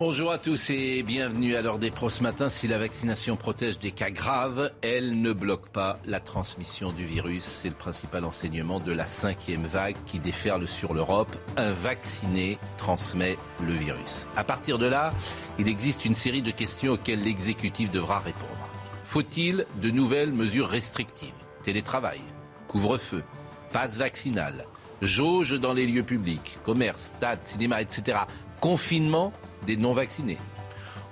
Bonjour 0.00 0.32
à 0.32 0.38
tous 0.38 0.70
et 0.70 1.04
bienvenue 1.04 1.54
à 1.54 1.62
l'heure 1.62 1.78
des 1.78 1.92
pros 1.92 2.10
ce 2.10 2.24
matin. 2.24 2.48
Si 2.48 2.66
la 2.66 2.78
vaccination 2.78 3.36
protège 3.36 3.78
des 3.78 3.92
cas 3.92 4.10
graves, 4.10 4.72
elle 4.82 5.20
ne 5.20 5.32
bloque 5.32 5.68
pas 5.68 6.00
la 6.04 6.18
transmission 6.18 6.90
du 6.90 7.04
virus. 7.04 7.44
C'est 7.44 7.68
le 7.68 7.76
principal 7.76 8.24
enseignement 8.24 8.80
de 8.80 8.90
la 8.90 9.06
cinquième 9.06 9.62
vague 9.62 9.94
qui 10.04 10.18
déferle 10.18 10.66
sur 10.66 10.94
l'Europe. 10.94 11.36
Un 11.56 11.72
vacciné 11.72 12.58
transmet 12.76 13.38
le 13.62 13.72
virus. 13.72 14.26
À 14.34 14.42
partir 14.42 14.78
de 14.78 14.86
là, 14.86 15.14
il 15.60 15.68
existe 15.68 16.04
une 16.04 16.14
série 16.14 16.42
de 16.42 16.50
questions 16.50 16.94
auxquelles 16.94 17.22
l'exécutif 17.22 17.92
devra 17.92 18.18
répondre. 18.18 18.68
Faut-il 19.04 19.64
de 19.80 19.90
nouvelles 19.90 20.32
mesures 20.32 20.66
restrictives? 20.66 21.30
Télétravail, 21.62 22.20
couvre-feu, 22.66 23.22
passe 23.70 23.96
vaccinal, 23.98 24.66
jauge 25.02 25.60
dans 25.60 25.72
les 25.72 25.86
lieux 25.86 26.02
publics, 26.02 26.58
commerce, 26.64 27.14
stade, 27.16 27.44
cinéma, 27.44 27.80
etc. 27.80 28.18
Confinement 28.60 29.32
des 29.66 29.76
non-vaccinés. 29.76 30.38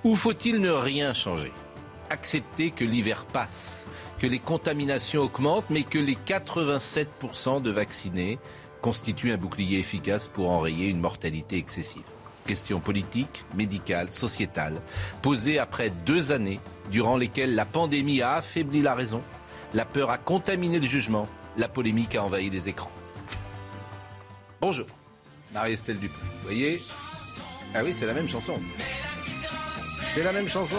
Ou 0.03 0.15
faut-il 0.15 0.59
ne 0.59 0.69
rien 0.69 1.13
changer? 1.13 1.51
Accepter 2.09 2.71
que 2.71 2.83
l'hiver 2.83 3.25
passe, 3.25 3.85
que 4.19 4.27
les 4.27 4.39
contaminations 4.39 5.21
augmentent, 5.21 5.69
mais 5.69 5.83
que 5.83 5.99
les 5.99 6.15
87% 6.15 7.61
de 7.61 7.71
vaccinés 7.71 8.39
constituent 8.81 9.31
un 9.31 9.37
bouclier 9.37 9.79
efficace 9.79 10.27
pour 10.27 10.49
enrayer 10.49 10.87
une 10.87 10.99
mortalité 10.99 11.57
excessive? 11.57 12.03
Question 12.45 12.81
politique, 12.81 13.45
médicale, 13.55 14.11
sociétale, 14.11 14.81
posée 15.21 15.59
après 15.59 15.89
deux 15.89 16.31
années 16.31 16.59
durant 16.91 17.15
lesquelles 17.15 17.55
la 17.55 17.65
pandémie 17.65 18.21
a 18.21 18.33
affaibli 18.33 18.81
la 18.81 18.95
raison, 18.95 19.21
la 19.73 19.85
peur 19.85 20.09
a 20.09 20.17
contaminé 20.17 20.79
le 20.79 20.87
jugement, 20.87 21.27
la 21.55 21.69
polémique 21.69 22.15
a 22.15 22.23
envahi 22.23 22.49
les 22.49 22.67
écrans. 22.67 22.91
Bonjour, 24.59 24.87
Marie-Estelle 25.53 25.97
Dupont. 25.97 26.19
Vous 26.41 26.47
voyez 26.47 26.81
Ah 27.75 27.81
oui, 27.83 27.93
c'est 27.97 28.05
la 28.05 28.13
même 28.13 28.27
chanson. 28.27 28.53
C'est 30.13 30.23
la 30.23 30.31
même 30.31 30.47
chanson. 30.47 30.75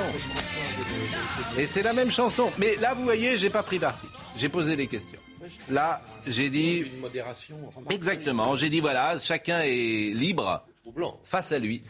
Et 1.59 1.67
c'est 1.67 1.83
la 1.83 1.93
même 1.93 2.11
chanson. 2.11 2.51
Mais 2.59 2.77
là, 2.77 2.95
vous 2.95 3.03
voyez, 3.03 3.37
j'ai 3.37 3.51
pas 3.51 3.63
pris 3.63 3.79
parti. 3.79 4.07
J'ai 4.37 4.49
posé 4.49 4.77
des 4.77 4.87
questions. 4.87 5.19
Là, 5.69 6.03
j'ai 6.27 6.51
dit. 6.51 6.79
Une 6.95 7.01
modération. 7.01 7.57
Exactement. 7.91 8.57
J'ai 8.57 8.71
dit 8.71 8.81
voilà, 8.81 9.19
chacun 9.19 9.61
est 9.63 10.13
libre 10.15 10.65
face 11.25 11.53
à 11.53 11.59
lui. 11.59 11.83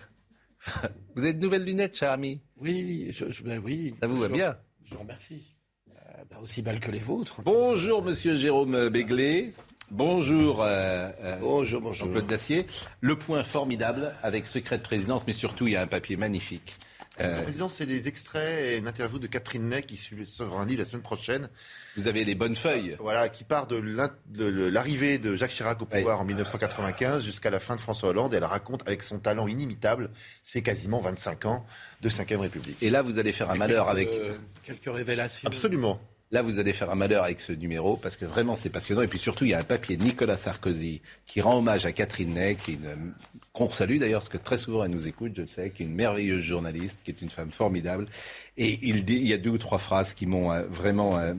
Vous 1.15 1.23
avez 1.23 1.35
de 1.35 1.41
nouvelles 1.41 1.65
lunettes, 1.65 1.97
cher 1.97 2.11
ami 2.11 2.41
Oui, 2.57 3.09
je, 3.13 3.31
je- 3.31 3.43
ben 3.43 3.61
oui. 3.63 3.95
Ça 4.01 4.07
vous 4.07 4.19
va 4.19 4.29
bien 4.29 4.57
Je 4.83 4.95
vous 4.95 5.01
remercie. 5.01 5.43
Euh, 5.91 6.25
ben, 6.31 6.39
aussi 6.43 6.63
belle 6.63 6.81
que 6.81 6.91
les 6.91 6.99
vôtres. 6.99 7.43
Bonjour, 7.43 8.03
monsieur 8.03 8.37
Jérôme 8.37 8.89
Béglé. 8.89 9.53
Bonjour, 9.95 10.61
euh, 10.61 11.09
euh, 11.23 11.37
Bonjour, 11.41 11.81
bonjour. 11.81 12.07
Jean-Claude 12.09 12.27
Dacier. 12.27 12.67
Le 13.01 13.17
point 13.17 13.45
formidable 13.45 14.13
avec 14.25 14.45
secret 14.45 14.77
de 14.77 14.83
présidence, 14.83 15.23
mais 15.25 15.33
surtout, 15.33 15.69
il 15.69 15.75
y 15.75 15.77
a 15.77 15.83
un 15.83 15.87
papier 15.87 16.17
magnifique. 16.17 16.75
Euh, 17.21 17.37
La 17.37 17.43
présidence, 17.43 17.75
c'est 17.75 17.87
des 17.87 18.09
extraits 18.09 18.61
et 18.61 18.79
une 18.79 18.89
interview 18.89 19.21
de 19.21 19.29
Catherine 19.29 19.69
Ney 19.69 19.83
qui 19.83 19.97
sera 19.97 20.61
un 20.61 20.67
livre 20.67 20.81
la 20.81 20.85
semaine 20.85 21.03
prochaine. 21.03 21.49
vous 21.97 22.09
avez 22.09 22.25
les 22.25 22.35
bonnes 22.35 22.57
feuilles. 22.57 22.97
Voilà, 22.99 23.29
qui 23.29 23.45
part 23.45 23.69
de 23.69 23.77
l'arrivée 24.67 25.19
de 25.19 25.37
Jacques 25.37 25.53
Chirac 25.53 25.81
au 25.81 25.85
pouvoir 25.85 26.21
en 26.21 26.25
1995 26.25 27.25
jusqu'à 27.25 27.51
la 27.51 27.61
fin 27.61 27.77
de 27.77 27.81
François 27.81 28.09
Hollande. 28.09 28.35
Et 28.35 28.39
elle 28.39 28.45
raconte 28.45 28.83
avec 28.89 29.01
son 29.01 29.21
talent 29.21 29.47
inimitable, 29.47 30.11
c'est 30.43 30.63
quasiment 30.63 30.99
25 30.99 31.47
ans 31.47 31.65
de 32.01 32.11
5ème 32.11 32.39
République. 32.39 32.83
Et 32.83 32.91
là, 32.91 33.03
vous 33.03 33.21
allez 33.21 33.31
faire 33.31 33.49
un 33.49 33.55
malheur 33.55 33.89
avec. 33.89 34.11
Quelques, 34.11 34.23
euh, 34.25 34.37
quelques 34.65 34.93
révélations. 34.93 35.47
Absolument. 35.47 36.01
Là, 36.35 36.43
vous 36.43 36.59
allez 36.59 36.73
faire 36.73 36.91
un 36.91 36.97
malheur 36.97 37.23
avec 37.23 37.39
ce 37.39 37.53
numéro 37.53 37.97
parce 37.97 38.17
que 38.17 38.25
vraiment, 38.25 38.57
c'est 38.57 38.69
passionnant. 38.69 39.03
Et 39.03 39.07
puis 39.07 39.21
surtout, 39.21 39.45
il 39.45 39.53
y 39.53 39.55
a 39.55 39.61
un 39.61 39.63
papier 39.63 39.97
de 39.97 40.03
Nicolas 40.03 40.37
Sarkozy 40.37 41.01
qui 41.27 41.41
rend 41.41 41.59
hommage 41.59 41.87
à 41.87 41.93
Catherine 41.93 42.35
Ney, 42.35 42.57
qui 42.57 42.77
qu'on 43.53 43.69
salue 43.69 43.99
d'ailleurs, 43.99 44.19
parce 44.19 44.31
que 44.31 44.39
très 44.39 44.57
souvent 44.57 44.83
elle 44.83 44.91
nous 44.91 45.07
écoute, 45.07 45.31
je 45.37 45.43
le 45.43 45.47
sais, 45.47 45.71
qui 45.71 45.85
est 45.85 45.87
une 45.87 45.95
merveilleuse 45.95 46.43
journaliste, 46.43 47.03
qui 47.05 47.13
est 47.13 47.23
une 47.23 47.31
femme 47.31 47.53
formidable. 47.53 48.07
Et 48.57 48.81
il 48.83 49.09
y 49.09 49.33
a 49.33 49.39
deux 49.39 49.51
ou 49.51 49.59
trois 49.59 49.79
phrases 49.79 50.13
qui 50.13 50.27
m'ont 50.27 50.51
euh, 50.51 50.65
vraiment 50.65 51.21
euh, 51.21 51.35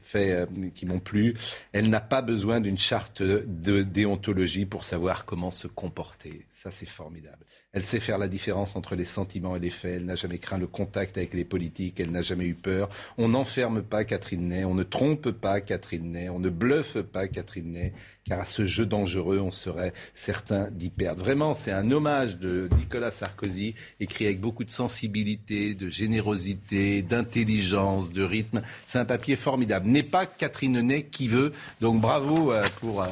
fait, 0.00 0.32
euh, 0.32 0.46
qui 0.74 0.86
m'ont 0.86 0.98
plu. 0.98 1.34
Elle 1.74 1.90
n'a 1.90 2.00
pas 2.00 2.22
besoin 2.22 2.62
d'une 2.62 2.78
charte 2.78 3.20
de 3.20 3.82
déontologie 3.82 4.64
pour 4.64 4.84
savoir 4.84 5.26
comment 5.26 5.50
se 5.50 5.66
comporter. 5.66 6.46
Ça, 6.66 6.72
c'est 6.72 6.88
formidable. 6.88 7.46
Elle 7.72 7.84
sait 7.84 8.00
faire 8.00 8.18
la 8.18 8.26
différence 8.26 8.74
entre 8.74 8.96
les 8.96 9.04
sentiments 9.04 9.54
et 9.54 9.60
les 9.60 9.70
faits. 9.70 9.98
Elle 9.98 10.04
n'a 10.04 10.16
jamais 10.16 10.38
craint 10.38 10.58
le 10.58 10.66
contact 10.66 11.16
avec 11.16 11.32
les 11.32 11.44
politiques. 11.44 12.00
Elle 12.00 12.10
n'a 12.10 12.22
jamais 12.22 12.46
eu 12.46 12.54
peur. 12.54 12.88
On 13.18 13.28
n'enferme 13.28 13.84
pas 13.84 14.04
Catherine 14.04 14.48
Ney. 14.48 14.64
On 14.64 14.74
ne 14.74 14.82
trompe 14.82 15.30
pas 15.30 15.60
Catherine 15.60 16.10
Ney. 16.10 16.28
On 16.28 16.40
ne 16.40 16.48
bluffe 16.48 16.98
pas 17.02 17.28
Catherine 17.28 17.70
Ney. 17.70 17.92
Car 18.24 18.40
à 18.40 18.46
ce 18.46 18.66
jeu 18.66 18.84
dangereux, 18.84 19.38
on 19.38 19.52
serait 19.52 19.92
certain 20.16 20.68
d'y 20.72 20.90
perdre. 20.90 21.22
Vraiment, 21.22 21.54
c'est 21.54 21.70
un 21.70 21.88
hommage 21.92 22.36
de 22.38 22.68
Nicolas 22.78 23.12
Sarkozy, 23.12 23.76
écrit 24.00 24.24
avec 24.24 24.40
beaucoup 24.40 24.64
de 24.64 24.70
sensibilité, 24.72 25.74
de 25.74 25.88
générosité, 25.88 27.02
d'intelligence, 27.02 28.10
de 28.10 28.24
rythme. 28.24 28.62
C'est 28.86 28.98
un 28.98 29.04
papier 29.04 29.36
formidable. 29.36 29.86
N'est 29.86 30.02
pas 30.02 30.26
Catherine 30.26 30.80
Ney 30.80 31.04
qui 31.04 31.28
veut. 31.28 31.52
Donc 31.80 32.00
bravo 32.00 32.50
euh, 32.50 32.66
pour. 32.80 33.06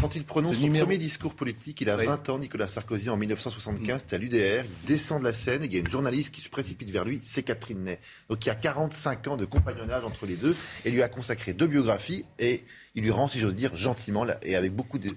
Quand 0.00 0.16
il 0.16 0.24
prononce 0.24 0.52
Ce 0.54 0.56
son 0.56 0.62
numéro- 0.66 0.86
premier 0.86 0.98
discours 0.98 1.34
politique, 1.34 1.80
il 1.82 1.90
a 1.90 1.96
Oui. 1.96 2.06
20 2.06 2.28
ans, 2.30 2.38
Nicolas 2.38 2.66
Sarkozy, 2.66 3.10
en 3.10 3.16
1975, 3.16 4.00
c'était 4.00 4.16
à 4.16 4.18
l'UDR, 4.18 4.64
il 4.64 4.86
descend 4.86 5.20
de 5.20 5.24
la 5.24 5.34
scène, 5.34 5.62
et 5.62 5.66
il 5.66 5.72
y 5.72 5.76
a 5.76 5.80
une 5.80 5.90
journaliste 5.90 6.34
qui 6.34 6.40
se 6.40 6.48
précipite 6.48 6.90
vers 6.90 7.04
lui, 7.04 7.20
c'est 7.22 7.42
Catherine 7.42 7.84
Ney. 7.84 7.98
Donc 8.28 8.44
il 8.44 8.48
y 8.48 8.50
a 8.50 8.54
45 8.54 9.28
ans 9.28 9.36
de 9.36 9.44
compagnonnage 9.44 10.02
entre 10.04 10.26
les 10.26 10.36
deux, 10.36 10.56
et 10.84 10.90
lui 10.90 11.02
a 11.02 11.08
consacré 11.08 11.52
deux 11.52 11.66
biographies, 11.66 12.24
et 12.38 12.64
il 12.94 13.02
lui 13.02 13.10
rend, 13.10 13.28
si 13.28 13.38
j'ose 13.38 13.54
dire, 13.54 13.76
gentiment, 13.76 14.26
et 14.42 14.56
avec 14.56 14.74
beaucoup 14.74 14.98
de- 14.98 15.08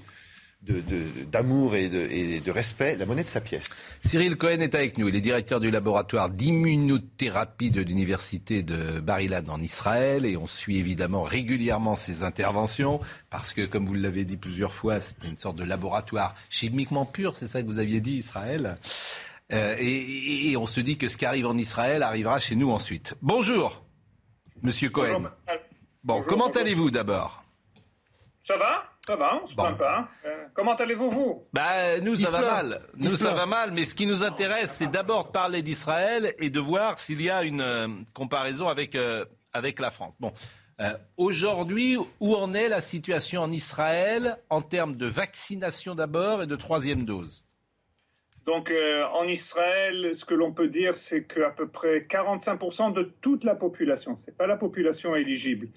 d'amour 1.31 1.75
et, 1.75 1.89
de, 1.89 2.07
et 2.09 2.39
de 2.39 2.51
respect, 2.51 2.95
la 2.97 3.05
monnaie 3.05 3.23
de 3.23 3.29
sa 3.29 3.41
pièce. 3.41 3.85
Cyril 4.01 4.35
Cohen 4.37 4.59
est 4.59 4.75
avec 4.75 4.97
nous. 4.97 5.07
Il 5.07 5.15
est 5.15 5.21
directeur 5.21 5.59
du 5.59 5.71
laboratoire 5.71 6.29
d'immunothérapie 6.29 7.71
de 7.71 7.81
l'université 7.81 8.63
de 8.63 8.99
Bar-Ilan 8.99 9.43
en 9.49 9.61
Israël 9.61 10.25
et 10.25 10.37
on 10.37 10.47
suit 10.47 10.77
évidemment 10.77 11.23
régulièrement 11.23 11.95
ses 11.95 12.23
interventions 12.23 12.99
parce 13.29 13.53
que, 13.53 13.65
comme 13.65 13.85
vous 13.85 13.93
l'avez 13.93 14.25
dit 14.25 14.37
plusieurs 14.37 14.73
fois, 14.73 14.99
c'était 14.99 15.27
une 15.27 15.37
sorte 15.37 15.55
de 15.55 15.63
laboratoire 15.63 16.35
chimiquement 16.49 17.05
pur, 17.05 17.35
c'est 17.35 17.47
ça 17.47 17.61
que 17.61 17.67
vous 17.67 17.79
aviez 17.79 18.01
dit, 18.01 18.17
Israël. 18.17 18.77
Euh, 19.53 19.75
et, 19.79 20.55
on 20.57 20.65
se 20.65 20.79
dit 20.79 20.97
que 20.97 21.07
ce 21.07 21.17
qui 21.17 21.25
arrive 21.25 21.45
en 21.45 21.57
Israël 21.57 22.01
arrivera 22.01 22.39
chez 22.39 22.55
nous 22.55 22.71
ensuite. 22.71 23.13
Bonjour, 23.21 23.83
Monsieur 24.63 24.89
Cohen. 24.89 25.19
Bonjour, 25.19 25.31
Bon, 26.03 26.15
bonjour, 26.15 26.27
comment 26.27 26.49
allez-vous 26.49 26.91
d'abord? 26.91 27.43
Ça 28.39 28.57
va? 28.57 28.94
Ça 29.05 29.15
va, 29.15 29.39
on 29.43 29.45
se 29.47 29.55
Bon. 29.55 29.63
plaint 29.63 29.77
pas. 29.77 30.09
Euh, 30.25 30.45
comment 30.53 30.73
allez-vous, 30.75 31.09
vous? 31.09 31.43
Bah, 31.53 31.99
nous, 32.01 32.15
Il 32.15 32.25
ça 32.25 32.31
va 32.31 32.41
mal. 32.41 32.79
Il 32.97 33.03
Nous, 33.03 33.15
ça 33.15 33.33
va 33.33 33.45
mal. 33.45 33.71
Mais 33.71 33.85
ce 33.85 33.93
qui 33.93 34.07
nous 34.07 34.23
intéresse, 34.23 34.71
c'est 34.71 34.89
d'abord 34.89 35.27
de 35.27 35.31
parler 35.31 35.61
d'Israël 35.61 36.33
et 36.39 36.49
de 36.49 36.59
voir 36.59 36.97
s'il 36.97 37.21
y 37.21 37.29
a 37.29 37.43
une 37.43 37.61
euh, 37.61 37.87
comparaison 38.13 38.67
avec, 38.67 38.95
euh, 38.95 39.25
avec 39.53 39.79
la 39.79 39.91
France. 39.91 40.13
Bon. 40.19 40.31
Euh, 40.81 40.91
Aujourd'hui, 41.17 41.97
où 42.19 42.35
en 42.35 42.53
est 42.53 42.67
la 42.67 42.81
situation 42.81 43.41
en 43.43 43.51
Israël 43.51 44.37
en 44.49 44.61
termes 44.61 44.95
de 44.97 45.05
vaccination 45.05 45.95
d'abord 45.95 46.43
et 46.43 46.47
de 46.47 46.55
troisième 46.55 47.03
dose? 47.05 47.43
Donc, 48.45 48.69
euh, 48.69 49.05
en 49.13 49.23
Israël, 49.23 50.13
ce 50.13 50.23
que 50.25 50.35
l'on 50.35 50.51
peut 50.51 50.67
dire, 50.67 50.95
c'est 50.97 51.23
qu'à 51.23 51.49
peu 51.49 51.67
près 51.67 52.05
45% 52.07 52.91
de 52.93 53.03
toute 53.21 53.43
la 53.43 53.55
population, 53.55 54.15
c'est 54.17 54.37
pas 54.37 54.45
la 54.47 54.55
population 54.57 55.15
éligible, 55.15 55.69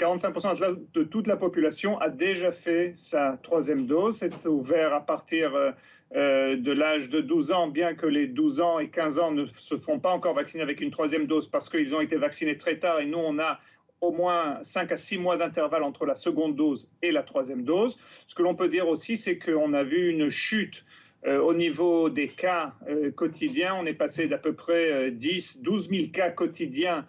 45% 0.00 0.88
de, 0.94 1.02
toute 1.04 1.26
la 1.26 1.36
population 1.36 1.98
a 1.98 2.08
déjà 2.08 2.52
fait 2.52 2.92
sa 2.94 3.38
troisième 3.42 3.86
dose. 3.86 4.16
C'est 4.16 4.46
ouvert 4.46 4.94
à 4.94 5.04
partir 5.04 5.54
euh, 5.54 5.72
euh, 6.16 6.56
de 6.56 6.72
l'âge 6.72 7.10
de 7.10 7.20
12 7.20 7.52
ans, 7.52 7.68
bien 7.68 7.94
que 7.94 8.06
les 8.06 8.26
12 8.26 8.62
ans 8.62 8.78
et 8.78 8.88
15 8.88 9.18
ans 9.18 9.30
ne 9.30 9.44
se 9.44 9.76
font 9.76 10.00
pas 10.00 10.10
encore 10.10 10.34
vacciner 10.34 10.62
avec 10.62 10.80
une 10.80 10.90
troisième 10.90 11.26
dose 11.26 11.48
parce 11.48 11.68
qu'ils 11.68 11.94
ont 11.94 12.00
été 12.00 12.16
vaccinés 12.16 12.56
très 12.56 12.78
tard 12.78 13.00
et 13.00 13.06
nous, 13.06 13.18
on 13.18 13.38
a 13.38 13.60
au 14.00 14.10
moins 14.10 14.58
5 14.62 14.90
à 14.92 14.96
6 14.96 15.18
mois 15.18 15.36
d'intervalle 15.36 15.82
entre 15.82 16.06
la 16.06 16.14
seconde 16.14 16.56
dose 16.56 16.90
et 17.02 17.12
la 17.12 17.22
troisième 17.22 17.64
dose. 17.64 17.98
Ce 18.26 18.34
que 18.34 18.42
l'on 18.42 18.54
peut 18.54 18.68
dire 18.68 18.88
aussi, 18.88 19.18
c'est 19.18 19.38
qu'on 19.38 19.74
a 19.74 19.82
vu 19.82 20.08
une 20.08 20.30
chute 20.30 20.86
euh, 21.26 21.38
au 21.38 21.52
niveau 21.52 22.08
des 22.08 22.28
cas 22.28 22.72
quotidiens. 23.14 23.76
On 23.78 23.84
est 23.84 23.92
passé 23.92 24.26
d'à 24.26 24.38
peu 24.38 24.54
près 24.54 24.90
euh, 24.90 25.10
10, 25.10 25.60
12 25.60 25.90
000 25.90 26.02
cas 26.12 26.30
quotidiens 26.30 27.06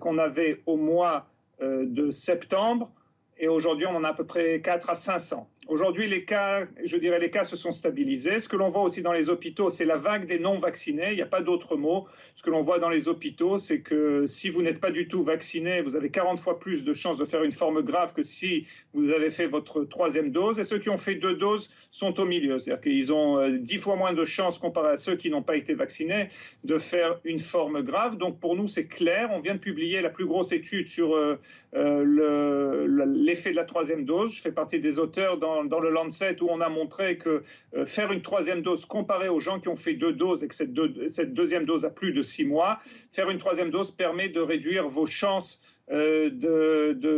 qu'on 0.00 0.16
avait 0.16 0.62
au 0.64 0.78
mois 0.78 1.28
de 1.60 2.10
septembre. 2.10 2.92
Et 3.38 3.48
aujourd'hui, 3.48 3.86
on 3.86 3.96
en 3.96 4.04
a 4.04 4.08
à 4.08 4.14
peu 4.14 4.24
près 4.24 4.60
4 4.60 4.90
à 4.90 4.94
500. 4.94 5.50
Aujourd'hui, 5.68 6.06
les 6.06 6.24
cas, 6.24 6.64
je 6.84 6.96
dirais, 6.96 7.18
les 7.18 7.30
cas 7.30 7.42
se 7.42 7.56
sont 7.56 7.72
stabilisés. 7.72 8.38
Ce 8.38 8.48
que 8.48 8.56
l'on 8.56 8.68
voit 8.68 8.82
aussi 8.82 9.02
dans 9.02 9.12
les 9.12 9.28
hôpitaux, 9.28 9.68
c'est 9.68 9.84
la 9.84 9.96
vague 9.96 10.26
des 10.26 10.38
non-vaccinés. 10.38 11.10
Il 11.10 11.16
n'y 11.16 11.22
a 11.22 11.26
pas 11.26 11.42
d'autre 11.42 11.76
mot. 11.76 12.06
Ce 12.36 12.44
que 12.44 12.50
l'on 12.50 12.62
voit 12.62 12.78
dans 12.78 12.88
les 12.88 13.08
hôpitaux, 13.08 13.58
c'est 13.58 13.80
que 13.80 14.26
si 14.26 14.48
vous 14.48 14.62
n'êtes 14.62 14.80
pas 14.80 14.92
du 14.92 15.08
tout 15.08 15.24
vacciné, 15.24 15.80
vous 15.80 15.96
avez 15.96 16.08
40 16.10 16.38
fois 16.38 16.60
plus 16.60 16.84
de 16.84 16.94
chances 16.94 17.18
de 17.18 17.24
faire 17.24 17.42
une 17.42 17.50
forme 17.50 17.82
grave 17.82 18.12
que 18.14 18.22
si 18.22 18.64
vous 18.92 19.10
avez 19.10 19.30
fait 19.32 19.48
votre 19.48 19.82
troisième 19.82 20.30
dose. 20.30 20.60
Et 20.60 20.62
ceux 20.62 20.78
qui 20.78 20.88
ont 20.88 20.98
fait 20.98 21.16
deux 21.16 21.34
doses 21.34 21.68
sont 21.90 22.20
au 22.20 22.26
milieu. 22.26 22.60
C'est-à-dire 22.60 22.82
qu'ils 22.82 23.12
ont 23.12 23.48
10 23.48 23.76
euh, 23.76 23.80
fois 23.80 23.96
moins 23.96 24.12
de 24.12 24.24
chances 24.24 24.60
comparé 24.60 24.90
à 24.90 24.96
ceux 24.96 25.16
qui 25.16 25.30
n'ont 25.30 25.42
pas 25.42 25.56
été 25.56 25.74
vaccinés 25.74 26.28
de 26.62 26.78
faire 26.78 27.18
une 27.24 27.40
forme 27.40 27.82
grave. 27.82 28.18
Donc 28.18 28.38
pour 28.38 28.54
nous, 28.54 28.68
c'est 28.68 28.86
clair. 28.86 29.30
On 29.32 29.40
vient 29.40 29.54
de 29.54 29.60
publier 29.60 30.00
la 30.00 30.10
plus 30.10 30.26
grosse 30.26 30.52
étude 30.52 30.86
sur 30.86 31.16
euh, 31.16 31.40
euh, 31.74 33.06
l'effet 33.06 33.50
de 33.50 33.56
la 33.56 33.64
troisième 33.64 34.04
dose. 34.04 34.32
Je 34.32 34.40
fais 34.40 34.52
partie 34.52 34.78
des 34.78 35.00
auteurs 35.00 35.38
dans 35.38 35.55
dans, 35.64 35.80
le 35.80 35.90
Lancet 35.90 36.42
où 36.42 36.48
on 36.50 36.60
a 36.60 36.68
montré 36.68 37.18
que 37.18 37.42
euh, 37.74 37.86
faire 37.86 38.12
une 38.12 38.22
troisième 38.22 38.62
dose 38.62 38.84
comparée 38.84 39.28
aux 39.28 39.40
gens 39.40 39.60
qui 39.60 39.68
ont 39.68 39.76
fait 39.76 39.94
deux 39.94 40.12
doses 40.12 40.42
et 40.44 40.48
que 40.48 40.54
cette, 40.54 40.72
deuxième 40.72 41.64
dose 41.64 41.84
a 41.84 41.90
plus 41.90 42.12
de 42.12 42.22
six 42.22 42.44
mois, 42.44 42.78
faire 43.12 43.30
une 43.30 43.38
troisième 43.38 43.70
dose 43.70 43.90
permet 43.90 44.28
de 44.28 44.40
réduire 44.40 44.88
vos 44.88 45.06
chances 45.06 45.62
euh, 45.90 46.30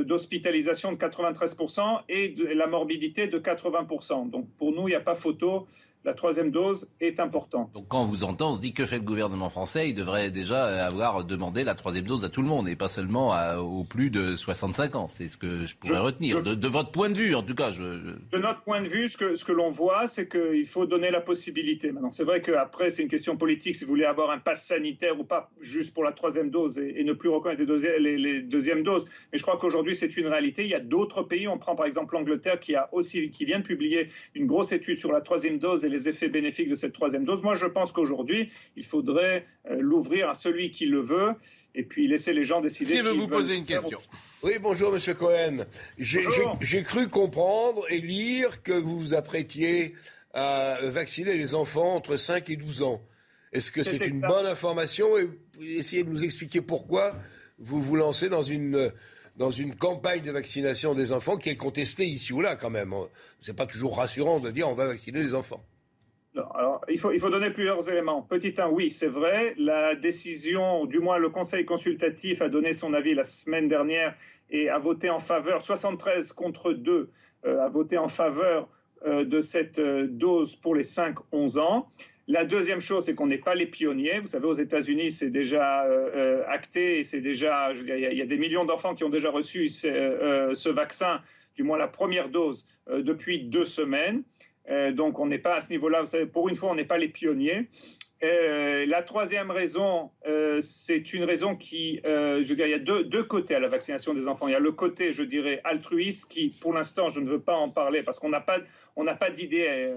d'hospitalisation 0.05 0.93
de, 0.93 0.97
de, 0.97 1.01
93% 1.01 2.03
et 2.09 2.29
de 2.29 2.45
la 2.45 2.67
morbidité 2.67 3.27
de 3.27 3.39
80%. 3.39 4.31
Donc 4.31 4.47
pour 4.59 4.73
nous, 4.73 4.89
il 4.89 4.91
n'y 4.91 4.97
a 4.97 5.01
pas 5.01 5.15
photo 5.15 5.67
la 6.05 6.15
troisième 6.15 6.51
dose 6.51 6.91
est 7.01 7.21
importante. 7.21 7.73
Donc 7.75 7.89
quand 7.89 8.03
on 8.03 8.05
vous 8.05 8.25
entend, 8.25 8.53
on 8.53 8.55
se 8.55 8.61
dit 8.61 8.73
que 8.73 8.87
fait 8.87 8.97
le 8.97 9.03
gouvernement 9.03 9.49
français 9.49 9.91
Il 9.91 9.95
devrait 9.95 10.31
déjà 10.31 10.87
avoir 10.87 11.25
demandé 11.25 11.65
la 11.65 11.75
troisième 11.75 12.07
dose 12.07 12.25
à 12.25 12.29
tout 12.29 12.43
le 12.43 12.49
monde 12.49 12.69
et 12.69 12.77
pas 12.77 12.89
seulement 12.89 13.35
aux 13.59 13.85
plus 13.85 14.11
de 14.11 14.37
65 14.37 14.97
ans. 14.97 15.09
C'est 15.09 15.29
ce 15.29 15.37
que 15.37 15.67
je 15.67 15.77
pourrais 15.77 15.99
retenir. 15.99 16.43
de, 16.43 16.69
votre 16.69 16.91
point 16.91 17.11
de 17.11 17.19
vue, 17.19 17.35
en 17.35 17.43
tout 17.43 17.55
cas. 17.55 17.71
Je, 17.71 17.83
De 17.83 18.39
notre 18.39 18.63
point 18.63 18.81
de 18.81 18.89
vue, 18.89 19.09
ce 19.09 19.17
que, 19.17 19.37
ce 19.37 19.45
que 19.45 19.53
l'on 19.53 19.71
voit, 19.71 20.07
c'est 20.07 20.29
qu'il 20.29 20.67
faut 20.67 20.87
donner 20.87 21.11
la 21.11 21.21
possibilité. 21.21 21.93
Maintenant, 21.93 22.11
c'est 22.11 22.25
vrai 22.25 22.43
qu'après, 22.43 22.91
c'est 22.91 23.03
une 23.03 23.09
question 23.09 23.37
politique 23.37 23.77
si 23.77 23.85
vous 23.85 23.91
voulez 23.91 24.05
avoir 24.05 24.31
un 24.31 24.39
pass 24.39 24.65
sanitaire 24.65 25.19
ou 25.19 25.25
pas, 25.25 25.51
juste 25.61 25.95
pour 25.95 26.05
la 26.05 26.13
troisième 26.13 26.51
dose 26.51 26.79
et, 26.79 27.05
ne 27.05 27.13
plus 27.13 27.29
reconnaître 27.29 27.61
les, 27.61 27.67
deuxièmes, 27.67 28.03
les, 28.03 28.43
deuxièmes 28.43 28.83
doses. 28.83 29.07
Mais 29.33 29.39
je 29.39 29.43
crois 29.43 29.59
qu'aujourd'hui, 29.59 29.95
c'est 29.95 30.17
une 30.17 30.27
réalité. 30.27 30.63
Il 30.63 30.71
y 30.71 30.75
a 30.75 30.81
d'autres 30.81 31.23
pays. 31.23 31.49
On 31.49 31.59
prend 31.59 31.75
par 31.75 31.87
exemple 31.87 32.15
l'Angleterre 32.15 32.61
qui, 32.61 32.75
a 32.75 32.89
aussi, 32.93 33.31
qui 33.31 33.45
vient 33.45 33.59
de 33.59 33.65
publier 33.65 34.09
une 34.35 34.47
grosse 34.47 34.73
étude 34.73 34.99
sur 34.99 35.13
la 35.13 35.21
troisième 35.21 35.59
dose 35.59 35.85
et 35.89 35.91
les 35.91 36.09
effets 36.09 36.29
bénéfiques 36.29 36.69
de 36.69 36.75
cette 36.75 36.93
troisième 36.93 37.25
dose. 37.25 37.43
Moi, 37.43 37.57
je 37.57 37.67
pense 37.67 37.93
qu'aujourd'hui, 37.93 38.51
il 38.77 38.85
faudrait 38.85 39.47
euh, 39.71 39.77
l'ouvrir 39.81 40.29
à 40.29 40.35
celui 40.35 40.71
qui 40.71 40.87
le 40.87 41.01
veut 41.01 41.35
et 41.75 41.83
puis 41.83 42.07
laisser 42.09 42.33
les 42.33 42.45
gens 42.45 42.61
décider. 42.61 42.97
Si 42.97 42.99
je 42.99 43.05
veux 43.05 43.15
vous 43.15 43.27
poser 43.27 43.57
une 43.57 43.65
question. 43.65 43.99
Oui, 44.43 44.53
bonjour 44.61 44.93
Monsieur 44.93 45.15
Cohen. 45.15 45.65
J'ai 45.99 46.83
cru 46.83 47.09
comprendre 47.09 47.85
et 47.89 48.01
lire 48.01 48.63
que 48.63 48.73
vous 48.73 48.99
vous 48.99 49.15
apprêtiez 49.15 49.95
à 50.33 50.79
vacciner 50.83 51.35
les 51.35 51.55
enfants 51.55 51.95
entre 51.95 52.17
5 52.17 52.49
et 52.51 52.57
12 52.57 52.83
ans. 52.83 53.03
Est-ce 53.53 53.73
que 53.73 53.83
c'est 53.83 54.05
une 54.07 54.21
bonne 54.21 54.47
information 54.47 55.19
et 55.19 55.29
essayez 55.61 56.05
de 56.05 56.11
nous 56.11 56.23
expliquer 56.23 56.61
pourquoi 56.61 57.17
vous 57.59 57.81
vous 57.81 57.97
lancez 57.97 58.29
dans 58.29 58.43
une 58.43 58.93
dans 59.37 59.51
une 59.53 59.77
campagne 59.77 60.23
de 60.23 60.33
vaccination 60.33 60.95
des 60.95 61.13
enfants 61.13 61.37
qui 61.37 61.49
est 61.49 61.57
contestée 61.57 62.07
ici 62.07 62.33
ou 62.33 62.41
là 62.41 62.57
quand 62.57 62.71
même. 62.71 62.93
C'est 63.41 63.55
pas 63.55 63.67
toujours 63.67 63.97
rassurant 63.97 64.41
de 64.41 64.51
dire 64.51 64.69
on 64.69 64.75
va 64.75 64.87
vacciner 64.87 65.23
les 65.23 65.33
enfants. 65.33 65.65
Alors, 66.55 66.85
il 66.89 66.99
faut, 66.99 67.31
donner 67.31 67.51
plusieurs 67.51 67.89
éléments. 67.89 68.23
Petit 68.23 68.55
1, 68.59 68.69
oui, 68.69 68.91
c'est 68.91 69.09
vrai. 69.09 69.55
La 69.59 69.95
décision, 69.95 70.87
du 70.87 71.01
moins 71.01 71.19
le 71.19 71.31
Conseil 71.31 71.65
consultatif 71.65 72.43
a 72.43 72.49
donné 72.49 72.73
son 72.73 72.95
avis 72.95 73.15
la 73.15 73.25
semaine 73.25 73.69
dernière 73.69 74.15
et 74.51 74.69
a 74.69 74.79
voté 74.79 75.11
en 75.11 75.19
faveur, 75.19 75.63
73 75.63 76.33
contre 76.33 76.73
2, 76.73 77.11
euh, 77.45 77.61
a 77.61 77.69
voté 77.69 77.99
en 77.99 78.09
faveur 78.09 78.69
euh, 79.07 79.25
de 79.25 79.41
cette 79.41 79.79
euh, 79.79 80.07
dose 80.09 80.57
pour 80.57 80.75
les 80.75 80.83
5-11 80.83 81.59
ans. 81.59 81.91
La 82.27 82.45
deuxième 82.45 82.81
chose, 82.81 83.05
c'est 83.05 83.15
qu'on 83.15 83.27
n'est 83.27 83.39
pas 83.39 83.55
les 83.55 83.67
pionniers. 83.67 84.21
Vous 84.21 84.27
savez, 84.27 84.47
aux 84.47 84.53
États-Unis, 84.53 85.13
c'est 85.13 85.31
déjà 85.31 85.87
acté 86.47 87.03
c'est 87.03 87.23
déjà, 87.23 87.73
il 87.73 87.87
y, 87.89 88.21
a 88.21 88.27
des 88.27 88.37
millions 88.37 88.67
d'enfants 88.67 88.95
qui 88.95 89.03
ont 89.03 89.09
déjà 89.09 89.31
reçu 89.31 89.71
ce, 89.71 90.69
vaccin, 90.69 91.23
du 91.57 91.63
moins 91.63 91.79
la 91.79 91.89
première 91.89 92.29
dose, 92.29 92.69
depuis 92.87 93.45
deux 93.45 93.65
semaines. 93.65 94.25
Euh, 94.71 94.93
donc 94.93 95.19
on 95.19 95.27
n'est 95.27 95.39
pas 95.39 95.57
à 95.57 95.61
ce 95.61 95.71
niveau-là. 95.71 96.05
Pour 96.33 96.49
une 96.49 96.55
fois, 96.55 96.71
on 96.71 96.75
n'est 96.75 96.85
pas 96.85 96.99
les 96.99 97.09
pionniers. 97.09 97.69
Euh, 98.25 98.85
la 98.87 99.03
troisième 99.03 99.51
raison, 99.53 100.11
euh, 100.27 100.61
c'est 100.61 101.13
une 101.13 101.23
raison 101.23 101.55
qui, 101.55 102.01
je 102.05 102.47
veux 102.47 102.57
dire, 102.57 102.67
il 102.67 102.71
y 102.71 102.75
a 102.75 102.79
deux, 102.79 103.23
côtés 103.25 103.55
à 103.55 103.61
la 103.61 103.69
vaccination 103.69 104.15
des 104.15 104.27
enfants. 104.27 104.49
Il 104.49 104.53
y 104.53 104.57
a 104.57 104.61
le 104.61 104.73
côté, 104.73 105.13
je 105.13 105.23
dirais, 105.23 105.61
altruiste 105.65 106.29
qui, 106.29 106.49
pour 106.61 106.73
l'instant, 106.73 107.11
je 107.11 107.21
ne 107.21 107.29
veux 107.29 107.41
pas 107.41 107.57
en 107.57 107.71
parler 107.71 108.03
parce 108.03 108.19
qu'on 108.19 108.31
n'a 108.31 108.41
pas, 108.41 108.59
pas 109.21 109.31
d'idée, 109.31 109.93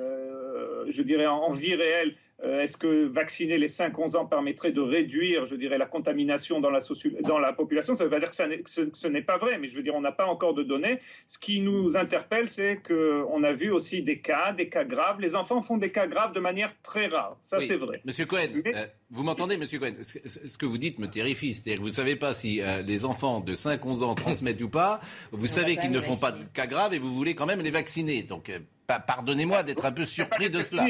je 0.88 1.02
dirais, 1.02 1.28
en 1.28 1.52
vie 1.52 1.76
réelle 1.76 2.16
est-ce 2.44 2.78
que 2.78 3.06
vacciner 3.06 3.58
les 3.58 3.68
5-11 3.68 4.18
ans 4.18 4.26
permettrait 4.26 4.72
de 4.72 4.82
réduire, 4.82 5.46
je 5.46 5.56
dirais, 5.56 5.78
la 5.78 5.86
contamination 5.86 6.60
dans 6.60 6.72
la, 6.72 6.80
dans 7.22 7.40
la 7.40 7.54
population? 7.54 7.94
Ça 7.94 8.04
ne 8.04 8.10
veut 8.10 8.16
pas 8.16 8.20
dire 8.20 8.30
que, 8.30 8.66
ce, 8.94 9.08
n'est 9.08 9.22
pas 9.22 9.38
vrai, 9.38 9.60
mais 9.60 9.68
je 9.68 9.76
veux 9.76 9.84
dire, 9.84 9.94
on 9.96 10.02
n'a 10.02 10.12
pas 10.12 10.26
encore 10.26 10.54
de 10.54 10.64
données. 10.64 11.00
Ce 11.28 11.38
qui 11.38 11.62
nous 11.62 11.98
interpelle, 11.98 12.48
c'est 12.48 12.82
qu'on 12.82 13.44
a 13.44 13.54
vu 13.54 13.72
aussi 13.72 14.02
des 14.02 14.20
cas, 14.20 14.54
des 14.54 14.70
cas 14.70 14.84
graves. 14.84 15.20
Les 15.20 15.36
enfants 15.36 15.62
font 15.62 15.78
des 15.78 15.92
cas 15.92 16.08
graves 16.08 16.34
de 16.34 16.40
manière 16.40 16.74
très 16.82 17.08
rare. 17.08 17.38
Ça, 17.44 17.60
c'est 17.62 17.78
vrai. 17.78 18.02
Monsieur 18.06 18.26
Cohen, 18.26 18.48
euh, 18.66 18.86
vous 19.12 19.24
m'entendez, 19.24 19.58
Monsieur 19.58 19.80
Cohen? 19.80 19.94
Ce 20.02 20.58
que 20.58 20.66
vous 20.66 20.78
dites 20.78 20.98
me 20.98 21.08
terrifie. 21.08 21.54
C'est-à-dire 21.54 21.76
que 21.76 21.82
vous 21.82 21.90
ne 21.90 21.94
savez 21.94 22.16
pas 22.16 22.34
si 22.34 22.62
euh, 22.62 22.82
les 22.82 23.06
enfants 23.06 23.40
de 23.40 23.54
5-11 23.54 24.04
ans 24.04 24.16
transmettent 24.16 24.62
ou 24.62 24.70
pas. 24.70 25.00
Vous 25.32 25.48
savez 25.48 25.78
qu'ils 25.78 25.92
ne 25.92 26.02
font 26.02 26.18
pas 26.18 26.32
de 26.32 26.44
cas 26.46 26.68
graves 26.68 26.94
et 26.94 27.00
vous 27.00 27.14
voulez 27.14 27.36
quand 27.36 27.46
même 27.46 27.62
les 27.62 27.72
vacciner. 27.72 28.24
Donc, 28.24 28.52
pardonnez-moi 28.88 29.64
d'être 29.64 29.86
un 29.86 29.92
peu 29.92 30.06
surpris 30.06 30.50
de 30.50 30.62
cela. 30.62 30.88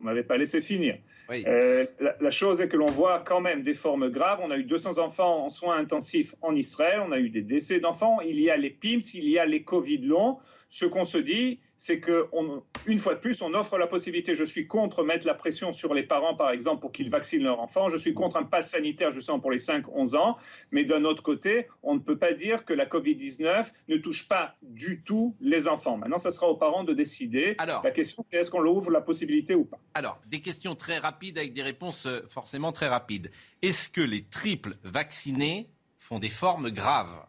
Vous 0.00 0.06
m'avez 0.06 0.22
pas 0.22 0.38
laissé 0.38 0.62
finir. 0.62 0.96
Euh, 1.30 1.86
la, 2.00 2.30
chose 2.30 2.60
est 2.60 2.68
que 2.68 2.76
l'on 2.76 2.86
voit 2.86 3.20
quand 3.20 3.40
même 3.40 3.62
des 3.62 3.74
formes 3.74 4.08
graves. 4.08 4.40
On 4.42 4.50
a 4.50 4.56
eu 4.56 4.64
200 4.64 4.98
enfants 4.98 5.44
en 5.44 5.50
soins 5.50 5.76
intensifs 5.76 6.34
en 6.40 6.56
Israël. 6.56 7.00
On 7.06 7.12
a 7.12 7.18
eu 7.18 7.28
des 7.28 7.42
décès 7.42 7.80
d'enfants. 7.80 8.20
Il 8.20 8.40
y 8.40 8.50
a 8.50 8.56
les 8.56 8.70
PIMS, 8.70 9.02
il 9.14 9.28
y 9.28 9.38
a 9.38 9.44
les 9.44 9.62
Covid 9.62 9.98
longs. 9.98 10.38
Ce 10.70 10.86
qu'on 10.86 11.04
se 11.04 11.18
dit, 11.18 11.60
c'est 11.80 11.98
qu'une 11.98 12.98
fois 12.98 13.14
de 13.14 13.20
plus, 13.20 13.40
on 13.40 13.54
offre 13.54 13.78
la 13.78 13.86
possibilité. 13.86 14.34
Je 14.34 14.44
suis 14.44 14.66
contre 14.66 15.02
mettre 15.02 15.26
la 15.26 15.32
pression 15.32 15.72
sur 15.72 15.94
les 15.94 16.02
parents, 16.02 16.34
par 16.34 16.50
exemple, 16.50 16.82
pour 16.82 16.92
qu'ils 16.92 17.08
vaccinent 17.08 17.42
leurs 17.42 17.58
enfants. 17.58 17.88
Je 17.88 17.96
suis 17.96 18.12
contre 18.12 18.36
un 18.36 18.42
pass 18.42 18.72
sanitaire, 18.72 19.12
justement, 19.12 19.40
pour 19.40 19.50
les 19.50 19.56
5-11 19.56 20.14
ans. 20.14 20.36
Mais 20.72 20.84
d'un 20.84 21.04
autre 21.04 21.22
côté, 21.22 21.68
on 21.82 21.94
ne 21.94 21.98
peut 21.98 22.18
pas 22.18 22.34
dire 22.34 22.66
que 22.66 22.74
la 22.74 22.84
Covid-19 22.84 23.72
ne 23.88 23.96
touche 23.96 24.28
pas 24.28 24.56
du 24.60 25.00
tout 25.02 25.34
les 25.40 25.68
enfants. 25.68 25.96
Maintenant, 25.96 26.18
ça 26.18 26.30
sera 26.30 26.48
aux 26.48 26.56
parents 26.58 26.84
de 26.84 26.92
décider. 26.92 27.54
Alors, 27.56 27.82
la 27.82 27.92
question, 27.92 28.22
c'est 28.28 28.36
est-ce 28.36 28.50
qu'on 28.50 28.60
leur 28.60 28.74
ouvre 28.74 28.90
la 28.90 29.00
possibilité 29.00 29.54
ou 29.54 29.64
pas? 29.64 29.80
Alors, 29.94 30.20
des 30.26 30.42
questions 30.42 30.74
très 30.74 30.98
rapides 30.98 31.38
avec 31.38 31.54
des 31.54 31.62
réponses 31.62 32.04
euh, 32.04 32.20
forcément 32.28 32.72
très 32.72 32.88
rapides. 32.88 33.30
Est-ce 33.62 33.88
que 33.88 34.02
les 34.02 34.24
triples 34.24 34.76
vaccinés 34.84 35.70
font 35.98 36.18
des 36.18 36.28
formes 36.28 36.70
graves? 36.70 37.24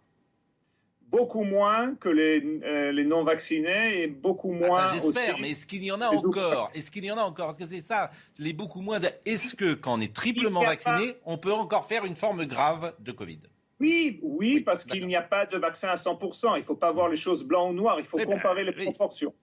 Beaucoup 1.12 1.44
moins 1.44 1.96
que 1.96 2.10
les, 2.10 2.62
euh, 2.64 2.92
les 2.92 3.04
non-vaccinés 3.04 4.02
et 4.02 4.08
beaucoup 4.08 4.54
ah, 4.64 4.68
moins. 4.68 4.94
j'espère, 4.94 5.38
mais 5.40 5.52
est-ce 5.52 5.66
qu'il 5.66 5.84
y 5.84 5.92
en 5.92 6.02
a 6.02 6.08
encore 6.08 6.72
Est-ce 6.74 6.90
qu'il 6.90 7.06
y 7.06 7.12
en 7.12 7.18
a 7.18 7.22
encore 7.22 7.48
Parce 7.48 7.58
que 7.58 7.66
c'est 7.66 7.82
ça, 7.82 8.12
les 8.38 8.54
beaucoup 8.54 8.82
moins. 8.82 9.00
De... 9.00 9.10
Est-ce 9.26 9.56
que 9.56 9.74
quand 9.74 9.98
on 9.98 10.02
est 10.02 10.14
triplement 10.14 10.64
vacciné, 10.64 11.16
on 11.26 11.38
peut 11.38 11.54
encore 11.54 11.86
faire 11.86 12.06
une 12.06 12.16
forme 12.16 12.46
grave 12.46 12.94
de 13.00 13.12
Covid? 13.12 13.40
Oui, 13.80 14.20
oui, 14.22 14.60
parce 14.60 14.84
qu'il 14.84 15.06
n'y 15.08 15.16
a 15.16 15.24
pas 15.24 15.46
de 15.46 15.58
vaccin 15.58 15.90
à 15.90 15.96
100%. 15.96 16.56
Il 16.56 16.60
ne 16.60 16.64
faut 16.64 16.76
pas 16.76 16.92
voir 16.92 17.10
les 17.10 17.18
choses 17.18 17.44
blanc 17.44 17.70
ou 17.70 17.74
noir. 17.74 18.00
Il 18.00 18.06
faut 18.06 18.18
comparer 18.18 18.64
les 18.64 18.72
proportions. 18.72 19.34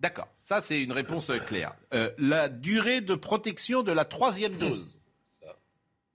D'accord, 0.00 0.28
ça 0.34 0.60
c'est 0.60 0.82
une 0.82 0.92
réponse 0.92 1.30
claire. 1.46 1.76
Euh, 1.94 2.10
la 2.18 2.48
durée 2.48 3.00
de 3.00 3.14
protection 3.14 3.84
de 3.84 3.92
la 3.92 4.04
troisième 4.04 4.52
dose 4.52 5.00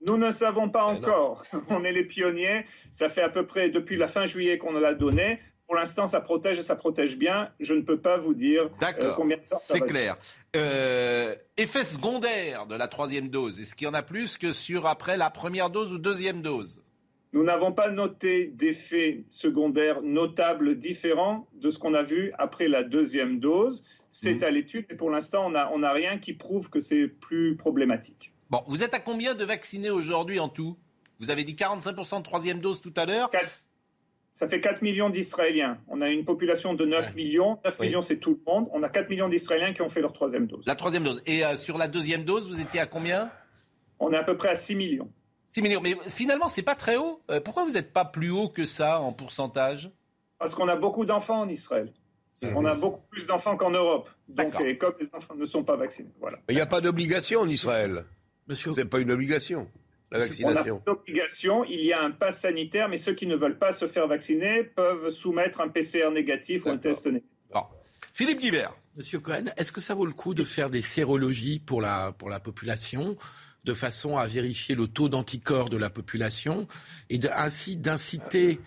nous 0.06 0.16
ne 0.16 0.30
savons 0.30 0.68
pas 0.68 0.84
encore. 0.84 1.44
On 1.70 1.84
est 1.84 1.92
les 1.92 2.04
pionniers. 2.04 2.66
Ça 2.92 3.08
fait 3.08 3.22
à 3.22 3.28
peu 3.28 3.46
près 3.46 3.68
depuis 3.68 3.96
la 3.96 4.08
fin 4.08 4.26
juillet 4.26 4.58
qu'on 4.58 4.72
l'a 4.72 4.94
donné. 4.94 5.40
Pour 5.66 5.76
l'instant, 5.76 6.06
ça 6.06 6.20
protège 6.20 6.58
et 6.58 6.62
ça 6.62 6.76
protège 6.76 7.18
bien. 7.18 7.50
Je 7.60 7.74
ne 7.74 7.82
peux 7.82 7.98
pas 7.98 8.16
vous 8.16 8.32
dire 8.32 8.70
euh, 8.82 9.12
combien 9.14 9.36
de 9.36 9.42
temps 9.42 9.58
C'est 9.62 9.80
clair. 9.80 10.16
Euh, 10.56 11.34
effet 11.58 11.84
secondaire 11.84 12.66
de 12.66 12.74
la 12.74 12.88
troisième 12.88 13.28
dose. 13.28 13.60
Est-ce 13.60 13.74
qu'il 13.74 13.86
y 13.86 13.90
en 13.90 13.94
a 13.94 14.02
plus 14.02 14.38
que 14.38 14.52
sur 14.52 14.86
après 14.86 15.18
la 15.18 15.28
première 15.28 15.68
dose 15.68 15.92
ou 15.92 15.98
deuxième 15.98 16.40
dose? 16.40 16.82
Nous 17.34 17.44
n'avons 17.44 17.72
pas 17.72 17.90
noté 17.90 18.46
d'effets 18.46 19.24
secondaires 19.28 20.00
notables 20.00 20.78
différents 20.78 21.46
de 21.52 21.70
ce 21.70 21.78
qu'on 21.78 21.92
a 21.92 22.02
vu 22.02 22.32
après 22.38 22.68
la 22.68 22.82
deuxième 22.82 23.38
dose. 23.38 23.84
C'est 24.08 24.36
mmh. 24.36 24.44
à 24.44 24.50
l'étude 24.50 24.86
et 24.88 24.94
pour 24.94 25.10
l'instant, 25.10 25.48
on 25.48 25.50
n'a 25.50 25.70
on 25.70 25.82
rien 25.92 26.16
qui 26.16 26.32
prouve 26.32 26.70
que 26.70 26.80
c'est 26.80 27.08
plus 27.08 27.56
problématique. 27.56 28.32
Bon, 28.50 28.62
vous 28.66 28.82
êtes 28.82 28.94
à 28.94 28.98
combien 28.98 29.34
de 29.34 29.44
vaccinés 29.44 29.90
aujourd'hui 29.90 30.40
en 30.40 30.48
tout? 30.48 30.78
Vous 31.20 31.30
avez 31.30 31.44
dit 31.44 31.54
45% 31.54 32.18
de 32.18 32.22
troisième 32.22 32.60
dose 32.60 32.80
tout 32.80 32.94
à 32.96 33.04
l'heure. 33.04 33.30
Ça 34.32 34.48
fait 34.48 34.60
4 34.60 34.82
millions 34.82 35.10
d'Israéliens. 35.10 35.78
On 35.88 36.00
a 36.00 36.08
une 36.08 36.24
population 36.24 36.72
de 36.72 36.86
9 36.86 37.14
millions. 37.14 37.58
9 37.64 37.80
millions, 37.80 38.02
c'est 38.02 38.18
tout 38.18 38.40
le 38.40 38.52
monde. 38.52 38.68
On 38.72 38.82
a 38.82 38.88
4 38.88 39.10
millions 39.10 39.28
d'Israéliens 39.28 39.74
qui 39.74 39.82
ont 39.82 39.88
fait 39.90 40.00
leur 40.00 40.12
troisième 40.12 40.46
dose. 40.46 40.64
La 40.66 40.76
troisième 40.76 41.02
dose. 41.04 41.20
Et 41.26 41.44
euh, 41.44 41.56
sur 41.56 41.76
la 41.76 41.88
deuxième 41.88 42.24
dose, 42.24 42.48
vous 42.48 42.60
étiez 42.60 42.80
à 42.80 42.86
combien? 42.86 43.30
On 43.98 44.12
est 44.12 44.16
à 44.16 44.22
peu 44.22 44.36
près 44.36 44.50
à 44.50 44.54
6 44.54 44.76
millions. 44.76 45.10
6 45.48 45.60
millions. 45.60 45.80
Mais 45.82 45.96
finalement, 46.08 46.48
c'est 46.48 46.62
pas 46.62 46.76
très 46.76 46.96
haut. 46.96 47.20
Euh, 47.30 47.40
pourquoi 47.40 47.64
vous 47.64 47.72
n'êtes 47.72 47.92
pas 47.92 48.04
plus 48.04 48.30
haut 48.30 48.48
que 48.48 48.64
ça 48.64 49.00
en 49.00 49.12
pourcentage? 49.12 49.90
Parce 50.38 50.54
qu'on 50.54 50.68
a 50.68 50.76
beaucoup 50.76 51.04
d'enfants 51.04 51.40
en 51.40 51.48
Israël. 51.48 51.92
On 52.54 52.64
a 52.64 52.76
beaucoup 52.76 53.02
plus 53.10 53.26
d'enfants 53.26 53.56
qu'en 53.56 53.70
Europe. 53.70 54.08
Donc, 54.28 54.54
et 54.60 54.78
comme 54.78 54.94
les 55.00 55.12
enfants 55.12 55.34
ne 55.34 55.44
sont 55.44 55.64
pas 55.64 55.74
vaccinés. 55.74 56.12
Voilà. 56.20 56.38
Il 56.48 56.54
n'y 56.54 56.60
a 56.60 56.66
pas 56.66 56.80
d'obligation 56.80 57.40
en 57.40 57.48
Israël. 57.48 58.04
Monsieur... 58.48 58.72
C'est 58.74 58.84
pas 58.84 59.00
une 59.00 59.10
obligation. 59.10 59.68
La 60.10 60.20
vaccination. 60.20 60.82
On 60.86 60.90
a 60.90 60.94
obligation, 60.94 61.64
il 61.64 61.84
y 61.84 61.92
a 61.92 62.02
un 62.02 62.10
pass 62.10 62.40
sanitaire, 62.40 62.88
mais 62.88 62.96
ceux 62.96 63.12
qui 63.12 63.26
ne 63.26 63.36
veulent 63.36 63.58
pas 63.58 63.72
se 63.72 63.86
faire 63.86 64.08
vacciner 64.08 64.64
peuvent 64.64 65.10
soumettre 65.10 65.60
un 65.60 65.68
PCR 65.68 66.10
négatif 66.10 66.64
ou 66.64 66.70
un 66.70 66.78
test 66.78 67.06
négatif. 67.06 67.28
Philippe 68.14 68.40
Guibert. 68.40 68.74
Monsieur 68.96 69.20
Cohen, 69.20 69.44
est-ce 69.56 69.70
que 69.70 69.80
ça 69.80 69.94
vaut 69.94 70.06
le 70.06 70.12
coup 70.12 70.34
de 70.34 70.42
faire 70.42 70.70
des 70.70 70.82
sérologies 70.82 71.60
pour 71.60 71.80
la, 71.80 72.10
pour 72.10 72.28
la 72.28 72.40
population 72.40 73.16
de 73.62 73.72
façon 73.72 74.18
à 74.18 74.26
vérifier 74.26 74.74
le 74.74 74.88
taux 74.88 75.08
d'anticorps 75.08 75.68
de 75.68 75.76
la 75.76 75.88
population 75.88 76.66
et 77.10 77.20
ainsi 77.36 77.76
d'inciter 77.76 78.58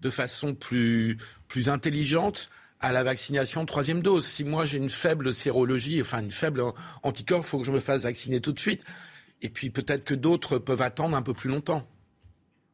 de 0.00 0.10
façon 0.10 0.54
plus, 0.54 1.16
plus 1.48 1.68
intelligente 1.68 2.50
à 2.78 2.92
la 2.92 3.02
vaccination 3.02 3.66
troisième 3.66 4.00
dose? 4.00 4.24
Si 4.24 4.44
moi 4.44 4.64
j'ai 4.64 4.78
une 4.78 4.88
faible 4.88 5.34
sérologie, 5.34 6.00
enfin 6.00 6.20
une 6.20 6.30
faible 6.30 6.62
anticorps, 7.02 7.40
il 7.40 7.46
faut 7.46 7.58
que 7.58 7.66
je 7.66 7.72
me 7.72 7.80
fasse 7.80 8.04
vacciner 8.04 8.40
tout 8.40 8.52
de 8.52 8.60
suite. 8.60 8.84
Et 9.42 9.48
puis 9.48 9.70
peut-être 9.70 10.04
que 10.04 10.14
d'autres 10.14 10.58
peuvent 10.58 10.82
attendre 10.82 11.16
un 11.16 11.22
peu 11.22 11.34
plus 11.34 11.50
longtemps. 11.50 11.86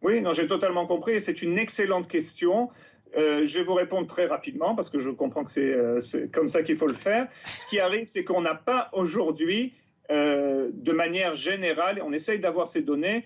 Oui, 0.02 0.20
non, 0.20 0.32
j'ai 0.32 0.46
totalement 0.46 0.87
compris. 0.87 1.20
C'est 1.20 1.42
une 1.42 1.58
excellente 1.58 2.08
question. 2.08 2.70
Euh, 3.16 3.44
je 3.44 3.58
vais 3.58 3.64
vous 3.64 3.75
répondre 3.75 4.06
très 4.06 4.26
rapidement 4.26 4.75
parce 4.75 4.90
que 4.90 4.99
je 4.99 5.11
comprends 5.11 5.44
que 5.44 5.50
c'est 5.50 5.73
euh, 5.73 6.00
comme 6.32 6.49
ça 6.49 6.62
qu'il 6.62 6.76
faut 6.76 6.87
le 6.87 6.94
faire. 6.94 7.28
Ce 7.46 7.66
qui 7.66 7.78
arrive, 7.78 8.06
c'est 8.08 8.25
qu'on 8.25 8.42
n'a 8.42 8.54
pas 8.54 8.90
aujourd'hui, 8.92 9.75
euh, 10.11 10.70
de 10.73 10.92
manière 10.92 11.35
générale, 11.35 12.02
on 12.04 12.12
essaye 12.12 12.40
d'avoir 12.40 12.68
ces 12.68 12.82
données, 12.82 13.25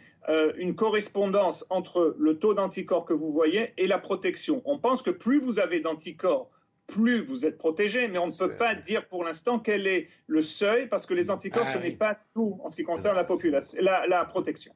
une 0.58 0.76
correspondance 0.76 1.66
entre 1.70 2.14
le 2.18 2.38
taux 2.38 2.54
d'anticorps 2.54 3.04
que 3.04 3.14
vous 3.14 3.32
voyez 3.32 3.72
et 3.78 3.88
la 3.88 3.98
protection. 3.98 4.62
On 4.64 4.78
pense 4.78 5.02
que 5.02 5.10
plus 5.10 5.40
vous 5.40 5.58
avez 5.58 5.80
d'anticorps, 5.80 6.50
plus 6.90 7.22
vous 7.22 7.46
êtes 7.46 7.58
protégé, 7.58 8.08
mais 8.08 8.18
on 8.18 8.26
ne 8.26 8.32
peut 8.32 8.56
pas 8.56 8.74
dire 8.74 9.06
pour 9.06 9.24
l'instant 9.24 9.58
quel 9.58 9.86
est 9.86 10.08
le 10.26 10.42
seuil 10.42 10.88
parce 10.88 11.06
que 11.06 11.14
les 11.14 11.30
anticorps, 11.30 11.66
ah 11.66 11.74
ce 11.74 11.78
n'est 11.78 11.90
pas 11.92 12.18
tout 12.34 12.60
en 12.62 12.68
ce 12.68 12.76
qui 12.76 12.82
concerne 12.82 13.16
la, 13.16 13.24
population, 13.24 13.78
la 13.80 14.24
protection. 14.24 14.74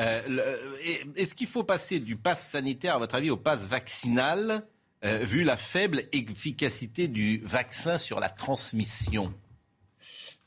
Euh, 0.00 0.20
est-ce 1.16 1.34
qu'il 1.34 1.46
faut 1.46 1.62
passer 1.62 2.00
du 2.00 2.16
pass 2.16 2.48
sanitaire, 2.48 2.96
à 2.96 2.98
votre 2.98 3.14
avis, 3.14 3.30
au 3.30 3.36
pass 3.36 3.68
vaccinal, 3.68 4.66
euh, 5.04 5.18
vu 5.18 5.44
la 5.44 5.56
faible 5.56 6.02
efficacité 6.12 7.08
du 7.08 7.40
vaccin 7.44 7.98
sur 7.98 8.18
la 8.20 8.28
transmission? 8.28 9.32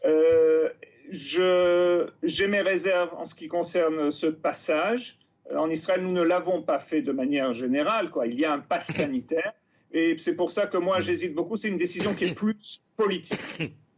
Euh, 0.05 0.69
J'ai 1.09 2.47
mes 2.47 2.61
réserves 2.61 3.13
en 3.15 3.25
ce 3.25 3.35
qui 3.35 3.47
concerne 3.47 4.11
ce 4.11 4.27
passage. 4.27 5.19
En 5.55 5.69
Israël, 5.69 6.01
nous 6.01 6.11
ne 6.11 6.23
l'avons 6.23 6.61
pas 6.61 6.79
fait 6.79 7.01
de 7.01 7.13
manière 7.13 7.53
générale. 7.53 8.09
Quoi. 8.09 8.27
Il 8.27 8.37
y 8.37 8.43
a 8.43 8.51
un 8.51 8.59
pass 8.59 8.87
sanitaire. 8.91 9.53
Et 9.91 10.17
c'est 10.17 10.35
pour 10.35 10.51
ça 10.51 10.67
que 10.67 10.77
moi, 10.77 10.99
j'hésite 10.99 11.33
beaucoup. 11.33 11.57
C'est 11.57 11.69
une 11.69 11.77
décision 11.77 12.13
qui 12.13 12.25
est 12.25 12.33
plus 12.35 12.81
politique. 12.95 13.39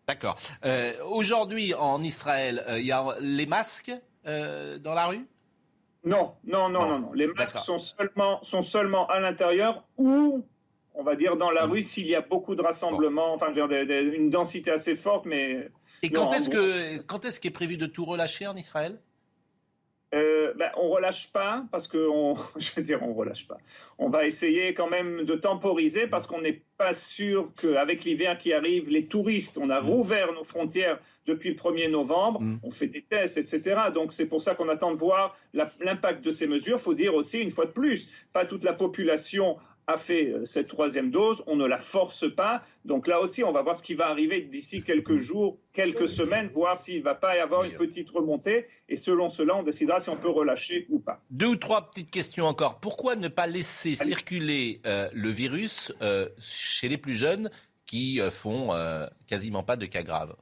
D'accord. 0.08 0.38
Aujourd'hui, 1.06 1.74
en 1.74 2.02
Israël, 2.04 2.64
il 2.78 2.86
y 2.86 2.92
a 2.92 3.16
les 3.22 3.46
masques 3.46 3.94
dans 4.26 4.94
la 4.94 5.06
rue? 5.08 5.26
Non, 6.04 6.34
non, 6.46 6.70
non, 6.70 6.88
non, 6.88 7.00
non. 7.00 7.14
Les 7.14 7.28
masques 7.28 7.58
sont 7.58 7.78
seulement, 7.78 8.42
sont 8.44 8.62
seulement 8.62 9.08
à 9.08 9.20
l'intérieur 9.20 9.84
ou, 9.98 10.46
on 10.94 11.04
va 11.04 11.16
dire, 11.16 11.36
dans 11.36 11.52
la 11.52 11.68
hmm. 11.68 11.72
rue 11.72 11.82
s'il 11.84 12.08
y 12.08 12.16
a 12.16 12.22
beaucoup 12.22 12.56
de 12.56 12.62
rassemblements, 12.62 13.34
enfin, 13.34 13.54
une 13.54 14.30
densité 14.30 14.72
assez 14.72 14.96
forte, 14.96 15.26
mais. 15.26 15.70
Et 16.02 16.10
quand 16.10 16.32
est-ce 16.34 17.40
qu'est 17.40 17.50
prévu 17.52 17.78
de 17.78 17.86
tout 17.86 18.06
relâcher 18.06 18.48
en 18.48 18.56
Israël? 18.56 18.98
Euh, 20.16 20.54
ben, 20.56 20.72
on 20.76 20.90
relâche 20.90 21.32
pas 21.32 21.66
parce 21.72 21.88
que 21.88 21.98
on, 22.10 22.36
je 22.58 22.72
veux 22.76 22.82
dire 22.82 23.00
on 23.04 23.14
relâche 23.14 23.48
pas. 23.48 23.58
On 23.98 24.10
va 24.10 24.26
essayer 24.26 24.74
quand 24.74 24.90
même 24.90 25.24
de 25.24 25.36
temporiser 25.36 26.08
parce 26.08 26.26
qu'on 26.26 26.42
n'est 26.42 26.62
pas 26.78 26.94
sûr 26.94 27.52
qu'avec 27.62 28.04
l'hiver 28.06 28.38
qui 28.38 28.54
arrive, 28.54 28.90
les 28.90 29.06
touristes, 29.06 29.58
on 29.58 29.70
a 29.70 29.82
mm. 29.82 29.86
rouvert 29.86 30.34
nos 30.34 30.44
frontières 30.44 31.00
depuis 31.28 31.50
le 31.50 31.56
1er 31.56 31.92
novembre, 31.92 32.42
mm. 32.42 32.60
on 32.64 32.72
fait 32.72 32.88
des 32.88 33.04
tests, 33.04 33.38
etc. 33.38 33.82
Donc 33.94 34.12
c'est 34.12 34.28
pour 34.28 34.42
ça 34.42 34.56
qu'on 34.56 34.70
attend 34.70 34.92
de 34.92 34.98
voir 34.98 35.38
l'impact 35.54 36.24
de 36.24 36.32
ces 36.32 36.48
mesures. 36.48 36.78
Il 36.78 36.84
faut 36.84 36.94
dire 36.96 37.14
aussi 37.14 37.40
une 37.40 37.52
fois 37.52 37.66
de 37.66 37.72
plus, 37.72 38.10
pas 38.34 38.46
toute 38.46 38.64
la 38.64 38.74
population 38.74 39.58
a 39.90 39.98
fait 39.98 40.32
euh, 40.32 40.46
cette 40.46 40.68
troisième 40.68 41.10
dose, 41.10 41.44
on 41.48 41.56
ne 41.56 41.66
la 41.66 41.80
force 41.80 42.34
pas. 42.34 42.64
Donc 42.86 43.08
là 43.08 43.20
aussi, 43.20 43.44
on 43.44 43.52
va 43.52 43.64
voir 43.64 43.76
ce 43.76 43.82
qui 43.82 43.96
va 43.96 44.08
arriver 44.08 44.42
d'ici 44.42 44.84
quelques 44.84 45.18
jours, 45.18 45.58
quelques 45.74 46.08
semaines, 46.08 46.50
voir 46.54 46.78
s'il 46.78 47.00
ne 47.00 47.04
va 47.04 47.16
pas 47.16 47.36
y 47.36 47.40
avoir 47.40 47.64
une 47.64 47.74
petite 47.74 48.10
remontée. 48.12 48.68
Et 48.88 48.96
selon 48.96 49.30
cela, 49.30 49.56
on 49.56 49.64
décidera 49.64 50.00
si 50.00 50.10
on 50.10 50.16
peut 50.16 50.30
relâcher 50.30 50.86
ou 50.90 51.00
pas. 51.00 51.24
Deux 51.32 51.48
ou 51.48 51.56
trois 51.56 51.90
petites 51.90 52.12
questions 52.12 52.46
encore. 52.46 52.80
Pourquoi 52.80 53.16
ne 53.16 53.28
pas 53.28 53.48
laisser 53.48 53.96
circuler 53.96 54.80
euh, 54.86 55.10
le 55.12 55.30
virus 55.30 55.92
euh, 56.02 56.30
chez 56.38 56.88
les 56.88 56.98
plus 56.98 57.16
jeunes 57.16 57.50
qui 57.88 58.20
font 58.30 58.70
quasiment 59.26 59.64
pas 59.64 59.76
de 59.76 59.88
cas 59.88 60.04
graves? 60.04 60.36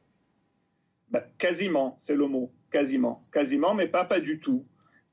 Ben, 1.10 1.24
Quasiment, 1.38 1.98
c'est 2.02 2.16
le 2.16 2.28
mot. 2.28 2.52
Quasiment. 2.70 3.26
Quasiment, 3.32 3.74
mais 3.74 3.88
pas, 3.88 4.04
pas 4.04 4.20
du 4.20 4.42
tout. 4.42 4.66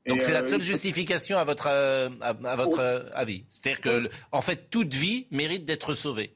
Donc 0.07 0.21
c'est 0.21 0.33
la 0.33 0.43
euh, 0.43 0.49
seule 0.49 0.61
justification 0.61 1.39
à 1.39 1.45
votre, 1.45 1.69
euh, 1.69 2.11
à, 2.21 2.57
votre 2.57 2.81
euh, 2.81 3.09
avis. 3.15 3.45
C'est-à-dire 3.49 3.81
que, 3.81 4.09
en 4.33 4.43
fait, 4.43 4.69
toute 4.71 4.93
vie 4.93 5.27
mérite 5.31 5.65
d'être 5.65 5.95
sauvée. 5.95 6.35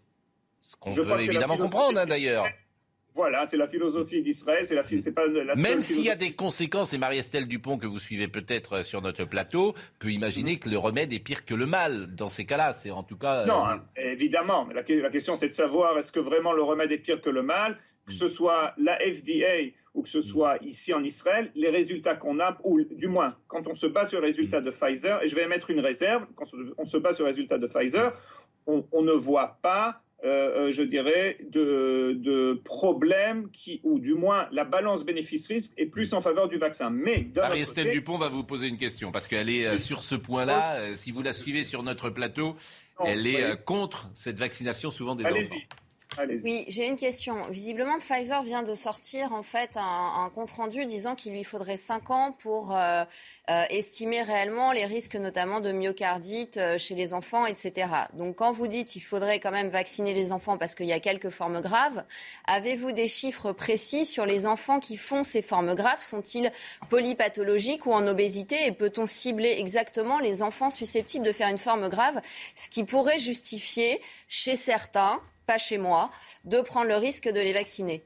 Ce 0.61 0.75
qu'on 0.77 0.95
peut 0.95 1.21
évidemment 1.21 1.57
comprendre, 1.57 2.01
hein, 2.01 2.07
d'ailleurs. 2.07 2.47
Voilà, 3.15 3.47
c'est 3.47 3.57
la 3.57 3.67
philosophie 3.67 4.23
d'Israël, 4.23 4.65
c'est 4.65 4.77
la, 4.77 4.85
pas 5.13 5.27
la 5.27 5.57
Même 5.57 5.81
s'il 5.81 6.05
y 6.05 6.11
a 6.11 6.15
des 6.15 6.35
conséquences, 6.35 6.93
et 6.93 6.99
Marie-Estelle 6.99 7.49
Dupont, 7.49 7.77
que 7.77 7.87
vous 7.87 7.99
suivez 7.99 8.29
peut-être 8.29 8.85
sur 8.85 9.03
notre 9.03 9.25
plateau, 9.25 9.75
peut 9.99 10.13
imaginer 10.13 10.55
mm. 10.55 10.59
que 10.61 10.69
le 10.69 10.79
remède 10.79 11.13
est 11.13 11.19
pire 11.19 11.45
que 11.45 11.55
le 11.55 11.67
mal. 11.67 12.15
Dans 12.15 12.29
ces 12.29 12.47
cas-là, 12.47 12.73
c'est 12.73 12.91
en 12.91 13.03
tout 13.03 13.17
cas. 13.17 13.45
Non, 13.45 13.65
évidemment. 13.97 14.67
Mais 14.67 14.75
la, 14.75 14.83
la 15.03 15.11
question, 15.11 15.35
c'est 15.35 15.49
de 15.49 15.53
savoir 15.53 15.99
est-ce 15.99 16.13
que 16.13 16.21
vraiment 16.21 16.53
le 16.53 16.63
remède 16.63 16.93
est 16.93 16.99
pire 16.99 17.21
que 17.21 17.31
le 17.31 17.43
mal? 17.43 17.77
Que 18.09 18.15
ce 18.15 18.27
soit 18.27 18.75
la 18.79 18.99
FDA 18.99 19.73
ou 19.95 20.03
que 20.03 20.09
ce 20.09 20.21
soit 20.21 20.59
ici 20.62 20.95
en 20.95 21.03
Israël, 21.03 21.50
les 21.55 21.71
résultats 21.71 22.15
qu'on 22.15 22.41
a, 22.41 22.57
ou 22.65 22.83
du 22.83 23.09
moins 23.09 23.37
quand 23.49 23.67
on 23.67 23.75
se 23.75 23.87
base 23.87 24.11
sur 24.11 24.21
les 24.21 24.29
résultats 24.29 24.61
de 24.61 24.71
Pfizer, 24.71 25.23
et 25.23 25.29
je 25.29 25.35
vais 25.35 25.47
mettre 25.47 25.71
une 25.71 25.81
réserve, 25.81 26.27
quand 26.37 26.47
on 26.79 26.85
se 26.85 26.97
base 26.97 27.17
sur 27.17 27.25
les 27.25 27.33
résultats 27.33 27.59
de 27.59 27.67
Pfizer, 27.67 28.12
on, 28.67 29.03
ne 29.03 29.12
voit 29.12 29.59
pas, 29.62 30.03
euh, 30.25 30.69
euh, 30.69 30.73
je 30.73 30.83
dirais, 30.83 31.38
de, 31.50 32.12
de 32.19 32.61
problème 32.65 33.50
qui, 33.50 33.81
ou 33.83 33.99
du 33.99 34.15
moins 34.15 34.47
la 34.53 34.65
balance 34.65 35.05
bénéfice-risque 35.05 35.73
est 35.79 35.87
plus 35.87 36.12
en 36.12 36.21
faveur 36.21 36.49
du 36.49 36.59
vaccin. 36.59 36.91
Mais 36.91 37.29
Marie-Estelle 37.35 37.91
Dupont 37.91 38.19
va 38.19 38.29
vous 38.29 38.45
poser 38.45 38.69
une 38.69 38.77
question 38.77 39.11
parce 39.11 39.27
qu'elle 39.27 39.49
est 39.49 39.67
euh, 39.67 39.79
sur 39.79 40.03
ce 40.03 40.15
point-là. 40.15 40.97
si 40.97 41.11
vous 41.11 41.23
la 41.23 41.33
suivez 41.33 41.65
sur 41.65 41.83
notre 41.83 42.11
plateau, 42.11 42.57
elle 43.05 43.27
est 43.27 43.65
contre 43.65 44.11
cette 44.15 44.38
vaccination 44.38 44.91
souvent 44.91 45.15
des 45.15 45.25
enfants. 45.25 45.57
Oui, 46.43 46.65
j'ai 46.69 46.87
une 46.87 46.97
question. 46.97 47.43
Visiblement, 47.50 47.99
Pfizer 47.99 48.43
vient 48.43 48.62
de 48.62 48.75
sortir 48.75 49.33
en 49.33 49.43
fait 49.43 49.77
un, 49.77 50.31
compte 50.35 50.50
rendu 50.50 50.85
disant 50.85 51.15
qu'il 51.15 51.33
lui 51.33 51.45
faudrait 51.45 51.77
5 51.77 52.11
ans 52.11 52.33
pour 52.33 52.75
euh, 52.75 53.05
euh, 53.50 53.65
estimer 53.71 54.23
réellement 54.23 54.73
les 54.73 54.85
risques, 54.85 55.15
notamment 55.15 55.61
de 55.61 55.71
myocardite 55.71 56.57
euh, 56.57 56.79
chez 56.79 56.95
les 56.95 57.15
enfants, 57.15 57.47
etc. 57.47 57.88
Donc, 58.15 58.37
quand 58.37 58.53
vous 58.53 58.67
dites 58.67 58.88
qu'il 58.88 59.03
faudrait 59.03 59.38
quand 59.38 59.50
même 59.53 59.69
vacciner 59.69 60.12
les 60.12 60.33
enfants 60.33 60.59
parce 60.59 60.75
qu'il 60.75 60.87
y 60.87 60.93
a 60.93 61.00
quelques 61.00 61.31
formes 61.31 61.61
graves, 61.61 62.05
avez-vous 62.47 62.93
des 62.93 63.09
chiffres 63.09 63.53
précis 63.53 64.05
sur 64.05 64.27
les 64.27 64.47
enfants 64.47 64.81
qui 64.81 64.97
font 64.97 65.23
ces 65.23 65.43
formes 65.43 65.75
graves? 65.75 66.03
Sont-ils 66.03 66.50
polypathologiques 66.88 67.87
ou 67.87 67.93
en 67.93 68.07
obésité? 68.07 68.67
Et 68.67 68.73
peut-on 68.73 69.07
cibler 69.07 69.57
exactement 69.59 70.19
les 70.19 70.43
enfants 70.43 70.71
susceptibles 70.71 71.25
de 71.25 71.33
faire 71.33 71.49
une 71.49 71.59
forme 71.59 71.88
grave, 71.88 72.21
ce 72.57 72.69
qui 72.71 72.83
pourrait 72.85 73.19
justifier 73.19 74.00
chez 74.29 74.57
certains 74.57 75.21
pas 75.49 75.59
chez 75.59 75.78
moi, 75.78 76.11
de 76.45 76.61
prendre 76.61 76.88
le 76.88 76.97
risque 76.97 77.28
de 77.28 77.40
les 77.40 77.55
vacciner. 77.55 78.05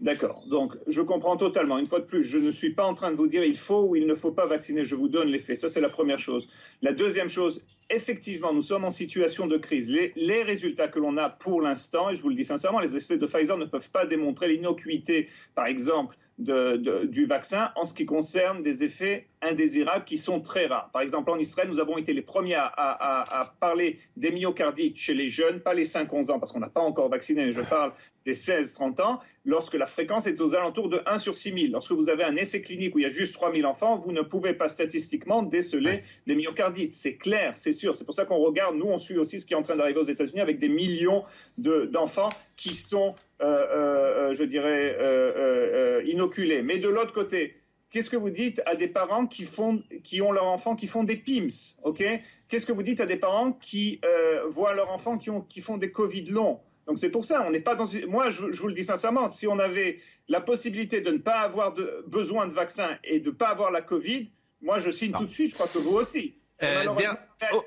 D'accord. 0.00 0.44
Donc, 0.48 0.74
je 0.86 1.00
comprends 1.00 1.38
totalement. 1.38 1.78
Une 1.78 1.86
fois 1.86 2.00
de 2.00 2.04
plus, 2.04 2.22
je 2.22 2.36
ne 2.36 2.50
suis 2.50 2.74
pas 2.74 2.84
en 2.84 2.94
train 2.94 3.10
de 3.10 3.16
vous 3.16 3.28
dire 3.28 3.42
il 3.42 3.56
faut 3.56 3.84
ou 3.88 3.96
il 3.96 4.06
ne 4.06 4.14
faut 4.14 4.32
pas 4.32 4.44
vacciner. 4.44 4.84
Je 4.84 4.96
vous 4.96 5.08
donne 5.08 5.28
les 5.28 5.38
faits. 5.38 5.56
Ça, 5.56 5.70
c'est 5.70 5.80
la 5.80 5.88
première 5.88 6.18
chose. 6.18 6.48
La 6.82 6.92
deuxième 6.92 7.30
chose, 7.30 7.64
effectivement, 7.88 8.52
nous 8.52 8.60
sommes 8.60 8.84
en 8.84 8.90
situation 8.90 9.46
de 9.46 9.56
crise. 9.56 9.88
Les, 9.88 10.12
les 10.16 10.42
résultats 10.42 10.88
que 10.88 10.98
l'on 10.98 11.16
a 11.16 11.30
pour 11.30 11.62
l'instant, 11.62 12.10
et 12.10 12.14
je 12.14 12.22
vous 12.22 12.28
le 12.28 12.34
dis 12.34 12.44
sincèrement, 12.44 12.80
les 12.80 12.94
essais 12.94 13.16
de 13.16 13.26
Pfizer 13.26 13.56
ne 13.56 13.64
peuvent 13.64 13.90
pas 13.90 14.04
démontrer 14.04 14.48
l'innocuité, 14.48 15.30
par 15.54 15.66
exemple, 15.66 16.16
du 16.38 17.26
vaccin 17.26 17.70
en 17.76 17.84
ce 17.84 17.94
qui 17.94 18.06
concerne 18.06 18.62
des 18.62 18.82
effets 18.82 19.28
indésirables 19.40 20.04
qui 20.04 20.18
sont 20.18 20.40
très 20.40 20.66
rares. 20.66 20.90
Par 20.92 21.02
exemple, 21.02 21.30
en 21.30 21.38
Israël, 21.38 21.68
nous 21.68 21.80
avons 21.80 21.96
été 21.96 22.12
les 22.12 22.22
premiers 22.22 22.56
à, 22.56 22.66
à 22.76 23.54
parler 23.60 24.00
des 24.16 24.30
myocardites 24.30 24.96
chez 24.96 25.14
les 25.14 25.28
jeunes, 25.28 25.60
pas 25.60 25.74
les 25.74 25.84
5-11 25.84 26.32
ans, 26.32 26.38
parce 26.38 26.50
qu'on 26.52 26.60
n'a 26.60 26.68
pas 26.68 26.80
encore 26.80 27.08
vacciné, 27.08 27.52
je 27.52 27.60
parle 27.60 27.92
des 28.24 28.32
16-30 28.32 29.02
ans, 29.02 29.20
lorsque 29.44 29.74
la 29.74 29.86
fréquence 29.86 30.26
est 30.26 30.40
aux 30.40 30.54
alentours 30.54 30.88
de 30.88 31.00
1 31.06 31.18
sur 31.18 31.34
6 31.34 31.52
000. 31.52 31.72
Lorsque 31.72 31.92
vous 31.92 32.08
avez 32.08 32.24
un 32.24 32.36
essai 32.36 32.62
clinique 32.62 32.94
où 32.94 32.98
il 32.98 33.02
y 33.02 33.06
a 33.06 33.10
juste 33.10 33.34
3 33.34 33.54
000 33.54 33.68
enfants, 33.68 33.98
vous 33.98 34.12
ne 34.12 34.22
pouvez 34.22 34.54
pas 34.54 34.68
statistiquement 34.68 35.42
déceler 35.42 36.02
des 36.26 36.34
myocardites. 36.34 36.94
C'est 36.94 37.16
clair, 37.16 37.52
c'est 37.56 37.72
sûr. 37.72 37.94
C'est 37.94 38.04
pour 38.04 38.14
ça 38.14 38.24
qu'on 38.24 38.38
regarde, 38.38 38.76
nous, 38.76 38.86
on 38.86 38.98
suit 38.98 39.18
aussi 39.18 39.40
ce 39.40 39.46
qui 39.46 39.54
est 39.54 39.56
en 39.56 39.62
train 39.62 39.76
d'arriver 39.76 40.00
aux 40.00 40.04
États-Unis 40.04 40.40
avec 40.40 40.58
des 40.58 40.68
millions 40.68 41.24
d'enfants 41.58 42.30
qui 42.56 42.74
sont, 42.74 43.14
euh, 43.42 43.44
euh, 43.46 44.34
je 44.34 44.44
dirais, 44.44 44.96
euh, 45.00 46.02
inoculés. 46.06 46.62
Mais 46.62 46.78
de 46.78 46.88
l'autre 46.88 47.12
côté, 47.12 47.56
qu'est-ce 47.90 48.10
que 48.10 48.16
vous 48.16 48.30
dites 48.30 48.60
à 48.66 48.74
des 48.74 48.88
parents 48.88 49.26
qui, 49.26 49.44
font, 49.44 49.82
qui 50.02 50.20
ont 50.20 50.32
leurs 50.32 50.46
enfants 50.46 50.76
qui 50.76 50.86
font 50.86 51.04
des 51.04 51.16
PIMS, 51.16 51.80
ok? 51.84 52.02
Qu'est-ce 52.48 52.66
que 52.66 52.72
vous 52.72 52.82
dites 52.82 53.00
à 53.00 53.06
des 53.06 53.16
parents 53.16 53.52
qui 53.52 54.00
euh, 54.04 54.46
voient 54.48 54.74
leurs 54.74 54.90
enfants 54.90 55.16
qui, 55.16 55.30
ont, 55.30 55.40
qui 55.40 55.60
font 55.60 55.76
des 55.76 55.90
Covid 55.90 56.24
longs? 56.26 56.60
Donc 56.86 56.98
c'est 56.98 57.10
pour 57.10 57.24
ça, 57.24 57.44
on 57.46 57.50
n'est 57.50 57.60
pas 57.60 57.74
dans 57.74 57.86
une... 57.86 58.06
Moi, 58.06 58.30
je, 58.30 58.42
vous 58.42 58.68
le 58.68 58.74
dis 58.74 58.84
sincèrement, 58.84 59.28
si 59.28 59.46
on 59.46 59.58
avait 59.58 60.00
la 60.28 60.40
possibilité 60.40 61.00
de 61.00 61.10
ne 61.10 61.18
pas 61.18 61.40
avoir 61.40 61.72
de, 61.72 62.04
besoin 62.06 62.46
de 62.46 62.54
vaccin 62.54 62.98
et 63.04 63.20
de 63.20 63.30
ne 63.30 63.34
pas 63.34 63.48
avoir 63.48 63.70
la 63.70 63.82
Covid, 63.82 64.30
moi, 64.60 64.80
je 64.80 64.90
signe 64.90 65.12
tout 65.12 65.26
de 65.26 65.30
suite, 65.30 65.50
je 65.50 65.54
crois 65.54 65.68
que 65.68 65.78
vous 65.78 65.96
aussi. 65.96 66.34
Euh, 66.62 66.84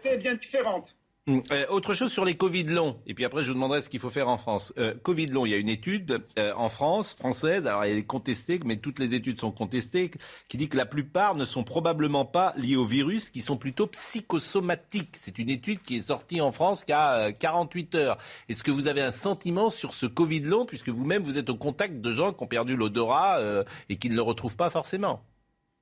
est 0.03 0.17
bien 0.17 0.36
différente. 0.36 0.97
Hum, 1.29 1.41
euh, 1.51 1.65
autre 1.67 1.93
chose 1.93 2.13
sur 2.13 2.24
les 2.24 2.36
Covid 2.36 2.63
longs, 2.63 3.01
et 3.05 3.13
puis 3.13 3.25
après 3.25 3.43
je 3.43 3.50
vous 3.50 3.53
demanderai 3.55 3.81
ce 3.81 3.89
qu'il 3.89 4.00
faut 4.00 4.10
faire 4.10 4.29
en 4.29 4.38
France. 4.38 4.72
Euh, 4.77 4.93
Covid 5.03 5.27
long, 5.27 5.46
il 5.46 5.50
y 5.50 5.53
a 5.55 5.57
une 5.57 5.67
étude 5.67 6.24
euh, 6.39 6.53
en 6.55 6.69
France, 6.69 7.15
française, 7.15 7.67
alors 7.67 7.84
elle 7.84 7.98
est 7.98 8.05
contestée, 8.05 8.62
mais 8.63 8.77
toutes 8.77 8.98
les 8.98 9.13
études 9.13 9.38
sont 9.41 9.51
contestées, 9.51 10.10
qui 10.48 10.55
dit 10.55 10.69
que 10.69 10.77
la 10.77 10.86
plupart 10.86 11.36
ne 11.36 11.43
sont 11.43 11.65
probablement 11.65 12.24
pas 12.24 12.53
liés 12.55 12.77
au 12.77 12.86
virus, 12.86 13.29
qui 13.29 13.41
sont 13.41 13.57
plutôt 13.57 13.88
psychosomatiques. 13.88 15.17
C'est 15.17 15.38
une 15.38 15.50
étude 15.50 15.81
qui 15.81 15.98
est 15.98 16.01
sortie 16.01 16.39
en 16.39 16.53
France 16.53 16.86
a 16.89 17.34
48 17.34 17.96
heures. 17.96 18.17
Est-ce 18.48 18.63
que 18.63 18.72
vous 18.72 18.88
avez 18.88 19.01
un 19.01 19.12
sentiment 19.12 19.69
sur 19.69 19.93
ce 19.93 20.05
Covid 20.05 20.39
long, 20.39 20.65
puisque 20.65 20.88
vous-même 20.88 21.24
vous 21.24 21.38
êtes 21.38 21.50
au 21.50 21.57
contact 21.57 22.00
de 22.00 22.13
gens 22.13 22.31
qui 22.31 22.41
ont 22.41 22.48
perdu 22.48 22.77
l'odorat 22.77 23.41
et 23.89 23.98
qui 23.98 24.10
ne 24.10 24.15
le 24.15 24.22
retrouvent 24.22 24.55
pas 24.55 24.69
forcément? 24.69 25.22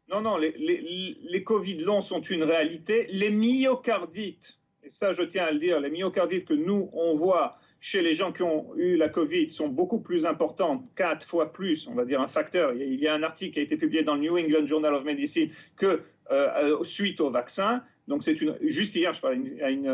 Non, 0.10 0.22
non, 0.22 0.38
les, 0.38 0.56
les, 0.58 1.18
les 1.22 1.44
Covid 1.44 1.78
longs 1.84 2.02
sont 2.02 2.22
une 2.22 2.44
réalité. 2.44 3.08
Les 3.12 3.30
myocardites 3.30 4.60
et 4.86 4.92
ça 4.92 5.12
je 5.12 5.24
tiens 5.24 5.46
à 5.46 5.52
le 5.52 5.60
dire, 5.60 5.80
les 5.80 5.90
myocardites 5.90 6.46
que 6.46 6.54
nous, 6.54 6.90
on 6.94 7.16
voit 7.16 7.58
chez 7.80 8.02
les 8.02 8.14
gens 8.14 8.32
qui 8.32 8.42
ont 8.42 8.76
eu 8.78 8.96
la 8.96 9.10
Covid 9.10 9.52
sont 9.52 9.68
beaucoup 9.68 10.00
plus 10.00 10.26
importantes, 10.26 10.84
quatre 10.96 11.28
fois 11.28 11.52
plus, 11.54 11.88
on 11.88 11.94
va 11.94 12.06
dire 12.06 12.22
un 12.22 12.28
facteur. 12.28 12.74
Il 12.74 13.00
y 13.00 13.08
a 13.08 13.14
un 13.14 13.24
article 13.24 13.54
qui 13.54 13.60
a 13.60 13.64
été 13.64 13.78
publié 13.78 14.04
dans 14.04 14.16
le 14.16 14.22
New 14.22 14.38
England 14.38 14.66
Journal 14.66 14.94
of 14.94 15.04
Medicine 15.04 15.50
que 15.78 16.02
euh, 16.32 16.84
suite 16.84 17.22
au 17.22 17.30
vaccin. 17.30 17.84
Donc 18.08 18.24
c'est 18.24 18.40
une 18.42 18.58
juste 18.62 18.96
hier, 18.96 19.14
je 19.14 19.22
parlais 19.22 19.62
à 19.62 19.70
une, 19.70 19.88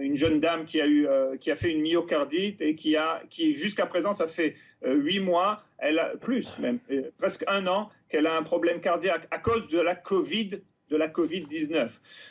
une, 0.00 0.16
jeune 0.16 0.40
dame 0.40 0.64
qui 0.64 0.80
a 0.80 0.86
eu 0.86 1.06
euh, 1.06 1.36
qui 1.36 1.50
a 1.50 1.56
fait 1.56 1.70
une 1.70 1.82
myocardite 1.82 2.60
et 2.60 2.74
qui 2.74 2.96
a 2.96 3.22
qui 3.30 3.52
jusqu'à 3.52 3.86
présent 3.86 4.12
ça 4.12 4.26
fait 4.26 4.56
euh, 4.84 4.94
huit 4.94 5.20
mois, 5.20 5.62
elle 5.78 5.98
a 6.00 6.16
plus 6.16 6.58
même 6.58 6.78
presque 7.18 7.44
un 7.46 7.66
an 7.68 7.88
qu'elle 8.08 8.26
a 8.26 8.36
un 8.36 8.42
problème 8.42 8.80
cardiaque 8.80 9.26
à 9.30 9.38
cause 9.38 9.68
de 9.68 9.80
la 9.80 9.94
Covid 9.94 10.60
de 10.92 10.96
la 10.98 11.08
Covid-19. 11.08 11.90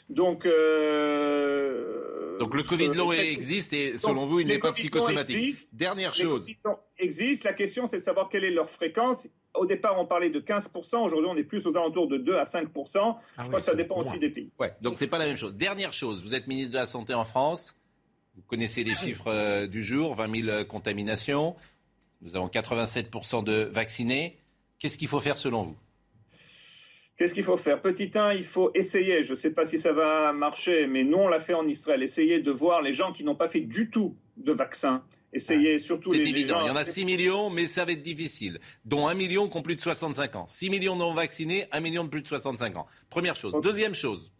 Donc, 0.10 0.46
euh, 0.46 2.38
Donc 2.39 2.56
le 2.56 2.63
Covid 2.63 2.89
long 2.89 3.12
existe 3.12 3.74
et 3.74 3.98
selon 3.98 4.25
vous, 4.25 4.39
il 4.39 4.48
n'est 4.48 4.60
pas 4.60 4.72
psychosomatique. 4.72 5.56
Dernière 5.74 6.13
chose. 6.13 6.48
existe. 6.98 7.44
La 7.44 7.53
question, 7.53 7.88
c'est 7.88 7.98
de 7.98 8.03
savoir 8.03 8.30
quelle 8.30 8.44
est 8.44 8.51
leur 8.51 8.70
fréquence. 8.70 9.27
Au 9.53 9.65
départ, 9.65 10.00
on 10.00 10.06
parlait 10.06 10.30
de 10.30 10.39
15%. 10.39 11.03
Aujourd'hui, 11.03 11.30
on 11.30 11.36
est 11.36 11.44
plus 11.44 11.65
aux 11.65 11.75
alentours 11.75 12.08
de 12.08 12.18
2 12.18 12.36
à 12.36 12.46
5%. 12.46 12.68
Ah 13.38 13.44
Je 13.44 13.48
crois 13.48 13.60
que 13.60 13.65
ça 13.65 13.75
dépend 13.75 13.98
aussi 13.98 14.20
des 14.20 14.30
pays. 14.30 14.50
Ouais, 14.60 14.74
donc 14.82 14.98
c'est 14.98 15.08
pas 15.08 15.18
la 15.18 15.25
même 15.25 15.36
chose. 15.36 15.53
Dernière 15.56 15.91
chose. 15.91 16.24
Vous 16.24 16.36
êtes 16.36 16.48
ministre 16.48 16.72
de 16.72 16.77
la 16.77 16.86
Santé 16.86 17.13
en 17.13 17.25
France. 17.25 17.75
Vous 18.36 18.44
connaissez 18.44 18.86
les 18.86 18.96
chiffres 18.96 19.27
euh, 19.27 19.68
du 19.68 19.84
jour 19.84 20.15
20 20.15 20.44
000 20.46 20.65
contaminations. 20.65 21.56
Nous 22.22 22.36
avons 22.36 22.48
87% 22.48 23.44
de 23.44 23.63
vaccinés. 23.63 24.38
Qu'est-ce 24.80 24.98
qu'il 24.98 25.08
faut 25.08 25.20
faire 25.20 25.38
selon 25.38 25.63
vous? 25.63 25.75
Qu'est-ce 27.22 27.36
qu'il 27.36 27.44
faut 27.44 27.56
faire? 27.56 27.84
Petit 27.84 28.10
1, 28.16 28.34
il 28.34 28.44
faut 28.44 28.72
essayer. 28.74 29.22
Je 29.22 29.30
ne 29.30 29.36
sais 29.36 29.54
pas 29.54 29.63
si 29.63 29.78
ça 29.78 29.94
va 29.94 30.34
marcher, 30.34 30.88
mais 30.88 31.04
nous, 31.04 31.20
on 31.20 31.28
l'a 31.28 31.40
fait 31.40 31.54
en 31.54 31.68
Israël. 31.68 32.01
Essayer 32.01 32.40
de 32.40 32.50
voir 32.50 32.82
les 32.82 32.96
gens 32.96 33.13
qui 33.13 33.24
n'ont 33.24 33.36
pas 33.36 33.48
fait 33.48 33.60
du 33.60 33.92
tout 33.92 34.18
de 34.38 34.51
vaccin. 34.51 35.04
Essayer 35.32 35.78
surtout 35.78 36.12
les, 36.13 36.28
évident. 36.28 36.62
Il 36.63 36.70
y 36.70 36.72
en 36.72 36.75
a 36.75 36.84
6 36.84 37.06
millions, 37.06 37.51
mais 37.51 37.68
ça 37.68 37.86
va 37.86 37.92
être 37.92 38.01
difficile. 38.01 38.60
Dont 38.86 39.08
1 39.08 39.13
million 39.13 39.48
qui 39.48 39.56
ont 39.56 39.62
plus 39.62 39.75
de 39.75 39.82
65 39.82 40.36
ans. 40.36 40.48
6 40.48 40.72
millions 40.72 40.96
non 40.96 41.13
vaccinés, 41.13 41.68
1 41.72 41.80
million 41.82 42.04
de 42.06 42.10
plus 42.10 42.24
de 42.24 42.28
65 42.28 42.75
ans. 42.75 42.88
Première 43.12 43.36
chose. 43.36 43.54
Deuxième 43.62 43.94
chose. 43.94 44.32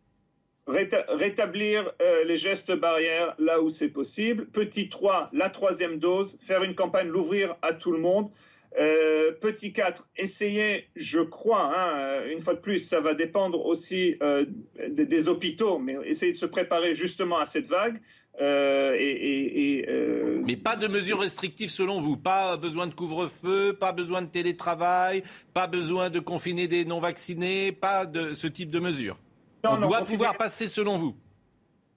rétablir 0.66 1.92
euh, 2.02 2.24
les 2.24 2.38
gestes 2.38 2.76
barrières 2.76 3.36
là 3.38 3.62
où 3.62 3.70
c'est 3.70 3.92
possible. 3.92 4.48
Petit 4.48 4.90
3, 4.90 5.30
la 5.34 5.52
troisième 5.52 6.00
dose. 6.00 6.36
Faire 6.42 6.64
une 6.64 6.74
campagne, 6.74 7.10
l'ouvrir 7.10 7.58
à 7.62 7.74
tout 7.74 7.92
le 7.92 8.00
monde. 8.00 8.32
Euh, 8.80 9.34
petit 9.34 9.74
4, 9.74 10.08
essayez, 10.16 10.88
je 10.96 11.20
crois, 11.20 11.74
hein, 11.76 11.98
euh, 11.98 12.32
une 12.32 12.40
fois 12.40 12.54
de 12.54 12.60
plus, 12.60 12.80
ça 12.80 13.02
va 13.02 13.14
dépendre 13.16 13.66
aussi 13.66 14.16
euh, 14.24 14.46
des, 14.90 15.28
hôpitaux, 15.28 15.78
mais 15.78 15.98
essayez 16.06 16.32
de 16.32 16.38
se 16.38 16.46
préparer 16.46 16.94
justement 16.94 17.38
à 17.38 17.46
cette 17.46 17.68
vague. 17.68 18.00
Et, 18.40 19.86
mais 20.46 20.56
pas 20.56 20.78
de 20.78 20.88
mesures 20.88 21.20
restrictives 21.20 21.70
selon 21.70 22.00
vous, 22.00 22.16
pas 22.16 22.56
besoin 22.56 22.88
de 22.88 22.94
couvre-feu, 22.94 23.74
pas 23.74 23.92
besoin 23.92 24.22
de 24.22 24.28
télétravail, 24.28 25.24
pas 25.54 25.68
besoin 25.68 26.10
de 26.10 26.20
confiner 26.20 26.68
des 26.68 26.86
non-vaccinés, 26.86 27.74
pas 27.74 28.06
de 28.06 28.34
ce 28.34 28.48
type 28.48 28.72
de 28.72 28.80
mesures. 28.80 29.18
On 29.66 29.78
doit 29.78 30.02
pouvoir 30.02 30.38
passer 30.38 30.68
selon 30.68 30.98
vous. 30.98 31.16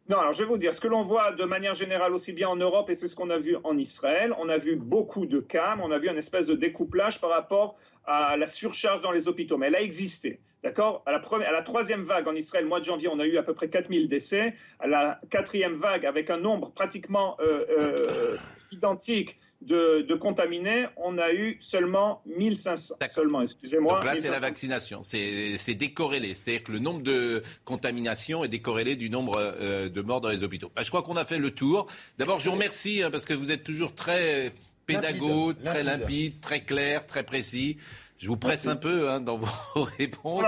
Non, 0.08 0.18
alors 0.18 0.34
je 0.34 0.42
vais 0.42 0.48
vous 0.48 0.58
dire, 0.58 0.74
ce 0.74 0.82
que 0.82 0.88
l'on 0.88 1.02
voit 1.02 1.32
de 1.32 1.44
manière 1.44 1.74
générale 1.74 2.12
aussi 2.12 2.34
bien 2.34 2.48
en 2.48 2.56
Europe, 2.56 2.90
et 2.90 2.94
c'est 2.94 3.08
ce 3.08 3.16
qu'on 3.16 3.30
a 3.30 3.38
vu 3.38 3.56
en 3.64 3.78
Israël, 3.78 4.34
on 4.38 4.50
a 4.50 4.58
vu 4.58 4.76
beaucoup 4.76 5.24
de 5.24 5.40
cas, 5.40 5.76
mais 5.76 5.82
on 5.82 5.90
a 5.90 5.98
vu 5.98 6.10
un 6.10 6.16
espèce 6.16 6.46
de 6.46 6.54
découplage 6.54 7.22
par 7.22 7.30
rapport 7.30 7.76
à 8.04 8.36
la 8.36 8.46
surcharge 8.46 9.00
dans 9.00 9.12
les 9.12 9.28
hôpitaux. 9.28 9.56
Mais 9.56 9.68
elle 9.68 9.76
a 9.76 9.80
existé. 9.80 10.40
D'accord? 10.62 11.02
À, 11.06 11.12
la 11.12 11.18
à 11.18 11.52
la 11.52 11.62
troisième 11.62 12.04
vague 12.04 12.28
en 12.28 12.34
Israël, 12.34 12.66
mois 12.66 12.80
de 12.80 12.84
janvier, 12.84 13.08
on 13.08 13.18
a 13.18 13.24
eu 13.24 13.38
à 13.38 13.42
peu 13.42 13.54
près 13.54 13.68
4000 13.68 14.08
décès. 14.08 14.54
À 14.78 14.86
la 14.86 15.20
quatrième 15.30 15.74
vague, 15.74 16.04
avec 16.04 16.28
un 16.28 16.38
nombre 16.38 16.70
pratiquement 16.72 17.36
euh, 17.40 17.64
euh, 17.70 18.36
identique 18.72 19.38
de, 19.66 20.14
contaminés, 20.14 20.86
on 20.96 21.18
a 21.18 21.32
eu 21.32 21.56
seulement 21.60 22.22
1500. 22.26 22.96
Seulement, 23.06 23.42
excusez-moi. 23.42 23.94
Donc 23.94 24.04
là, 24.04 24.14
c'est 24.20 24.30
la 24.30 24.38
vaccination. 24.38 25.02
C'est 25.02 25.74
décorrélé. 25.74 26.34
C'est-à-dire 26.34 26.64
que 26.64 26.72
le 26.72 26.78
nombre 26.78 27.02
de 27.02 27.42
contaminations 27.64 28.44
est 28.44 28.48
décorrélé 28.48 28.96
du 28.96 29.10
nombre 29.10 29.36
euh, 29.38 29.88
de 29.88 30.02
morts 30.02 30.20
dans 30.20 30.28
les 30.28 30.42
hôpitaux. 30.42 30.70
Bah, 30.74 30.82
je 30.82 30.88
crois 30.88 31.02
qu'on 31.02 31.16
a 31.16 31.24
fait 31.24 31.38
le 31.38 31.50
tour. 31.50 31.86
D'abord, 32.18 32.40
je 32.40 32.46
vous 32.46 32.54
remercie 32.54 33.02
hein, 33.02 33.10
parce 33.10 33.24
que 33.24 33.34
vous 33.34 33.50
êtes 33.50 33.64
toujours 33.64 33.94
très 33.94 34.52
pédago, 34.86 35.52
très 35.52 35.82
limpide, 35.82 36.40
très 36.40 36.60
clair, 36.60 37.06
très 37.06 37.22
précis. 37.22 37.78
Je 38.18 38.28
vous 38.28 38.36
presse 38.36 38.66
un 38.66 38.76
peu 38.76 39.10
hein, 39.10 39.20
dans 39.20 39.36
vos 39.74 39.82
réponses. 39.98 40.44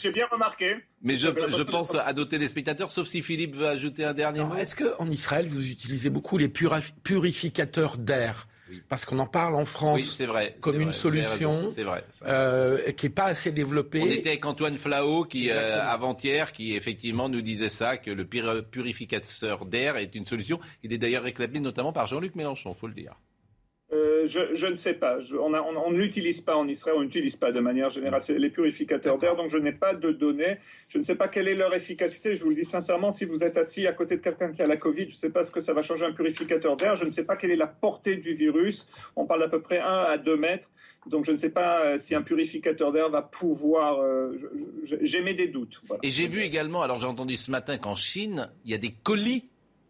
J'ai 0.00 0.12
bien, 0.12 0.26
remarqué. 0.30 0.76
Mais 1.02 1.16
je, 1.16 1.28
je 1.28 1.62
pense 1.62 1.94
à 1.94 2.12
nos 2.12 2.24
téléspectateurs, 2.24 2.90
sauf 2.90 3.06
si 3.06 3.22
Philippe 3.22 3.56
veut 3.56 3.68
ajouter 3.68 4.04
un 4.04 4.14
dernier 4.14 4.44
mot. 4.44 4.54
Est-ce 4.54 4.76
qu'en 4.76 5.06
Israël, 5.10 5.46
vous 5.46 5.70
utilisez 5.70 6.10
beaucoup 6.10 6.38
les 6.38 6.48
purificateurs 6.48 7.98
d'air? 7.98 8.46
Parce 8.88 9.04
qu'on 9.04 9.18
en 9.18 9.26
parle 9.26 9.54
en 9.54 9.64
France 9.64 10.20
comme 10.60 10.80
une 10.80 10.92
solution 10.92 11.72
euh, 12.26 12.92
qui 12.92 13.06
n'est 13.06 13.10
pas 13.10 13.24
assez 13.24 13.52
développée. 13.52 14.00
On 14.02 14.06
était 14.06 14.30
avec 14.30 14.44
Antoine 14.44 14.76
Flao 14.76 15.24
qui 15.24 15.50
euh, 15.50 15.80
avant-hier 15.86 16.52
qui 16.52 16.74
effectivement 16.74 17.28
nous 17.28 17.42
disait 17.42 17.68
ça 17.68 17.96
que 17.96 18.10
le 18.10 18.26
purificateur 18.26 19.66
d'air 19.66 19.96
est 19.96 20.14
une 20.14 20.26
solution. 20.26 20.60
Il 20.82 20.92
est 20.92 20.98
d'ailleurs 20.98 21.22
réclamé 21.22 21.60
notamment 21.60 21.92
par 21.92 22.06
Jean-Luc 22.06 22.34
Mélenchon, 22.34 22.74
faut 22.74 22.88
le 22.88 22.94
dire. 22.94 23.14
Je, 24.28 24.66
ne 24.66 24.74
sais 24.74 24.94
pas. 24.94 25.18
on, 25.40 25.90
ne 25.90 25.98
l'utilise 25.98 26.40
pas 26.40 26.56
en 26.56 26.68
Israël, 26.68 26.96
on 26.98 27.02
n'utilise 27.02 27.36
pas 27.36 27.52
de 27.52 27.60
manière 27.60 27.90
générale 27.90 28.20
les 28.28 28.50
purificateurs 28.50 29.18
d'air, 29.18 29.36
donc 29.36 29.50
je 29.50 29.58
n'ai 29.58 29.72
pas 29.72 29.94
de 29.94 30.10
données. 30.10 30.58
Je 30.88 30.98
ne 30.98 31.02
sais 31.02 31.16
pas 31.16 31.28
quelle 31.28 31.48
est 31.48 31.54
leur 31.54 31.74
efficacité. 31.74 32.34
Je 32.36 32.44
vous 32.44 32.50
le 32.50 32.56
dis 32.56 32.64
sincèrement, 32.64 33.10
si 33.10 33.24
vous 33.24 33.44
êtes 33.44 33.56
assis 33.56 33.86
à 33.86 33.92
côté 33.92 34.16
de 34.16 34.22
quelqu'un 34.22 34.52
qui 34.52 34.62
a 34.62 34.66
la 34.66 34.76
Covid, 34.76 35.08
je 35.08 35.14
ne 35.14 35.18
sais 35.18 35.30
pas 35.30 35.44
ce 35.44 35.50
que 35.50 35.60
ça 35.60 35.72
va 35.72 35.82
changer 35.82 36.06
un 36.06 36.12
purificateur 36.12 36.76
d'air. 36.76 36.96
Je 36.96 37.04
ne 37.04 37.10
sais 37.10 37.24
pas 37.24 37.36
quelle 37.36 37.50
est 37.50 37.56
la 37.56 37.66
portée 37.66 38.16
du 38.16 38.34
virus. 38.34 38.88
On 39.16 39.24
parle 39.26 39.40
d'à 39.40 39.48
peu 39.48 39.60
près 39.60 39.78
1 39.78 39.84
à 39.84 40.18
2 40.18 40.36
mètres. 40.36 40.68
Donc 41.06 41.24
je 41.24 41.32
ne 41.32 41.36
sais 41.36 41.52
pas 41.52 41.84
euh, 41.84 41.96
si 41.96 42.14
un 42.14 42.22
purificateur 42.22 42.92
d'air 42.92 43.08
va 43.08 43.22
pouvoir. 43.22 44.00
Euh, 44.00 44.36
J'émets 44.82 45.34
des 45.34 45.48
doutes. 45.48 45.80
Et 46.02 46.10
j'ai 46.10 46.28
vu 46.28 46.40
également, 46.40 46.82
alors 46.82 47.00
j'ai 47.00 47.06
entendu 47.06 47.36
ce 47.36 47.50
matin 47.50 47.78
qu'en 47.78 47.94
Chine, 47.94 48.50
il 48.64 48.70
y 48.70 48.74
a 48.74 48.78
des 48.78 48.92
colis 48.92 49.48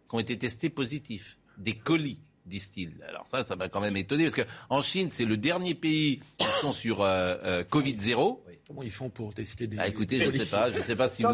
qui 0.08 0.14
ont 0.14 0.20
été 0.20 0.38
testés 0.38 0.70
positifs. 0.70 1.38
Des 1.56 1.72
colis 1.74 2.20
disent-ils. 2.48 2.94
Alors 3.08 3.28
ça, 3.28 3.44
ça 3.44 3.54
m'a 3.54 3.68
quand 3.68 3.80
même 3.80 3.96
étonné, 3.96 4.24
parce 4.24 4.34
qu'en 4.34 4.82
Chine, 4.82 5.10
c'est 5.10 5.24
le 5.24 5.36
dernier 5.36 5.74
pays 5.74 6.20
qui 6.36 6.46
sont 6.60 6.72
sur 6.72 7.02
euh, 7.02 7.36
euh, 7.44 7.64
Covid-0. 7.64 8.40
Comment 8.66 8.82
ils 8.82 8.90
font 8.90 9.08
pour 9.08 9.32
tester 9.32 9.66
des... 9.66 9.78
Ah, 9.78 9.88
écoutez, 9.88 10.18
je 10.20 10.26
ne 10.26 10.30
sais 10.30 10.46
pas, 10.46 10.70
je 10.70 10.80
sais 10.82 10.96
pas 10.96 11.08
si 11.08 11.22
vous... 11.22 11.30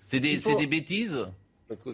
C'est 0.00 0.18
des, 0.18 0.38
des 0.38 0.66
bêtises? 0.66 1.26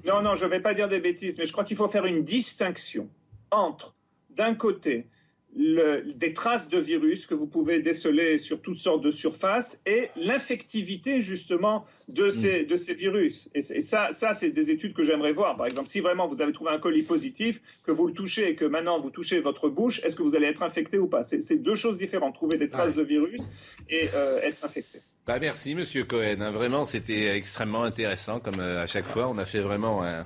Non, 0.04 0.22
non, 0.22 0.34
je 0.34 0.44
ne 0.44 0.50
vais 0.50 0.60
pas 0.60 0.74
dire 0.74 0.88
des 0.88 0.98
bêtises, 0.98 1.36
mais 1.38 1.46
je 1.46 1.52
crois 1.52 1.64
qu'il 1.64 1.76
faut 1.76 1.88
faire 1.88 2.06
une 2.06 2.24
distinction 2.24 3.08
entre, 3.50 3.94
d'un 4.30 4.54
côté, 4.54 5.06
des 5.56 6.32
traces 6.34 6.68
de 6.68 6.78
virus 6.78 7.26
que 7.26 7.34
vous 7.34 7.46
pouvez 7.46 7.80
déceler 7.80 8.38
sur 8.38 8.60
toutes 8.60 8.78
sortes 8.78 9.02
de 9.02 9.10
surfaces 9.10 9.80
et 9.86 10.10
l'infectivité 10.16 11.20
justement 11.20 11.86
de 12.08 12.26
mm. 12.26 12.30
ces, 12.30 12.64
de 12.64 12.76
ces 12.76 12.94
virus. 12.94 13.48
Et, 13.54 13.62
ça, 13.62 14.10
ça 14.12 14.34
c'est 14.34 14.50
des 14.50 14.70
études 14.70 14.94
que 14.94 15.02
j'aimerais 15.02 15.32
voir. 15.32 15.56
Par 15.56 15.66
exemple, 15.66 15.88
si 15.88 16.00
vraiment 16.00 16.28
vous 16.28 16.40
avez 16.40 16.52
trouvé 16.52 16.70
un 16.70 16.78
colis 16.78 17.02
positif, 17.02 17.60
que 17.84 17.92
vous 17.92 18.06
le 18.06 18.12
touchez 18.12 18.50
et 18.50 18.54
que 18.54 18.64
maintenant 18.64 19.00
vous 19.00 19.10
touchez 19.10 19.40
votre 19.40 19.68
bouche, 19.68 20.00
est-ce 20.04 20.16
que 20.16 20.22
vous 20.22 20.36
allez 20.36 20.46
être 20.46 20.62
infecté 20.62 20.98
ou 20.98 21.08
pas? 21.08 21.24
C'est 21.24 21.62
deux 21.62 21.74
choses 21.74 21.98
différentes, 21.98 22.34
trouver 22.34 22.58
des 22.58 22.68
traces 22.68 22.94
de 22.94 23.02
virus 23.02 23.50
et 23.88 24.08
euh, 24.14 24.40
être 24.42 24.64
infecté. 24.64 25.00
Bah 25.26 25.38
merci 25.38 25.74
Monsieur 25.74 26.04
Cohen, 26.04 26.40
hein. 26.40 26.50
vraiment 26.50 26.86
c'était 26.86 27.36
extrêmement 27.36 27.82
intéressant 27.82 28.40
comme 28.40 28.60
euh, 28.60 28.82
à 28.82 28.86
chaque 28.86 29.04
fois. 29.04 29.28
On 29.28 29.36
a 29.36 29.44
fait 29.44 29.60
vraiment 29.60 30.02
un, 30.02 30.24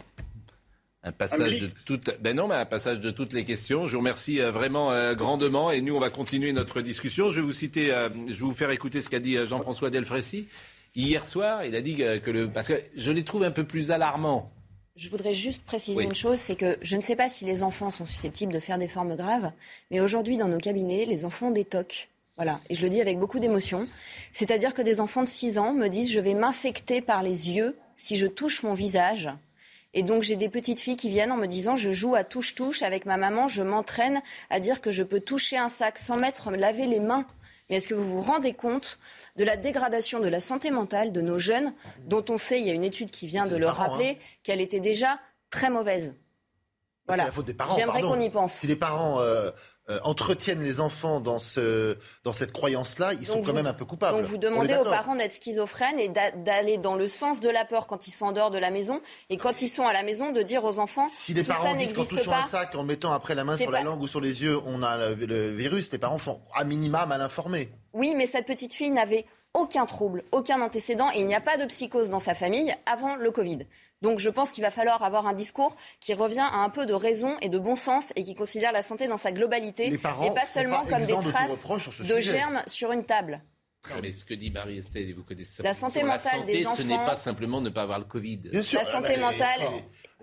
un 1.05 1.13
passage 1.13 1.61
de 1.61 1.69
toutes, 1.85 2.17
ben 2.21 2.37
non, 2.37 2.47
mais 2.47 2.55
un 2.55 2.65
passage 2.65 3.01
de 3.01 3.11
toutes 3.11 3.33
les 3.33 3.45
questions. 3.45 3.87
Je 3.87 3.93
vous 3.93 3.99
remercie 3.99 4.41
euh, 4.41 4.53
vraiment 4.53 4.93
euh, 4.93 5.15
grandement 5.15 5.71
et 5.71 5.81
nous 5.81 5.97
on 5.97 6.01
va 6.01 6.11
continuer 6.11 6.53
notre 6.53 6.81
discussion. 6.81 7.31
Je 7.31 7.41
vais 7.41 7.47
vous 7.47 7.53
citer, 7.53 7.93
euh, 7.93 8.09
je 8.29 8.33
vais 8.33 8.45
vous 8.45 8.53
faire 8.53 8.71
écouter 8.71 9.01
ce 9.01 9.09
qu'a 9.09 9.19
dit 9.19 9.37
Jean-François 9.47 9.91
Delfrécy 9.91 10.47
hier 10.95 11.27
soir. 11.27 11.65
Il 11.65 11.75
a 11.75 11.81
dit 11.81 11.97
que 11.97 12.31
le, 12.31 12.49
parce 12.49 12.69
que 12.69 12.81
je 12.95 13.11
les 13.11 13.25
trouve 13.25 13.43
un 13.43 13.51
peu 13.51 13.65
plus 13.65 13.91
alarmants 13.91 14.53
Je 14.95 15.11
voudrais 15.11 15.35
juste 15.35 15.65
préciser 15.65 16.05
une 16.05 16.15
chose, 16.15 16.39
c'est 16.39 16.57
que 16.57 16.79
je 16.83 16.97
ne 16.97 17.03
sais 17.03 17.17
pas 17.17 17.29
si 17.29 17.45
les 17.45 17.65
enfants 17.65 17.91
sont 17.91 18.07
susceptibles 18.07 18.53
de 18.53 18.61
faire 18.61 18.79
des 18.79 18.89
formes 18.89 19.17
graves, 19.17 19.51
mais 19.91 20.01
aujourd'hui, 20.01 20.37
dans 20.37 20.49
nos 20.49 20.59
cabinets, 20.59 21.05
les 21.05 21.25
enfants 21.25 21.53
tocs. 21.69 22.09
Voilà, 22.37 22.61
et 22.71 22.75
je 22.75 22.83
le 22.83 22.89
dis 22.89 23.01
avec 23.01 23.19
beaucoup 23.19 23.41
d'émotion. 23.41 23.89
C'est-à-dire 24.33 24.73
que 24.73 24.83
des 24.83 25.01
enfants 25.01 25.23
de 25.23 25.29
6 25.29 25.59
ans 25.59 25.75
me 25.75 25.89
disent 25.89 26.13
je 26.13 26.21
vais 26.21 26.35
m'infecter 26.35 27.01
par 27.01 27.23
les 27.23 27.51
yeux 27.51 27.77
si 27.97 28.17
je 28.17 28.27
touche 28.27 28.63
mon 28.63 28.75
visage. 28.75 29.29
Et 29.95 30.03
donc 30.03 30.23
j'ai 30.23 30.37
des 30.37 30.49
petites 30.49 30.81
filles 30.81 30.97
qui 30.97 31.09
viennent 31.09 31.33
en 31.33 31.37
me 31.37 31.47
disant 31.47 31.77
je 31.77 31.93
joue 31.93 32.15
à 32.15 32.25
touche-touche 32.25 32.83
avec 32.83 33.05
ma 33.07 33.17
maman, 33.17 33.49
je 33.49 33.63
m'entraîne 33.63 34.23
à 34.51 34.61
dire 34.61 34.81
que 34.81 34.91
je 34.91 35.03
peux 35.03 35.21
toucher 35.21 35.59
un 35.59 35.69
sac 35.69 35.99
sans 35.99 36.17
mettre 36.17 36.51
laver 36.51 36.87
les 36.87 37.01
mains. 37.01 37.27
Mais 37.69 37.77
est-ce 37.77 37.89
que 37.89 37.95
vous 37.95 38.05
vous 38.05 38.21
rendez 38.21 38.53
compte 38.53 38.99
de 39.37 39.45
la 39.45 39.57
dégradation 39.57 40.21
de 40.21 40.29
la 40.29 40.41
santé 40.41 40.71
mentale 40.71 41.13
de 41.13 41.21
nos 41.21 41.39
jeunes, 41.39 41.73
dont 42.07 42.25
on 42.29 42.37
sait, 42.37 42.61
il 42.61 42.67
y 42.67 42.71
a 42.71 42.75
une 42.75 42.85
étude 42.85 43.11
qui 43.11 43.27
vient 43.27 43.47
de 43.47 43.57
le 43.57 43.67
rappeler, 43.67 44.19
hein. 44.21 44.25
qu'elle 44.43 44.61
était 44.61 44.81
déjà 44.81 45.19
très 45.51 45.71
mauvaise. 45.71 46.15
Voilà. 47.07 47.25
C'est 47.25 47.29
la 47.29 47.33
faute 47.33 47.47
des 47.47 47.55
parents. 47.55 47.77
J'aimerais 47.77 48.03
qu'on 48.03 48.21
y 48.21 48.31
pense. 48.31 48.55
Si 48.55 48.67
les 48.67 48.77
parents 48.77 49.21
euh, 49.21 49.51
euh, 49.91 49.99
entretiennent 50.05 50.63
les 50.63 50.81
enfants 50.81 51.19
dans, 51.19 51.41
ce, 51.41 51.99
dans 52.23 52.33
cette 52.33 52.53
croyance-là, 52.53 53.15
ils 53.15 53.27
sont 53.27 53.43
quand 53.43 53.53
même 53.53 53.67
un 53.67 53.73
peu 53.73 53.85
coupables. 53.85 54.17
Donc 54.17 54.27
vous 54.27 54.39
demandez 54.39 54.77
aux 54.77 54.85
parents 54.85 55.17
d'être 55.17 55.35
schizophrènes 55.35 55.99
et 55.99 56.09
d'aller 56.09 56.79
dans 56.79 56.95
le 56.95 57.09
sens 57.09 57.41
de 57.41 57.49
la 57.49 57.65
peur 57.65 57.89
quand 57.89 58.07
ils 58.07 58.13
sont 58.13 58.27
en 58.27 58.33
dehors 58.33 58.53
de 58.53 58.59
la 58.59 58.71
maison 58.71 59.01
et 59.29 59.39
quand 59.39 59.61
ils 59.61 59.69
sont 59.69 59.85
à 59.85 59.93
la 59.93 60.05
maison 60.05 60.31
de 60.31 60.41
dire 60.43 60.63
aux 60.65 60.79
enfants 60.79 61.09
si 61.11 61.35
les 61.35 61.43
parents 61.43 61.75
disent 61.75 61.95
qu'en 61.95 62.05
touchant 62.05 62.33
un 62.33 62.45
sac, 62.45 62.77
en 62.77 62.85
mettant 62.85 63.11
après 63.11 63.35
la 63.35 63.43
main 63.43 63.57
sur 63.57 63.73
la 63.73 63.83
langue 63.83 64.01
ou 64.01 64.07
sur 64.07 64.21
les 64.21 64.45
yeux, 64.45 64.57
on 64.67 64.85
a 64.85 65.11
le, 65.11 65.51
virus, 65.51 65.91
les 65.91 65.99
parents 65.99 66.19
sont 66.19 66.41
à 66.55 66.63
minima 66.63 67.05
mal 67.07 67.21
informés. 67.21 67.73
Oui, 67.93 68.15
mais 68.17 68.27
cette 68.27 68.47
petite 68.47 68.75
fille 68.75 68.93
n'avait 68.93 69.27
aucun 69.53 69.85
trouble, 69.85 70.23
aucun 70.31 70.61
antécédent 70.63 71.11
et 71.13 71.19
il 71.19 71.27
n'y 71.27 71.35
a 71.35 71.41
pas 71.41 71.57
de 71.57 71.67
psychose 71.67 72.09
dans 72.09 72.21
sa 72.21 72.35
famille 72.35 72.73
avant 72.87 73.17
le 73.17 73.33
Covid. 73.33 73.67
Donc 74.03 74.19
je 74.19 74.29
pense 74.29 74.53
qu'il 74.53 74.63
va 74.63 74.71
falloir 74.71 75.03
avoir 75.03 75.27
un 75.27 75.33
discours 75.33 75.77
qui 76.01 76.13
revient 76.13 76.41
à 76.41 76.57
un 76.57 76.69
peu 76.69 76.85
de 76.87 76.93
raison 76.93 77.37
et 77.41 77.49
de 77.49 77.59
bon 77.59 77.77
sens 77.77 78.13
et 78.17 78.25
qui 78.25 78.35
considère 78.35 78.73
la 78.73 78.83
santé 78.83 79.07
dans 79.07 79.17
sa 79.17 79.33
globalité 79.33 79.87
et 79.87 79.99
pas 79.99 80.45
seulement 80.45 80.85
comme 80.85 81.05
des 81.05 81.19
traces 81.21 81.65
de, 82.01 82.21
germes 82.21 82.63
sur 82.67 82.93
une 82.93 83.05
table. 83.05 83.43
mais 84.03 84.13
ce 84.13 84.25
que 84.25 84.35
dit 84.35 84.51
Marie-Estelle, 84.51 85.09
et 85.09 85.13
vous 85.13 85.23
connaissez 85.23 85.57
ça. 85.57 85.63
La 85.63 85.75
santé 85.75 86.03
mentale 86.03 86.45
des 86.45 86.67
enfants. 86.67 86.77
Ce 86.77 86.83
n'est 86.83 86.97
pas 86.97 87.17
simplement 87.17 87.61
ne 87.61 87.71
pas 87.71 87.83
avoir 87.83 88.01
le 88.01 88.05
Covid. 88.05 88.39
Bien 88.39 88.63
sûr. 88.63 88.81
La 88.81 88.85
santé 88.85 89.17
mentale. 89.17 89.61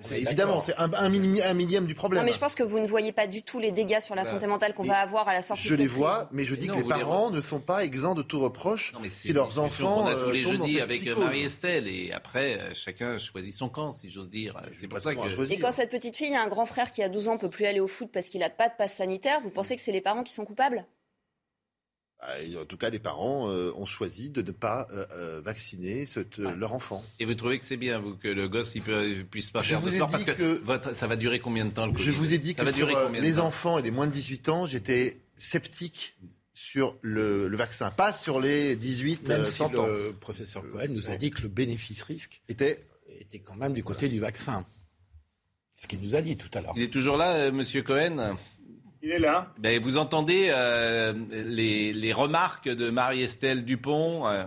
C'est 0.01 0.21
évidemment, 0.21 0.61
c'est 0.61 0.75
un, 0.77 0.91
un, 0.93 1.09
millième 1.09 1.85
du 1.85 1.93
problème. 1.93 2.21
Non, 2.21 2.25
mais 2.25 2.31
je 2.31 2.39
pense 2.39 2.55
que 2.55 2.63
vous 2.63 2.79
ne 2.79 2.87
voyez 2.87 3.11
pas 3.11 3.27
du 3.27 3.43
tout 3.43 3.59
les 3.59 3.71
dégâts 3.71 3.99
sur 3.99 4.15
la 4.15 4.25
santé 4.25 4.47
mentale 4.47 4.73
qu'on 4.73 4.83
va 4.83 4.99
avoir 4.99 5.27
à 5.27 5.33
la 5.33 5.41
sortie 5.41 5.67
je 5.67 5.75
de 5.75 5.79
les 5.79 5.87
vois, 5.87 6.29
mais 6.31 6.45
je 6.45 6.55
dis 6.55 6.67
que 6.67 6.77
les 6.77 6.83
parents 6.83 7.29
ne 7.29 7.41
sont 7.41 7.59
pas 7.59 7.83
exempts 7.83 8.15
de 8.15 8.23
tout 8.23 8.39
reproche 8.39 8.93
si 9.09 9.33
leurs 9.33 9.59
enfants. 9.59 10.03
On 10.03 10.07
a 10.07 10.15
tous 10.15 10.31
les 10.31 10.45
euh, 10.45 10.51
jeudis 10.51 10.81
avec 10.81 11.05
Marie-Estelle, 11.05 11.87
et 11.87 12.11
après, 12.13 12.59
euh, 12.59 12.73
chacun 12.73 13.17
choisit 13.17 13.53
son 13.53 13.69
camp, 13.69 13.91
si 13.91 14.09
j'ose 14.09 14.29
dire. 14.29 14.55
C'est 14.79 14.87
pour 14.87 15.01
ça 15.01 15.15
que. 15.15 15.51
Et 15.51 15.57
quand 15.57 15.71
cette 15.71 15.91
petite 15.91 16.15
fille 16.15 16.35
a 16.35 16.43
un 16.43 16.47
grand 16.47 16.65
frère 16.65 16.91
qui 16.91 17.03
a 17.03 17.09
12 17.09 17.27
ans 17.27 17.37
peut 17.37 17.49
plus 17.49 17.65
aller 17.65 17.79
au 17.79 17.87
foot 17.87 18.09
parce 18.11 18.27
qu'il 18.27 18.39
n'a 18.39 18.49
pas 18.49 18.69
de 18.69 18.73
passe 18.77 18.93
sanitaire, 18.93 19.39
vous 19.41 19.49
pensez 19.49 19.75
que 19.75 19.81
c'est 19.81 19.91
les 19.91 20.01
parents 20.01 20.23
qui 20.23 20.33
sont 20.33 20.45
coupables? 20.45 20.85
En 22.21 22.65
tout 22.65 22.77
cas, 22.77 22.89
les 22.89 22.99
parents 22.99 23.49
euh, 23.49 23.71
ont 23.75 23.85
choisi 23.85 24.29
de 24.29 24.41
ne 24.41 24.51
pas 24.51 24.87
euh, 24.91 25.05
euh, 25.13 25.41
vacciner 25.41 26.05
leur 26.37 26.73
enfant. 26.73 27.03
Et 27.19 27.25
vous 27.25 27.33
trouvez 27.33 27.59
que 27.59 27.65
c'est 27.65 27.77
bien, 27.77 27.99
vous, 27.99 28.15
que 28.15 28.27
le 28.27 28.49
gosse 28.49 28.75
ne 28.75 29.23
puisse 29.23 29.51
pas 29.51 29.63
faire 29.63 29.81
de 29.81 29.91
sport 29.91 30.09
Parce 30.09 30.25
que, 30.25 30.61
ça 30.93 31.07
va 31.07 31.15
durer 31.15 31.39
combien 31.39 31.65
de 31.65 31.71
temps 31.71 31.87
le 31.87 31.97
Je 31.97 32.11
vous 32.11 32.33
ai 32.33 32.37
dit 32.37 32.55
que 32.55 32.71
sur 32.71 32.87
les 33.11 33.39
enfants 33.39 33.79
et 33.79 33.81
les 33.81 33.91
moins 33.91 34.07
de 34.07 34.11
18 34.11 34.49
ans, 34.49 34.65
j'étais 34.65 35.17
sceptique 35.35 36.17
sur 36.53 36.97
le, 37.01 37.47
vaccin, 37.55 37.89
pas 37.89 38.11
sur 38.11 38.41
les 38.41 38.75
18 38.75 39.27
Même 39.27 39.45
si 39.45 39.63
Le 39.63 40.11
professeur 40.11 40.67
Cohen 40.69 40.87
nous 40.89 41.09
a 41.09 41.15
dit 41.15 41.31
que 41.31 41.43
le 41.43 41.47
bénéfice-risque 41.47 42.41
était... 42.49 42.85
était 43.19 43.39
quand 43.39 43.55
même 43.55 43.73
du 43.73 43.83
côté 43.83 44.09
du 44.09 44.19
vaccin. 44.19 44.65
Ce 45.77 45.87
qu'il 45.87 46.01
nous 46.01 46.15
a 46.17 46.21
dit 46.21 46.35
tout 46.35 46.49
à 46.53 46.59
l'heure. 46.59 46.73
Il 46.75 46.83
est 46.83 46.91
toujours 46.91 47.15
là, 47.15 47.49
Monsieur 47.51 47.81
Cohen? 47.81 48.35
Il 49.01 49.11
est 49.11 49.19
là. 49.19 49.47
Ben, 49.57 49.81
vous 49.81 49.97
entendez 49.97 50.49
euh, 50.51 51.13
les, 51.31 52.13
remarques 52.13 52.67
de 52.69 52.89
Marie-Estelle 52.89 53.65
Dupont 53.65 54.27
euh 54.27 54.43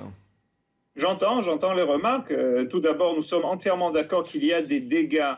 J'entends, 0.95 1.41
j'entends 1.41 1.73
les 1.73 1.83
remarques. 1.83 2.31
Euh, 2.33 2.67
tout 2.67 2.81
d'abord, 2.81 3.17
nous 3.17 3.23
sommes 3.23 3.47
entièrement 3.47 3.91
d'accord 3.91 4.25
qu'il 4.25 4.45
y 4.45 4.53
a 4.53 4.63
des 4.63 4.81
dégâts 4.81 5.35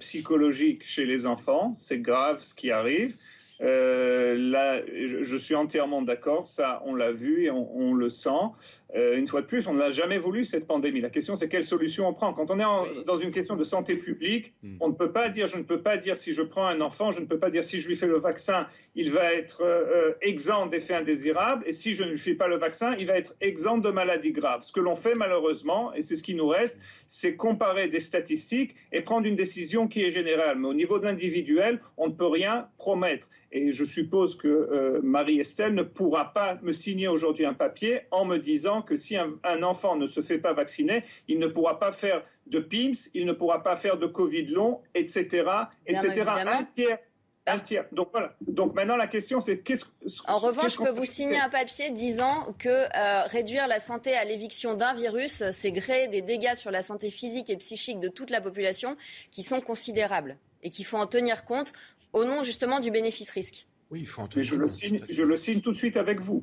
psychologiques 0.00 0.82
chez 0.82 1.04
les 1.04 1.26
enfants. 1.26 1.74
C'est 1.76 2.00
grave 2.00 2.42
ce 2.42 2.54
qui 2.54 2.70
arrive. 2.70 3.16
là, 3.60 4.80
je, 4.86 5.36
suis 5.36 5.54
entièrement 5.54 6.00
d'accord. 6.00 6.46
Ça, 6.46 6.82
on 6.86 6.94
l'a 6.94 7.12
vu 7.12 7.44
et 7.44 7.50
on 7.50 7.92
le 7.92 8.08
sent. 8.08 8.48
Euh, 8.94 9.16
une 9.16 9.26
fois 9.26 9.40
de 9.40 9.46
plus, 9.46 9.66
on 9.66 9.74
n'a 9.74 9.90
jamais 9.90 10.18
voulu 10.18 10.44
cette 10.44 10.66
pandémie. 10.66 11.00
La 11.00 11.10
question, 11.10 11.34
c'est 11.34 11.48
quelle 11.48 11.64
solution 11.64 12.08
on 12.08 12.12
prend. 12.12 12.34
Quand 12.34 12.50
on 12.50 12.58
est 12.58 13.04
dans 13.04 13.16
une 13.16 13.30
question 13.30 13.56
de 13.56 13.64
santé 13.64 13.96
publique, 13.96 14.52
hmm. 14.62 14.76
on 14.80 14.88
ne 14.88 14.94
peut 14.94 15.12
pas 15.12 15.28
dire, 15.30 15.46
je 15.46 15.56
ne 15.56 15.62
peux 15.62 15.80
pas 15.80 15.96
dire 15.96 16.18
si 16.18 16.34
je 16.34 16.42
prends 16.42 16.66
un 16.66 16.80
enfant, 16.80 17.10
je 17.10 17.20
ne 17.20 17.24
peux 17.24 17.38
pas 17.38 17.50
dire 17.50 17.64
si 17.64 17.80
je 17.80 17.88
lui 17.88 17.96
fais 17.96 18.06
le 18.06 18.18
vaccin, 18.18 18.66
il 18.94 19.10
va 19.10 19.32
être 19.32 19.62
euh, 19.62 20.10
euh, 20.10 20.12
exempt 20.20 20.66
d'effets 20.66 20.94
indésirables, 20.94 21.64
et 21.66 21.72
si 21.72 21.94
je 21.94 22.04
ne 22.04 22.10
lui 22.10 22.18
fais 22.18 22.34
pas 22.34 22.48
le 22.48 22.56
vaccin, 22.56 22.94
il 22.98 23.06
va 23.06 23.16
être 23.16 23.34
exempt 23.40 23.78
de 23.78 23.90
maladies 23.90 24.32
graves. 24.32 24.62
Ce 24.62 24.72
que 24.72 24.80
l'on 24.80 24.96
fait 24.96 25.14
malheureusement, 25.14 25.94
et 25.94 26.02
c'est 26.02 26.16
ce 26.16 26.22
qui 26.22 26.34
nous 26.34 26.48
reste, 26.48 26.78
c'est 27.06 27.34
comparer 27.34 27.88
des 27.88 28.00
statistiques 28.00 28.74
et 28.92 29.00
prendre 29.00 29.26
une 29.26 29.36
décision 29.36 29.88
qui 29.88 30.02
est 30.02 30.10
générale. 30.10 30.58
Mais 30.58 30.68
au 30.68 30.74
niveau 30.74 30.98
de 30.98 31.04
l'individuel, 31.04 31.80
on 31.96 32.08
ne 32.08 32.12
peut 32.12 32.26
rien 32.26 32.68
promettre. 32.76 33.28
Et 33.52 33.70
je 33.70 33.84
suppose 33.84 34.34
que 34.34 35.00
Marie-Estelle 35.02 35.74
ne 35.74 35.82
pourra 35.82 36.32
pas 36.32 36.58
me 36.62 36.72
signer 36.72 37.08
aujourd'hui 37.08 37.44
un 37.44 37.52
papier 37.52 38.00
en 38.10 38.24
me 38.24 38.38
disant 38.38 38.80
que 38.80 38.96
si 38.96 39.16
un, 39.16 39.62
enfant 39.62 39.94
ne 39.96 40.06
se 40.06 40.22
fait 40.22 40.38
pas 40.38 40.54
vacciner, 40.54 41.04
il 41.28 41.38
ne 41.38 41.46
pourra 41.46 41.78
pas 41.78 41.92
faire 41.92 42.24
de 42.46 42.58
PIMS, 42.58 43.10
il 43.14 43.26
ne 43.26 43.32
pourra 43.32 43.62
pas 43.62 43.76
faire 43.76 43.98
de 43.98 44.06
Covid 44.06 44.46
long, 44.46 44.80
etc. 44.94 45.44
etc. 45.86 46.24
Un 46.28 46.64
tiers, 46.74 46.98
un 47.46 47.58
tiers. 47.58 47.84
Donc 47.92 48.08
voilà. 48.12 48.34
Donc 48.40 48.74
maintenant 48.74 48.96
la 48.96 49.06
question 49.06 49.40
c'est 49.40 49.58
qu'est-ce 49.58 49.84
En 50.28 50.38
revanche, 50.38 50.74
je 50.74 50.78
peux 50.78 50.90
vous 50.90 51.04
signer 51.04 51.38
un 51.38 51.48
papier 51.50 51.90
disant 51.90 52.54
que 52.58 52.68
euh, 52.68 53.24
réduire 53.24 53.66
la 53.68 53.80
santé 53.80 54.14
à 54.14 54.24
l'éviction 54.24 54.74
d'un 54.74 54.94
virus, 54.94 55.42
c'est 55.50 55.72
créer 55.72 56.08
des 56.08 56.22
dégâts 56.22 56.54
sur 56.54 56.70
la 56.70 56.82
santé 56.82 57.10
physique 57.10 57.50
et 57.50 57.56
psychique 57.56 58.00
de 58.00 58.08
toute 58.08 58.30
la 58.30 58.40
population 58.40 58.96
qui 59.30 59.42
sont 59.42 59.60
considérables 59.60 60.38
et 60.62 60.70
qu'il 60.70 60.84
faut 60.84 60.96
en 60.96 61.06
tenir 61.06 61.44
compte 61.44 61.72
au 62.12 62.24
nom 62.24 62.42
justement 62.42 62.80
du 62.80 62.90
bénéfice-risque. 62.90 63.66
Oui, 63.90 64.00
il 64.00 64.06
faut 64.06 64.22
en 64.22 64.28
tenir 64.28 64.48
compte. 64.48 64.58
Je 64.58 64.62
le, 64.62 64.68
signe, 64.68 65.00
je 65.08 65.22
le 65.22 65.36
signe 65.36 65.60
tout 65.60 65.72
de 65.72 65.76
suite 65.76 65.96
avec 65.96 66.20
vous. 66.20 66.42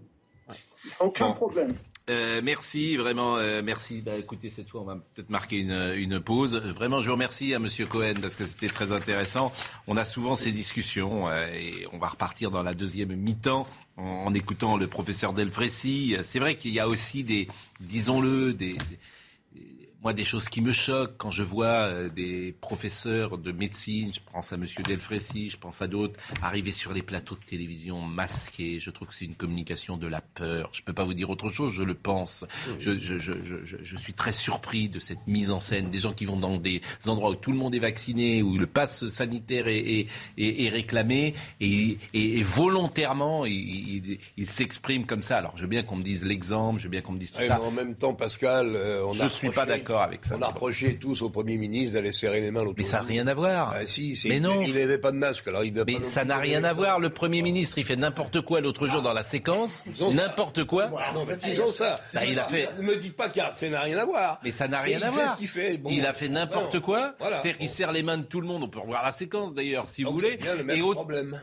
Aucun 1.00 1.32
problème. 1.32 1.74
Euh, 2.10 2.42
merci, 2.44 2.98
vraiment, 2.98 3.38
euh, 3.38 3.62
merci. 3.64 4.02
Bah, 4.02 4.18
écoutez, 4.18 4.50
cette 4.50 4.68
fois, 4.70 4.82
on 4.82 4.86
va 4.86 4.96
peut-être 4.96 5.30
marquer 5.30 5.58
une, 5.60 5.94
une, 5.96 6.20
pause. 6.20 6.56
Vraiment, 6.56 7.02
je 7.02 7.08
vous 7.08 7.14
remercie 7.14 7.54
à 7.54 7.60
Monsieur 7.60 7.86
Cohen 7.86 8.16
parce 8.20 8.36
que 8.36 8.46
c'était 8.46 8.68
très 8.68 8.92
intéressant. 8.92 9.54
On 9.86 9.96
a 9.96 10.06
souvent 10.06 10.36
ces 10.36 10.52
discussions 10.52 11.30
euh, 11.30 11.46
et 11.54 11.86
on 11.94 12.00
va 12.00 12.08
repartir 12.08 12.50
dans 12.50 12.64
la 12.64 12.74
deuxième 12.74 13.16
mi-temps 13.16 13.68
en, 13.98 14.04
en 14.04 14.34
écoutant 14.34 14.76
le 14.76 14.88
professeur 14.88 15.34
Delfrécy. 15.34 16.16
C'est 16.24 16.40
vrai 16.40 16.56
qu'il 16.56 16.72
y 16.72 16.80
a 16.80 16.88
aussi 16.88 17.24
des, 17.24 17.48
disons-le, 17.80 18.54
des, 18.54 18.74
des 18.74 19.00
moi, 20.02 20.14
des 20.14 20.24
choses 20.24 20.48
qui 20.48 20.62
me 20.62 20.72
choquent 20.72 21.18
quand 21.18 21.32
je 21.32 21.44
vois 21.44 21.88
euh, 21.88 22.10
des 22.10 22.56
professeurs 22.62 23.38
de 23.38 23.52
médecine, 23.52 24.14
je 24.14 24.20
pense 24.32 24.54
à 24.54 24.56
M. 24.56 24.66
Delfrécy, 24.86 25.50
je 25.50 25.58
pense 25.58 25.82
à 25.82 25.88
d'autres, 25.88 26.18
arriver 26.42 26.72
sur 26.72 26.94
les 26.94 27.02
plateaux 27.02 27.36
de 27.36 27.44
télévision 27.44 28.02
masqués. 28.02 28.80
Je 28.80 28.92
trouve 28.92 29.10
que 29.10 29.14
c'est 29.14 29.26
une 29.26 29.36
communication 29.36 29.98
de 29.98 30.08
la 30.08 30.22
peur. 30.22 30.70
Je 30.72 30.82
ne 30.82 30.86
peux 30.86 30.94
pas 30.94 31.04
vous 31.04 31.14
dire 31.14 31.30
autre 31.30 31.50
chose, 31.50 31.74
je 31.74 31.84
le 31.84 31.96
pense. 31.96 32.46
Je, 32.80 32.98
je, 32.98 33.18
je, 33.18 33.34
je, 33.44 33.98
suis 33.98 34.14
très 34.14 34.32
surpris 34.32 34.88
de 34.88 35.00
cette 35.00 35.28
mise 35.28 35.52
en 35.52 35.60
scène 35.60 35.90
des 35.90 36.00
gens 36.00 36.14
qui 36.14 36.26
vont 36.26 36.38
dans 36.38 36.58
des 36.58 36.82
endroits 37.08 37.32
où 37.32 37.36
tout 37.36 37.52
le 37.52 37.58
monde 37.58 37.76
est 37.76 37.80
vacciné, 37.80 38.42
où 38.42 38.58
le 38.58 38.68
pass 38.68 39.10
sanitaire 39.10 39.68
est, 39.68 39.80
est, 39.80 40.08
est, 40.38 40.70
réclamé, 40.70 41.34
et, 41.60 41.98
et, 42.14 42.42
volontairement, 42.42 43.46
ils 43.46 44.18
il, 44.38 44.48
s'expriment 44.48 45.06
comme 45.06 45.22
ça. 45.22 45.38
Alors, 45.38 45.58
je 45.58 45.64
veux 45.64 45.68
bien 45.68 45.84
qu'on 45.84 45.98
me 45.98 46.04
dise 46.04 46.24
l'exemple, 46.24 46.80
je 46.80 46.86
veux 46.86 46.90
bien 46.90 47.02
qu'on 47.02 47.12
me 47.12 47.18
dise 47.18 47.32
tout 47.32 47.42
ça. 47.42 47.60
Mais 47.60 47.66
en 47.66 47.72
même 47.72 47.96
temps, 47.96 48.14
Pascal, 48.14 48.76
euh, 48.76 49.04
on 49.06 49.14
je 49.14 49.24
ne 49.24 49.30
suis 49.30 49.50
pas 49.50 49.66
d'accord 49.66 49.89
avec 49.98 50.26
ça. 50.26 50.36
On 50.38 50.42
a 50.42 50.48
reproché 50.48 50.98
tous 50.98 51.22
au 51.22 51.30
Premier 51.30 51.58
ministre 51.58 51.96
d'aller 51.96 52.12
serrer 52.12 52.42
les 52.42 52.52
mains 52.52 52.64
l'autre 52.64 52.76
Mais 52.78 52.84
ça 52.84 52.98
n'a 52.98 53.08
rien 53.08 53.28
à 53.28 53.34
voir. 53.34 53.74
Ah, 53.76 53.86
si, 53.86 54.20
mais 54.28 54.40
non. 54.40 54.62
Il 54.62 54.74
n'avait 54.74 54.98
pas 54.98 55.12
de 55.12 55.18
masque. 55.18 55.48
Alors 55.48 55.64
il 55.64 55.74
mais 55.86 56.04
ça 56.04 56.26
n'a 56.26 56.38
rien 56.38 56.64
à 56.64 56.74
voir. 56.74 57.00
Le 57.00 57.10
Premier 57.10 57.42
ministre, 57.42 57.78
il 57.78 57.84
fait 57.84 57.96
n'importe 57.96 58.42
quoi 58.42 58.62
l'autre 58.62 58.88
jour 58.88 59.02
dans 59.02 59.14
la 59.14 59.24
séquence. 59.24 59.84
N'importe 60.12 60.66
quoi. 60.66 60.88
Non, 61.14 61.26
ils 61.48 61.62
ont 61.62 61.72
ça. 61.72 62.00
Bah, 62.14 62.26
il 62.26 62.40
a 62.40 62.44
fait... 62.44 62.70
Ne 62.78 62.84
me 62.84 62.96
dites 62.98 63.16
pas 63.16 63.30
que 63.30 63.40
ça 63.56 63.70
n'a 63.70 63.82
rien 63.82 63.98
à 63.98 64.06
voir. 64.06 64.40
Mais 64.44 64.52
ça 64.52 64.68
n'a 64.68 64.80
rien 64.80 65.02
à 65.02 65.10
voir. 65.10 65.26
Il 65.26 65.28
fait 65.28 65.34
ce 65.34 65.38
qu'il 65.38 65.48
fait. 65.48 65.82
il 65.90 66.06
a 66.06 66.14
fait 66.14 66.30
n'importe 66.30 66.80
quoi. 66.80 67.16
C'est-à-dire 67.20 67.58
qu'il 67.58 67.70
serre 67.70 67.92
les 67.92 68.04
mains 68.04 68.18
de 68.18 68.24
tout 68.24 68.42
le 68.42 68.48
monde. 68.48 68.64
On 68.64 68.70
peut 68.70 68.80
revoir 68.80 69.04
la 69.04 69.12
séquence 69.12 69.54
d'ailleurs, 69.54 69.90
si 69.90 70.04
vous 70.04 70.12
voulez. 70.12 70.38
Bien 70.38 70.56
le 70.56 70.64
même 70.64 70.80
problème. 70.94 71.40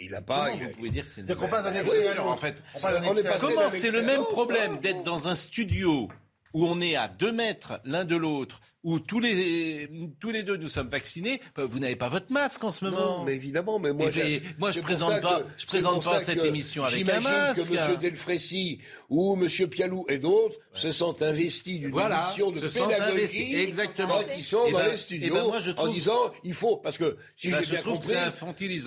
Il 0.00 0.12
n'a 0.12 0.22
pas. 0.22 0.50
Vous 0.50 0.70
pouvez 0.76 0.90
dire 0.90 1.06
que 1.06 1.12
c'est. 1.12 1.30
en 1.30 2.36
fait. 2.36 2.62
Comment 3.40 3.70
c'est 3.70 3.90
le 3.90 4.02
même 4.02 4.22
problème 4.22 4.78
d'être 4.78 5.02
dans 5.02 5.28
un 5.28 5.34
studio 5.34 6.08
où 6.52 6.66
on 6.66 6.80
est 6.80 6.96
à 6.96 7.08
deux 7.08 7.32
mètres 7.32 7.80
l'un 7.84 8.04
de 8.04 8.16
l'autre, 8.16 8.60
où 8.82 8.98
tous 8.98 9.20
les, 9.20 9.90
tous 10.18 10.30
les 10.30 10.42
deux 10.42 10.56
nous 10.56 10.68
sommes 10.68 10.88
vaccinés, 10.88 11.40
bah, 11.54 11.64
vous 11.66 11.78
n'avez 11.78 11.96
pas 11.96 12.08
votre 12.08 12.32
masque 12.32 12.64
en 12.64 12.70
ce 12.70 12.84
moment. 12.84 13.18
Non, 13.18 13.24
mais 13.24 13.34
évidemment, 13.34 13.78
mais 13.78 13.92
moi, 13.92 14.08
eh 14.16 14.40
ben, 14.40 14.42
moi 14.58 14.70
je 14.70 14.80
présente 14.80 15.20
pas, 15.20 15.42
je 15.56 15.66
présente 15.66 16.02
pas 16.04 16.20
cette 16.20 16.44
émission 16.44 16.84
avec 16.84 17.08
un 17.08 17.20
masque. 17.20 17.70
que 17.70 17.76
M. 17.76 17.96
Delfrécy 18.00 18.80
ou 19.08 19.38
M. 19.40 19.68
Pialou 19.68 20.06
et 20.08 20.18
d'autres 20.18 20.58
se 20.72 20.92
sentent 20.92 21.22
investis 21.22 21.78
d'une 21.80 21.94
mission 21.94 22.50
de 22.50 22.60
pédagogie 22.60 23.56
exactement. 23.56 24.20
ils 24.36 24.42
sont 24.42 24.66
et 24.66 24.72
dans 24.72 24.78
ben, 24.78 24.90
les 24.90 24.96
studios 24.96 25.26
et 25.26 25.30
ben 25.30 25.44
moi 25.44 25.60
je 25.60 25.70
trouve... 25.72 25.88
en 25.88 25.92
disant 25.92 26.32
il 26.44 26.54
faut 26.54 26.76
parce 26.76 26.96
que 26.96 27.16
si 27.36 27.50
ben, 27.50 27.60
j'ai 27.62 27.72
bien 27.72 27.82
compris, 27.82 28.14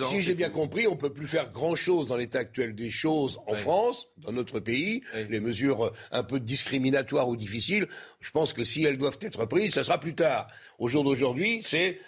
si 0.06 0.20
j'ai 0.20 0.34
bien 0.34 0.50
compris, 0.50 0.86
on 0.86 0.96
peut 0.96 1.12
plus 1.12 1.26
faire 1.26 1.50
grand 1.52 1.74
chose 1.74 2.08
dans 2.08 2.16
l'état 2.16 2.40
actuel 2.40 2.74
des 2.74 2.90
choses 2.90 3.38
en 3.46 3.54
France, 3.54 4.08
dans 4.18 4.32
notre 4.32 4.60
pays. 4.60 5.02
Les 5.30 5.40
mesures 5.40 5.92
un 6.10 6.22
peu 6.22 6.40
discriminatoires 6.40 7.28
ou 7.28 7.36
difficiles, 7.36 7.86
je 8.20 8.30
pense 8.30 8.52
que 8.52 8.64
si 8.64 8.82
elles 8.84 8.98
doivent 8.98 9.18
être 9.20 9.44
prises, 9.46 9.74
ça 9.74 9.83
sera 9.84 9.98
plus 9.98 10.14
tard. 10.14 10.48
Au 10.78 10.88
jour 10.88 11.04
d'aujourd'hui, 11.04 11.60
c'est 11.62 12.00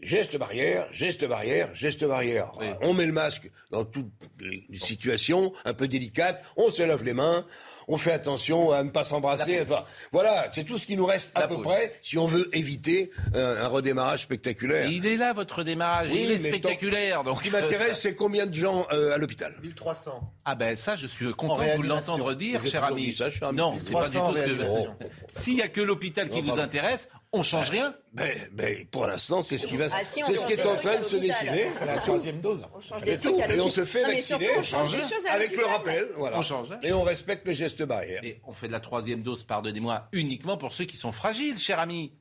geste 0.00 0.36
barrière, 0.36 0.86
geste 0.92 1.26
barrière, 1.26 1.74
geste 1.74 2.04
barrière. 2.04 2.52
On 2.82 2.94
met 2.94 3.06
le 3.06 3.12
masque 3.12 3.50
dans 3.70 3.84
toutes 3.84 4.10
les 4.40 4.64
situations 4.78 5.52
un 5.64 5.74
peu 5.74 5.88
délicates, 5.88 6.42
on 6.56 6.70
se 6.70 6.82
lave 6.82 7.04
les 7.04 7.14
mains, 7.14 7.44
on 7.88 7.96
fait 7.96 8.12
attention 8.12 8.72
à 8.72 8.82
ne 8.82 8.90
pas 8.90 9.04
s'embrasser. 9.04 9.64
voilà, 10.12 10.50
c'est 10.52 10.64
tout 10.64 10.78
ce 10.78 10.86
qui 10.86 10.96
nous 10.96 11.06
reste 11.06 11.30
à 11.34 11.46
peu 11.48 11.60
près 11.60 11.94
si 12.02 12.18
on 12.18 12.26
veut 12.26 12.48
éviter 12.56 13.10
un, 13.34 13.68
redémarrage 13.68 14.22
spectaculaire. 14.22 14.88
il 14.88 15.06
est 15.06 15.16
là, 15.16 15.32
votre 15.32 15.62
démarrage, 15.62 16.10
il 16.12 16.30
est 16.30 16.38
spectaculaire. 16.38 17.24
Donc, 17.24 17.36
ce 17.36 17.42
qui 17.42 17.50
m'intéresse, 17.50 18.00
c'est 18.00 18.14
combien 18.14 18.46
de 18.46 18.54
gens 18.54 18.86
euh, 18.92 19.14
à 19.14 19.18
l'hôpital? 19.18 19.54
1300. 19.62 20.32
Ah 20.44 20.54
ben 20.54 20.76
ça, 20.76 20.96
je 20.96 21.06
suis 21.06 21.32
content 21.32 21.58
de 21.58 21.76
vous 21.76 21.82
l'entendre 21.82 22.34
dire, 22.34 22.64
cher 22.66 22.84
ami. 22.84 23.12
Ça, 23.12 23.28
non, 23.52 23.76
c'est 23.80 23.92
pas 23.92 24.08
du 24.08 24.18
tout 24.18 24.36
ce 24.36 24.42
que... 24.42 25.40
S'il 25.40 25.54
n'y 25.54 25.62
a 25.62 25.68
que 25.68 25.80
l'hopital 25.80 26.30
qui 26.30 26.40
vous 26.40 26.58
intéresse, 26.58 27.08
on 27.36 27.42
change 27.42 27.70
rien 27.70 27.94
ben, 28.12 28.32
ben, 28.52 28.86
pour 28.86 29.06
l'instant, 29.06 29.42
c'est 29.42 29.58
ce 29.58 29.66
qui 29.66 29.76
va, 29.76 29.86
ah, 29.92 30.04
si, 30.04 30.22
c'est 30.22 30.36
ce 30.36 30.46
qui 30.46 30.54
est 30.54 30.66
en 30.66 30.76
train 30.76 30.98
de 30.98 31.04
se 31.04 31.16
dessiner. 31.16 31.66
La 31.84 31.98
troisième 31.98 32.40
dose. 32.40 32.64
On 32.74 32.80
change 32.80 33.02
des 33.02 33.18
trucs 33.18 33.38
et 33.38 33.60
on 33.60 33.68
se 33.68 33.84
fait 33.84 34.02
non, 34.02 34.08
vacciner 34.08 34.48
on 34.56 34.62
change 34.62 34.90
des 34.90 35.00
choses 35.00 35.26
avec 35.28 35.56
le 35.56 35.64
rappel. 35.66 36.08
Voilà. 36.16 36.38
On 36.38 36.42
change. 36.42 36.68
Et 36.82 36.92
on 36.92 37.02
respecte 37.02 37.46
les 37.46 37.54
gestes 37.54 37.82
barrières. 37.82 38.24
Et 38.24 38.40
on 38.46 38.52
fait 38.52 38.68
de 38.68 38.72
la 38.72 38.80
troisième 38.80 39.22
dose, 39.22 39.44
pardonnez-moi, 39.44 40.08
uniquement 40.12 40.56
pour 40.56 40.72
ceux 40.72 40.84
qui 40.84 40.96
sont 40.96 41.12
fragiles, 41.12 41.58
cher 41.58 41.78
ami. 41.78 42.12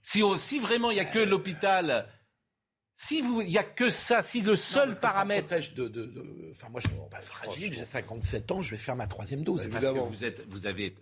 Si, 0.00 0.22
si 0.36 0.58
vraiment 0.58 0.90
il 0.90 0.94
n'y 0.94 1.00
a 1.00 1.04
que 1.04 1.18
l'hôpital 1.18 2.06
si 3.02 3.18
il 3.18 3.46
n'y 3.48 3.58
a 3.58 3.64
que 3.64 3.90
ça, 3.90 4.22
si 4.22 4.42
le 4.42 4.54
seul 4.54 4.90
non, 4.90 4.94
paramètre. 4.94 5.48
Ça 5.48 5.58
de, 5.74 5.88
de, 5.88 6.04
de, 6.06 6.50
Enfin, 6.52 6.68
moi, 6.70 6.80
je 6.80 6.88
suis 6.88 6.96
pas 7.10 7.20
fragile, 7.20 7.72
j'ai 7.72 7.84
57 7.84 8.52
ans, 8.52 8.62
je 8.62 8.70
vais 8.70 8.76
faire 8.76 8.94
ma 8.94 9.08
troisième 9.08 9.42
dose. 9.42 9.68
Parce 9.70 9.84
que 9.84 9.90
vous, 9.90 10.24
êtes, 10.24 10.42
vous 10.48 10.66
avez 10.66 10.94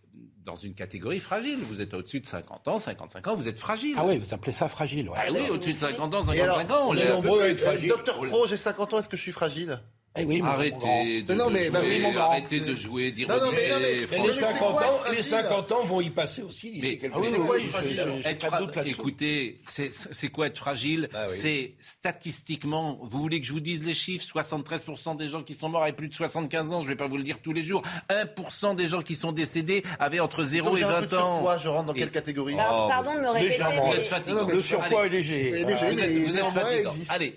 dans 0.43 0.57
une 0.57 0.75
catégorie 0.75 1.21
fragile. 1.21 1.59
Vous 1.63 1.83
êtes 1.83 1.93
au-dessus 1.93 2.21
de 2.21 2.27
50 2.27 2.69
ans, 2.69 2.79
55 2.79 3.29
ans, 3.29 3.35
vous 3.35 3.49
êtes 3.49 3.59
fragile. 3.59 3.97
Ah 3.99 4.07
oui, 4.07 4.17
vous 4.17 4.33
appelez 4.33 4.53
ça 4.53 4.69
fragile. 4.69 5.11
Ouais. 5.11 5.19
Ah 5.21 5.31
oui, 5.31 5.51
au-dessus 5.51 5.75
de 5.75 5.79
50 5.79 6.15
ans, 6.15 6.23
55 6.23 6.71
ans, 6.71 6.89
on 6.89 6.97
est 6.97 7.09
nombreux 7.11 7.43
à 7.43 7.49
être 7.51 7.59
fragiles. 7.59 7.91
Docteur 7.91 8.23
Pro, 8.23 8.47
j'ai 8.47 8.57
50 8.57 8.95
ans, 8.95 8.99
est-ce 9.01 9.09
que 9.11 9.19
je 9.19 9.23
suis 9.23 9.33
fragile? 9.33 9.81
Eh 10.17 10.25
oui, 10.25 10.43
arrêtez, 10.45 11.23
de, 11.23 11.35
non, 11.35 11.51
mais, 11.51 11.67
jouer, 11.67 11.71
bah 11.71 11.81
oui, 11.85 12.17
arrêtez 12.19 12.59
de 12.59 12.75
jouer, 12.75 13.13
dire 13.13 13.29
non, 13.29 13.37
mais, 13.53 13.69
les, 13.79 14.33
50 14.33 14.83
ans, 14.83 15.01
les 15.13 15.23
50 15.23 15.71
ans 15.71 15.85
vont 15.85 16.01
y 16.01 16.11
passer 16.11 16.43
aussi 16.43 16.73
d'ici 16.73 16.99
quelques 16.99 17.15
fra... 18.43 18.61
Écoutez, 18.85 19.61
c'est 19.65 20.29
quoi 20.29 20.49
être 20.49 20.59
fragile? 20.59 21.09
Ah, 21.15 21.27
C'est 21.27 21.75
statistiquement, 21.81 22.99
vous 23.03 23.21
voulez 23.21 23.41
que 23.41 23.47
je 23.47 23.53
vous 23.53 23.61
dise 23.61 23.85
les 23.85 23.95
chiffres? 23.95 24.27
73% 24.27 25.17
des 25.17 25.29
gens 25.29 25.45
qui 25.45 25.55
sont 25.55 25.69
morts 25.69 25.85
avaient 25.85 25.93
plus 25.93 26.09
de 26.09 26.15
75 26.15 26.73
ans, 26.73 26.81
je 26.81 26.87
ne 26.87 26.91
vais 26.91 26.97
pas 26.97 27.07
vous 27.07 27.17
le 27.17 27.23
dire 27.23 27.39
tous 27.41 27.53
les 27.53 27.63
jours. 27.63 27.83
1% 28.09 28.75
des 28.75 28.89
gens 28.89 29.03
qui 29.03 29.15
sont 29.15 29.31
décédés 29.31 29.85
avaient 30.01 30.19
entre 30.19 30.43
0 30.43 30.77
et 30.77 30.81
20 30.81 31.13
ans. 31.15 31.35
Surpoids, 31.35 31.59
je 31.59 31.69
rentre 31.69 31.87
dans 31.87 31.95
quelle 31.95 32.11
catégorie? 32.11 32.55
Oh, 32.57 32.89
Pardon 32.89 33.15
de 33.15 33.21
me 33.21 33.29
répéter. 33.29 33.63
Mais... 33.63 34.55
Le 34.55 34.63
surpoids 34.63 35.07
est 35.07 35.11
léger. 35.11 35.65
Vous 36.27 36.37
êtes 36.37 36.51
fatigant. 36.51 36.91
Allez, 37.11 37.37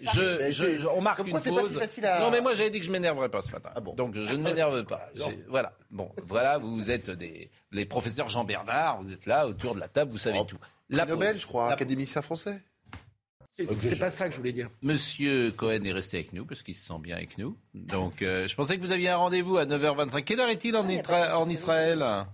on 0.95 1.01
marque 1.01 1.27
une 1.27 1.33
pause. 1.33 1.79
Non, 2.19 2.31
mais 2.31 2.41
moi, 2.41 2.55
j'avais 2.63 2.71
dit 2.71 2.79
que 2.79 2.85
je 2.85 2.91
m'énerverais 2.91 3.29
pas 3.29 3.41
ce 3.41 3.51
matin. 3.51 3.69
Ah 3.75 3.81
Donc 3.81 4.15
je, 4.15 4.35
ne 4.35 4.41
m'énerve 4.41 4.83
pas. 4.85 5.09
Voilà. 5.47 5.73
Bon, 5.91 6.09
voilà, 6.23 6.57
vous 6.57 6.89
êtes 6.89 7.09
des 7.09 7.49
les 7.71 7.85
professeurs 7.85 8.29
Jean 8.29 8.43
Bernard, 8.43 9.01
vous 9.01 9.11
êtes 9.11 9.25
là 9.25 9.47
autour 9.47 9.75
de 9.75 9.79
la 9.79 9.87
table, 9.87 10.11
vous 10.11 10.17
savez 10.17 10.39
oh, 10.41 10.45
tout. 10.45 10.57
La 10.89 11.05
Nobel, 11.05 11.37
je 11.37 11.45
crois, 11.45 11.71
académicien 11.71 12.21
français. 12.21 12.61
C'est 13.51 13.99
pas 13.99 14.09
ça 14.09 14.27
que 14.27 14.31
je 14.31 14.37
voulais 14.37 14.51
dire. 14.51 14.69
Monsieur 14.81 15.51
Cohen 15.51 15.83
est 15.83 15.91
resté 15.91 16.17
avec 16.17 16.33
nous 16.33 16.43
parce 16.45 16.63
qu'il 16.63 16.73
se 16.73 16.87
sent 16.87 16.99
bien 16.99 17.17
avec 17.17 17.37
nous. 17.37 17.55
Donc 17.75 18.21
euh, 18.21 18.47
je 18.47 18.55
pensais 18.55 18.77
que 18.77 18.81
vous 18.81 18.91
aviez 18.91 19.09
un 19.09 19.17
rendez-vous 19.17 19.57
à 19.57 19.65
9h25. 19.65 20.23
Quelle 20.23 20.39
heure 20.39 20.49
est-il 20.49 20.75
en, 20.75 20.87
en 20.87 21.49
Israël 21.49 22.25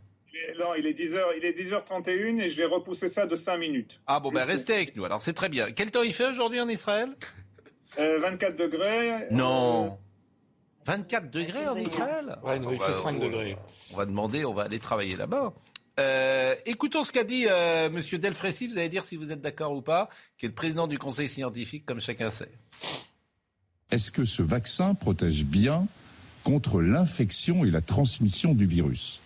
non, 0.58 0.74
il 0.78 0.86
est 0.86 0.98
10h, 0.98 1.20
il 1.38 1.44
est 1.44 1.60
10h31 1.60 2.40
et 2.40 2.50
je 2.50 2.58
vais 2.58 2.66
repousser 2.66 3.10
ça 3.10 3.26
de 3.26 3.36
5 3.36 3.58
minutes. 3.58 4.00
Ah 4.08 4.22
bon, 4.22 4.32
ben 4.32 4.46
restez 4.46 4.74
avec 4.74 4.96
nous. 4.96 5.04
Alors 5.04 5.22
c'est 5.22 5.34
très 5.34 5.50
bien. 5.50 5.72
Quel 5.72 5.92
temps 5.92 6.04
il 6.04 6.14
fait 6.14 6.28
aujourd'hui 6.28 6.62
en 6.62 6.70
Israël? 6.70 7.10
24 7.98 8.54
euh, 8.54 8.68
degrés. 8.68 9.28
Non. 9.32 9.98
24 10.90 11.30
degrés 11.30 11.68
en 11.68 11.76
Israël 11.76 12.36
Ouais, 12.44 12.58
il 12.58 12.80
fait 12.80 12.96
5 12.96 13.20
degrés. 13.20 13.56
On 13.94 13.98
va 13.98 14.08
demander, 14.08 14.44
on 14.44 14.56
va 14.56 14.64
aller 14.64 14.80
travailler 14.80 15.16
là-bas. 15.16 15.54
Euh, 16.00 16.56
écoutons 16.66 17.04
ce 17.04 17.12
qu'a 17.12 17.24
dit 17.24 17.46
euh, 17.48 17.90
M. 17.90 18.02
Delfrécy, 18.20 18.68
vous 18.68 18.78
allez 18.80 18.90
dire 18.90 19.04
si 19.04 19.16
vous 19.16 19.32
êtes 19.32 19.42
d'accord 19.42 19.74
ou 19.74 19.82
pas, 19.82 20.10
qui 20.38 20.48
est 20.48 20.50
le 20.50 20.56
président 20.56 20.88
du 20.88 20.98
conseil 20.98 21.30
scientifique, 21.30 21.86
comme 21.86 22.00
chacun 22.00 22.32
sait. 22.32 22.52
Est-ce 23.92 24.12
que 24.12 24.26
ce 24.26 24.42
vaccin 24.42 24.96
protège 24.96 25.44
bien 25.44 25.86
contre 26.44 26.82
l'infection 26.82 27.64
et 27.66 27.70
la 27.70 27.82
transmission 27.82 28.56
du 28.56 28.66
virus? 28.66 29.22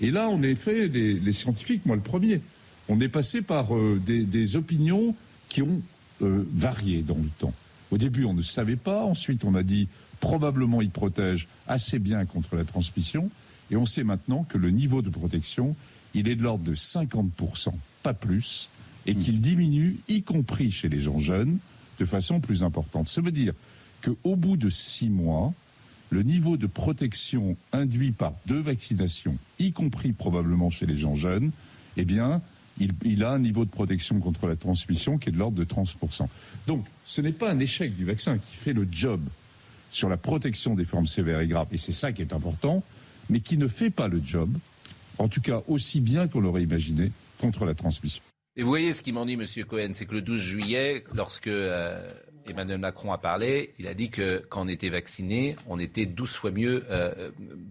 Et 0.00 0.12
là, 0.12 0.28
en 0.28 0.42
effet, 0.42 0.86
les, 0.86 1.14
les, 1.14 1.32
scientifiques, 1.32 1.86
moi 1.86 1.96
le 1.96 2.02
premier, 2.02 2.40
on 2.88 3.00
est 3.00 3.08
passé 3.08 3.42
par 3.42 3.74
euh, 3.76 4.00
des, 4.04 4.22
des, 4.22 4.56
opinions 4.56 5.16
qui 5.48 5.62
ont 5.62 5.82
euh, 6.22 6.46
varié 6.52 7.02
dans 7.02 7.16
le 7.16 7.30
temps. 7.40 7.54
Au 7.90 7.98
début, 7.98 8.24
on 8.24 8.34
ne 8.34 8.42
savait 8.42 8.76
pas, 8.76 9.02
ensuite 9.02 9.44
on 9.44 9.56
a 9.56 9.64
dit 9.64 9.88
probablement 10.20 10.82
il 10.82 10.90
protège 10.90 11.48
assez 11.66 11.98
bien 11.98 12.24
contre 12.26 12.56
la 12.56 12.64
transmission. 12.64 13.30
Et 13.70 13.76
on 13.76 13.86
sait 13.86 14.04
maintenant 14.04 14.44
que 14.44 14.58
le 14.58 14.70
niveau 14.70 15.02
de 15.02 15.10
protection, 15.10 15.74
il 16.14 16.28
est 16.28 16.36
de 16.36 16.42
l'ordre 16.42 16.64
de 16.64 16.74
50%, 16.74 17.72
pas 18.02 18.14
plus, 18.14 18.68
et 19.06 19.14
qu'il 19.14 19.40
diminue, 19.40 19.98
y 20.08 20.22
compris 20.22 20.70
chez 20.70 20.88
les 20.88 21.00
gens 21.00 21.18
jeunes, 21.18 21.58
de 21.98 22.04
façon 22.04 22.40
plus 22.40 22.62
importante. 22.62 23.08
Ça 23.08 23.20
veut 23.20 23.32
dire 23.32 23.54
qu'au 24.02 24.36
bout 24.36 24.56
de 24.56 24.70
six 24.70 25.08
mois, 25.08 25.52
le 26.10 26.22
niveau 26.22 26.56
de 26.56 26.66
protection 26.66 27.56
induit 27.72 28.12
par 28.12 28.34
deux 28.46 28.60
vaccinations, 28.60 29.36
y 29.58 29.72
compris 29.72 30.12
probablement 30.12 30.70
chez 30.70 30.86
les 30.86 30.96
gens 30.96 31.14
jeunes, 31.14 31.50
eh 31.96 32.04
bien, 32.04 32.42
il, 32.78 32.90
il, 33.04 33.24
a 33.24 33.30
un 33.30 33.38
niveau 33.38 33.64
de 33.64 33.70
protection 33.70 34.18
contre 34.20 34.46
la 34.46 34.56
transmission 34.56 35.18
qui 35.18 35.28
est 35.28 35.32
de 35.32 35.38
l'ordre 35.38 35.56
de 35.56 35.64
30%. 35.64 36.26
Donc, 36.66 36.84
ce 37.04 37.20
n'est 37.20 37.32
pas 37.32 37.50
un 37.50 37.58
échec 37.58 37.94
du 37.96 38.04
vaccin 38.04 38.38
qui 38.38 38.56
fait 38.56 38.72
le 38.72 38.86
job 38.90 39.20
sur 39.90 40.08
la 40.08 40.16
protection 40.16 40.74
des 40.74 40.84
formes 40.84 41.06
sévères 41.06 41.40
et 41.40 41.46
graves, 41.46 41.68
et 41.72 41.78
c'est 41.78 41.92
ça 41.92 42.12
qui 42.12 42.22
est 42.22 42.32
important, 42.32 42.82
mais 43.28 43.40
qui 43.40 43.56
ne 43.56 43.68
fait 43.68 43.90
pas 43.90 44.08
le 44.08 44.20
job, 44.24 44.50
en 45.18 45.28
tout 45.28 45.40
cas 45.40 45.62
aussi 45.68 46.00
bien 46.00 46.28
qu'on 46.28 46.40
l'aurait 46.40 46.62
imaginé, 46.62 47.12
contre 47.38 47.64
la 47.64 47.74
transmission. 47.74 48.22
Et 48.56 48.62
vous 48.62 48.68
voyez 48.68 48.92
ce 48.92 49.02
m'en 49.12 49.26
dit, 49.26 49.34
M. 49.34 49.46
Cohen, 49.66 49.90
c'est 49.94 50.06
que 50.06 50.14
le 50.14 50.22
12 50.22 50.40
juillet, 50.40 51.04
lorsque 51.14 51.46
euh, 51.46 52.10
Emmanuel 52.48 52.78
Macron 52.78 53.12
a 53.12 53.18
parlé, 53.18 53.72
il 53.78 53.86
a 53.86 53.94
dit 53.94 54.10
que 54.10 54.44
quand 54.48 54.62
on 54.62 54.68
était 54.68 54.88
vacciné, 54.88 55.56
on 55.68 55.78
était 55.78 56.06
12 56.06 56.30
fois 56.30 56.50
mieux 56.50 56.84
euh, 56.90 57.30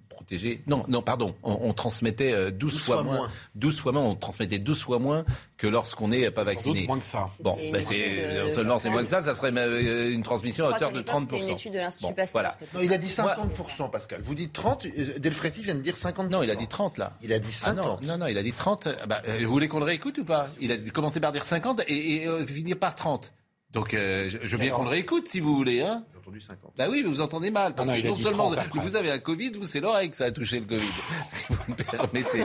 protégé. 0.09 0.61
Non, 0.67 0.83
non, 0.87 1.01
pardon, 1.01 1.35
on, 1.43 1.73
transmettait 1.73 2.51
12, 2.51 2.75
euh, 2.75 2.77
fois, 2.77 3.03
moins, 3.03 3.29
12 3.55 3.79
fois 3.79 3.91
moins, 3.91 4.03
on 4.03 4.15
transmettait 4.15 4.59
12 4.59 4.81
fois 4.81 4.99
moins 4.99 5.25
que 5.57 5.67
lorsqu'on 5.67 6.09
n'est 6.09 6.29
pas 6.31 6.43
vacciné. 6.43 6.85
moins 6.85 6.99
que 6.99 7.05
ça. 7.05 7.25
Bon, 7.41 7.57
ben 7.71 7.81
c'est 7.81 8.51
seulement 8.53 8.79
c'est 8.79 8.89
moins 8.89 9.03
que 9.03 9.09
ça, 9.09 9.21
ça 9.21 9.33
serait 9.33 9.51
euh, 9.55 10.11
une 10.11 10.23
transmission 10.23 10.67
à 10.67 10.75
hauteur 10.75 10.91
de 10.91 11.01
30 11.01 11.31
une 11.31 11.49
étude 11.49 11.73
de 11.73 11.79
l'Institut 11.79 12.13
Pasteur. 12.13 12.41
Voilà. 12.41 12.57
Non, 12.73 12.81
il 12.81 12.93
a 12.93 12.97
dit 12.97 13.07
50% 13.07 13.89
Pascal. 13.91 14.21
Vous 14.23 14.35
dites 14.35 14.53
30, 14.53 14.87
Delfrécy 15.17 15.63
vient 15.63 15.75
de 15.75 15.81
dire 15.81 15.97
50 15.97 16.29
Non, 16.29 16.43
il 16.43 16.51
a 16.51 16.55
dit 16.55 16.67
30 16.67 16.97
là. 16.97 17.13
Il 17.21 17.33
a 17.33 17.39
dit 17.39 17.51
50. 17.51 17.99
Ah, 18.01 18.05
non, 18.05 18.17
non, 18.17 18.27
il 18.27 18.37
a 18.37 18.43
dit 18.43 18.53
30. 18.53 18.87
Bah, 19.07 19.21
vous 19.41 19.49
voulez 19.49 19.67
qu'on 19.67 19.79
le 19.79 19.85
réécoute 19.85 20.17
ou 20.19 20.25
pas? 20.25 20.47
Il 20.59 20.71
a 20.71 20.77
commencé 20.91 21.19
par 21.19 21.31
dire 21.31 21.45
50 21.45 21.81
et, 21.87 22.23
et 22.23 22.45
finir 22.45 22.77
par 22.77 22.95
30. 22.95 23.31
Donc, 23.71 23.93
euh, 23.93 24.29
je, 24.29 24.37
veux 24.37 24.57
bien 24.57 24.71
qu'on 24.71 24.83
le 24.83 24.89
réécoute 24.89 25.27
si 25.27 25.39
vous 25.39 25.55
voulez. 25.55 25.81
Hein 25.81 26.03
J'ai 26.11 26.17
entendu 26.17 26.41
50. 26.41 26.73
Bah 26.75 26.87
oui, 26.89 27.03
mais 27.03 27.09
vous 27.09 27.21
entendez 27.21 27.51
mal. 27.51 27.75
Parce 27.75 27.87
que 27.87 28.07
non 28.07 28.15
seulement 28.15 28.51
vous 28.73 28.95
avez 28.95 29.11
un 29.11 29.19
Covid, 29.19 29.51
vous, 29.51 29.65
c'est 29.65 29.79
l'oreille 29.79 30.09
que 30.09 30.15
ça 30.15 30.25
a 30.25 30.31
touché 30.31 30.59
le 30.59 30.65
Covid, 30.65 30.81
si 31.29 31.45
vous 31.49 31.57
me 31.67 31.75
permettez. 31.75 32.43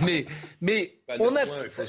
Mais, 0.00 0.26
mais 0.60 0.98
on 1.20 1.36
a, 1.36 1.44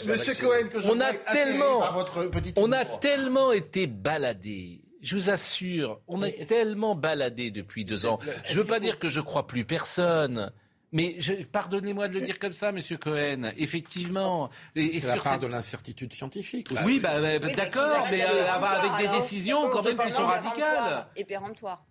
Monsieur 0.07 0.35
Cohen, 0.35 0.67
que 0.71 0.81
je 0.81 0.87
on 0.87 0.99
a 0.99 1.13
tellement, 1.13 1.91
votre 1.93 2.29
on 2.57 2.71
a 2.71 2.85
tellement 2.85 3.51
été 3.51 3.87
baladé. 3.87 4.81
Je 5.01 5.15
vous 5.15 5.29
assure, 5.29 6.01
on 6.07 6.21
a 6.21 6.31
tellement 6.31 6.95
baladé 6.95 7.51
depuis 7.51 7.85
deux 7.85 8.05
ans. 8.05 8.19
Je 8.45 8.57
veux 8.57 8.65
pas 8.65 8.79
dire 8.79 8.99
que 8.99 9.09
je 9.09 9.21
crois 9.21 9.47
plus 9.47 9.65
personne. 9.65 10.51
Mais 10.95 11.17
pardonnez-moi 11.51 12.07
de 12.07 12.13
le 12.13 12.21
dire 12.21 12.39
comme 12.39 12.53
ça, 12.53 12.71
Monsieur 12.71 12.95
Cohen. 12.95 13.51
Effectivement, 13.57 14.49
et, 14.77 15.01
c'est 15.01 15.13
la 15.13 15.21
part 15.21 15.39
de 15.39 15.47
l'incertitude 15.47 16.13
scientifique. 16.13 16.69
Oui, 16.85 17.01
bah, 17.01 17.19
bah, 17.21 17.37
d'accord, 17.49 18.07
mais, 18.09 18.23
euh, 18.23 18.49
avec 18.49 19.05
des 19.05 19.13
décisions 19.13 19.69
quand 19.69 19.83
même 19.83 19.97
qui 19.97 20.11
sont 20.11 20.25
radicales 20.25 21.07
et 21.17 21.25
péremptoires. 21.25 21.85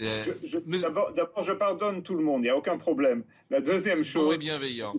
Euh, 0.00 0.24
d'abord, 1.14 1.42
je 1.42 1.52
pardonne 1.52 2.02
tout 2.02 2.16
le 2.16 2.24
monde, 2.24 2.40
il 2.40 2.44
n'y 2.44 2.50
a 2.50 2.56
aucun 2.56 2.78
problème. 2.78 3.22
La 3.48 3.60
deuxième 3.60 4.02
chose. 4.02 4.28
On 4.28 4.32
est 4.32 4.38
bienveillant. 4.38 4.92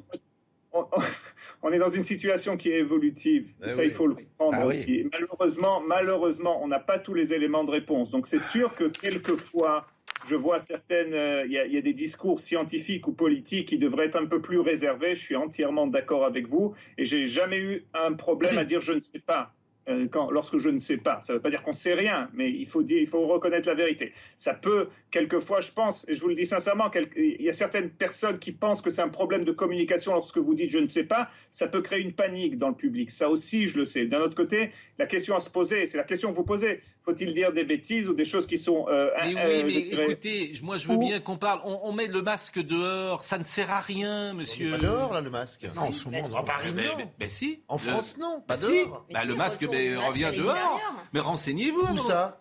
on 1.62 1.72
est 1.72 1.80
dans 1.80 1.90
une 1.90 2.02
situation 2.02 2.56
qui 2.56 2.70
est 2.70 2.80
évolutive. 2.80 3.54
Eh 3.64 3.68
ça, 3.68 3.82
oui. 3.82 3.88
il 3.88 3.92
faut 3.92 4.08
le 4.08 4.16
comprendre 4.16 4.58
Ah 4.62 4.66
aussi. 4.66 5.00
Et 5.00 5.10
Malheureusement, 5.12 5.82
malheureusement, 5.82 6.64
on 6.64 6.68
n'a 6.68 6.80
pas 6.80 6.98
tous 7.00 7.14
les 7.14 7.34
éléments 7.34 7.66
de 7.66 7.72
réponse. 7.72 8.12
Donc, 8.12 8.26
c'est 8.28 8.40
sûr 8.40 8.76
que 8.76 8.86
quelquefois, 8.86 9.88
je 10.28 10.36
vois 10.36 10.60
certaines, 10.60 11.14
euh, 11.14 11.46
il 11.46 11.52
y, 11.52 11.58
a- 11.58 11.82
des 11.82 11.94
discours 11.94 12.40
scientifiques 12.42 13.08
ou 13.08 13.14
politiques 13.14 13.68
qui 13.70 13.78
devraient 13.78 14.06
être 14.06 14.16
un 14.18 14.26
peu 14.26 14.42
plus 14.42 14.60
réservés. 14.60 15.16
Je 15.16 15.24
suis 15.24 15.36
entièrement 15.36 15.88
d'accord 15.88 16.26
avec 16.26 16.48
vous, 16.48 16.74
et 16.98 17.06
j'ai 17.06 17.26
jamais 17.26 17.60
eu 17.60 17.86
un 17.94 18.14
problème 18.14 18.58
à 18.58 18.64
dire 18.66 18.82
je 18.82 18.94
ne 18.94 19.00
sais 19.00 19.20
pas. 19.20 19.54
euh, 19.88 20.08
Quand, 20.12 20.30
lorsque 20.30 20.58
je 20.60 20.70
ne 20.70 20.78
sais 20.78 20.98
pas, 20.98 21.20
ça 21.22 21.34
ne 21.34 21.38
veut 21.38 21.42
pas 21.42 21.50
dire 21.50 21.64
qu'on 21.64 21.74
sait 21.74 21.94
rien, 21.96 22.30
mais 22.34 22.52
il 22.52 22.68
faut 22.68 22.84
il 22.84 23.08
faut 23.08 23.26
reconnaître 23.28 23.68
la 23.68 23.76
vérité. 23.76 24.14
Ça 24.38 24.54
peut, 24.54 24.90
quelquefois, 25.12 25.60
je 25.62 25.72
pense, 25.72 26.08
et 26.08 26.14
je 26.14 26.22
vous 26.22 26.28
le 26.28 26.36
dis 26.36 26.46
sincèrement, 26.46 26.90
quel- 26.90 27.10
il 27.16 27.42
y 27.42 27.50
a 27.50 27.54
certaines 27.54 27.90
personnes 27.90 28.38
qui 28.40 28.52
pensent 28.52 28.82
que 28.82 28.90
c'est 28.90 29.02
un 29.02 29.10
problème 29.10 29.44
de 29.44 29.52
communication 29.52 30.14
lorsque 30.14 30.38
vous 30.38 30.54
dites 30.54 30.70
je 30.70 30.78
ne 30.80 30.86
sais 30.86 31.04
pas, 31.06 31.30
ça 31.52 31.68
peut 31.68 31.82
créer 31.82 32.02
une 32.02 32.14
panique 32.14 32.58
dans 32.58 32.70
le 32.70 32.76
public. 32.76 33.10
Ça 33.12 33.30
aussi, 33.30 33.68
je 33.68 33.78
le 33.78 33.86
sais. 33.86 34.06
D'un 34.06 34.20
autre 34.22 34.36
côté, 34.36 34.72
la 34.98 35.06
question 35.08 35.36
à 35.36 35.40
se 35.40 35.50
poser, 35.50 35.86
c'est 35.88 35.98
la 35.98 36.04
question 36.04 36.32
que 36.32 36.36
vous 36.38 36.44
posez. 36.44 36.82
Faut-il 37.04 37.34
dire 37.34 37.52
des 37.54 37.64
bêtises 37.64 38.08
ou 38.08 38.14
des 38.14 38.26
choses 38.26 38.46
qui 38.46 38.58
sont 38.60 38.86
euh, 38.90 39.10
Mais 39.26 39.36
euh, 39.36 39.64
oui, 39.64 39.64
mais 39.64 39.70
je 39.70 39.90
dirais- 39.90 40.04
écoutez, 40.06 40.54
moi 40.62 40.78
je 40.78 40.88
veux 40.88 40.94
Ou- 40.96 41.00
bien 41.00 41.20
qu'on 41.20 41.38
parle. 41.38 41.62
On, 41.64 41.80
on 41.84 41.92
met 41.92 42.06
le 42.08 42.22
masque 42.22 42.60
dehors, 42.60 43.24
ça 43.24 43.40
ne 43.40 43.44
sert 43.44 43.72
à 43.72 43.80
rien, 43.82 44.34
monsieur. 44.36 44.72
Pas 44.72 44.78
dehors, 44.78 45.14
là, 45.14 45.22
le 45.22 45.30
masque. 45.32 45.66
Non, 45.76 45.84
en 45.84 45.92
ce 45.92 46.06
moment, 46.06 46.28
non. 46.28 46.36
À 46.38 46.44
Paris, 46.44 46.70
Mais, 46.76 46.84
non. 46.84 46.90
mais- 46.98 47.08
mais 47.20 47.30
si. 47.30 47.62
En 47.68 47.78
France, 47.80 48.18
non. 48.20 48.42
Pas 48.46 48.58
Bah 48.58 48.58
si. 48.58 48.86
dehors. 48.86 49.06
Mais 49.08 49.14
Bah, 49.16 49.22
si, 49.24 49.28
le 49.28 49.36
masque 49.36 49.68
ben, 49.72 49.96
masque 49.96 50.08
revient 50.10 50.32
dehors. 50.38 50.82
Mais 51.14 51.20
renseignez-vous. 51.20 51.94
Où 51.94 51.98
ça? 51.98 52.39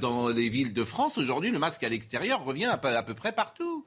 Dans 0.00 0.28
les 0.28 0.48
villes 0.48 0.72
de 0.74 0.84
France, 0.84 1.16
aujourd'hui, 1.18 1.50
le 1.50 1.58
masque 1.58 1.82
à 1.82 1.88
l'extérieur 1.88 2.44
revient 2.44 2.66
à 2.66 2.76
peu, 2.76 2.88
à 2.88 3.02
peu 3.02 3.14
près 3.14 3.32
partout. 3.32 3.86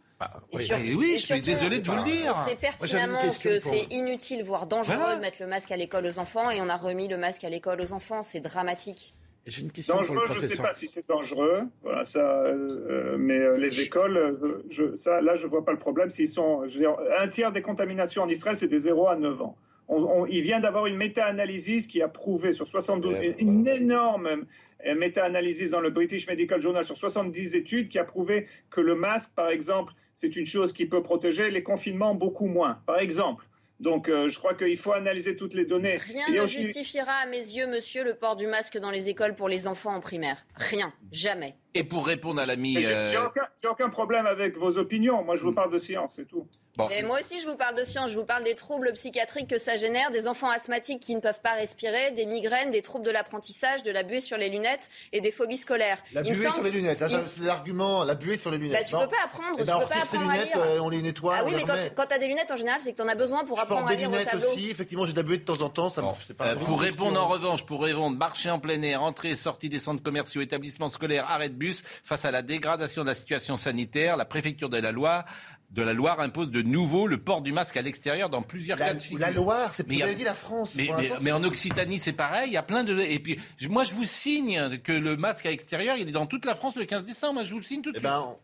Et 0.52 0.58
Oui. 0.58 0.64
sur- 0.64 0.78
oui, 0.78 1.12
et 1.16 1.20
je 1.20 1.26
suis 1.26 1.42
désolé 1.42 1.80
de 1.80 1.90
vous 1.90 1.96
le 1.96 2.04
dire. 2.04 2.32
On 2.32 2.34
sait 2.34 2.50
j'avais 2.50 2.56
pertinemment 2.56 3.20
que 3.22 3.62
pour- 3.62 3.72
c'est 3.72 3.84
inutile, 3.92 4.44
voire 4.44 4.68
dangereux 4.68 4.98
Voilà. 4.98 5.16
de 5.16 5.22
mettre 5.22 5.38
le 5.40 5.48
masque 5.48 5.72
à 5.72 5.78
l'école 5.78 6.06
aux 6.08 6.20
enfants 6.20 6.50
et 6.50 6.60
on 6.60 6.68
a 6.70 6.76
remis 6.76 7.08
le 7.08 7.18
masque 7.18 7.44
à 7.46 7.50
l'école 7.50 7.80
aux 7.82 7.94
enfants. 7.94 8.22
C'est 8.24 8.42
dramatique. 8.42 9.14
J'ai 9.46 9.62
une 9.62 9.72
question 9.72 9.94
pour 9.94 10.02
le 10.04 10.08
Dangereux, 10.08 10.26
je 10.28 10.34
ne 10.34 10.36
sais 10.48 10.56
professeur. 10.56 10.66
pas 10.66 10.74
si 10.74 10.88
c'est 10.88 11.08
dangereux, 11.08 11.62
voilà, 11.82 12.04
ça, 12.04 12.20
euh, 12.44 13.16
mais 13.18 13.38
euh, 13.38 13.58
les 13.58 13.80
écoles, 13.82 14.18
euh, 14.18 14.64
je, 14.70 14.94
ça, 14.96 15.22
là, 15.22 15.36
je 15.36 15.48
vois 15.48 15.64
pas 15.64 15.72
le 15.72 15.80
problème. 15.80 16.10
S'ils 16.10 16.28
sont, 16.28 16.68
je 16.68 16.74
veux 16.74 16.80
dire, 16.82 16.96
un 17.18 17.28
tiers 17.30 17.52
des 17.52 17.62
contaminations 17.62 18.24
en 18.24 18.30
Israël, 18.30 18.58
c'est 18.58 18.68
des 18.68 18.78
0 18.80 19.08
à 19.08 19.16
9 19.16 19.42
ans. 19.42 19.56
On, 19.88 20.04
on- 20.04 20.26
il 20.28 20.42
vient 20.42 20.60
d'avoir 20.60 20.86
une 20.88 20.98
méta-analyse 20.98 21.88
qui 21.88 22.02
a 22.02 22.08
prouvé 22.10 22.52
sur 22.54 22.68
72, 22.68 23.14
Ouais, 23.14 23.36
une 23.40 23.66
énorme 23.68 24.46
euh, 24.86 24.96
méta-analyse 24.96 25.72
dans 25.72 25.82
le 25.82 25.90
British 25.90 26.28
Medical 26.28 26.62
Journal 26.62 26.84
sur 26.86 26.98
70 26.98 27.56
études 27.56 27.90
qui 27.90 28.00
a 28.00 28.04
prouvé 28.04 28.48
que 28.70 28.82
le 28.82 28.96
masque, 28.96 29.32
par 29.36 29.50
exemple, 29.50 29.94
c'est 30.14 30.36
une 30.36 30.46
chose 30.46 30.74
qui 30.74 30.86
peut 30.86 31.02
protéger 31.04 31.50
les 31.50 31.64
confinements 31.64 32.16
beaucoup 32.16 32.48
moins, 32.48 32.82
par 32.86 33.00
exemple. 33.00 33.46
Donc, 33.80 34.10
euh, 34.10 34.28
je 34.28 34.38
crois 34.38 34.54
qu'il 34.56 34.76
faut 34.76 34.92
analyser 34.92 35.38
toutes 35.38 35.54
les 35.54 35.64
données. 35.64 35.96
Rien 35.96 36.28
ne 36.30 36.42
aussi- 36.42 36.62
justifiera 36.64 37.14
à 37.14 37.26
mes 37.28 37.38
yeux, 37.38 37.66
monsieur, 37.66 38.04
le 38.04 38.14
port 38.14 38.36
du 38.36 38.46
masque 38.46 38.78
dans 38.78 38.92
les 38.92 39.08
écoles 39.08 39.36
pour 39.36 39.48
les 39.48 39.68
enfants 39.68 39.96
en 39.96 40.02
primaire. 40.02 40.46
Rien. 40.56 40.92
Jamais. 41.14 41.56
Et 41.74 41.86
pour 41.86 42.06
répondre 42.06 42.42
à 42.42 42.46
l'ami. 42.46 42.76
Euh, 42.86 43.08
j'ai 43.08 43.18
aucun, 43.18 43.48
j'ai 43.62 43.70
aucun 43.70 43.88
problème 43.90 44.26
avec 44.26 44.58
vos 44.58 44.78
opinions. 44.78 45.24
Moi, 45.24 45.38
je 45.38 45.44
vous 45.44 45.54
parle 45.54 45.72
de 45.72 45.78
science, 45.78 46.16
c'est 46.16 46.26
tout. 46.26 46.46
Bon, 46.88 46.90
Et 46.90 47.04
moi 47.04 47.20
aussi, 47.20 47.40
je 47.40 47.48
vous 47.48 47.56
parle 47.56 47.76
de 47.76 47.84
science. 47.84 48.12
Je 48.12 48.18
vous 48.20 48.26
parle 48.26 48.44
des 48.44 48.56
troubles 48.56 48.92
psychiatriques 48.94 49.48
que 49.50 49.58
ça 49.58 49.76
génère, 49.76 50.12
des 50.12 50.28
enfants 50.28 50.50
asthmatiques 50.50 51.00
qui 51.00 51.16
ne 51.16 51.20
peuvent 51.20 51.42
pas 51.42 51.54
respirer, 51.54 52.12
des 52.12 52.26
migraines, 52.26 52.72
des 52.72 52.82
troubles 52.82 53.06
de 53.06 53.12
l'apprentissage, 53.12 53.84
de 53.84 53.92
la 53.92 54.04
buée 54.04 54.20
sur 54.20 54.38
les 54.38 54.50
lunettes 54.50 54.90
et 55.14 55.22
des 55.22 55.32
phobies 55.32 55.58
scolaires. 55.58 55.98
La 56.14 56.24
buée 56.24 56.36
semble- 56.36 56.52
sur 56.54 56.64
les 56.64 56.72
lunettes. 56.72 57.00
Il- 57.02 57.10
ça, 57.10 57.22
C'est 57.28 57.42
l'argument, 57.42 58.04
la 58.04 58.16
buée 58.16 58.38
sur 58.38 58.52
les 58.52 58.58
lunettes. 58.58 58.78
Bah, 58.80 58.84
tu 58.84 58.96
Non. 58.96 59.02
peux 59.02 59.08
pas 59.10 59.24
apprendre, 59.26 59.56
Eh 59.56 59.62
tu 59.62 59.68
ben, 59.68 59.76
on 59.76 59.80
peux 59.82 59.86
pas 59.88 59.96
apprendre 60.02 60.30
à 60.30 60.34
lunettes, 60.34 60.48
lire. 60.56 60.64
euh, 60.64 60.80
on 60.80 60.90
les 60.90 61.02
nettoie, 61.02 61.36
Ah 61.38 61.44
oui, 61.46 61.54
mais 61.56 61.64
quand, 61.64 61.74
remet. 61.74 61.90
tu- 61.90 61.96
quand 61.96 62.06
tu 62.08 62.14
as 62.14 62.20
des 62.20 62.28
lunettes, 62.28 62.52
en 62.52 62.56
général, 62.56 62.80
c'est 62.82 62.92
que 62.92 62.98
tu 62.98 63.02
en 63.04 63.08
as 63.08 63.16
besoin 63.16 63.44
pour 63.46 63.58
Je 63.58 63.62
apprendre 63.64 63.82
porte 63.82 63.92
à 63.92 63.96
des 63.96 64.00
lire 64.02 64.10
au 64.10 64.12
lunettes 64.14 64.30
tableau. 64.30 64.48
aussi. 64.48 64.70
Effectivement, 64.70 65.06
j'ai 65.06 65.12
de 65.14 65.18
la 65.18 65.24
buée 65.24 65.38
de 65.38 65.44
temps 65.44 65.62
en 65.62 65.70
temps. 65.70 65.90
Ça 65.90 66.02
Bon, 66.02 66.16
c'est 66.26 66.34
pas 66.36 66.48
euh, 66.48 66.56
pour 66.56 66.80
répondre 66.82 67.10
question. 67.12 67.16
en 67.24 67.28
revanche, 67.28 67.66
pour 67.66 67.84
répondre, 67.84 68.18
marché 68.18 68.50
en 68.50 68.60
plein 68.60 68.82
air, 68.82 69.02
entrée 69.04 69.30
et 69.32 69.36
sortie 69.36 69.70
des 69.70 69.80
centres 69.80 70.02
commerciaux, 70.04 70.42
établissements 70.42 70.90
scolaires, 70.90 71.26
arrêt 71.30 71.50
de 71.50 71.56
bus, 71.56 71.84
face 72.04 72.26
à 72.26 72.32
la 72.32 72.42
dégradation 72.42 73.04
de 73.04 73.08
la 73.08 73.14
situation 73.14 73.58
sanitaire, 73.58 74.18
la 74.18 74.26
préfecture 74.26 74.70
de 74.70 74.78
la 74.78 74.92
Loire, 74.92 75.26
de 75.72 75.82
la 75.84 75.94
Loire 75.94 76.20
impose 76.20 76.50
de 76.50 76.62
nouveau 76.62 77.06
le 77.08 77.18
port 77.20 77.42
du 77.42 77.52
masque 77.52 77.78
à 77.78 77.82
l'extérieur 77.82 78.30
dans 78.30 78.42
plusieurs 78.42 78.78
La, 78.80 78.88
cas 78.88 78.94
de 78.96 79.00
figure. 79.00 79.20
la 79.20 79.32
Loire, 79.32 79.72
c'est 79.74 79.88
vous 79.88 80.02
avez 80.02 80.16
dit 80.16 80.24
la 80.24 80.34
France. 80.34 80.76
Mais, 81.22 81.32
en 81.32 81.44
Occitanie, 81.44 82.00
c'est 82.00 82.14
pareil. 82.14 82.48
Il 82.50 82.54
y 82.54 82.58
a 82.58 82.64
plein 82.64 82.84
de. 82.84 83.00
Et 83.00 83.20
puis, 83.20 83.40
moi, 83.70 83.84
je 83.84 83.94
vous 83.94 84.06
signe 84.06 84.78
que 84.80 84.92
le 84.92 85.16
masque 85.16 85.46
à 85.46 85.50
l'extérieur, 85.52 85.96
il 85.98 86.08
est 86.10 86.12
dans 86.12 86.26
toute 86.26 86.46
la 86.46 86.56
France 86.56 86.76
le 86.76 86.86
15 86.86 87.06
décembre. 87.06 87.36
Moi, 87.36 87.44
je 87.44 87.52
vous 87.54 87.60
le 87.60 87.66
signe 87.66 87.82
tout 87.82 87.92
de 87.92 87.98
Eh 87.98 88.00
suite. 88.00 88.10
ben, 88.10 88.36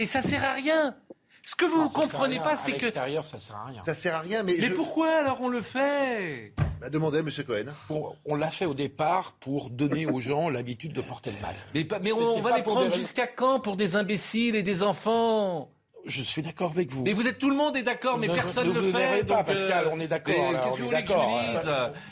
Et 0.00 0.06
ça 0.06 0.20
sert 0.20 0.44
à 0.44 0.52
rien. 0.52 0.96
Ce 1.44 1.56
que 1.56 1.64
vous 1.64 1.82
ne 1.82 1.86
à 1.86 1.92
comprenez 1.92 2.38
pas, 2.38 2.52
À 2.52 2.56
c'est 2.56 2.72
que. 2.72 2.82
l'extérieur, 2.82 3.24
ça 3.24 3.38
sert 3.40 3.56
à 3.56 3.64
rien. 3.66 3.82
ça 3.82 3.94
sert 3.94 4.14
à 4.14 4.20
rien. 4.20 4.42
Mais, 4.44 4.56
Mais 4.60 4.66
je... 4.68 4.72
pourquoi 4.74 5.10
alors 5.16 5.40
on 5.40 5.48
le 5.48 5.60
fait? 5.60 6.54
Bah, 6.80 6.88
demandez, 6.90 7.22
Monsieur 7.22 7.42
Cohen. 7.44 7.66
Pour- 7.88 8.16
on 8.24 8.34
l'a 8.36 8.50
fait 8.50 8.66
au 8.66 8.74
départ 8.74 9.32
pour 9.40 9.70
donner 9.70 10.06
aux 10.06 10.20
gens 10.20 10.50
l'habitude 10.50 10.92
de 10.92 11.00
porter 11.00 11.30
le 11.32 11.40
masque. 11.40 11.66
Mais, 11.74 11.84
pas- 11.84 11.98
mais 12.00 12.12
on, 12.12 12.36
on 12.36 12.40
va 12.42 12.56
les 12.56 12.62
prendre 12.62 12.92
jusqu'à 12.94 13.26
quand 13.26 13.58
pour 13.60 13.76
des 13.76 13.96
imbéciles 13.96 14.54
et 14.56 14.62
des 14.62 14.82
enfants? 14.84 15.72
Je 16.04 16.22
suis 16.22 16.42
d'accord 16.42 16.70
avec 16.72 16.90
vous. 16.90 17.02
Mais 17.04 17.12
vous 17.12 17.28
êtes 17.28 17.38
tout 17.38 17.48
le 17.50 17.56
monde 17.56 17.76
est 17.76 17.82
d'accord, 17.84 18.18
mais 18.18 18.26
Ne- 18.26 18.34
personne 18.34 18.68
ne 18.68 18.72
ne 18.72 18.74
le 18.74 18.80
vous 18.80 18.90
fait. 18.96 19.24
pas, 19.24 19.36
donc, 19.36 19.46
Pascal, 19.46 19.88
on 19.92 20.00
est 20.00 20.08
d'accord, 20.08 20.34
Qu'est-ce 20.62 20.74
que 20.74 20.80
vous 20.80 20.88
voulez 20.88 21.04
que 21.04 21.12
je 21.12 21.52
dise? 21.52 21.70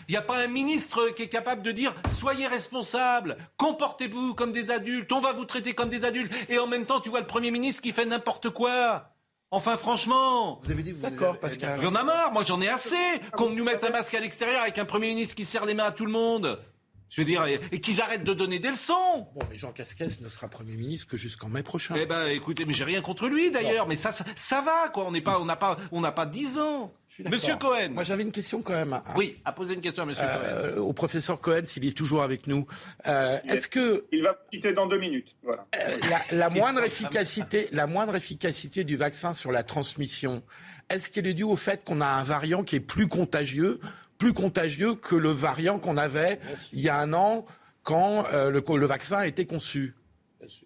Il 0.08 0.12
n'y 0.12 0.16
a 0.16 0.22
pas 0.22 0.36
un 0.38 0.46
ministre 0.46 1.08
qui 1.10 1.22
est 1.22 1.28
capable 1.28 1.62
de 1.62 1.72
dire 1.72 1.94
soyez 2.16 2.46
responsables, 2.46 3.36
comportez-vous 3.56 4.34
comme 4.34 4.52
des 4.52 4.70
adultes, 4.70 5.10
on 5.12 5.20
va 5.20 5.32
vous 5.32 5.44
traiter 5.44 5.72
comme 5.72 5.88
des 5.88 6.04
adultes. 6.04 6.32
Et 6.48 6.58
en 6.58 6.66
même 6.66 6.86
temps, 6.86 7.00
tu 7.00 7.08
vois 7.10 7.20
le 7.20 7.26
Premier 7.26 7.50
ministre 7.50 7.82
qui 7.82 7.92
fait 7.92 8.06
n'importe 8.06 8.50
quoi. 8.50 9.06
Enfin, 9.52 9.76
franchement. 9.76 10.60
Vous 10.62 10.70
avez 10.70 10.82
dit. 10.84 10.90
que 10.92 10.96
vous 10.96 11.02
D'accord, 11.02 11.30
avez- 11.30 11.38
Pascal. 11.38 11.78
Il 11.80 11.84
y 11.84 11.86
en 11.88 11.94
a 11.96 12.04
marre, 12.04 12.32
moi 12.32 12.44
j'en 12.46 12.60
ai 12.60 12.68
assez 12.68 12.94
qu'on 13.36 13.50
nous 13.50 13.64
mette 13.64 13.82
un 13.82 13.90
masque 13.90 14.14
à 14.14 14.20
l'extérieur 14.20 14.62
avec 14.62 14.78
un 14.78 14.84
Premier 14.84 15.08
ministre 15.08 15.34
qui 15.34 15.44
serre 15.44 15.64
les 15.66 15.74
mains 15.74 15.86
à 15.86 15.92
tout 15.92 16.06
le 16.06 16.12
monde. 16.12 16.60
Je 17.10 17.20
veux 17.20 17.24
dire, 17.24 17.44
et, 17.44 17.58
et 17.72 17.80
qu'ils 17.80 18.00
arrêtent 18.00 18.22
de 18.22 18.32
donner 18.32 18.60
des 18.60 18.70
leçons. 18.70 19.26
Bon, 19.34 19.40
mais 19.50 19.58
Jean 19.58 19.72
Casquès 19.72 20.20
ne 20.20 20.28
sera 20.28 20.46
Premier 20.48 20.76
ministre 20.76 21.08
que 21.08 21.16
jusqu'en 21.16 21.48
mai 21.48 21.64
prochain. 21.64 21.94
Eh 21.98 22.06
ben, 22.06 22.26
écoutez, 22.28 22.64
mais 22.64 22.72
j'ai 22.72 22.84
rien 22.84 23.00
contre 23.02 23.26
lui 23.28 23.50
d'ailleurs, 23.50 23.88
mais 23.88 23.96
ça, 23.96 24.12
ça, 24.12 24.24
ça 24.36 24.60
va 24.60 24.88
quoi. 24.90 25.06
On 25.06 25.10
n'est 25.10 25.20
pas, 25.20 25.40
on 25.40 25.44
n'a 25.44 25.56
pas, 25.56 25.76
on 25.90 26.00
n'a 26.00 26.12
pas 26.12 26.24
10 26.24 26.58
ans. 26.60 26.94
Monsieur 27.28 27.56
Cohen. 27.56 27.88
Moi, 27.90 28.04
j'avais 28.04 28.22
une 28.22 28.30
question 28.30 28.62
quand 28.62 28.74
même. 28.74 28.92
à- 28.92 29.02
Oui, 29.16 29.40
à 29.44 29.50
poser 29.50 29.74
une 29.74 29.80
question 29.80 30.04
à 30.04 30.06
Monsieur 30.06 30.22
Cohen. 30.24 30.38
euh, 30.44 30.76
au 30.78 30.92
professeur 30.92 31.40
Cohen, 31.40 31.62
s'il 31.64 31.84
est 31.84 31.96
toujours 31.96 32.22
avec 32.22 32.46
nous. 32.46 32.64
Euh, 33.08 33.38
Est-ce 33.48 33.66
que 33.68 34.06
Il 34.12 34.22
va 34.22 34.38
quitter 34.52 34.72
dans 34.72 34.86
deux 34.86 34.98
minutes. 34.98 35.34
Voilà. 35.42 35.66
euh, 35.76 35.98
la, 36.30 36.36
la 36.38 36.48
moindre 36.50 36.84
efficacité, 36.84 37.68
la 37.72 37.88
moindre 37.88 38.14
efficacité 38.14 38.84
du 38.84 38.96
vaccin 38.96 39.34
sur 39.34 39.50
la 39.50 39.64
transmission, 39.64 40.44
est-ce 40.88 41.10
qu'elle 41.10 41.26
est 41.26 41.34
due 41.34 41.42
au 41.42 41.56
fait 41.56 41.82
qu'on 41.84 42.00
a 42.00 42.06
un 42.06 42.22
variant 42.22 42.62
qui 42.62 42.76
est 42.76 42.80
plus 42.80 43.08
contagieux, 43.08 43.80
plus 44.20 44.32
contagieux 44.32 44.94
que 44.94 45.16
le 45.16 45.30
variant 45.30 45.80
qu'on 45.80 45.96
avait 45.96 46.38
il 46.72 46.80
y 46.80 46.88
a 46.88 47.00
un 47.00 47.12
an 47.14 47.46
quand 47.82 48.26
euh, 48.32 48.50
le, 48.50 48.62
le 48.76 48.86
vaccin 48.86 49.16
a 49.16 49.26
été 49.26 49.46
conçu 49.46 49.94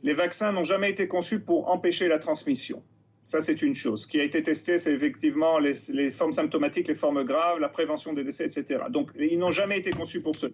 Les 0.03 0.12
vaccins 0.12 0.53
n'ont 0.53 0.64
jamais 0.64 0.90
été 0.90 1.09
conçus 1.09 1.40
pour 1.40 1.71
empêcher 1.71 2.09
la 2.09 2.19
transmission. 2.19 2.83
Ça, 3.25 3.40
c'est 3.40 3.62
une 3.62 3.75
chose. 3.75 4.03
Ce 4.03 4.07
qui 4.07 4.21
a 4.21 4.25
été 4.25 4.43
testé, 4.43 4.79
c'est 4.79 4.93
effectivement 4.93 5.59
les, 5.59 5.73
les 5.95 6.11
formes 6.11 6.35
symptomatiques, 6.35 6.88
les 6.88 6.95
formes 6.95 7.25
graves, 7.25 7.59
la 7.59 7.71
prévention 7.71 8.12
des 8.12 8.23
décès, 8.23 8.45
etc. 8.45 8.85
Donc, 8.90 9.11
ils 9.19 9.38
n'ont 9.38 9.51
jamais 9.51 9.79
été 9.79 9.90
conçus 9.90 10.21
pour 10.21 10.37
cela. 10.37 10.53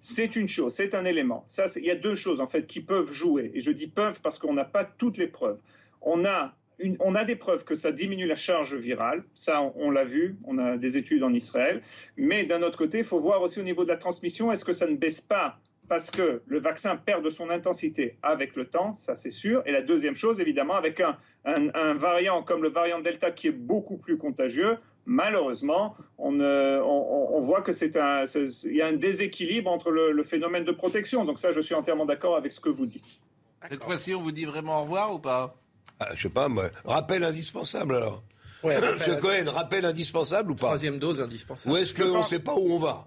C'est 0.00 0.34
une 0.34 0.48
chose, 0.48 0.74
c'est 0.74 0.96
un 0.96 1.04
élément. 1.04 1.44
Ça, 1.46 1.66
il 1.76 1.84
y 1.84 1.92
a 1.92 1.94
deux 1.94 2.16
choses, 2.16 2.40
en 2.40 2.48
fait, 2.48 2.66
qui 2.66 2.80
peuvent 2.80 3.12
jouer. 3.12 3.52
Et 3.54 3.60
je 3.60 3.70
dis 3.70 3.86
peuvent 3.86 4.20
parce 4.20 4.40
qu'on 4.40 4.52
n'a 4.52 4.64
pas 4.64 4.84
toutes 4.84 5.16
les 5.16 5.28
preuves. 5.28 5.60
On 6.00 6.24
a, 6.24 6.56
on 7.00 7.14
a 7.14 7.24
des 7.24 7.36
preuves 7.36 7.64
que 7.64 7.74
ça 7.74 7.92
diminue 7.92 8.26
la 8.26 8.36
charge 8.36 8.74
virale. 8.74 9.24
Ça, 9.34 9.72
on, 9.76 9.90
l'a 9.90 10.04
vu. 10.04 10.36
On 10.44 10.58
a 10.58 10.76
des 10.76 10.96
études 10.96 11.22
en 11.22 11.32
Israël. 11.32 11.82
Mais 12.16 12.44
d'un 12.44 12.62
autre 12.62 12.78
côté, 12.78 12.98
il 12.98 13.04
faut 13.04 13.20
voir 13.20 13.42
aussi 13.42 13.60
au 13.60 13.64
niveau 13.64 13.84
de 13.84 13.88
la 13.88 13.96
transmission, 13.96 14.52
est-ce 14.52 14.64
que 14.64 14.72
ça 14.72 14.86
ne 14.86 14.96
baisse 14.96 15.20
pas 15.20 15.58
parce 15.88 16.10
que 16.10 16.42
le 16.46 16.60
vaccin 16.60 16.96
perd 16.96 17.24
de 17.24 17.30
son 17.30 17.48
intensité 17.48 18.18
avec 18.22 18.56
le 18.56 18.66
temps, 18.66 18.92
ça 18.92 19.16
c'est 19.16 19.30
sûr. 19.30 19.62
Et 19.64 19.72
la 19.72 19.80
deuxième 19.80 20.14
chose, 20.14 20.38
évidemment, 20.38 20.74
avec 20.74 21.00
un, 21.00 21.16
variant 21.94 22.42
comme 22.42 22.62
le 22.62 22.68
variant 22.68 23.00
Delta 23.00 23.30
qui 23.30 23.48
est 23.48 23.52
beaucoup 23.52 23.96
plus 23.96 24.18
contagieux, 24.18 24.76
malheureusement, 25.06 25.96
on, 26.18 27.40
voit 27.40 27.62
que 27.62 27.72
c'est 27.72 27.96
un, 27.96 28.26
y 28.64 28.82
a 28.82 28.86
un 28.86 28.92
déséquilibre 28.92 29.70
entre 29.70 29.90
le, 29.90 30.12
le 30.12 30.22
phénomène 30.24 30.64
de 30.64 30.72
protection. 30.72 31.24
Donc 31.24 31.38
ça, 31.38 31.52
je 31.52 31.60
suis 31.62 31.74
entièrement 31.74 32.04
d'accord 32.04 32.36
avec 32.36 32.52
ce 32.52 32.60
que 32.60 32.68
vous 32.68 32.84
dites. 32.84 33.18
Cette 33.70 33.82
fois-ci, 33.82 34.14
on 34.14 34.20
vous 34.20 34.32
dit 34.32 34.44
vraiment 34.44 34.80
au 34.80 34.82
revoir 34.82 35.14
ou 35.14 35.18
pas? 35.18 35.56
Je 36.14 36.22
sais 36.22 36.28
pas, 36.28 36.48
moi. 36.48 36.70
Rappel 36.84 37.24
indispensable 37.24 37.96
alors. 37.96 38.22
Ouais, 38.62 38.76
Monsieur 38.94 39.14
euh, 39.14 39.20
Cohen, 39.20 39.50
rappel 39.50 39.84
indispensable 39.84 40.50
ou 40.52 40.54
pas 40.54 40.66
Troisième 40.66 40.98
dose 40.98 41.20
indispensable. 41.20 41.74
Ou 41.74 41.78
est-ce 41.78 41.94
qu'on 41.94 42.06
ne 42.08 42.12
pense- 42.14 42.30
sait 42.30 42.40
pas 42.40 42.54
où 42.54 42.72
on 42.72 42.78
va 42.78 43.06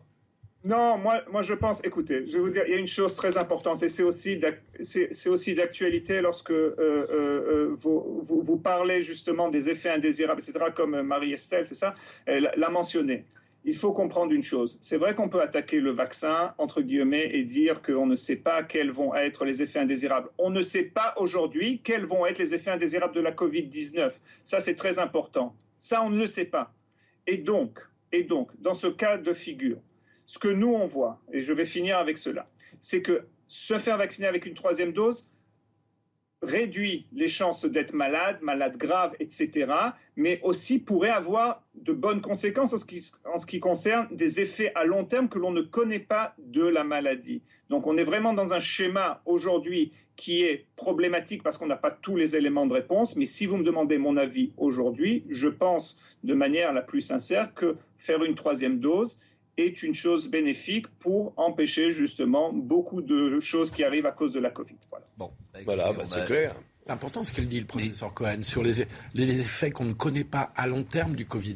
Non, 0.64 0.98
moi, 0.98 1.22
moi 1.30 1.42
je 1.42 1.54
pense, 1.54 1.84
écoutez, 1.84 2.26
je 2.28 2.34
vais 2.34 2.40
vous 2.40 2.50
dire, 2.50 2.64
il 2.68 2.72
y 2.72 2.76
a 2.76 2.80
une 2.80 2.88
chose 2.88 3.16
très 3.16 3.38
importante 3.38 3.84
et 3.84 3.90
c'est 3.90 4.04
aussi 4.04 4.38
d'ac- 4.38 4.62
c'est 4.80 5.10
c'est 5.12 5.30
aussi 5.30 5.54
d'actualité 5.56 6.22
lorsque 6.22 6.52
euh, 6.52 6.76
euh, 6.80 7.06
euh, 7.12 7.76
vous, 7.80 8.22
vous, 8.24 8.42
vous 8.42 8.58
parlez 8.58 9.02
justement 9.02 9.50
des 9.50 9.70
effets 9.70 9.90
indésirables, 9.90 10.40
etc., 10.42 10.66
comme 10.74 11.02
Marie-Estelle, 11.02 11.68
c'est 11.68 11.76
ça, 11.76 11.96
elle 12.26 12.52
l'a 12.56 12.70
mentionné. 12.70 13.26
Il 13.64 13.76
faut 13.76 13.94
comprendre 13.94 14.32
une 14.32 14.44
chose. 14.44 14.80
C'est 14.82 14.98
vrai 14.98 15.14
qu'on 15.14 15.30
peut 15.30 15.42
attaquer 15.42 15.80
le 15.80 15.92
vaccin, 15.92 16.54
entre 16.58 16.82
guillemets, 16.82 17.30
et 17.32 17.44
dire 17.44 17.82
qu'on 17.82 18.08
ne 18.08 18.16
sait 18.16 18.38
pas 18.38 18.64
quels 18.64 18.92
vont 18.92 19.14
être 19.14 19.46
les 19.46 19.62
effets 19.62 19.80
indésirables. 19.80 20.30
On 20.40 20.50
ne 20.50 20.62
sait 20.64 20.84
pas 20.84 21.14
aujourd'hui 21.18 21.80
quels 21.84 22.06
vont 22.06 22.26
être 22.26 22.40
les 22.40 22.54
effets 22.56 22.72
indésirables 22.72 23.14
de 23.14 23.22
la 23.22 23.32
Covid-19. 23.32 24.14
Ça, 24.44 24.60
c'est 24.60 24.76
très 24.76 24.98
important. 24.98 25.56
Ça, 25.78 26.04
on 26.04 26.10
ne 26.10 26.18
le 26.18 26.28
sait 26.28 26.46
pas. 26.46 26.74
Et 27.28 27.38
donc, 27.38 27.80
Et 28.12 28.24
donc, 28.24 28.50
dans 28.62 28.74
ce 28.74 28.88
cas 28.88 29.18
de 29.18 29.34
figure, 29.34 29.78
ce 30.26 30.40
que 30.40 30.48
nous, 30.48 30.74
on 30.74 30.86
voit, 30.86 31.22
et 31.32 31.42
je 31.42 31.54
vais 31.54 31.66
finir 31.66 31.98
avec 31.98 32.18
cela, 32.18 32.50
c'est 32.80 33.02
que 33.02 33.26
se 33.48 33.78
faire 33.78 33.98
vacciner 33.98 34.28
avec 34.28 34.46
une 34.46 34.54
troisième 34.54 34.94
dose 34.94 35.30
réduit 36.42 37.06
les 37.14 37.28
chances 37.28 37.66
d'être 37.66 37.94
malade, 37.94 38.40
malade 38.42 38.78
grave, 38.78 39.16
etc., 39.20 39.72
mais 40.16 40.40
aussi 40.44 40.80
pourrait 40.80 41.10
avoir 41.10 41.64
de 41.76 41.94
bonnes 41.94 42.22
conséquences 42.22 42.74
en 42.74 43.38
ce, 43.38 43.46
qui, 43.46 43.60
concerne 43.60 44.08
des 44.12 44.40
effets 44.40 44.72
à 44.76 44.86
long 44.86 45.06
terme 45.06 45.30
que 45.30 45.40
l'on 45.40 45.52
ne 45.52 45.62
connaît 45.62 46.00
pas 46.00 46.34
de 46.40 46.64
la 46.64 46.84
maladie. 46.84 47.42
Donc 47.70 47.88
on 47.88 47.98
est 47.98 48.04
vraiment 48.04 48.34
dans 48.34 48.54
un 48.54 48.60
schéma 48.60 49.22
aujourd'hui 49.26 49.92
qui 50.16 50.44
est 50.44 50.68
problématique 50.76 51.42
parce 51.42 51.58
qu'on 51.58 51.68
n'a 51.68 51.78
pas 51.78 51.92
tous 51.92 52.16
les 52.16 52.36
éléments 52.36 52.66
de 52.66 52.74
réponse, 52.74 53.16
mais 53.16 53.26
si 53.26 53.46
vous 53.46 53.58
me 53.58 53.64
demandez 53.64 53.98
mon 53.98 54.18
avis 54.18 54.52
aujourd'hui, 54.58 55.24
je 55.30 55.48
pense 55.48 56.00
de 56.24 56.34
manière 56.34 56.74
la 56.74 56.82
plus 56.82 57.02
sincère 57.02 57.54
que 57.54 57.78
faire 57.98 58.24
une 58.24 58.36
troisième 58.36 58.80
dose 58.80 59.20
est 59.58 59.84
une 59.84 59.94
chose 59.94 60.30
bénéfique 60.30 60.88
pour 61.00 61.34
empêcher 61.38 61.92
justement 61.92 62.52
beaucoup 62.54 63.02
de 63.02 63.40
choses 63.40 63.72
qui 63.72 63.84
arrivent 63.84 64.06
à 64.06 64.12
cause 64.12 64.34
de 64.34 64.40
la 64.40 64.50
Covid. 64.50 64.78
Voilà, 64.90 65.06
bon, 65.18 65.32
voilà 65.66 65.94
bah, 65.94 66.04
c'est 66.06 66.26
clair. 66.26 66.56
C'est 66.86 66.92
important 66.92 67.24
ce 67.24 67.32
qu'il 67.32 67.48
dit 67.48 67.60
le 67.60 67.68
professeur 67.68 68.14
Cohen 68.14 68.44
sur 68.44 68.64
les, 68.64 68.86
les 69.14 69.40
effets 69.40 69.72
qu'on 69.72 69.86
ne 69.86 69.94
connaît 69.94 70.24
pas 70.24 70.52
à 70.56 70.68
long 70.68 70.84
terme 70.84 71.16
du 71.16 71.26
Covid. 71.26 71.56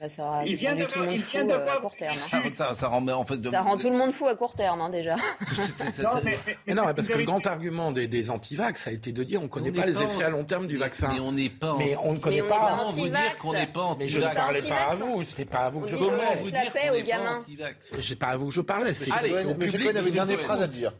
Bah, 0.00 0.08
ça 0.08 0.42
il 0.46 0.54
vient 0.54 0.76
tout 0.76 1.00
le 1.00 1.06
monde 1.06 1.20
fou 1.20 1.38
euh, 1.38 1.66
à 1.68 1.80
court 1.80 1.96
terme. 1.96 2.14
Hein. 2.32 2.50
Ça, 2.52 2.86
rend, 2.86 3.08
en 3.08 3.24
fait, 3.24 3.44
ça 3.50 3.62
rend 3.62 3.76
tout 3.76 3.90
le 3.90 3.96
monde 3.96 4.12
fou 4.12 4.28
à 4.28 4.36
court 4.36 4.54
terme, 4.54 4.80
hein, 4.80 4.90
déjà. 4.90 5.16
non, 5.98 6.20
mais, 6.22 6.38
non, 6.72 6.84
parce 6.94 7.08
que 7.08 7.18
le 7.18 7.24
grand 7.24 7.44
argument 7.44 7.90
des, 7.90 8.06
des 8.06 8.30
antivax, 8.30 8.84
ça 8.84 8.90
a 8.90 8.92
été 8.92 9.10
de 9.10 9.24
dire 9.24 9.40
on 9.40 9.44
ne 9.44 9.48
connaît 9.48 9.72
pas 9.72 9.86
les 9.86 10.00
effets 10.00 10.22
à 10.22 10.30
long 10.30 10.44
terme 10.44 10.68
du 10.68 10.76
vaccin. 10.76 11.10
Mais 11.12 11.18
on 11.18 11.32
n'est 11.32 11.50
pas. 11.50 11.76
Mais 11.78 11.96
on 12.04 12.12
ne 12.12 12.18
connaît 12.18 12.42
pas. 12.42 12.76
Comment 12.78 12.90
vous 12.90 13.08
dire 13.08 13.36
qu'on 13.38 13.52
n'est 13.52 13.66
pas 13.66 13.80
anti-vax 13.80 13.98
Mais 13.98 14.08
je 14.08 14.20
ne 14.20 14.34
parlais 14.34 14.62
pas 14.62 14.90
à 14.90 14.94
vous. 14.94 15.22
C'était 15.24 15.44
pas 15.44 15.58
à 15.58 15.70
vous 15.70 15.80
que 15.80 15.88
je 15.88 15.96
parlais. 15.96 16.16
Comment 16.16 16.42
vous 16.42 16.50
dire 16.50 16.72
qu'on 16.72 16.94
n'est 16.94 18.14
pas 18.16 18.26
pas 18.26 18.32
à 18.32 18.36
vous 18.36 18.48
que 18.48 18.54
je 18.54 18.60
parlais. 18.60 18.94
C'est 18.94 19.10
au 19.46 19.54
public. 19.54 19.88
avait 19.88 20.08
une 20.08 20.14
dernière 20.14 20.38
phrase 20.38 20.62
à 20.62 20.68
dire. 20.68 20.92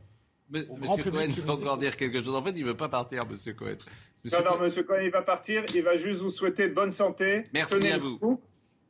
Monsieur 0.51 1.11
Cohen 1.11 1.29
veut 1.29 1.51
encore 1.51 1.79
dire 1.79 1.95
quelque 1.97 2.21
chose. 2.21 2.35
En 2.35 2.43
fait, 2.43 2.53
il 2.57 2.63
ne 2.63 2.69
veut 2.71 2.77
pas 2.77 2.89
partir, 2.89 3.27
Monsieur 3.29 3.53
Cohen. 3.53 3.77
non, 4.25 4.39
non, 4.45 4.59
Monsieur 4.59 4.83
Cohen, 4.83 5.03
il 5.05 5.11
va 5.11 5.23
partir. 5.23 5.63
Il 5.73 5.83
va 5.83 5.97
juste 5.97 6.21
vous 6.21 6.31
souhaiter 6.31 6.67
bonne 6.67 6.91
santé. 6.91 7.45
Merci 7.53 7.93
à 7.93 7.99
vous 7.99 8.41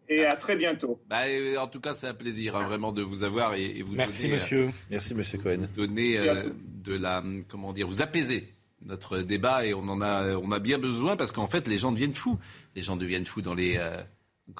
et 0.09 0.24
à 0.24 0.36
très 0.36 0.56
bientôt. 0.56 1.00
Bah, 1.09 1.22
euh, 1.26 1.56
en 1.59 1.66
tout 1.66 1.80
cas, 1.80 1.94
c'est 1.94 2.06
un 2.06 2.14
plaisir 2.14 2.56
hein, 2.56 2.66
vraiment 2.66 2.92
de 2.92 3.02
vous 3.02 3.22
avoir 3.22 3.54
et, 3.54 3.82
vous 3.82 3.94
Merci 3.94 4.22
donner, 4.22 4.34
monsieur. 4.34 4.64
Euh, 4.64 4.70
Merci 4.90 5.14
monsieur 5.14 5.38
Cohen. 5.38 5.68
Donner 5.76 6.18
euh, 6.18 6.50
de 6.84 6.96
la 6.96 7.22
comment 7.48 7.72
dire, 7.72 7.86
vous 7.86 8.02
apaiser 8.02 8.52
notre 8.84 9.18
débat 9.18 9.66
et 9.66 9.74
on 9.74 9.88
en 9.88 10.00
a 10.00 10.36
on 10.36 10.52
a 10.52 10.61
bien 10.61 10.78
besoin 10.78 11.16
parce 11.16 11.32
qu'en 11.32 11.48
fait 11.48 11.66
les 11.66 11.78
gens 11.78 11.92
deviennent 11.92 12.14
fous. 12.14 12.38
Les 12.76 12.82
gens 12.82 12.96
deviennent 12.96 13.26
fous 13.26 13.42
dans 13.42 13.54
les 13.54 13.78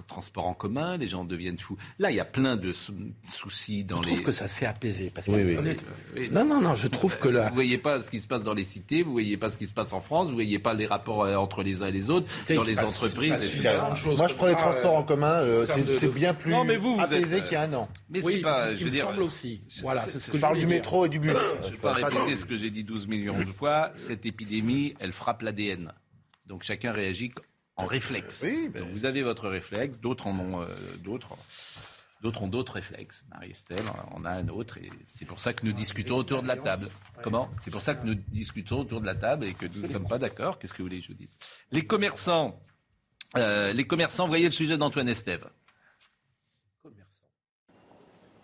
transport 0.07 0.47
en 0.47 0.55
commun, 0.55 0.97
les 0.97 1.09
gens 1.09 1.24
deviennent 1.24 1.59
fous. 1.59 1.76
Là, 1.99 2.11
il 2.11 2.16
y 2.16 2.20
a 2.20 2.24
plein 2.24 2.57
de 2.57 2.72
soucis 2.72 3.84
dans 3.84 4.01
les. 4.01 4.09
Je 4.09 4.09
trouve 4.14 4.22
que 4.22 4.32
ça 4.32 4.49
s'est 4.49 4.66
apaisé. 4.66 5.11
Parce 5.14 5.26
que, 5.26 5.32
oui, 5.32 6.28
Non, 6.30 6.45
non, 6.45 6.61
non, 6.61 6.74
je 6.74 6.89
trouve 6.89 7.18
que 7.18 7.28
là. 7.28 7.49
Vous 7.49 7.55
voyez 7.55 7.78
pas 7.78 8.01
ce 8.01 8.11
qui 8.11 8.20
se 8.20 8.26
passe 8.26 8.43
dans 8.43 8.55
les 8.55 8.64
cités, 8.64 9.03
vous 9.03 9.12
voyez 9.12 9.36
pas 9.36 9.51
ce 9.51 9.59
qui 9.59 9.66
se 9.66 9.72
passe 9.72 9.93
en 9.93 10.01
France, 10.01 10.28
vous 10.28 10.34
voyez 10.34 10.59
pas 10.59 10.74
les 10.74 10.86
rapports 10.86 11.24
euh, 11.24 11.36
entre 11.36 11.62
les 11.62 11.82
uns 11.82 11.89
et 11.89 11.93
les 11.93 12.11
autres, 12.11 12.30
dans 12.49 12.62
les 12.62 12.78
entreprises. 12.80 13.62
Moi, 14.05 14.28
je 14.28 14.34
prends 14.34 14.47
les 14.47 14.55
transports 14.55 14.95
en 14.95 15.03
commun, 15.03 15.41
euh, 15.41 15.66
c'est 15.99 16.12
bien 16.12 16.34
plus 16.34 16.53
non, 16.53 16.64
mais 16.64 16.76
vous, 16.76 16.97
apaisé 17.01 17.43
qu'il 17.43 17.53
y 17.53 17.57
a 17.57 17.62
un 17.62 17.72
an. 17.74 17.89
Mais 18.11 18.20
c'est 18.20 18.39
pas. 18.39 18.74
Je 18.74 18.84
veux 18.84 18.91
dire. 18.91 19.07
semble 19.07 19.22
aussi. 19.22 19.62
Voilà, 19.82 20.05
c'est 20.07 20.18
ce 20.18 20.30
que 20.30 20.36
je 20.36 20.41
parle 20.41 20.59
du 20.59 20.66
métro 20.66 21.07
et 21.07 21.09
du 21.09 21.18
bus. 21.18 21.32
Je 21.62 21.66
ne 21.66 21.72
vais 21.72 21.76
pas 21.78 21.93
répéter 21.93 22.36
ce 22.36 22.45
que 22.45 22.57
j'ai 22.57 22.70
dit 22.70 22.84
12 22.84 23.07
millions 23.07 23.39
de 23.39 23.45
fois. 23.47 23.91
Cette 23.95 24.26
épidémie, 24.26 24.95
elle 25.01 25.12
frappe 25.12 25.43
l'ADN. 25.43 25.93
Donc 26.47 26.62
chacun 26.62 26.93
réagit 26.93 27.30
en 27.79 27.87
réflexe. 27.87 28.45
Ben. 28.45 28.85
vous 28.93 29.05
avez 29.07 29.22
votre 29.22 29.49
réflexe, 29.49 30.01
d'autres 30.01 30.26
en 30.26 30.39
ont 30.39 30.62
euh, 30.62 30.66
d'autres. 31.03 31.37
D'autres 32.20 32.43
ont 32.43 32.49
d'autres 32.49 32.72
réflexes. 32.72 33.24
Marie-Estelle 33.31 33.85
en 34.11 34.24
a 34.24 34.31
un 34.31 34.49
autre. 34.49 34.79
Et 34.79 34.91
c'est 35.07 35.24
pour 35.24 35.39
ça 35.39 35.53
que 35.53 35.64
nous 35.64 35.72
discutons 35.72 36.16
autour 36.16 36.43
de 36.43 36.49
la 36.49 36.57
table. 36.57 36.89
Comment? 37.22 37.49
C'est 37.61 37.70
pour 37.70 37.81
ça 37.81 37.95
que 37.95 38.05
nous 38.05 38.16
discutons 38.16 38.81
autour 38.81 39.01
de 39.01 39.07
la 39.07 39.14
table 39.14 39.47
et 39.47 39.55
que 39.55 39.66
nous 39.66 39.83
ne 39.83 39.87
sommes 39.87 40.09
pas 40.09 40.18
d'accord. 40.18 40.59
Qu'est-ce 40.59 40.72
que 40.72 40.79
vous 40.79 40.89
voulez 40.89 41.01
que 41.01 41.07
je 41.07 41.12
dise? 41.12 41.39
Les 41.70 41.87
commerçants, 41.87 42.61
euh, 43.37 43.72
les 43.72 43.87
commerçants, 43.87 44.26
voyez 44.26 44.47
le 44.47 44.53
sujet 44.53 44.76
d'Antoine 44.76 45.09
Estève. 45.09 45.49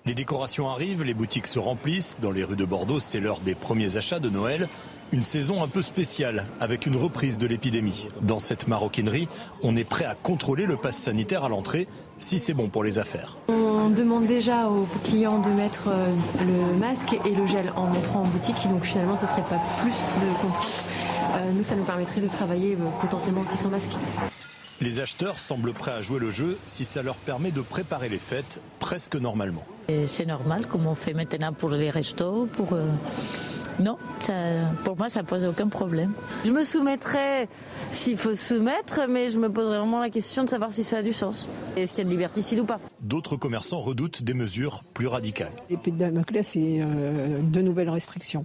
Les 0.06 0.14
décorations 0.14 0.68
arrivent, 0.68 1.02
les 1.02 1.14
boutiques 1.14 1.46
se 1.46 1.58
remplissent. 1.58 2.20
Dans 2.20 2.30
les 2.30 2.44
rues 2.44 2.56
de 2.56 2.66
Bordeaux, 2.66 3.00
c'est 3.00 3.20
l'heure 3.20 3.40
des 3.40 3.54
premiers 3.54 3.96
achats 3.96 4.20
de 4.20 4.28
Noël. 4.28 4.68
Une 5.12 5.22
saison 5.22 5.62
un 5.62 5.68
peu 5.68 5.82
spéciale 5.82 6.44
avec 6.60 6.86
une 6.86 6.96
reprise 6.96 7.38
de 7.38 7.46
l'épidémie. 7.46 8.08
Dans 8.22 8.38
cette 8.38 8.66
maroquinerie, 8.66 9.28
on 9.62 9.76
est 9.76 9.84
prêt 9.84 10.04
à 10.04 10.14
contrôler 10.14 10.66
le 10.66 10.76
pass 10.76 10.96
sanitaire 10.96 11.44
à 11.44 11.48
l'entrée 11.48 11.86
si 12.18 12.38
c'est 12.38 12.54
bon 12.54 12.68
pour 12.68 12.82
les 12.82 12.98
affaires. 12.98 13.36
On 13.48 13.90
demande 13.90 14.26
déjà 14.26 14.68
aux 14.68 14.88
clients 15.04 15.40
de 15.40 15.50
mettre 15.50 15.88
euh, 15.88 16.08
le 16.40 16.78
masque 16.78 17.16
et 17.24 17.34
le 17.34 17.46
gel 17.46 17.72
en 17.76 17.92
entrant 17.94 18.22
en 18.22 18.26
boutique, 18.26 18.56
donc 18.68 18.84
finalement 18.84 19.14
ce 19.14 19.26
ne 19.26 19.30
serait 19.30 19.44
pas 19.44 19.60
plus 19.78 19.90
de 19.92 20.42
contraintes. 20.42 20.84
Euh, 21.36 21.52
nous, 21.52 21.64
ça 21.64 21.74
nous 21.76 21.84
permettrait 21.84 22.20
de 22.20 22.28
travailler 22.28 22.74
euh, 22.74 23.00
potentiellement 23.00 23.42
aussi 23.42 23.56
sans 23.56 23.68
masque. 23.68 23.90
Les 24.80 25.00
acheteurs 25.00 25.38
semblent 25.38 25.72
prêts 25.72 25.92
à 25.92 26.02
jouer 26.02 26.18
le 26.18 26.30
jeu 26.30 26.58
si 26.66 26.84
ça 26.84 27.02
leur 27.02 27.16
permet 27.16 27.50
de 27.50 27.60
préparer 27.60 28.08
les 28.08 28.18
fêtes 28.18 28.60
presque 28.80 29.16
normalement. 29.16 29.64
C'est 30.06 30.26
normal 30.26 30.66
comme 30.66 30.86
on 30.86 30.94
fait 30.94 31.14
maintenant 31.14 31.52
pour 31.52 31.70
les 31.70 31.90
restos, 31.90 32.48
pour 32.52 32.74
non, 33.80 33.96
pour 34.84 34.96
moi, 34.96 35.10
ça 35.10 35.22
pose 35.22 35.44
aucun 35.44 35.68
problème. 35.68 36.12
Je 36.44 36.52
me 36.52 36.64
soumettrai 36.64 37.48
s'il 37.92 38.16
faut 38.16 38.36
se 38.36 38.54
soumettre, 38.54 39.00
mais 39.08 39.30
je 39.30 39.38
me 39.38 39.50
poserai 39.50 39.78
vraiment 39.78 40.00
la 40.00 40.10
question 40.10 40.44
de 40.44 40.48
savoir 40.48 40.72
si 40.72 40.84
ça 40.84 40.98
a 40.98 41.02
du 41.02 41.12
sens. 41.12 41.48
Est-ce 41.76 41.92
qu'il 41.92 41.98
y 41.98 42.02
a 42.02 42.04
de 42.04 42.10
liberticide 42.10 42.60
ou 42.60 42.64
pas? 42.64 42.78
D'autres 43.00 43.36
commerçants 43.36 43.80
redoutent 43.80 44.22
des 44.22 44.34
mesures 44.34 44.84
plus 44.94 45.06
radicales. 45.06 45.52
L'épée 45.70 45.90
de 45.90 45.98
Damoclès, 45.98 46.46
c'est 46.46 46.78
euh, 46.80 47.38
de 47.40 47.60
nouvelles 47.60 47.90
restrictions 47.90 48.44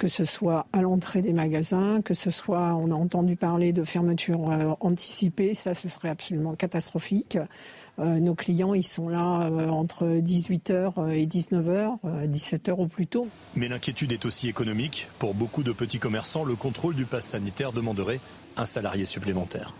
que 0.00 0.08
ce 0.08 0.24
soit 0.24 0.64
à 0.72 0.80
l'entrée 0.80 1.20
des 1.20 1.34
magasins, 1.34 2.00
que 2.02 2.14
ce 2.14 2.30
soit, 2.30 2.74
on 2.74 2.90
a 2.90 2.94
entendu 2.94 3.36
parler 3.36 3.74
de 3.74 3.84
fermeture 3.84 4.50
euh, 4.50 4.72
anticipée, 4.80 5.52
ça 5.52 5.74
ce 5.74 5.90
serait 5.90 6.08
absolument 6.08 6.54
catastrophique. 6.54 7.36
Euh, 7.98 8.18
nos 8.18 8.34
clients, 8.34 8.74
ils 8.74 8.86
sont 8.86 9.08
là 9.08 9.42
euh, 9.42 9.68
entre 9.68 10.06
18h 10.06 11.10
et 11.10 11.26
19h, 11.26 11.98
17h 12.28 12.72
au 12.72 12.86
plus 12.86 13.06
tôt. 13.06 13.28
Mais 13.54 13.68
l'inquiétude 13.68 14.12
est 14.12 14.24
aussi 14.24 14.48
économique. 14.48 15.08
Pour 15.18 15.34
beaucoup 15.34 15.62
de 15.62 15.72
petits 15.72 15.98
commerçants, 15.98 16.44
le 16.44 16.54
contrôle 16.54 16.94
du 16.94 17.04
pass 17.04 17.26
sanitaire 17.26 17.72
demanderait 17.72 18.20
un 18.56 18.66
salarié 18.66 19.04
supplémentaire. 19.04 19.74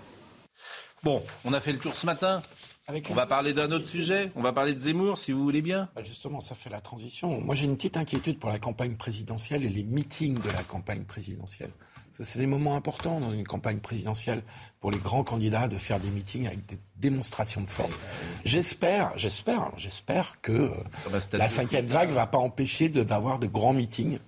Bon, 1.03 1.23
on 1.45 1.53
a 1.53 1.61
fait 1.61 1.73
le 1.73 1.79
tour 1.79 1.95
ce 1.95 2.05
matin. 2.05 2.43
on 2.89 3.15
va 3.15 3.25
parler 3.25 3.55
d'un 3.55 3.73
autre 3.73 3.87
sujet. 3.87 4.31
On 4.37 4.43
va 4.43 4.53
parler 4.53 4.75
de 4.75 4.81
Zemmour, 4.81 5.17
si 5.17 5.33
vous 5.33 5.43
voulez 5.43 5.63
bien. 5.63 5.89
Bah, 5.95 6.03
justement, 6.05 6.41
ça 6.41 6.55
fait 6.55 6.69
la 6.69 6.83
transition. 6.83 7.41
Moi, 7.41 7.55
j'ai 7.55 7.65
une 7.65 7.77
petite 7.77 7.97
inquiétude 7.97 8.39
pour 8.39 8.51
la 8.51 8.59
campagne 8.59 8.97
présidentielle 8.97 9.65
et 9.65 9.71
les 9.71 9.85
meetings 9.85 10.39
de 10.41 10.51
la 10.51 10.63
campagne 10.63 11.05
présidentielle. 11.05 11.71
C'est 12.13 12.39
des 12.39 12.47
moments 12.47 12.77
importants 12.77 13.21
dans 13.21 13.33
une 13.33 13.47
campagne 13.47 13.79
présidentielle 13.79 14.43
pour 14.81 14.91
les 14.91 14.99
grands 14.99 15.23
candidats 15.25 15.69
de 15.69 15.77
faire 15.77 16.01
des 16.01 16.09
meetings 16.09 16.47
avec 16.47 16.65
des 16.67 16.79
démonstrations 16.97 17.61
de 17.61 17.71
force. 17.71 17.97
J'espère, 18.45 19.13
j'espère, 19.17 19.71
j'espère 19.77 20.41
que 20.41 20.53
euh, 20.53 21.19
la 21.35 21.49
cinquième 21.49 21.87
vague 21.87 22.11
va 22.11 22.27
pas 22.27 22.39
empêcher 22.39 22.89
d'avoir 22.89 23.39
de, 23.39 23.47
grands 23.47 23.75
meetings. 23.75 24.19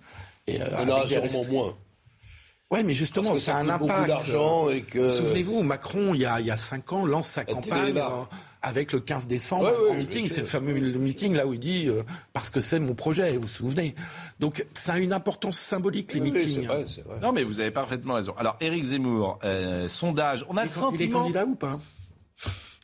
Et, 0.46 0.60
euh, 0.60 0.66
On 0.78 1.08
sûrement 1.08 1.44
moins. 1.50 1.76
Oui, 2.72 2.82
mais 2.84 2.94
justement, 2.94 3.34
c'est 3.36 3.50
un 3.50 3.68
impact. 3.68 4.08
d'argent 4.08 4.70
et 4.70 4.80
que... 4.80 5.06
Souvenez-vous, 5.06 5.62
Macron, 5.62 6.14
il 6.14 6.22
y, 6.22 6.24
a, 6.24 6.40
il 6.40 6.46
y 6.46 6.50
a 6.50 6.56
cinq 6.56 6.90
ans, 6.94 7.04
lance 7.04 7.28
sa 7.28 7.44
campagne 7.44 8.02
avec 8.62 8.92
le 8.92 9.00
15 9.00 9.26
décembre 9.26 9.70
en 9.90 9.94
meeting. 9.94 10.26
C'est 10.28 10.40
le 10.40 10.46
fameux 10.46 10.72
meeting 10.72 11.34
là 11.34 11.46
où 11.46 11.52
il 11.52 11.58
dit 11.58 11.88
euh, 11.88 12.02
parce 12.32 12.48
que 12.48 12.60
c'est 12.60 12.78
mon 12.78 12.94
projet, 12.94 13.34
vous 13.34 13.42
vous 13.42 13.48
souvenez. 13.48 13.94
Donc 14.40 14.64
ça 14.72 14.94
a 14.94 14.98
une 14.98 15.12
importance 15.12 15.58
symbolique 15.58 16.14
les 16.14 16.20
meetings. 16.20 16.66
Vrai, 16.66 16.84
vrai. 17.04 17.20
Non, 17.20 17.32
mais 17.32 17.42
vous 17.42 17.60
avez 17.60 17.72
parfaitement 17.72 18.14
raison. 18.14 18.34
Alors 18.38 18.56
Éric 18.60 18.84
Zemmour, 18.86 19.38
euh, 19.44 19.86
sondage, 19.88 20.46
on 20.48 20.56
a 20.56 20.62
le 20.62 20.68
sentiment. 20.68 20.96
Il 20.98 21.02
est 21.02 21.08
candidat 21.08 21.44
ou 21.44 21.56
pas 21.56 21.78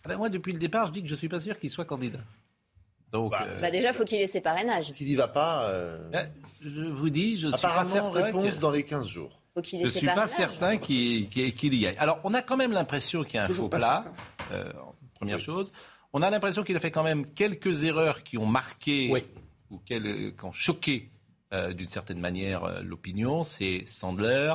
ah 0.05 0.09
ben, 0.09 0.19
Moi, 0.19 0.29
depuis 0.29 0.53
le 0.53 0.59
départ, 0.59 0.89
je 0.89 0.93
dis 0.93 1.03
que 1.03 1.09
je 1.09 1.15
suis 1.15 1.29
pas 1.29 1.41
sûr 1.41 1.59
qu'il 1.59 1.71
soit 1.71 1.85
candidat. 1.85 2.21
Donc, 3.13 3.31
bah, 3.31 3.47
euh... 3.49 3.57
bah 3.61 3.71
déjà, 3.71 3.95
faut 3.95 4.05
qu'il 4.05 4.21
ait 4.21 4.27
ses 4.27 4.43
parrainages. 4.43 4.93
S'il 4.93 5.07
n'y 5.07 5.15
va 5.15 5.29
pas, 5.29 5.73
je 6.61 6.83
vous 6.83 7.09
dis, 7.09 7.39
je 7.39 7.49
suis 7.49 7.63
pas 7.63 7.85
certain. 7.85 8.11
réponse 8.11 8.59
dans 8.59 8.73
les 8.73 8.83
15 8.83 9.07
jours. 9.07 9.39
Je 9.65 9.77
ne 9.77 9.91
suis 9.91 10.07
pas 10.07 10.27
certain 10.27 10.77
qu'il 10.77 11.29
y 11.75 11.87
aille. 11.87 11.97
Alors, 11.99 12.21
on 12.25 12.35
a 12.35 12.43
quand 12.43 12.57
même 12.57 12.73
l'impression 12.73 13.25
qu'il 13.25 13.35
y 13.35 13.39
a 13.39 13.45
un 13.45 13.49
faux 13.49 13.69
plat. 13.69 14.05
Première 15.15 15.41
chose. 15.41 15.73
On 16.13 16.23
a 16.23 16.31
l'impression 16.31 16.63
qu'il 16.63 16.77
a 16.77 16.81
fait 16.81 16.91
quand 16.91 17.03
même 17.03 17.27
quelques 17.27 17.85
erreurs 17.85 18.23
qui 18.23 18.39
ont 18.39 18.47
marqué 18.47 19.13
ou 19.71 19.79
qui 19.79 19.95
ont 20.43 20.53
choqué 20.53 21.11
euh, 21.53 21.73
d'une 21.73 21.89
certaine 21.89 22.21
manière 22.21 22.65
euh, 22.65 22.83
l'opinion. 22.83 23.45
C'est 23.45 23.85
Sandler, 23.87 24.55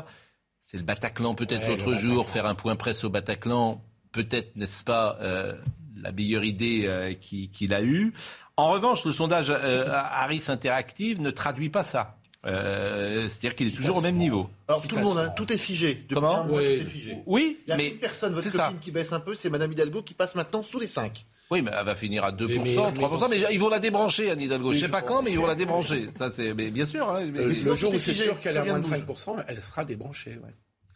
c'est 0.60 0.78
le 0.78 0.84
Bataclan 0.84 1.36
peut-être 1.36 1.68
l'autre 1.68 1.96
jour, 1.96 2.30
faire 2.30 2.46
un 2.46 2.56
point 2.56 2.76
presse 2.76 3.04
au 3.04 3.10
Bataclan, 3.10 3.84
peut-être 4.12 4.56
n'est-ce 4.56 4.84
pas 4.84 5.18
euh, 5.22 5.56
la 5.96 6.12
meilleure 6.12 6.44
idée 6.44 7.18
qu'il 7.20 7.74
a 7.74 7.82
eue. 7.82 8.14
En 8.58 8.70
revanche, 8.70 9.06
le 9.06 9.14
sondage 9.14 9.50
Harris 9.50 10.46
Interactive 10.50 11.20
ne 11.22 11.32
traduit 11.32 11.70
pas 11.70 11.84
ça. 11.84 12.18
Euh, 12.46 13.28
C'est-à-dire 13.30 13.56
qu'il 13.56 13.68
est 13.68 13.72
toujours 13.76 13.98
au 13.98 14.02
même 14.02 14.16
niveau. 14.16 14.50
Alors 14.68 14.82
tout 14.82 14.96
le 14.96 15.04
monde, 15.04 15.18
hein, 15.18 15.30
tout 15.36 15.52
est 15.52 15.58
figé. 15.58 15.94
Depuis 15.96 16.16
Comment 16.16 16.42
un 16.42 16.44
mois, 16.44 16.60
Oui. 16.60 16.80
tout 16.80 16.86
est 16.86 16.90
figé. 16.90 17.18
Oui, 17.26 17.58
Il 17.66 17.70
y 17.70 17.74
a 17.74 17.78
mais 17.78 17.90
une 17.90 17.98
personne, 17.98 18.34
votre 18.34 18.44
c'est 18.50 18.58
copine 18.58 18.76
ça. 18.78 18.82
qui 18.82 18.92
baisse 18.92 19.14
un 19.14 19.20
peu, 19.22 19.34
c'est 19.36 19.50
Madame 19.50 19.72
Hidalgo 19.72 20.02
qui 20.04 20.14
passe 20.14 20.36
maintenant 20.36 20.62
sous 20.64 20.80
les 20.80 20.88
5. 20.88 21.26
Oui, 21.52 21.62
mais 21.62 21.72
elle 21.78 21.86
va 21.86 21.96
finir 21.96 22.24
à 22.24 22.32
2%, 22.32 22.48
Mais- 22.48 22.92
mais- 22.92 23.00
3%, 23.00 23.28
mais, 23.30 23.44
ils 23.52 23.60
vont 23.60 23.70
la 23.70 23.80
débrancher, 23.80 24.32
Anne 24.32 24.42
Hidalgo. 24.42 24.70
Oui, 24.70 24.76
je 24.76 24.80
sais 24.82 24.88
je 24.88 24.92
pas 24.92 25.02
quand, 25.02 25.22
mais 25.22 25.32
ils 25.32 25.38
vont 25.40 25.46
la 25.46 25.56
débrancher. 25.56 26.10
Ça, 26.18 26.32
c'est, 26.32 26.54
mais 26.54 26.70
bien 26.72 26.86
sûr. 26.86 27.10
hein, 27.10 27.26
mais- 27.32 27.40
Euh, 27.40 27.48
mais- 27.48 27.54
sinon, 27.56 27.72
le 27.72 27.78
jour 27.78 27.92
où 27.92 27.96
est 27.96 28.00
c'est 28.00 28.14
sûr 28.14 28.40
qu'elle 28.40 28.58
a 28.58 28.62
rien 28.64 28.72
moins 28.74 28.80
ne 28.80 28.84
de 28.84 28.90
bouge. 28.90 28.98
5%, 28.98 29.38
elle 29.48 29.62
sera 29.62 29.86
débranchée. 29.86 30.32
Ouais. 30.32 30.50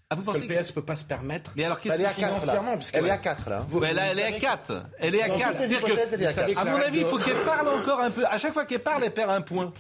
Ah, 0.09 0.15
vous 0.15 0.23
Parce 0.23 0.37
que 0.37 0.43
le 0.43 0.47
PS 0.55 0.69
ne 0.69 0.73
peut 0.73 0.85
pas 0.85 0.95
se 0.95 1.03
permettre. 1.03 1.51
Mais 1.57 1.65
alors, 1.65 1.81
qu'est-ce 1.81 1.95
Elle 1.95 2.01
est 2.01 2.05
à 2.05 2.13
que 2.13 2.19
4 2.21 2.31
là. 2.33 2.39
financièrement, 2.39 2.73
parce 2.75 2.91
que- 2.91 2.97
Elle 2.97 3.05
est 3.07 3.09
à 3.09 3.17
4 3.17 3.49
là. 3.49 3.67
Mais 3.81 3.93
là, 3.93 4.03
elle 4.11 4.19
est 4.19 4.23
à 4.23 4.31
4. 4.31 4.83
Elle 4.99 5.15
est 5.15 5.21
à 5.21 5.27
Dans 5.27 5.35
4. 5.37 5.51
toutes 5.51 5.59
les 5.59 5.67
C'est-à-dire 5.67 5.89
est 6.29 6.39
à 6.39 6.45
que, 6.45 6.57
à 6.59 6.65
mon 6.65 6.77
avis, 6.77 6.99
il 6.99 7.05
faut 7.05 7.17
qu'elle 7.17 7.43
parle 7.45 7.67
encore 7.67 7.99
un 7.99 8.09
peu. 8.11 8.25
À 8.25 8.37
chaque 8.37 8.53
fois 8.53 8.65
qu'elle 8.65 8.79
parle, 8.83 9.03
elle 9.03 9.13
perd 9.13 9.29
un 9.31 9.41
point. 9.41 9.73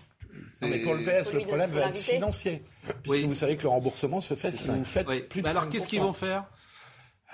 Non, 0.61 0.67
mais 0.69 0.79
pour 0.79 0.93
le 0.95 1.03
PS, 1.03 1.33
le 1.33 1.39
problème 1.41 1.69
va 1.71 1.87
être 1.87 1.97
financier. 1.97 2.63
Puisque 3.03 3.07
Oui. 3.09 3.23
vous 3.23 3.33
savez 3.35 3.57
que 3.57 3.63
le 3.63 3.69
remboursement 3.69 4.21
se 4.21 4.33
fait 4.33 4.51
si 4.51 4.69
vous 4.69 4.83
faites 4.85 5.07
Oui. 5.07 5.21
plus 5.21 5.41
de 5.41 5.45
Mais 5.47 5.51
alors, 5.51 5.63
5%. 5.65 5.69
qu'est-ce 5.69 5.87
qu'ils 5.87 6.01
vont 6.01 6.13
faire 6.13 6.45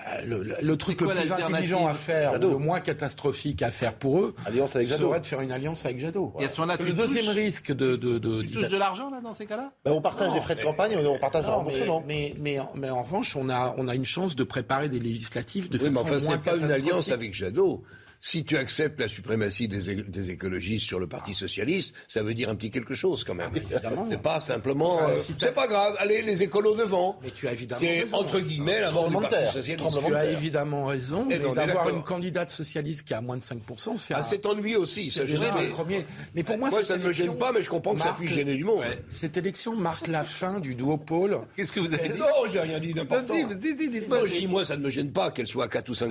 Euh, 0.08 0.24
le, 0.26 0.42
le- 0.42 0.56
le 0.60 0.76
truc 0.76 1.00
le 1.00 1.06
plus 1.12 1.30
intelligent 1.32 1.86
à 1.86 1.94
faire, 1.94 2.36
le 2.40 2.56
moins 2.58 2.80
catastrophique 2.80 3.62
à 3.62 3.70
faire 3.70 3.94
pour 3.94 4.18
eux, 4.20 4.34
Alliance 4.44 4.74
avec 4.74 4.88
Jadot. 4.88 5.06
serait 5.10 5.20
de 5.20 5.26
faire 5.26 5.40
une 5.40 5.52
alliance 5.52 5.84
avec 5.86 6.00
Jadot. 6.00 6.34
Et 6.40 6.44
à 6.44 6.48
ce 6.48 6.56
tu 6.76 6.82
le 6.84 6.92
deuxième 6.92 7.24
touches- 7.26 7.34
risque 7.34 7.72
de... 7.72 7.94
de, 7.94 8.18
de- 8.18 8.42
Tu 8.42 8.50
touches 8.54 8.68
de 8.68 8.76
l'argent, 8.76 9.08
là, 9.08 9.20
dans 9.22 9.32
ces 9.32 9.46
cas-là? 9.46 9.70
Ben, 9.84 9.92
on 9.92 10.02
partage 10.02 10.34
les 10.34 10.40
frais 10.40 10.56
de 10.56 10.62
campagne, 10.62 10.96
on 10.98 11.18
partage 11.20 11.44
le 11.44 11.50
Non, 11.52 11.62
mais, 11.62 11.70
remboursement. 11.74 12.04
mais, 12.08 12.34
mais, 12.40 12.58
en- 12.58 12.72
mais 12.74 12.90
en 12.90 13.04
revanche, 13.04 13.36
on 13.36 13.48
a, 13.48 13.72
on 13.78 13.86
a 13.86 13.94
une 13.94 14.04
chance 14.04 14.34
de 14.34 14.42
préparer 14.42 14.88
des 14.88 14.98
législatives 14.98 15.68
de 15.70 15.78
Oui, 15.78 15.84
mais 15.84 15.90
façon 15.92 16.00
enfin, 16.02 16.10
moins 16.10 16.20
c'est 16.44 16.50
pas 16.50 16.56
une 16.56 16.72
alliance 16.72 17.10
avec 17.12 17.32
Jadot. 17.32 17.84
Si 18.26 18.42
tu 18.42 18.56
acceptes 18.56 18.98
la 18.98 19.06
suprématie 19.06 19.68
des, 19.68 20.30
écologistes 20.30 20.86
sur 20.86 20.98
le 20.98 21.06
Parti 21.06 21.34
socialiste, 21.34 21.94
ça 22.08 22.22
veut 22.22 22.32
dire 22.32 22.48
un 22.48 22.54
petit 22.54 22.70
quelque 22.70 22.94
chose 22.94 23.22
quand 23.22 23.34
même. 23.34 23.50
Évidemment. 23.54 24.06
C'est 24.08 24.16
pas 24.22 24.40
simplement. 24.40 24.94
Enfin, 24.94 25.10
euh, 25.10 25.16
si 25.18 25.34
c'est 25.38 25.52
pas 25.52 25.66
grave. 25.68 25.94
Allez, 25.98 26.22
les 26.22 26.42
écolos 26.42 26.74
devant. 26.74 27.18
Mais 27.22 27.30
tu 27.30 27.46
as 27.46 27.52
évidemment 27.52 27.80
C'est 27.80 28.14
entre 28.14 28.40
guillemets 28.40 28.80
la 28.80 28.90
mort 28.92 29.10
du 29.10 29.14
Parti 29.16 29.28
terre. 29.28 29.52
socialiste. 29.52 29.78
Tremblement 29.78 30.08
Tu 30.08 30.14
as 30.14 30.24
évidemment 30.30 30.86
raison, 30.86 31.28
Eh 31.30 31.38
mais 31.38 31.44
on 31.44 31.52
est 31.52 31.66
d'avoir 31.66 31.90
une 31.90 32.02
candidate 32.02 32.48
socialiste 32.48 33.06
qui 33.06 33.12
a 33.12 33.20
moins 33.20 33.36
de 33.36 33.42
5%, 33.42 33.94
c'est 33.96 34.14
Ah, 34.14 34.20
un- 34.20 34.22
c'est 34.22 34.46
ennuyeux 34.46 34.78
aussi. 34.78 35.10
Ça, 35.10 35.24
déjà 35.24 35.52
mais- 35.54 35.68
premier. 35.68 36.06
Mais 36.34 36.42
pour 36.42 36.56
moi, 36.56 36.70
Moi, 36.70 36.82
ça 36.82 36.96
ne 36.96 37.04
me 37.04 37.12
gêne 37.12 37.36
pas, 37.36 37.52
mais 37.52 37.60
je 37.60 37.68
comprends 37.68 37.94
que 37.94 38.00
ça 38.00 38.14
puisse 38.18 38.30
gêner 38.32 38.56
du 38.56 38.64
monde. 38.64 38.80
Ouais. 38.80 39.02
Cette 39.10 39.36
élection 39.36 39.76
marque 39.76 40.08
la 40.08 40.22
fin 40.22 40.60
du 40.60 40.74
duopole. 40.74 41.40
Qu'est-ce 41.56 41.72
que 41.72 41.80
vous 41.80 41.92
avez 41.92 42.08
dit 42.08 42.18
Non, 42.18 42.50
j'ai 42.50 42.60
rien 42.60 42.80
dit. 42.80 42.94
Non, 42.94 44.26
j'ai 44.26 44.40
dit, 44.40 44.46
moi, 44.46 44.64
ça 44.64 44.78
ne 44.78 44.82
me 44.82 44.88
gêne 44.88 45.12
pas 45.12 45.30
qu'elle 45.30 45.46
soit 45.46 45.64
à 45.66 45.68
4 45.68 45.90
ou 45.90 45.94
5 45.94 46.10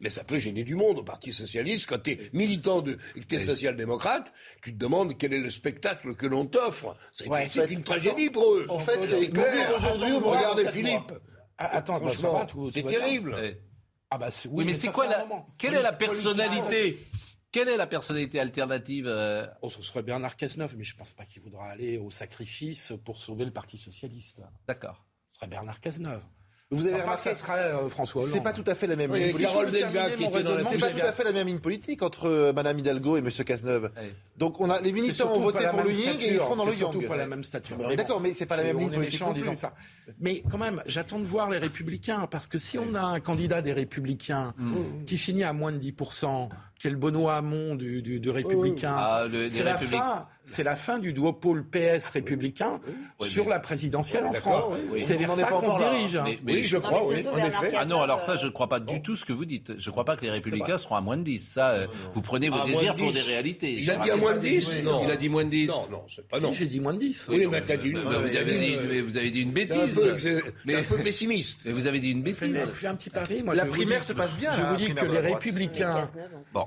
mais 0.00 0.10
ça 0.10 0.24
peut 0.24 0.38
gêner 0.38 0.64
du 0.64 0.74
monde 0.74 0.98
au 0.98 1.02
Parti 1.18 1.32
Socialiste. 1.32 1.86
Quand 1.86 1.98
tu 2.02 2.12
es 2.12 2.30
militant 2.32 2.80
de, 2.80 2.96
et 3.16 3.20
que 3.20 3.26
tu 3.26 3.34
es 3.34 3.38
social-démocrate, 3.40 4.32
tu 4.62 4.72
te 4.72 4.78
demandes 4.78 5.18
quel 5.18 5.32
est 5.32 5.40
le 5.40 5.50
spectacle 5.50 6.14
que 6.14 6.26
l'on 6.26 6.46
t'offre. 6.46 6.96
C'est 7.12 7.28
Ouais. 7.28 7.48
une 7.70 7.82
tragédie 7.82 8.30
pour 8.30 8.54
eux. 8.54 8.66
En 8.68 8.78
fait, 8.78 9.04
C'est 9.04 9.30
aujourd'hui 9.76 10.12
ou 10.12 10.20
mourir 10.20 10.38
Regardez 10.38 10.68
Philippe. 10.68 11.12
Ah, 11.58 11.76
attends, 11.78 11.98
bah, 11.98 12.12
ça 12.12 12.28
Franchement, 12.28 12.70
c'est 12.72 12.82
terrible. 12.84 13.34
Ouais. 13.34 13.60
Ah 14.10 14.16
bah 14.16 14.28
Oui, 14.50 14.64
mais 14.64 14.74
c'est 14.74 14.88
quoi 14.92 15.06
la, 15.08 15.26
quelle 15.58 15.74
est 15.74 15.82
la 15.82 15.92
personnalité 15.92 16.98
Quelle 17.50 17.68
est 17.68 17.76
la 17.76 17.86
personnalité 17.88 18.38
alternative 18.38 19.06
euh, 19.08 19.46
Oh, 19.60 19.68
ce 19.68 19.82
serait 19.82 20.02
Bernard 20.02 20.36
Cazeneuve, 20.36 20.76
mais 20.78 20.84
je 20.84 20.94
pense 20.94 21.12
pas 21.12 21.24
qu'il 21.24 21.42
voudra 21.42 21.66
aller 21.70 21.98
au 21.98 22.10
sacrifice 22.10 22.92
pour 23.04 23.18
sauver 23.18 23.44
le 23.44 23.50
Parti 23.50 23.76
socialiste. 23.76 24.40
D'accord. 24.68 25.04
Ce 25.30 25.36
serait 25.36 25.48
Bernard 25.48 25.80
Cazeneuve. 25.80 26.22
Vous 26.70 26.86
avez 26.86 27.00
remarqué 27.00 27.22
ça 27.30 27.34
serait 27.34 27.58
euh, 27.58 27.88
François 27.88 28.20
Hollande. 28.20 28.34
C'est 28.34 28.42
pas 28.42 28.52
tout 28.52 28.64
à 28.66 28.74
fait 28.74 28.86
la 28.86 28.94
même 28.96 29.10
Oui, 29.10 29.20
ligne 29.20 29.30
politique. 29.30 29.46
Carole 29.48 29.66
je 29.68 29.70
peux 29.70 29.78
Delga 29.78 29.90
terminer 29.90 30.16
qui 30.16 30.22
mon 30.22 30.28
était 30.28 30.42
dans 30.42 30.50
la 30.50 30.56
raisonnement 30.56 30.70
C'est 30.70 30.78
pas 30.78 30.86
CGT. 30.88 31.00
tout 31.00 31.06
à 31.06 31.12
fait 31.12 31.24
la 31.24 31.32
même 31.32 31.46
ligne 31.46 31.58
politique 31.60 32.02
entre 32.02 32.28
euh, 32.28 32.52
Madame 32.52 32.78
Hidalgo 32.78 33.16
et 33.16 33.20
Monsieur 33.22 33.44
Cazeneuve. 33.44 33.90
Donc 34.36 34.60
on 34.60 34.68
a 34.68 34.80
les 34.82 34.92
militants 34.92 35.34
ont 35.34 35.40
voté 35.40 35.66
pour 35.70 35.82
le 35.82 35.90
Ying 35.90 36.20
et 36.20 36.26
ils 36.34 36.36
seront 36.36 36.56
dans 36.56 36.66
le 36.66 36.72
c'est 36.72 36.76
surtout 36.76 37.00
Yang. 37.00 37.08
pas 37.08 37.16
la 37.16 37.26
même 37.26 37.42
stature. 37.42 37.78
Mais 37.78 37.96
D'accord, 37.96 38.20
mais 38.20 38.34
c'est 38.34 38.44
pas 38.44 38.58
la 38.58 38.64
même 38.64 38.78
ligne 38.78 38.90
politique 38.90 39.22
ça. 39.54 39.72
Mais 40.20 40.42
quand 40.50 40.58
même, 40.58 40.82
j'attends 40.84 41.18
de 41.18 41.24
voir 41.24 41.48
les 41.48 41.58
Républicains, 41.58 42.26
parce 42.30 42.46
que 42.46 42.58
si 42.58 42.78
on 42.78 42.94
a 42.94 43.00
un 43.02 43.20
candidat 43.20 43.62
des 43.62 43.72
Républicains 43.72 44.52
qui 45.06 45.16
finit 45.16 45.44
à 45.44 45.54
moins 45.54 45.72
de 45.72 45.78
10%, 45.78 46.50
qui 46.78 46.86
est 46.86 46.90
le 46.90 46.96
Benoît 46.96 47.36
Hamon 47.36 47.74
du, 47.74 48.02
du, 48.02 48.20
du 48.20 48.30
Républicain, 48.30 48.94
Ah, 48.96 49.24
le- 49.24 49.44
des 49.44 49.50
c'est 49.50 49.64
la 49.64 49.76
fin, 49.78 50.28
c'est 50.44 50.62
la 50.62 50.76
fin 50.76 50.98
du 51.00 51.12
duopole 51.12 51.64
PS 51.64 52.10
républicain 52.10 52.80
sur 53.20 53.44
mais- 53.44 53.50
la 53.50 53.58
présidentielle 53.58 54.24
en 54.24 54.32
France. 54.32 54.66
C'est 55.00 55.16
vers 55.16 55.32
ça 55.32 55.46
qu'on 55.48 55.72
se 55.72 55.78
dirige. 55.78 56.16
hein. 56.16 56.22
Mais- 56.24 56.38
mais- 56.44 56.52
Oui, 56.54 56.64
je 56.64 56.76
Non, 56.76 56.82
crois, 56.82 57.00
mais 57.12 57.26
en 57.26 57.36
effet. 57.38 57.72
Ah 57.76 57.84
non, 57.84 58.00
alors 58.00 58.20
ça, 58.20 58.26
Cazeneuve, 58.32 58.40
je 58.42 58.46
ne 58.46 58.52
crois 58.52 58.68
pas 58.68 58.78
du 58.80 59.02
tout 59.02 59.16
ce 59.16 59.24
que 59.24 59.32
vous 59.32 59.44
dites. 59.44 59.72
Je 59.78 59.88
ne 59.88 59.90
crois 59.92 60.04
pas 60.04 60.16
que 60.16 60.22
les 60.22 60.30
Républicains 60.30 60.78
seront 60.78 60.94
à 60.94 61.00
moins 61.00 61.16
de 61.16 61.22
10. 61.24 61.40
Ça, 61.52 61.70
euh, 61.70 61.86
vous 62.12 62.22
prenez 62.22 62.48
vos 62.48 62.60
À 62.60 62.64
désirs 62.64 62.94
pour 62.94 63.10
10. 63.10 63.14
des 63.14 63.22
réalités. 63.32 63.72
Il 63.72 63.82
Je 63.82 63.90
a 63.92 63.96
dit 63.96 64.10
à 64.10 64.16
moins 64.16 64.34
de 64.34 64.38
des- 64.38 64.58
10 64.58 64.82
Non. 64.84 65.00
Il 65.04 65.10
a 65.10 65.16
dit 65.16 65.28
moins 65.28 65.44
de 65.44 65.50
10. 65.50 65.66
Non, 65.68 65.86
non, 65.90 66.04
c'est 66.14 66.26
pas 66.28 66.38
Si, 66.38 66.44
non. 66.44 66.52
j'ai 66.52 66.66
dit 66.66 66.78
moins 66.80 66.94
de 66.94 66.98
10. 67.00 67.26
Oui, 67.28 67.46
mais 67.50 67.60
t'as 67.62 67.76
dit. 67.76 67.90
Bah, 67.92 68.00
bah, 68.04 68.10
vous, 68.20 68.36
avez 68.36 68.58
dit, 68.58 68.76
mais 68.88 69.00
vous 69.00 69.16
avez 69.16 69.30
dit 69.32 69.40
une 69.42 69.52
bêtise. 69.52 69.98
un 69.98 70.82
peu 70.84 70.96
pessimiste. 71.02 71.62
Mais 71.66 71.72
vous 71.72 71.86
avez 71.88 71.98
dit 72.00 72.10
une 72.12 72.22
bêtise. 72.22 72.56
fais 72.70 72.86
un 72.86 72.94
petit 72.94 73.10
pari. 73.10 73.42
La 73.44 73.64
je 73.64 73.68
primaire 73.68 74.04
se 74.04 74.12
passe 74.12 74.36
bien, 74.36 74.52
Je 74.52 74.62
vous 74.62 74.76
dis 74.76 74.94
que 74.94 75.04
les. 75.04 75.18
Républicains. 75.18 76.04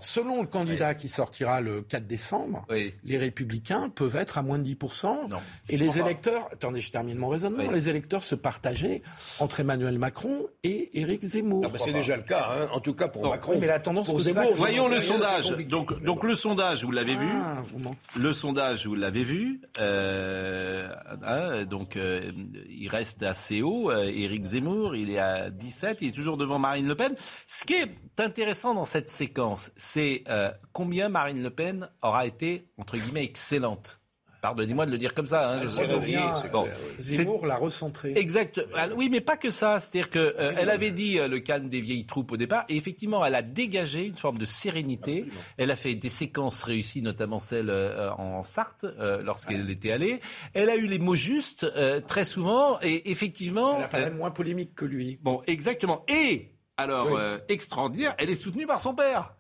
Selon 0.02 0.42
le 0.42 0.48
candidat 0.48 0.94
qui 0.96 1.08
sortira 1.08 1.62
le 1.62 1.82
4 1.82 2.06
décembre, 2.08 2.66
Oui. 2.70 2.94
les 3.04 3.18
Républicains 3.18 3.90
peuvent 3.90 4.16
être 4.16 4.38
à 4.38 4.42
moins 4.42 4.58
de 4.60 4.64
10%. 4.64 5.28
Non. 5.30 5.38
Et 5.70 5.78
les 5.78 6.00
électeurs, 6.00 6.48
attendez, 6.52 6.82
je 6.82 6.92
termine 6.92 7.18
mon 7.18 7.30
raisonnement, 7.30 7.64
Oui. 7.66 7.74
les 7.74 7.88
électeurs 7.90 8.24
se 8.24 8.36
partageaient 8.36 9.02
entre 9.40 9.60
Emmanuel 9.62 9.98
Macron 10.00 10.48
et 10.64 11.00
Éric 11.00 11.24
Zemmour. 11.24 11.64
Ah 11.66 11.70
bah, 11.70 11.80
c'est 11.84 11.94
déjà 11.94 12.18
le 12.18 12.24
cas, 12.24 12.50
hein, 12.52 12.70
en 12.74 12.80
tout 12.80 12.94
cas 12.94 13.08
pour 13.08 13.28
Macron. 13.30 13.58
Mais 13.60 13.68
la 13.68 13.80
tendance 13.80 14.10
pour 14.10 14.20
Zemmour. 14.20 14.52
Voyons 14.54 14.88
le 14.90 15.00
sondage. 15.00 15.50
Donc, 15.68 16.04
donc 16.04 16.24
le 16.24 16.36
sondage, 16.36 16.84
vous 16.84 16.92
l'avez 16.92 17.16
vu. 17.16 17.28
Ah, 17.32 17.62
vous 17.72 17.80
m'en- 17.80 17.96
Le 18.18 18.34
sondage, 18.34 18.88
vous 18.88 18.96
l'avez 18.96 19.24
vu. 19.24 19.62
Euh, 19.80 20.88
hein, 21.24 21.64
donc, 21.66 21.96
euh, 21.96 22.22
il 22.70 22.88
reste 22.90 23.24
assez 23.24 23.62
haut. 23.62 23.92
Euh, 23.92 24.04
Éric 24.14 24.44
Zemmour, 24.46 24.96
il 24.96 25.10
est 25.12 25.20
à 25.20 25.50
17. 25.50 26.00
Il 26.02 26.10
est 26.10 26.12
toujours 26.12 26.38
devant 26.38 26.60
Marine 26.60 26.88
Le 26.88 26.96
Pen. 26.96 27.14
Ce 27.48 27.66
qui 27.66 27.74
est 27.74 27.90
intéressant 28.18 28.74
dans 28.76 28.86
cette 28.86 29.10
séquence, 29.10 29.72
c'est 29.94 30.24
euh, 30.30 30.52
combien 30.74 31.10
Marine 31.10 31.42
Le 31.44 31.50
Pen 31.50 31.90
aura 32.02 32.26
été, 32.26 32.66
entre 32.78 32.98
guillemets, 32.98 33.24
excellente? 33.24 33.98
Pardonnez-moi 34.42 34.88
de 34.88 34.92
le 34.92 34.98
dire 34.98 35.14
comme 35.14 35.28
ça. 35.28 35.52
hein, 35.52 35.62
je- 35.70 36.48
Bon. 36.52 36.68
Zemmour 37.00 37.46
l'a 37.46 37.58
recentré. 37.58 38.14
Exact. 38.16 38.60
Ah, 38.76 38.88
Oui, 38.96 39.08
mais 39.12 39.22
pas 39.22 39.38
que 39.38 39.52
ça. 39.52 39.80
C'est-à-dire 39.80 40.10
que 40.10 40.18
euh, 40.18 40.54
elle 40.58 40.72
avait 40.72 40.90
dit 40.90 41.20
euh, 41.20 41.28
le 41.28 41.40
calme 41.40 41.70
des 41.70 41.80
vieilles 41.80 42.08
troupes 42.08 42.32
au 42.32 42.38
départ, 42.38 42.66
et 42.68 42.76
effectivement, 42.76 43.24
elle 43.24 43.36
a 43.36 43.44
dégagé 43.44 44.06
une 44.06 44.18
forme 44.18 44.40
de 44.40 44.46
sérénité. 44.46 45.26
Elle 45.58 45.70
a 45.70 45.76
fait 45.76 45.94
des 45.94 46.10
séquences 46.10 46.64
réussies, 46.64 47.04
notamment 47.04 47.40
celle 47.40 47.70
euh, 47.70 48.12
en 48.14 48.42
Sarthe 48.44 48.84
euh, 48.86 49.22
lorsqu'elle 49.22 49.70
était 49.70 49.92
allée. 49.92 50.22
Elle 50.56 50.72
a 50.72 50.76
eu 50.76 50.88
les 50.88 50.98
mots 51.00 51.14
justes 51.16 51.64
euh, 51.76 52.02
très 52.02 52.24
souvent, 52.24 52.80
et 52.82 53.12
effectivement. 53.12 53.78
Elle 53.78 53.84
apparaît 53.84 54.06
euh, 54.12 54.16
moins 54.16 54.32
polémique 54.32 54.74
que 54.74 54.86
lui. 54.86 55.20
bon, 55.22 55.44
exactement. 55.46 56.04
Et 56.08 56.50
alors, 56.78 57.06
Oui. 57.12 57.14
euh, 57.16 57.38
extraordinaire, 57.48 58.16
elle 58.18 58.32
est 58.32 58.36
soutenue 58.36 58.66
par 58.66 58.82
son 58.82 58.96
père. 58.96 59.36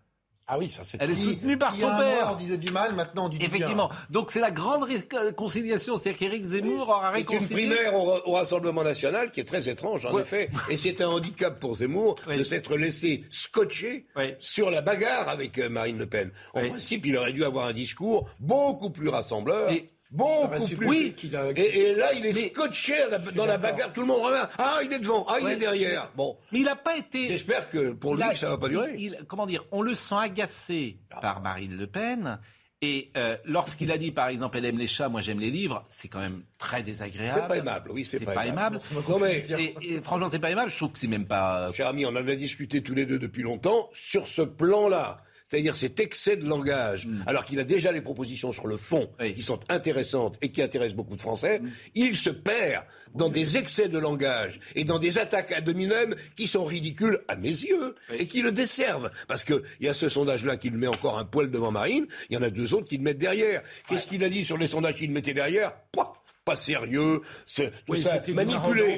Ah 0.54 0.58
oui, 0.58 0.70
ça 0.70 0.84
c'est... 0.84 0.98
Elle 1.02 1.12
est 1.12 1.16
soutenue 1.16 1.58
par 1.58 1.74
son 1.74 1.88
père. 1.88 2.32
on 2.34 2.36
disait 2.36 2.58
du 2.58 2.72
mal, 2.74 2.94
maintenant 2.94 3.28
on 3.28 3.30
dit 3.30 3.38
du 3.38 3.48
bien. 3.48 3.56
Effectivement. 3.56 3.90
Donc 4.10 4.32
c'est 4.32 4.42
la 4.42 4.52
grande 4.52 4.84
réconciliation. 4.84 5.96
C'est-à-dire 5.98 6.20
qu'Éric 6.20 6.44
Zemmour 6.44 6.90
aura 6.90 7.14
C'est 7.14 7.22
une 7.22 7.28
réconcilié. 7.30 7.68
primaire 7.74 7.96
au, 7.96 8.20
au 8.26 8.34
Rassemblement 8.34 8.84
national 8.84 9.32
qui 9.32 9.40
est 9.40 9.46
très 9.46 9.70
étrange, 9.70 10.06
en 10.06 10.14
Ouais. 10.14 10.24
effet. 10.24 10.50
Et 10.70 10.76
c'est 10.76 11.00
un 11.00 11.08
handicap 11.08 11.58
pour 11.58 11.76
Zemmour 11.76 12.16
Oui. 12.28 12.38
de 12.38 12.44
s'être 12.44 12.76
laissé 12.76 13.24
scotcher 13.30 14.08
Oui. 14.18 14.34
sur 14.40 14.70
la 14.70 14.82
bagarre 14.82 15.30
avec 15.30 15.58
euh, 15.58 15.70
Marine 15.70 15.98
Le 15.98 16.06
Pen. 16.08 16.32
En 16.54 16.68
principe, 16.68 17.06
il 17.06 17.16
aurait 17.16 17.32
dû 17.34 17.46
avoir 17.46 17.68
un 17.68 17.74
discours 17.74 18.28
beaucoup 18.40 18.90
plus 18.90 19.08
rassembleur. 19.08 19.72
Et- 19.72 19.90
Beaucoup 20.12 20.68
plus. 20.76 21.14
qu'il 21.14 21.36
a- 21.36 21.52
et, 21.56 21.62
et 21.62 21.96
là, 21.96 22.12
il 22.14 22.26
est 22.26 22.34
Mais- 22.34 22.50
scotché 22.50 22.96
la- 23.10 23.18
dans 23.18 23.46
la 23.46 23.58
bagarre. 23.58 23.94
Tout 23.94 24.02
le 24.02 24.08
monde 24.08 24.22
remarque. 24.26 24.52
Ah, 24.58 24.80
il 24.84 24.92
est 24.92 25.00
devant. 25.00 25.26
Ah, 25.30 25.38
il 25.40 25.46
Ouais, 25.46 25.54
est 25.54 25.58
derrière. 25.58 26.12
Bon. 26.16 26.38
Mais 26.52 26.60
il 26.60 26.66
n'a 26.66 26.76
pas 26.76 26.98
été. 26.98 27.28
J'espère 27.28 27.70
que 27.70 27.92
pour 27.92 28.16
lui, 28.16 28.24
a- 28.24 28.36
ça 28.36 28.50
va 28.50 28.58
pas 28.58 28.68
durer. 28.70 28.94
il- 28.98 29.04
il- 29.20 29.26
comment 29.28 29.46
dire 29.46 29.64
On 29.72 29.82
le 29.82 29.96
sent 29.96 30.16
agacé 30.20 30.98
par 31.22 31.42
Marine 31.42 31.78
Le 31.78 31.88
Pen. 31.88 32.40
Et 32.84 33.12
euh, 33.16 33.38
lorsqu'il 33.46 33.92
a 33.92 33.98
dit, 34.00 34.12
par 34.12 34.28
exemple, 34.30 34.58
elle 34.58 34.66
aime 34.66 34.80
les 34.80 34.88
chats, 34.88 35.08
moi 35.08 35.22
j'aime 35.22 35.40
les 35.40 35.52
livres, 35.52 35.86
c'est 35.88 36.08
quand 36.08 36.20
même 36.20 36.42
très 36.58 36.82
désagréable. 36.82 37.40
C'est 37.44 37.48
pas 37.48 37.58
aimable, 37.58 37.92
oui, 37.92 38.04
c'est 38.06 38.18
C'est 38.18 38.26
pas 38.26 38.34
pas, 38.34 38.48
aimable. 38.48 38.80
Non, 39.08 39.20
mais, 39.20 39.46
Et, 39.60 39.76
et 39.98 40.02
franchement, 40.02 40.28
c'est 40.30 40.40
pas 40.40 40.50
aimable. 40.50 40.72
Je 40.72 40.78
trouve 40.78 40.92
que 40.92 40.98
c'est 40.98 41.06
même 41.08 41.28
pas. 41.28 41.72
cher 41.74 41.86
ami, 41.88 42.08
on 42.08 42.10
en 42.10 42.16
a 42.16 42.36
discuté 42.36 42.82
tous 42.82 42.96
les 42.96 43.06
deux 43.06 43.20
depuis 43.20 43.44
longtemps 43.44 43.88
sur 43.94 44.28
ce 44.28 44.42
plan-là. 44.42 45.22
C'est-à-dire 45.52 45.76
cet 45.76 46.00
excès 46.00 46.38
de 46.38 46.46
langage, 46.48 47.10
alors 47.26 47.44
qu'il 47.44 47.60
a 47.60 47.66
déjà 47.66 47.92
les 47.92 48.00
propositions 48.00 48.54
sur 48.54 48.68
le 48.68 48.78
fond 48.78 49.02
Mm. 49.02 49.08
Oui. 49.20 49.32
Mm. 49.32 49.34
qui 49.34 49.44
sont 49.44 49.60
intéressantes 49.70 50.38
et 50.42 50.50
qui 50.50 50.62
intéressent 50.62 50.96
beaucoup 50.96 51.16
de 51.16 51.22
Français, 51.22 51.62
il 51.96 52.16
se 52.16 52.30
perd 52.30 52.86
dans 53.14 53.30
des 53.30 53.58
excès 53.58 53.90
de 53.90 54.00
langage 54.00 54.60
et 54.76 54.84
dans 54.84 55.00
des 55.00 55.18
attaques 55.18 55.52
à 55.52 55.62
dominem 55.62 56.16
qui 56.36 56.48
sont 56.48 56.64
ridicules 56.64 57.20
à 57.28 57.36
mes 57.36 57.50
yeux 57.50 57.96
et 58.18 58.28
qui 58.28 58.42
le 58.42 58.52
desservent. 58.52 59.12
Parce 59.28 59.44
qu'il 59.44 59.62
y 59.82 59.88
a 59.88 59.94
ce 59.94 60.08
sondage-là 60.08 60.58
qui 60.58 60.70
le 60.70 60.78
met 60.78 60.88
encore 60.88 61.18
un 61.18 61.26
poil 61.26 61.52
devant 61.52 61.72
Marine, 61.72 62.08
il 62.30 62.36
y 62.36 62.38
en 62.38 62.44
a 62.44 62.50
deux 62.50 62.74
autres 62.74 62.88
qui 62.88 62.98
le 62.98 63.04
mettent 63.04 63.18
derrière. 63.18 63.62
Qu'est-ce 63.88 64.08
qu'il 64.08 64.24
a 64.24 64.30
dit 64.30 64.46
sur 64.46 64.58
les 64.58 64.68
sondages 64.68 64.96
qu'il 64.96 65.12
mettait 65.12 65.34
derrière? 65.34 65.74
Pouah 65.92 66.14
pas 66.44 66.56
sérieux, 66.56 67.22
c'est 67.46 67.70
tout 67.70 67.78
Oui, 67.90 68.02
ça 68.02 68.14
c'était 68.14 68.34
d'une 68.34 68.36
manipulé. 68.36 68.98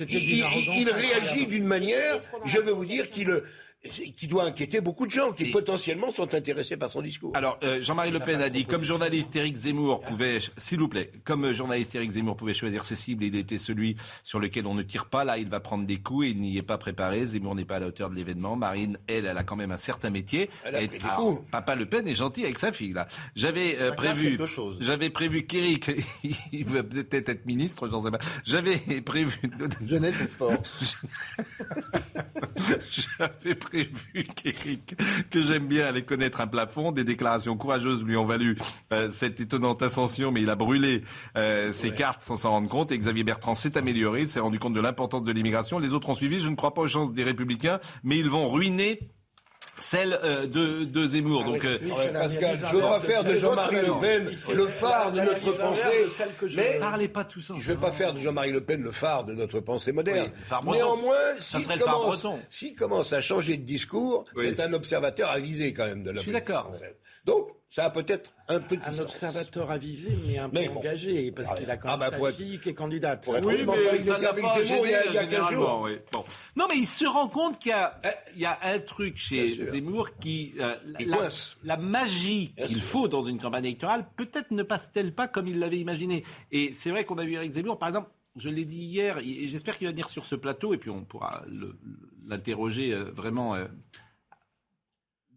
Il, 0.00 0.90
réagit 0.90 1.46
d'une 1.46 1.66
manière, 1.66 2.18
je 2.46 2.58
veux 2.58 2.72
vous 2.72 2.86
dire 2.86 3.10
qu'il 3.10 3.42
qui 4.16 4.26
doit 4.26 4.42
inquiéter 4.44 4.80
beaucoup 4.80 5.06
de 5.06 5.10
gens 5.12 5.30
qui 5.32 5.52
potentiellement 5.52 6.10
sont 6.10 6.34
intéressés 6.34 6.76
par 6.76 6.90
son 6.90 7.00
discours. 7.00 7.30
Alors, 7.36 7.58
euh, 7.62 7.80
Jean-Marie 7.80 8.10
Le 8.10 8.18
Pen 8.18 8.40
a 8.40 8.48
dit, 8.50 8.64
comme 8.64 8.82
journaliste, 8.82 9.36
Éric 9.36 9.54
Zemmour 9.54 10.00
pouvait, 10.00 10.40
s'il 10.56 10.80
vous 10.80 10.88
plaît, 10.88 11.12
comme 11.24 11.52
journaliste, 11.52 11.94
Éric 11.94 12.10
Zemmour 12.10 12.36
pouvait 12.36 12.54
choisir 12.54 12.84
ses 12.84 12.96
cibles, 12.96 13.22
il 13.22 13.36
était 13.36 13.56
celui 13.56 13.96
sur 14.24 14.40
lequel 14.40 14.66
on 14.66 14.74
ne 14.74 14.82
tire 14.82 15.06
pas. 15.06 15.22
Là, 15.24 15.38
il 15.38 15.48
va 15.48 15.60
prendre 15.60 15.86
des 15.86 15.98
coups 16.00 16.26
et 16.26 16.30
il 16.30 16.40
n'y 16.40 16.56
est 16.56 16.62
pas 16.62 16.76
préparé. 16.76 17.24
Zemmour 17.24 17.54
n'est 17.54 17.64
pas 17.64 17.76
à 17.76 17.78
la 17.78 17.86
hauteur 17.86 18.10
de 18.10 18.16
l'événement. 18.16 18.56
Marine, 18.56 18.98
elle, 19.06 19.26
elle 19.26 19.38
a 19.38 19.44
quand 19.44 19.56
même 19.56 19.70
un 19.70 19.76
certain 19.76 20.10
métier. 20.10 20.50
Elle 20.64 20.74
a 20.74 20.82
Et- 20.82 20.88
pris 20.88 20.98
des 20.98 21.04
alors, 21.04 21.16
coups. 21.16 21.42
Papa 21.52 21.76
Le 21.76 21.86
Pen 21.86 22.08
est 22.08 22.16
gentil 22.16 22.42
avec 22.44 22.58
sa 22.58 22.72
fille, 22.72 22.92
là. 22.92 23.06
J'avais 23.36 23.78
euh, 23.78 23.92
prévu, 23.92 24.38
j'avais 24.80 25.10
prévu 25.10 25.46
qu'Éric, 25.46 25.90
il 26.52 26.64
veut 26.64 26.82
peut-être 26.82 27.28
être 27.28 27.46
ministre, 27.46 27.88
j'en 27.88 28.02
sais 28.02 28.10
pas. 28.10 28.18
J'avais 28.44 28.76
prévu, 29.02 29.38
Jeunesse 29.86 30.20
et 30.20 30.26
sport. 30.26 30.52
J'avais 32.90 33.54
prévu 33.54 33.77
qu'Éric, 33.84 34.96
que 35.30 35.42
j'aime 35.42 35.66
bien, 35.66 35.86
allait 35.86 36.02
connaître 36.02 36.40
un 36.40 36.46
plafond. 36.46 36.92
Des 36.92 37.04
déclarations 37.04 37.56
courageuses 37.56 38.02
lui 38.02 38.16
ont 38.16 38.24
valu 38.24 38.58
euh, 38.92 39.10
cette 39.10 39.40
étonnante 39.40 39.82
ascension, 39.82 40.32
mais 40.32 40.42
il 40.42 40.50
a 40.50 40.56
brûlé 40.56 41.02
euh, 41.36 41.72
ses 41.72 41.92
cartes 41.92 42.22
sans 42.22 42.36
s'en 42.36 42.50
rendre 42.50 42.68
compte. 42.68 42.92
Et 42.92 42.98
Xavier 42.98 43.24
Bertrand 43.24 43.54
s'est 43.54 43.76
amélioré, 43.76 44.22
il 44.22 44.28
s'est 44.28 44.40
rendu 44.40 44.58
compte 44.58 44.74
de 44.74 44.80
l'importance 44.80 45.22
de 45.22 45.32
l'immigration. 45.32 45.78
Les 45.78 45.92
autres 45.92 46.08
ont 46.08 46.14
suivi. 46.14 46.40
Je 46.40 46.48
ne 46.48 46.56
crois 46.56 46.74
pas 46.74 46.82
aux 46.82 46.88
chances 46.88 47.12
des 47.12 47.24
Républicains, 47.24 47.80
mais 48.02 48.18
ils 48.18 48.30
vont 48.30 48.48
ruiner 48.48 49.00
celle 49.78 50.18
euh, 50.24 50.46
de, 50.46 50.84
de 50.84 51.06
Zemmour. 51.06 51.44
Donc, 51.44 51.64
euh, 51.64 51.78
Pascal, 52.12 52.56
je 52.56 52.64
ne 52.66 52.80
veux 52.80 52.80
pas 52.80 53.00
faire 53.00 53.24
de 53.24 53.34
Jean-Marie 53.34 53.76
Le 53.76 54.00
Pen 54.00 54.36
le 54.54 54.68
phare 54.68 55.12
de 55.12 55.20
notre 55.20 55.52
pensée. 55.52 56.06
Mais 56.56 56.78
parlez 56.78 57.08
pas 57.08 57.24
tous 57.24 57.44
ensemble. 57.50 57.60
je 57.62 57.70
ne 57.70 57.74
vais 57.74 57.80
pas 57.80 57.92
faire 57.92 58.12
de 58.12 58.18
Jean-Marie 58.18 58.52
Le 58.52 58.62
Pen 58.62 58.82
le 58.82 58.90
phare 58.90 59.24
de 59.24 59.34
notre 59.34 59.60
pensée 59.60 59.92
moderne. 59.92 60.30
Oui. 60.66 60.76
Néanmoins, 60.76 61.14
s'il 61.38 61.60
phare 61.62 61.78
commence, 61.78 62.26
s'il 62.50 62.74
commence 62.74 63.12
à 63.12 63.20
changer 63.20 63.56
de 63.56 63.62
discours, 63.64 64.24
Oui. 64.36 64.44
c'est 64.48 64.60
un 64.60 64.72
observateur 64.72 65.30
avisé 65.30 65.72
quand 65.72 65.86
même 65.86 66.02
de 66.02 66.10
la 66.10 66.16
Je 66.16 66.22
suis 66.22 66.32
d'accord. 66.32 66.70
Donc, 67.24 67.48
ça 67.70 67.84
a 67.84 67.90
peut-être 67.90 68.32
un 68.48 68.60
petit 68.60 68.80
Un 68.86 68.90
sens. 68.90 69.00
observateur 69.02 69.70
avisé, 69.70 70.16
mais 70.26 70.38
un 70.38 70.48
peu 70.48 70.58
Mais 70.58 70.68
bon. 70.68 70.78
engagé, 70.80 71.30
parce 71.32 71.48
Ah, 71.52 71.54
qu'il 71.54 71.70
a 71.70 71.76
quand 71.76 71.88
ah 71.90 71.96
même 71.98 72.10
bah, 72.10 72.18
sa 72.18 72.28
être- 72.28 72.36
fille 72.36 72.58
qui 72.58 72.70
est 72.70 72.74
candidate. 72.74 73.24
pour 73.24 73.34
Oui, 73.44 73.64
mais 73.66 74.00
ça 74.00 74.18
n'a 74.18 74.32
pas 74.32 74.62
gêné, 74.64 74.90
15 74.92 75.04
jours. 75.12 75.20
généralement, 75.20 75.82
oui. 75.82 75.98
Bon. 76.12 76.24
Non, 76.56 76.66
mais 76.70 76.78
il 76.78 76.86
se 76.86 77.04
rend 77.04 77.28
compte 77.28 77.58
qu'il 77.58 77.70
y 77.70 77.74
a, 77.74 78.00
y 78.36 78.46
a 78.46 78.58
un 78.62 78.78
truc 78.78 79.18
chez. 79.18 79.62
Zemmour 79.70 80.16
qui... 80.18 80.54
euh, 80.60 80.74
la, 81.64 81.76
magie 81.76 82.54
qu'il 82.66 82.80
faut 82.80 83.06
dans 83.06 83.22
une 83.22 83.38
campagne 83.38 83.66
électorale, 83.66 84.06
peut-être 84.16 84.50
ne 84.50 84.62
passe-t-elle 84.62 85.12
pas 85.14 85.28
comme 85.28 85.46
il 85.46 85.58
l'avait 85.58 85.78
imaginé. 85.78 86.24
Et 86.50 86.72
c'est 86.72 86.90
vrai 86.90 87.04
qu'on 87.04 87.18
a 87.18 87.24
vu 87.24 87.34
Eric 87.34 87.52
Zemmour, 87.52 87.78
par 87.78 87.90
exemple, 87.90 88.08
je 88.36 88.48
l'ai 88.48 88.64
dit 88.64 88.78
hier, 88.84 89.18
et 89.18 89.46
j'espère 89.48 89.76
qu'il 89.76 89.86
va 89.88 89.92
venir 89.92 90.08
sur 90.08 90.24
ce 90.24 90.36
plateau, 90.36 90.72
et 90.72 90.78
puis 90.78 90.90
on 90.90 91.04
pourra 91.04 91.44
l'interroger 92.26 92.92
euh, 92.92 93.04
vraiment... 93.12 93.54
euh, 93.56 93.66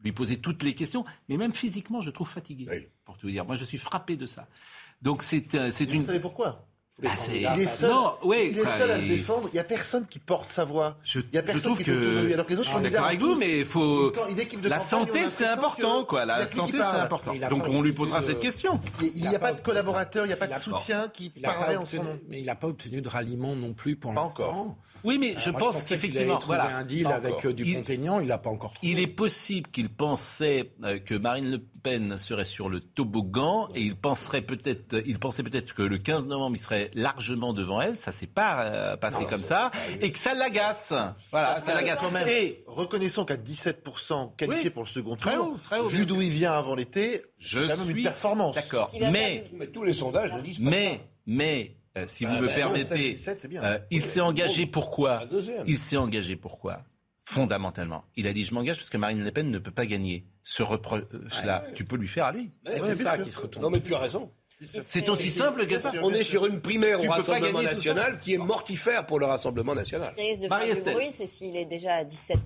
lui 0.04 0.12
poser 0.12 0.38
toutes 0.38 0.64
les 0.64 0.74
questions, 0.76 1.06
mais 1.30 1.38
même 1.38 1.54
physiquement, 1.54 2.02
je 2.02 2.10
trouve 2.10 2.28
fatigué, 2.30 2.66
Oui. 2.70 2.88
pour 3.06 3.18
tout 3.18 3.28
vous 3.28 3.32
dire. 3.32 3.45
Moi, 3.45 3.56
je 3.56 3.64
suis 3.64 3.78
frappé 3.78 4.16
de 4.16 4.26
ça. 4.26 4.47
Donc, 5.02 5.24
c'est 5.24 5.56
euh, 5.56 5.72
c'est 5.72 5.86
Vous 5.86 5.93
une... 5.95 6.04
savez 6.04 6.20
pourquoi? 6.20 6.68
Bah, 7.02 7.10
c'est- 7.16 7.42
Il 7.42 7.60
est 7.62 7.66
seul, 7.66 7.89
Non, 7.89 8.14
ouais, 8.26 8.50
il 8.52 8.60
est 8.60 8.66
seul 8.66 8.92
à 8.92 8.98
se 8.98 9.02
il- 9.04 9.10
défendre. 9.10 9.50
Il 9.52 9.54
n'y 9.54 9.60
a 9.60 9.64
personne 9.64 10.06
qui 10.06 10.20
porte 10.20 10.50
sa 10.52 10.66
voix. 10.66 10.98
Je, 11.04 11.20
Il 11.20 11.34
y 11.34 11.38
a 11.39 11.42
je 11.42 11.46
personne 11.48 11.62
trouve 11.64 11.78
qui 11.80 11.84
que 11.86 12.32
alors 12.34 12.46
que 12.46 12.52
les 12.52 12.56
autres 12.60 12.64
je 12.66 12.70
suis 12.70 12.74
candidats 12.74 12.89
d'accord 12.92 13.08
avec 13.08 13.20
vous, 13.20 13.36
mais 13.38 13.60
il 13.60 13.66
faut 13.66 14.14
une 14.30 14.39
équipe 14.39 14.62
de 14.62 14.70
la 14.70 14.76
campagne, 14.78 14.88
santé, 15.08 15.20
a 15.22 15.28
c'est 15.28 15.48
important, 15.48 16.06
quoi. 16.06 16.24
il 16.24 16.28
La 16.28 16.36
a 16.36 16.46
santé, 16.48 16.74
c'est 16.78 16.84
important. 16.84 17.32
Il 17.34 17.44
a 17.44 17.50
Donc 17.50 17.68
on 17.68 17.82
lui 17.82 17.94
posera 17.94 18.20
de- 18.20 18.26
cette 18.26 18.39
question. 18.39 18.80
Il 19.00 19.08
n'y 19.08 19.12
Il 19.22 19.28
a, 19.28 19.32
a 19.38 19.39
pas 19.39 19.52
de 19.54 19.62
collaborateur, 19.62 20.26
il 20.26 20.28
n'y 20.28 20.34
a 20.34 20.38
pas 20.38 20.46
il 20.46 20.50
de 20.50 20.54
a 20.54 20.60
soutien 20.60 21.08
qui 21.08 21.32
Il 21.36 21.44
a 21.44 21.50
parlerait 21.50 21.78
en 21.78 21.86
son 21.88 22.04
nom. 22.04 22.20
Mais 22.30 22.39
il 22.39 22.46
n'a 22.46 22.56
pas 22.56 22.68
obtenu 22.68 23.02
de 23.02 23.10
ralliement 23.10 23.56
non 23.56 23.74
plus 23.74 23.96
pour 23.96 24.14
Pas 24.14 24.22
l'instant. 24.22 24.44
encore. 24.44 24.76
Oui, 25.04 25.18
mais 25.18 25.34
je 25.39 25.50
pense 25.50 25.82
qu'effectivement, 25.88 26.34
allait 26.36 26.39
trouver 26.42 26.58
voilà, 26.60 26.78
un 26.78 26.84
deal 26.84 27.08
avec 27.08 27.44
euh, 27.46 27.54
Dupont-Aignan, 27.54 28.20
il 28.20 28.28
l'a 28.28 28.38
pas 28.38 28.52
encore 28.52 28.74
trouvé. 28.76 28.92
il 28.92 29.00
est 29.00 29.08
possible 29.08 29.72
qu'il 29.72 29.89
pensait 29.89 30.72
euh, 30.84 31.00
que 31.00 31.16
Marine 31.16 31.50
Le 31.50 31.58
Pen 31.82 32.18
serait 32.18 32.46
sur 32.46 32.70
le 32.70 32.80
toboggan 32.80 33.70
et 33.76 33.82
il 33.82 33.96
penserait 33.96 34.42
peut-être, 34.42 35.02
il 35.06 35.18
pensait 35.20 35.44
peut-être 35.44 35.74
que 35.74 35.82
le 35.82 35.98
15 35.98 36.28
novembre 36.28 36.56
il 36.56 36.60
serait 36.60 36.92
largement 36.94 37.54
devant 37.54 37.82
elle. 37.82 37.96
Ça 37.96 38.12
s'est 38.12 38.28
pas 38.28 38.64
euh, 38.66 38.98
passé 38.98 39.26
comme 39.26 39.44
ça 39.44 39.72
et 40.02 40.12
que 40.12 40.20
ça 40.20 40.34
l'agace. 40.34 40.94
Voilà, 41.32 41.60
ça 41.60 41.74
l'agace. 41.74 41.98
Quand 42.00 42.12
même, 42.12 42.28
Et 42.28 42.64
reconnaissons 42.68 43.26
qu'à 43.26 43.38
17% 43.38 44.36
qualifié 44.36 44.64
Oui. 44.66 44.70
pour 44.70 44.84
le 44.84 44.88
second 44.90 45.16
Très 45.16 45.36
tour, 45.36 45.50
haut, 45.54 45.58
très 45.64 45.80
haut, 45.80 45.88
vu 45.88 46.06
d'où 46.06 46.22
il 46.22 46.30
vient 46.30 46.54
avant 46.54 46.76
l'été, 46.76 47.22
je 47.38 47.60
c'est 47.62 47.68
quand 47.68 47.78
même 47.78 47.86
suis 47.88 47.98
une 47.98 48.04
performance. 48.04 48.56
D'accord, 48.56 48.92
mais 49.12 49.44
Mais 49.54 49.68
tous 49.68 49.84
les 49.84 49.94
sondages 49.94 50.34
ne 50.34 50.42
disent 50.42 50.60
pas 50.60 50.70
mais 50.70 51.02
mais 51.28 51.78
euh, 51.98 52.06
si 52.08 52.26
vous 52.26 52.32
Ah 52.38 52.42
me 52.42 52.48
ben, 52.48 52.56
permettez, 52.56 53.14
16-17, 53.14 53.36
c'est 53.40 53.48
bien. 53.48 53.64
euh, 53.64 53.80
il 53.92 54.02
s'est 54.02 54.22
engagé 54.22 54.66
pourquoi. 54.66 55.24
Il 55.66 55.78
s'est 55.78 55.98
engagé 55.98 56.36
pourquoi 56.36 56.84
Fondamentalement. 57.24 58.03
Il 58.15 58.28
a 58.28 58.34
dit 58.34 58.45
Je 58.45 58.53
m'engage 58.53 58.78
parce 58.78 58.89
que 58.89 58.97
Marine 58.97 59.24
Le 59.24 59.32
Pen 59.32 59.49
ne 59.49 59.59
peut 59.59 59.72
pas 59.72 59.86
gagner. 59.86 60.26
Ce 60.43 60.63
reproche-là, 60.63 61.65
tu 61.76 61.86
peux 61.86 61.95
lui 61.95 62.07
faire 62.07 62.26
à 62.26 62.32
lui. 62.32 62.51
Ouais, 62.65 62.80
c'est 62.80 62.95
ça 62.95 63.17
qui 63.17 63.32
se 63.32 63.39
retourne. 63.39 63.63
Non, 63.63 63.69
mais 63.69 63.82
tu 63.82 63.93
as 63.93 63.99
raison. 63.99 64.32
C'est 64.63 65.09
aussi 65.09 65.30
simple 65.30 65.65
que 65.65 65.78
ça. 65.78 65.91
On 66.03 66.11
est 66.11 66.24
sur 66.24 66.45
une 66.45 66.61
primaire 66.61 66.99
Tu 66.99 67.07
au 67.07 67.11
Rassemblement 67.11 67.61
national 67.63 68.19
qui 68.19 68.36
est 68.36 68.38
mortifère 68.38 69.05
pour 69.07 69.19
le 69.19 69.26
Rassemblement 69.26 69.74
national. 69.74 70.13
Ce 70.15 70.22
qui 70.22 70.30
risque 70.30 70.41
de 70.43 70.47
faire 70.47 70.57
du 70.59 70.65
Marie-Estelle. 70.65 70.93
bruit, 70.93 71.11
c'est 71.11 71.26
s'il 71.26 71.55
est 71.55 71.65
déjà 71.65 71.95
à 71.95 72.03
17% 72.03 72.38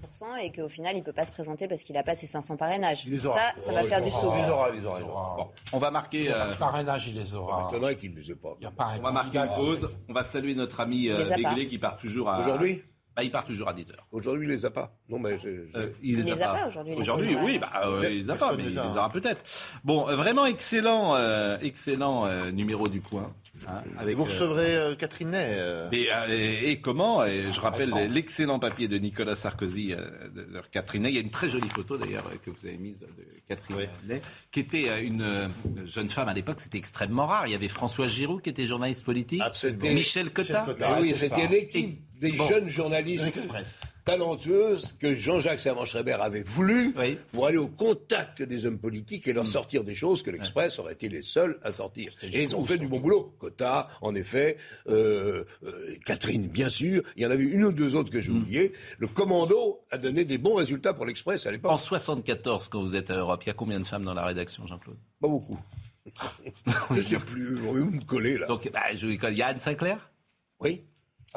et 0.41 0.51
qu'au 0.51 0.69
final, 0.69 0.95
il 0.95 0.99
ne 0.99 1.03
peut 1.03 1.13
pas 1.13 1.25
se 1.25 1.31
présenter 1.31 1.67
parce 1.67 1.83
qu'il 1.83 1.95
n'a 1.95 2.03
pas 2.03 2.15
ses 2.15 2.27
500 2.27 2.55
parrainages. 2.55 3.05
Il 3.05 3.11
les 3.13 3.25
aura. 3.25 3.37
Ça, 3.37 3.53
ça 3.57 3.71
va 3.73 3.83
faire 3.83 4.01
du 4.01 4.09
saut. 4.09 4.31
Il 4.37 4.43
les 4.45 4.49
aura, 4.49 4.69
il 4.69 4.79
les 4.79 4.85
aura, 4.85 4.99
il 4.99 5.03
les 5.03 5.09
aura. 5.09 5.35
Bon, 5.37 5.47
on 5.73 5.77
va 5.77 5.91
marquer, 5.91 6.31
euh, 6.31 6.51
Le 6.51 6.55
parrainage, 6.55 7.07
il 7.07 7.15
les 7.15 7.35
aura. 7.35 7.65
M'étonnerait 7.65 7.97
qu'il 7.97 8.13
ne 8.13 8.19
les 8.21 8.31
ait 8.31 8.35
pas. 8.35 8.55
Il 8.59 8.61
n'y 8.61 8.67
a 8.67 8.71
pas 8.71 8.85
un 8.85 8.99
on 8.99 9.01
va 9.01 9.11
marquer 9.11 9.37
une 9.39 9.49
pause. 9.49 9.89
On 10.07 10.13
va 10.13 10.23
saluer 10.23 10.55
notre 10.55 10.79
ami 10.79 11.09
euh, 11.09 11.21
les. 11.21 11.43
Béglé 11.43 11.67
qui 11.67 11.77
part 11.77 11.97
toujours 11.97 12.29
à. 12.29 12.39
Aujourd'hui? 12.39 12.81
Bah, 13.15 13.23
il 13.23 13.31
part 13.31 13.45
toujours 13.45 13.69
à 13.69 13.73
10h. 13.73 13.93
Aujourd'hui, 14.11 14.45
il 14.45 14.51
les 14.51 14.65
a 14.65 14.71
pas. 14.71 14.93
Non, 15.07 15.19
mais 15.19 15.39
je- 15.39 15.49
je- 15.73 15.77
Euh, 15.79 15.87
il 16.03 16.17
les 16.21 16.31
a 16.31 16.35
pas 16.53 16.67
aujourd'hui, 16.67 16.95
Aujourd'hui, 16.95 17.35
oui, 17.43 17.57
bah, 17.59 17.71
euh, 17.85 18.01
il 18.09 18.19
les 18.23 18.29
a 18.29 18.35
pas, 18.35 18.53
mais 18.57 18.63
il 18.63 18.69
les 18.71 18.77
aura 18.77 19.09
peut-être. 19.09 19.45
Bon, 19.85 20.09
euh, 20.09 20.15
vraiment 20.17 20.45
excellent, 20.45 21.15
euh, 21.15 21.57
excellent 21.61 22.25
euh, 22.25 22.51
numéro 22.51 22.87
du 22.89 22.99
point. 22.99 23.33
hein, 23.69 23.81
avec, 23.97 24.17
vous 24.17 24.25
recevrez 24.25 24.75
euh, 24.75 24.95
Catherine 24.95 25.29
Ney. 25.31 25.47
euh, 25.57 25.89
Et, 25.93 26.09
euh, 26.11 26.27
et- 26.27 26.71
et 26.71 26.81
comment 26.81 27.23
et 27.23 27.45
Je 27.53 27.61
rappelle 27.61 27.89
l'excellent 28.11 28.59
papier 28.59 28.89
de 28.89 28.97
Nicolas 28.97 29.35
Sarkozy, 29.35 29.93
euh, 29.93 30.27
de, 30.35 30.41
de 30.41 30.61
Catherine 30.71 31.03
Ney. 31.03 31.11
Il 31.11 31.15
y 31.15 31.19
a 31.19 31.21
une 31.21 31.29
très 31.29 31.49
jolie 31.49 31.69
photo 31.69 31.97
d'ailleurs 31.97 32.29
que 32.43 32.49
vous 32.49 32.65
avez 32.67 32.77
mise 32.77 32.99
de 32.99 33.07
Catherine 33.47 33.77
Oui. 33.77 33.85
Ney, 34.09 34.21
qui 34.51 34.59
était 34.59 34.89
euh, 34.89 35.01
une 35.01 35.21
euh, 35.21 35.47
jeune 35.85 36.09
femme 36.09 36.27
à 36.27 36.33
l'époque. 36.33 36.59
C'était 36.59 36.77
extrêmement 36.79 37.27
rare. 37.27 37.47
Il 37.47 37.51
y 37.51 37.55
avait 37.55 37.69
François 37.69 38.09
Giroud 38.09 38.41
qui 38.41 38.49
était 38.49 38.65
journaliste 38.65 39.05
politique, 39.05 39.41
Absolument. 39.41 39.93
Michel 39.93 40.31
Cotta. 40.33 40.61
Michel 40.61 40.65
Cotta. 40.75 40.87
Ah 40.93 40.97
oui, 40.99 41.13
c'était 41.15 41.47
l'équipe 41.47 42.01
des 42.19 42.31
Bon. 42.31 42.47
jeunes 42.47 42.69
journalistes 42.69 43.27
Express. 43.27 43.81
talentueuses 44.05 44.95
que 44.99 45.13
Jean-Jacques 45.15 45.59
Servan-Schreiber 45.59 46.13
avait 46.21 46.43
voulu 46.43 46.93
Oui. 46.97 47.17
pour 47.33 47.47
aller 47.47 47.57
au 47.57 47.67
contact 47.67 48.41
des 48.41 48.65
hommes 48.65 48.77
politiques 48.79 49.27
et 49.27 49.33
leur 49.33 49.47
sortir 49.47 49.83
des 49.83 49.93
choses 49.93 50.23
que 50.23 50.31
l'Express 50.31 50.79
aurait 50.79 50.93
été 50.93 51.09
les 51.09 51.21
seuls 51.21 51.59
à 51.63 51.71
sortir. 51.71 52.09
Et 52.23 52.43
ils 52.43 52.55
ont 52.55 52.63
fait 52.63 52.77
du 52.77 52.87
bon 52.87 52.99
boulot. 52.99 53.33
Cotta, 53.39 53.87
en 54.01 54.15
effet, 54.15 54.57
euh, 54.87 55.43
euh, 55.63 55.95
Catherine, 56.05 56.47
bien 56.47 56.69
sûr. 56.69 57.03
Il 57.17 57.23
y 57.23 57.25
en 57.25 57.31
avait 57.31 57.43
une 57.43 57.63
ou 57.65 57.71
deux 57.71 57.95
autres 57.95 58.09
que 58.11 58.21
j'ai 58.21 58.31
oubliées. 58.31 58.71
Le 58.97 59.07
commando 59.07 59.81
a 59.91 59.97
donné 59.97 60.23
des 60.25 60.37
bons 60.37 60.55
résultats 60.55 60.93
pour 60.93 61.05
l'Express 61.05 61.45
à 61.45 61.51
l'époque. 61.51 61.71
En 61.71 61.77
74, 61.77 62.69
quand 62.69 62.81
vous 62.81 62.95
êtes 62.95 63.09
à 63.11 63.17
Europe, 63.17 63.43
il 63.43 63.47
y 63.47 63.51
a 63.51 63.53
combien 63.53 63.79
de 63.79 63.87
femmes 63.87 64.05
dans 64.05 64.13
la 64.13 64.25
rédaction, 64.25 64.65
Jean-Claude? 64.67 64.97
Pas 65.21 65.27
beaucoup. 65.27 65.59
je 66.95 67.01
sais 67.01 67.17
plus. 67.17 67.55
Vous 67.55 67.91
me 67.91 68.01
coller 68.01 68.37
là. 68.37 68.47
Donc, 68.47 68.69
bah, 68.71 68.81
je- 68.93 69.07
il 69.07 69.37
y 69.37 69.41
a 69.41 69.47
Anne 69.47 69.59
Sinclair, 69.59 70.11
Oui, 70.59 70.83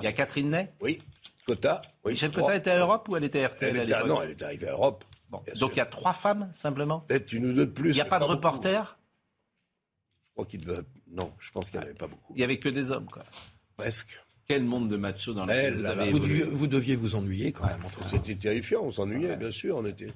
il 0.00 0.04
y 0.04 0.08
a 0.08 0.12
Catherine 0.12 0.50
Ney. 0.50 0.70
oui. 0.80 0.98
Cotta. 1.46 1.80
Oui. 2.04 2.12
Michel. 2.12 2.30
Cotta 2.30 2.56
était 2.56 2.70
à 2.70 2.78
Europe 2.78 3.08
ou 3.08 3.16
elle 3.16 3.24
était 3.24 3.42
à 3.42 3.48
RTL 3.48 3.74
Elle 3.74 3.82
était- 3.84 4.04
non, 4.06 4.20
elle 4.22 4.30
est 4.32 4.42
arrivée 4.42 4.68
à 4.68 4.72
Europe. 4.72 5.02
Bon, 5.30 5.42
Donc 5.58 5.72
il 5.72 5.78
y 5.78 5.80
a 5.80 5.86
trois 5.86 6.12
femmes 6.12 6.48
simplement. 6.52 7.00
Peut-être 7.00 7.32
une 7.32 7.46
ou 7.46 7.52
deux 7.54 7.64
de 7.66 7.70
plus. 7.70 7.90
Il 7.90 7.94
n'y 7.94 8.00
a 8.02 8.04
pas 8.04 8.18
de 8.18 8.24
beaucoup. 8.24 8.34
reporter. 8.36 8.98
Je 10.28 10.32
crois 10.34 10.46
qu'il 10.46 10.60
devait. 10.64 10.82
Non, 11.10 11.32
je 11.38 11.50
pense 11.50 11.70
qu'il 11.70 11.78
n'y 11.80 11.84
en 11.86 11.88
avait 11.88 11.96
pas 11.96 12.06
beaucoup. 12.06 12.32
Il 12.36 12.40
y 12.40 12.44
avait 12.44 12.58
que 12.58 12.68
des 12.68 12.90
hommes, 12.90 13.06
quoi. 13.10 13.24
Presque. 13.76 14.22
Quel 14.46 14.64
monde 14.64 14.88
de 14.88 14.96
macho 14.96 15.34
dans 15.34 15.44
lequel 15.46 15.74
vous 15.76 15.84
avez 15.86 16.10
Vous 16.10 16.18
deviez, 16.20 16.44
vous 16.44 16.66
deviez 16.66 16.96
vous 16.96 17.16
ennuyer 17.16 17.52
quand 17.52 17.66
même. 17.66 17.80
C'était 18.10 18.34
terrifiant, 18.34 18.82
on 18.82 18.92
s'ennuyait, 18.92 19.36
bien 19.36 19.50
sûr. 19.50 19.76
On 19.76 19.84
était. 19.86 20.06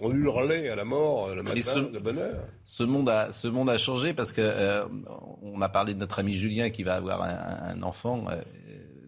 On 0.00 0.12
hurlait 0.12 0.68
à 0.68 0.76
la 0.76 0.84
mort 0.84 1.34
le 1.34 1.42
matin 1.42 1.60
ce- 1.60 1.78
de 1.80 1.98
bonne 1.98 2.18
heure. 2.18 2.44
Ce 2.64 2.84
monde 2.84 3.08
a, 3.08 3.32
ce 3.32 3.48
monde 3.48 3.68
a 3.68 3.78
changé 3.78 4.14
parce 4.14 4.30
que 4.32 4.40
euh, 4.40 4.86
on 5.42 5.60
a 5.60 5.68
parlé 5.68 5.94
de 5.94 5.98
notre 5.98 6.20
ami 6.20 6.34
Julien 6.34 6.70
qui 6.70 6.84
va 6.84 6.94
avoir 6.94 7.22
un, 7.22 7.70
un 7.74 7.82
enfant 7.82 8.26
euh, 8.30 8.40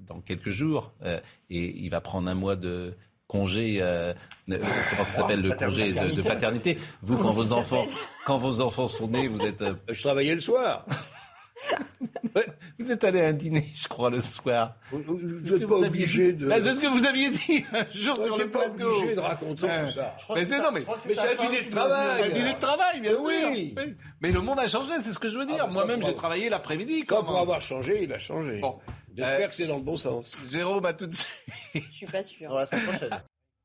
dans 0.08 0.20
quelques 0.20 0.50
jours 0.50 0.92
euh, 1.02 1.20
et 1.50 1.76
il 1.78 1.88
va 1.90 2.00
prendre 2.00 2.28
un 2.28 2.34
mois 2.34 2.56
de 2.56 2.94
congé. 3.26 3.78
euh, 3.80 4.12
comment 4.48 5.04
ça 5.04 5.04
s'appelle 5.04 5.40
le 5.42 5.52
congé 5.52 5.92
de, 5.92 6.12
de 6.14 6.22
paternité 6.22 6.78
Vous, 7.02 7.16
quand 7.18 7.30
vos 7.30 7.52
enfants, 7.52 7.84
quand 8.26 8.38
vos 8.38 8.60
enfants 8.60 8.88
sont 8.88 9.08
nés, 9.08 9.28
vous 9.28 9.42
êtes, 9.44 9.62
euh, 9.62 9.74
Je 9.88 10.02
travaillais 10.02 10.34
le 10.34 10.40
soir. 10.40 10.84
vous 12.78 12.90
êtes 12.90 13.02
allé 13.04 13.20
à 13.20 13.26
un 13.28 13.32
dîner, 13.32 13.64
je 13.74 13.88
crois, 13.88 14.10
le 14.10 14.20
soir. 14.20 14.74
Vous 14.92 14.98
n'êtes 15.18 15.66
pas 15.66 15.74
vous 15.74 15.84
obligé 15.84 16.32
dit. 16.32 16.44
de. 16.44 16.48
Bah, 16.48 16.56
c'est 16.62 16.74
ce 16.74 16.80
que 16.80 16.86
vous 16.86 17.04
aviez 17.04 17.30
dit 17.30 17.64
un 17.72 17.84
jour 17.92 18.14
Vous 18.16 18.24
sur 18.26 18.36
le 18.36 18.44
n'êtes 18.44 18.52
pas 18.52 18.68
plateau. 18.70 18.96
obligé 18.96 19.14
de 19.14 19.20
raconter 19.20 19.66
Ouais. 19.66 19.86
tout 19.86 19.92
ça. 19.92 20.16
Mais 20.34 20.44
c'est 20.44 20.58
non, 20.58 20.70
mais 20.72 20.80
Mais 21.06 21.14
c'est 21.14 21.18
un 21.18 21.46
dîner 21.48 21.62
de 21.62 21.70
travail. 21.70 22.22
Un 22.22 22.28
dîner 22.34 22.52
de 22.52 22.58
travail, 22.60 23.00
bien 23.00 23.10
sûr. 23.12 23.24
Oui. 23.26 23.74
Mais 24.20 24.30
le 24.32 24.40
monde 24.40 24.58
a 24.60 24.68
changé, 24.68 24.92
c'est 25.02 25.12
ce 25.12 25.18
que 25.18 25.30
je 25.30 25.38
veux 25.38 25.46
dire. 25.46 25.58
Ah, 25.62 25.66
Moi-même, 25.72 26.00
j'ai 26.06 26.14
travaillé 26.14 26.48
l'après-midi. 26.48 27.04
Quand 27.04 27.16
comment 27.16 27.30
pour 27.32 27.38
avoir 27.40 27.60
changé, 27.60 28.04
il 28.04 28.12
a 28.12 28.18
changé. 28.18 28.60
Bon. 28.60 28.78
J'espère 29.16 29.40
Euh, 29.40 29.48
que 29.48 29.54
c'est 29.54 29.66
dans 29.66 29.76
le 29.76 29.82
bon 29.82 29.96
sens. 29.96 30.36
Jérôme 30.50 30.84
a 30.86 30.92
tout 30.92 31.06
de 31.06 31.14
suite. 31.14 31.28
Je 31.74 31.80
suis 31.92 32.06
pas 32.06 32.22
sûre. 32.22 32.50
Dans 32.50 32.58
la 32.58 32.66
semaine 32.66 32.84
prochaine. 32.86 33.10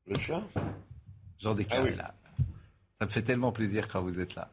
Le 0.08 0.16
chat? 0.20 0.42
Jean 1.40 1.54
Descartes 1.56 1.86
Ah 1.86 1.90
est 1.92 1.96
là. 1.96 2.14
Ça 3.00 3.06
me 3.06 3.10
fait 3.12 3.22
tellement 3.22 3.52
plaisir 3.52 3.88
quand 3.88 4.02
vous 4.02 4.20
êtes 4.20 4.36
là. 4.36 4.50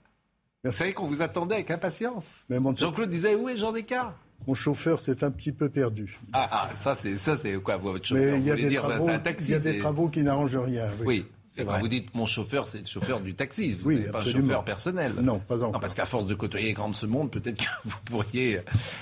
Vous 0.64 0.72
savez 0.72 0.92
qu'on 0.92 1.06
vous 1.06 1.22
attendait 1.22 1.54
avec 1.54 1.70
impatience. 1.70 2.44
Jean-Claude 2.76 3.08
disait 3.10 3.34
où 3.34 3.48
est 3.48 3.56
Jean 3.56 3.72
Descartes? 3.72 4.14
Mon 4.46 4.54
chauffeur 4.54 5.00
s'est 5.00 5.22
un 5.22 5.30
petit 5.30 5.52
peu 5.52 5.68
perdu. 5.68 6.18
ah, 6.32 6.48
ah, 6.50 6.70
ça 6.74 6.94
c'est 6.94 7.16
ça 7.16 7.36
c'est 7.36 7.54
quoi 7.60 7.76
votre 7.76 8.06
chauffeur 8.06 8.24
Mais 8.34 8.40
il 8.40 8.46
y 8.46 8.50
a 8.50 8.54
Vous 8.54 8.58
voulez 8.58 8.62
des 8.64 8.68
dire, 8.70 8.82
travaux, 8.82 9.06
c'est 9.06 9.12
un 9.12 9.18
taxi. 9.18 9.44
il 9.48 9.50
y 9.50 9.54
a 9.54 9.58
des 9.58 9.78
travaux 9.78 10.08
qui 10.08 10.22
n'arrangent 10.22 10.56
rien. 10.56 10.88
Oui, 11.00 11.06
Oui. 11.06 11.26
C'est 11.60 11.64
Quand 11.66 11.70
vrai. 11.72 11.80
vous 11.80 11.88
dites 11.88 12.14
mon 12.14 12.26
chauffeur, 12.26 12.66
c'est 12.66 12.80
le 12.80 12.86
chauffeur 12.86 13.20
du 13.20 13.34
taxi. 13.34 13.74
Vous 13.74 13.88
Oui, 13.88 13.96
n'êtes 13.98 14.12
pas 14.12 14.20
un 14.22 14.24
chauffeur 14.26 14.64
personnel. 14.64 15.12
Non, 15.20 15.38
pas 15.38 15.56
encore. 15.58 15.72
Non, 15.72 15.78
parce 15.80 15.94
qu'à 15.94 16.06
force 16.06 16.26
de 16.26 16.34
côtoyer 16.34 16.72
grand 16.72 16.88
de 16.88 16.94
ce 16.94 17.06
monde, 17.06 17.30
peut-être 17.30 17.56
que 17.58 17.68
vous 17.84 17.96
pourriez. 18.06 18.60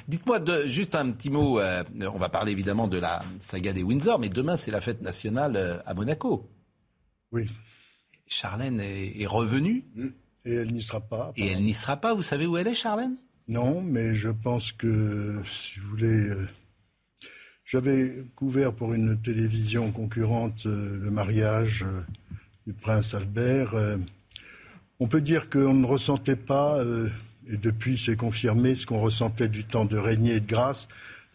Dites-moi 0.08 0.38
de- 0.40 0.66
juste 0.66 0.94
un 0.94 1.10
petit 1.10 1.30
mot. 1.30 1.58
euh, 1.60 1.82
on 2.12 2.18
va 2.18 2.28
parler 2.28 2.52
évidemment 2.52 2.88
de 2.88 2.98
la 2.98 3.20
saga 3.40 3.72
des 3.72 3.82
Windsor, 3.82 4.18
mais 4.18 4.28
demain 4.28 4.56
c'est 4.56 4.70
la 4.70 4.80
fête 4.80 5.02
nationale 5.02 5.54
euh, 5.56 5.78
à 5.86 5.94
Monaco. 5.94 6.48
Oui. 7.32 7.48
Charlène 8.26 8.80
est, 8.80 9.20
est 9.22 9.26
revenue. 9.26 9.84
Et 10.44 10.54
elle 10.54 10.72
n'y 10.72 10.82
sera 10.82 11.00
pas. 11.00 11.32
Et 11.36 11.46
elle 11.48 11.62
n'y 11.62 11.74
sera 11.74 11.96
pas. 11.96 12.14
Vous 12.14 12.22
savez 12.22 12.46
où 12.46 12.56
elle 12.56 12.66
est, 12.68 12.74
Charlène? 12.74 13.16
Non, 13.48 13.80
mais 13.80 14.14
je 14.14 14.28
pense 14.28 14.72
que, 14.72 15.40
si 15.50 15.80
vous 15.80 15.88
voulez, 15.90 16.28
euh, 16.28 16.46
j'avais 17.64 18.24
couvert 18.34 18.72
pour 18.72 18.94
une 18.94 19.20
télévision 19.20 19.90
concurrente 19.92 20.64
euh, 20.66 20.98
le 21.02 21.10
mariage 21.10 21.84
euh, 21.86 22.00
du 22.68 22.74
prince 22.74 23.14
Albert. 23.14 23.74
Euh, 23.74 23.96
on 25.00 25.06
peut 25.08 25.22
dire 25.22 25.48
qu'on 25.48 25.72
ne 25.72 25.86
ressentait 25.86 26.36
pas, 26.36 26.78
euh, 26.80 27.08
et 27.48 27.56
depuis 27.56 27.98
c'est 27.98 28.14
confirmé, 28.16 28.74
ce 28.74 28.84
qu'on 28.84 29.00
ressentait 29.00 29.48
du 29.48 29.64
temps 29.64 29.86
de 29.86 29.96
régner 29.96 30.34
et 30.34 30.40
de 30.40 30.46
grâce, 30.46 30.86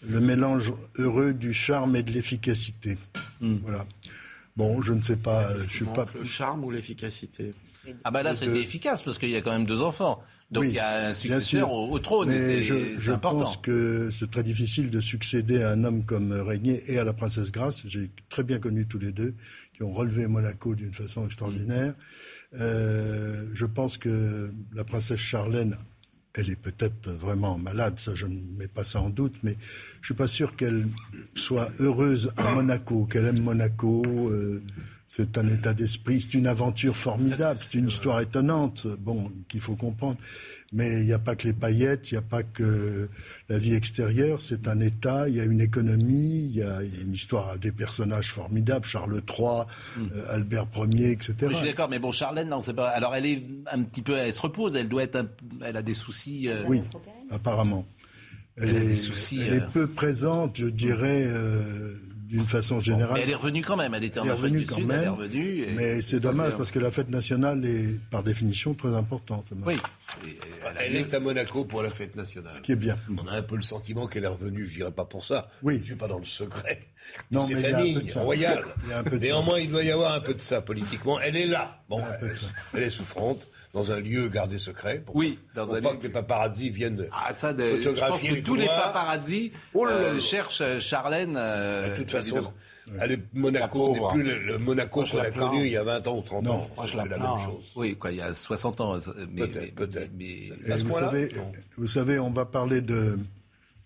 le 0.07 0.19
mélange 0.19 0.71
heureux 0.99 1.33
du 1.33 1.51
charme 1.53 1.95
et 1.95 2.03
de 2.03 2.11
l'efficacité. 2.11 2.99
Voilà. 3.41 3.85
Bon, 4.55 4.79
je 4.83 4.93
ne 4.93 5.01
sais 5.01 5.15
pas, 5.15 5.45
euh, 5.49 5.63
je 5.63 5.69
suis 5.73 5.85
pas. 5.85 6.05
Le 6.13 6.23
charme 6.23 6.63
ou 6.65 6.69
l'efficacité 6.69 7.53
Ah 8.03 8.11
bah 8.11 8.21
là 8.21 8.35
c'était 8.35 8.61
efficace 8.61 9.01
parce 9.01 9.17
qu'il 9.17 9.29
y 9.31 9.35
a 9.35 9.41
quand 9.41 9.51
même 9.51 9.65
deux 9.65 9.81
enfants. 9.81 10.21
Donc 10.51 10.61
Oui, 10.65 10.69
il 10.69 10.75
y 10.75 10.79
a 10.79 11.07
un 11.07 11.13
successeur 11.15 11.71
au, 11.71 11.89
au 11.89 11.97
trône. 11.97 12.29
et 12.29 12.35
Mais 12.37 12.39
c'est- 12.39 12.63
je, 12.63 12.75
je 12.99 13.11
important. 13.11 13.39
pense 13.39 13.57
que 13.57 14.11
c'est 14.11 14.29
très 14.29 14.43
difficile 14.43 14.91
de 14.91 14.99
succéder 14.99 15.63
à 15.63 15.71
un 15.71 15.83
homme 15.83 16.03
comme 16.05 16.31
Régnier 16.31 16.83
et 16.91 16.99
à 16.99 17.03
la 17.03 17.13
princesse 17.13 17.51
Grace. 17.51 17.81
J'ai 17.87 18.11
très 18.29 18.43
bien 18.43 18.59
connu 18.59 18.85
tous 18.85 18.99
les 18.99 19.11
deux, 19.11 19.33
qui 19.83 19.89
ont 19.89 19.93
relevé 19.93 20.27
Monaco 20.27 20.75
d'une 20.75 20.93
façon 20.93 21.25
extraordinaire. 21.25 21.93
Euh, 22.55 23.47
je 23.53 23.65
pense 23.65 23.97
que 23.97 24.51
la 24.73 24.83
princesse 24.85 25.19
Charlène, 25.19 25.75
elle 26.35 26.49
est 26.49 26.59
peut-être 26.59 27.11
vraiment 27.11 27.57
malade, 27.57 27.99
ça 27.99 28.15
je 28.15 28.25
ne 28.25 28.39
mets 28.57 28.67
pas 28.67 28.83
ça 28.83 29.01
en 29.01 29.09
doute, 29.09 29.35
mais 29.43 29.57
je 30.01 30.07
suis 30.07 30.13
pas 30.15 30.27
sûr 30.27 30.55
qu'elle 30.55 30.87
soit 31.35 31.69
heureuse 31.79 32.31
à 32.37 32.53
Monaco, 32.55 33.05
qu'elle 33.05 33.25
aime 33.25 33.41
Monaco. 33.41 34.03
euh, 34.05 34.63
c'est 35.05 35.37
un 35.37 35.47
état 35.47 35.75
d'esprit, 35.75 36.21
c'est 36.21 36.33
une 36.35 36.47
aventure 36.47 36.95
formidable, 36.95 37.59
c'est 37.59 37.77
une 37.77 37.87
histoire 37.87 38.19
étonnante, 38.19 38.87
bon, 38.87 39.31
qu'il 39.47 39.61
faut 39.61 39.75
comprendre. 39.75 40.17
Mais 40.75 41.01
il 41.01 41.05
n'y 41.05 41.13
a 41.13 41.19
pas 41.19 41.35
que 41.35 41.45
les 41.47 41.53
paillettes, 41.53 42.09
il 42.11 42.15
n'y 42.15 42.17
a 42.17 42.23
pas 42.23 42.41
que 42.41 43.07
la 43.47 43.57
vie 43.59 43.75
extérieure, 43.75 44.41
c'est 44.41 44.67
un 44.67 44.79
État, 44.79 45.29
il 45.29 45.35
y 45.35 45.39
a 45.39 45.43
une 45.43 45.61
économie, 45.61 46.45
il 46.45 46.55
y 46.55 46.63
a 46.63 46.81
une 46.81 47.13
histoire, 47.13 47.57
des 47.59 47.71
personnages 47.71 48.31
formidables, 48.31 48.83
Charles 48.85 49.21
III, 49.29 49.65
euh, 49.99 50.25
Albert 50.33 50.67
Ier, 50.75 51.11
etc. 51.11 51.35
Oui, 51.43 51.49
je 51.51 51.57
suis 51.57 51.67
d'accord, 51.67 51.89
mais 51.89 51.99
bon, 51.99 52.11
Charlène, 52.11 52.49
non, 52.49 52.59
c'est 52.61 52.73
pas. 52.73 52.89
Alors, 52.89 53.13
elle 53.13 53.27
est 53.27 53.43
un 53.71 53.83
petit 53.83 54.01
peu, 54.01 54.17
elle 54.17 54.33
se 54.33 54.41
repose, 54.41 54.75
elle 54.75 54.89
doit 54.89 55.03
être, 55.03 55.15
un- 55.17 55.29
elle 55.63 55.77
a 55.77 55.83
des 55.83 55.93
soucis. 55.93 56.49
euh, 56.49 56.63
Oui, 56.67 56.81
apparemment. 57.29 57.85
Elle, 58.57 58.69
Elle 58.69 58.77
a 58.77 58.79
des 58.81 58.97
soucis, 58.97 59.41
elle 59.41 59.53
euh. 59.63 59.67
est 59.67 59.71
peu 59.71 59.87
présente, 59.87 60.57
je 60.57 60.67
dirais, 60.67 61.23
euh, 61.27 61.95
d'une 62.33 62.47
façon 62.47 62.79
générale. 62.79 63.13
Mais 63.13 63.21
elle 63.21 63.29
est 63.29 63.35
revenue 63.35 63.61
quand 63.61 63.77
même. 63.77 63.93
Elle 63.93 64.03
était 64.05 64.19
en 64.19 64.23
Afrique 64.23 64.37
revenue 64.37 64.59
du 64.61 64.65
quand 64.65 64.75
Sud, 64.75 64.89
elle 64.91 64.97
est 64.97 65.01
même, 65.01 65.13
revenue. 65.13 65.59
et- 65.61 65.73
Mais 65.75 66.01
c'est 66.01 66.19
dommage 66.19 66.57
parce 66.57 66.71
que 66.71 66.79
la 66.79 66.89
fête 66.91 67.09
nationale 67.09 67.63
est, 67.63 67.99
par 68.09 68.23
définition, 68.23 68.73
très 68.73 68.89
importante. 68.95 69.45
Oui. 69.65 69.77
Elle 70.79 70.95
est 70.95 71.13
à 71.13 71.19
Monaco 71.19 71.63
pour 71.65 71.83
la 71.83 71.91
fête 71.91 72.15
nationale. 72.15 72.51
Ce 72.55 72.61
qui 72.61 72.71
est 72.71 72.75
bien. 72.75 72.95
On 73.23 73.27
a 73.27 73.33
un 73.33 73.41
peu 73.43 73.55
le 73.55 73.61
sentiment 73.61 74.07
qu'elle 74.07 74.23
est 74.23 74.27
revenue, 74.27 74.65
je 74.65 74.73
dirais 74.73 74.91
pas 74.91 75.05
pour 75.05 75.23
ça. 75.23 75.47
Oui. 75.61 75.75
Je 75.75 75.79
ne 75.79 75.83
suis 75.85 75.95
pas 75.95 76.07
dans 76.07 76.17
le 76.17 76.25
secret. 76.25 76.81
Non, 77.31 77.45
mais 77.47 77.53
il 77.55 77.61
y 77.61 77.65
a 77.65 77.67
un 77.67 77.71
peu 77.71 77.77
famille 77.77 77.95
de 78.03 78.09
ça. 78.09 78.21
royale. 78.21 78.63
Il 78.85 78.89
y 78.89 78.93
a 78.93 78.99
un 78.99 79.03
peu 79.03 79.19
de 79.19 79.23
ça. 79.25 79.31
Néanmoins, 79.31 79.59
il 79.59 79.69
doit 79.69 79.83
y 79.83 79.91
avoir 79.91 80.13
un 80.13 80.19
peu 80.21 80.33
de 80.33 80.41
ça 80.41 80.61
politiquement. 80.61 81.19
Elle 81.19 81.35
est 81.35 81.45
là. 81.47 81.83
Bon, 81.89 82.01
elle, 82.21 82.33
elle 82.73 82.83
est 82.83 82.89
souffrante 82.89 83.47
dans 83.73 83.91
un 83.91 83.99
lieu 83.99 84.29
gardé 84.29 84.57
secret. 84.59 85.01
Pour, 85.05 85.15
Oui, 85.15 85.39
dans 85.55 85.65
pour 85.65 85.75
un 85.75 85.81
pas 85.81 85.91
lieu- 85.93 85.97
que 85.97 86.03
les 86.03 86.09
paparazzi 86.09 86.69
viennent 86.69 87.07
Ah, 87.11 87.33
ça, 87.35 87.53
de- 87.53 87.63
je 87.63 87.69
pense 87.71 87.83
photographier 87.83 88.29
que 88.29 88.35
les 88.35 88.43
tous 88.43 88.55
les 88.55 88.67
couloirs. 88.67 88.93
paparazzi 88.93 89.51
Oh 89.73 89.85
là 89.85 89.91
là 89.93 89.97
euh, 89.97 90.13
là. 90.13 90.19
cherchent 90.19 90.61
euh, 90.61 90.79
Charlène. 90.79 91.33
euh, 91.37 91.91
De 91.91 91.97
toute 92.01 92.11
façon, 92.11 92.35
évidemment. 92.87 93.13
est- 93.13 93.19
Monaco 93.33 93.93
n'est 93.93 94.09
plus 94.11 94.23
le, 94.23 94.39
le 94.45 94.57
Monaco 94.59 95.03
qu'on 95.03 95.17
la 95.17 95.23
a 95.23 95.31
plains. 95.31 95.49
connu 95.49 95.65
il 95.65 95.71
y 95.71 95.77
a 95.77 95.83
20 95.83 96.05
ans 96.07 96.17
ou 96.17 96.21
30 96.21 96.47
ans. 96.47 96.69
Moi, 96.77 96.85
je 96.85 96.97
la 96.97 97.05
la 97.05 97.17
plains, 97.17 97.35
même 97.35 97.45
chose. 97.45 97.63
Oui, 97.75 97.95
quoi, 97.97 98.11
il 98.11 98.17
y 98.17 98.21
a 98.21 98.35
60 98.35 98.79
ans. 98.79 98.99
Mais, 99.31 99.47
Peut-être, 99.47 99.55
mais- 99.61 99.71
peut-être. 99.71 100.11
mais- 100.19 100.25
Et 100.25 100.83
vous, 100.83 100.91
savez, 100.91 101.29
vous 101.77 101.87
savez, 101.87 102.19
on 102.19 102.29
va 102.29 102.45
parler 102.45 102.81
de, 102.81 103.17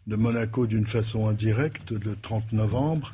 de 0.08 0.16
Monaco 0.18 0.68
d'une 0.68 0.86
façon 0.88 1.28
indirecte 1.30 1.92
le 1.92 2.18
30 2.22 2.52
novembre. 2.52 3.14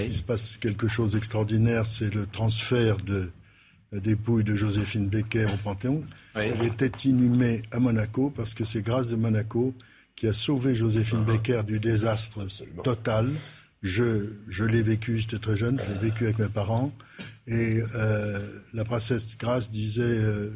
Il 0.00 0.14
se 0.14 0.22
passe 0.22 0.56
quelque 0.56 0.88
chose 0.88 1.12
d'extraordinaire, 1.12 1.84
c'est 1.86 2.12
le 2.12 2.26
transfert 2.26 2.96
de 2.96 3.30
la 3.92 4.00
dépouille 4.00 4.44
de 4.44 4.56
Joséphine 4.56 5.08
Becker 5.08 5.46
au 5.46 5.56
Panthéon. 5.62 6.02
Elle 6.34 6.64
était 6.64 7.08
inhumée 7.08 7.62
à 7.70 7.78
Monaco 7.78 8.30
parce 8.30 8.54
que 8.54 8.64
c'est 8.64 8.82
grâce 8.82 9.08
de 9.08 9.16
Monaco 9.16 9.74
qui 10.16 10.26
a 10.26 10.32
sauvé 10.32 10.74
Joséphine 10.74 11.24
Becker 11.24 11.62
du 11.64 11.78
désastre 11.78 12.46
total. 12.82 13.30
Je, 13.82 14.32
je 14.48 14.64
l'ai 14.64 14.82
vécu, 14.82 15.18
j'étais 15.18 15.38
très 15.38 15.56
jeune, 15.56 15.78
je 15.78 15.92
l'ai 15.92 15.98
vécu 15.98 16.24
avec 16.24 16.38
mes 16.38 16.48
parents. 16.48 16.92
Et 17.46 17.80
euh, 17.94 18.60
la 18.72 18.84
princesse 18.84 19.36
Grace 19.36 19.70
disait 19.70 20.02
euh, 20.02 20.50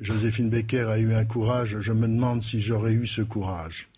Joséphine 0.00 0.50
Becker 0.50 0.90
a 0.90 0.98
eu 0.98 1.12
un 1.14 1.24
courage, 1.24 1.78
je 1.78 1.92
me 1.92 2.08
demande 2.08 2.42
si 2.42 2.60
j'aurais 2.60 2.94
eu 2.94 3.06
ce 3.06 3.22
courage. 3.22 3.88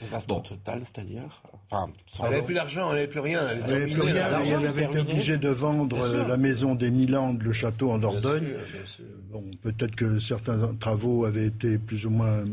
Désastre 0.00 0.42
total, 0.42 0.82
c'est-à-dire 0.84 1.42
enfin, 1.70 1.92
sans 2.06 2.24
Elle 2.24 2.30
n'avait 2.30 2.42
plus 2.42 2.54
d'argent, 2.54 2.88
elle 2.90 2.96
n'avait 2.96 3.06
plus 3.08 3.20
rien. 3.20 3.48
Elle, 3.48 3.58
n'avait 3.60 3.92
plus 3.92 4.02
rien, 4.02 4.42
et 4.44 4.48
elle 4.48 4.66
avait 4.66 4.84
été 4.84 4.98
obligée 5.00 5.38
de 5.38 5.48
vendre 5.48 6.02
euh, 6.04 6.26
la 6.26 6.36
maison 6.36 6.74
des 6.74 6.90
Milandes, 6.90 7.42
le 7.42 7.52
château 7.52 7.90
en 7.90 7.98
Dordogne. 7.98 8.44
sûr, 8.44 8.56
bien 8.72 8.86
sûr. 8.86 9.04
Bon, 9.30 9.44
peut-être 9.62 9.96
que 9.96 10.18
certains 10.18 10.74
travaux 10.74 11.24
avaient 11.24 11.46
été 11.46 11.78
plus 11.78 12.06
ou 12.06 12.10
moins 12.10 12.44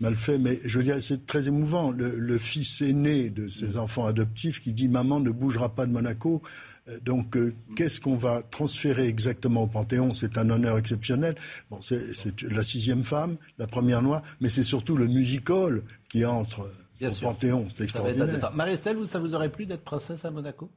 mal 0.00 0.14
faits, 0.14 0.40
mais 0.40 0.58
je 0.64 0.78
veux 0.78 0.84
dire, 0.84 1.02
c'est 1.02 1.26
très 1.26 1.48
émouvant. 1.48 1.90
Le, 1.90 2.16
le 2.16 2.38
fils 2.38 2.82
aîné 2.82 3.30
de 3.30 3.48
ces 3.48 3.76
enfants 3.76 4.06
adoptifs 4.06 4.62
qui 4.62 4.72
dit 4.72 4.88
Maman 4.88 5.20
ne 5.20 5.30
bougera 5.30 5.74
pas 5.74 5.86
de 5.86 5.92
Monaco. 5.92 6.42
Euh, 6.88 6.98
Donc, 7.02 7.36
euh, 7.36 7.54
qu'est-ce 7.76 8.00
qu'on 8.00 8.16
va 8.16 8.42
transférer 8.42 9.06
exactement 9.08 9.62
au 9.62 9.66
Panthéon? 9.66 10.12
C'est 10.12 10.36
un 10.38 10.50
honneur 10.50 10.76
exceptionnel. 10.78 11.34
Bon, 11.70 11.80
c'est 11.80 12.14
c'est 12.14 12.42
la 12.42 12.62
sixième 12.62 13.04
femme, 13.04 13.36
la 13.58 13.66
première 13.66 14.02
noire, 14.02 14.22
mais 14.40 14.48
c'est 14.48 14.64
surtout 14.64 14.96
le 14.96 15.06
music 15.06 15.48
hall 15.50 15.82
qui 16.08 16.24
entre 16.24 16.70
Bien 16.98 17.08
au 17.08 17.12
sûr. 17.12 17.28
Panthéon. 17.28 17.68
C'est 17.74 17.84
extraordinaire. 17.84 18.52
Marie-Estelle, 18.52 18.96
vous, 18.96 19.04
ça 19.04 19.18
vous 19.18 19.34
aurait 19.34 19.50
plu 19.50 19.66
d'être 19.66 19.84
princesse 19.84 20.24
à 20.24 20.30
Monaco? 20.30 20.70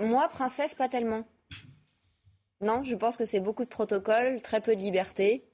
Moi, 0.00 0.28
princesse, 0.28 0.74
pas 0.74 0.88
tellement. 0.88 1.26
Non, 2.60 2.82
je 2.84 2.94
pense 2.94 3.16
que 3.16 3.24
c'est 3.24 3.40
beaucoup 3.40 3.64
de 3.64 3.70
protocoles, 3.70 4.40
très 4.42 4.60
peu 4.60 4.74
de 4.74 4.80
liberté. 4.80 5.44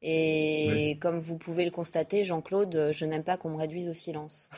Et 0.00 0.98
comme 1.00 1.18
vous 1.20 1.38
pouvez 1.38 1.64
le 1.64 1.70
constater, 1.70 2.24
Jean-Claude, 2.24 2.90
je 2.92 3.04
n'aime 3.04 3.24
pas 3.24 3.36
qu'on 3.36 3.50
me 3.50 3.56
réduise 3.56 3.88
au 3.88 3.94
silence. 3.94 4.50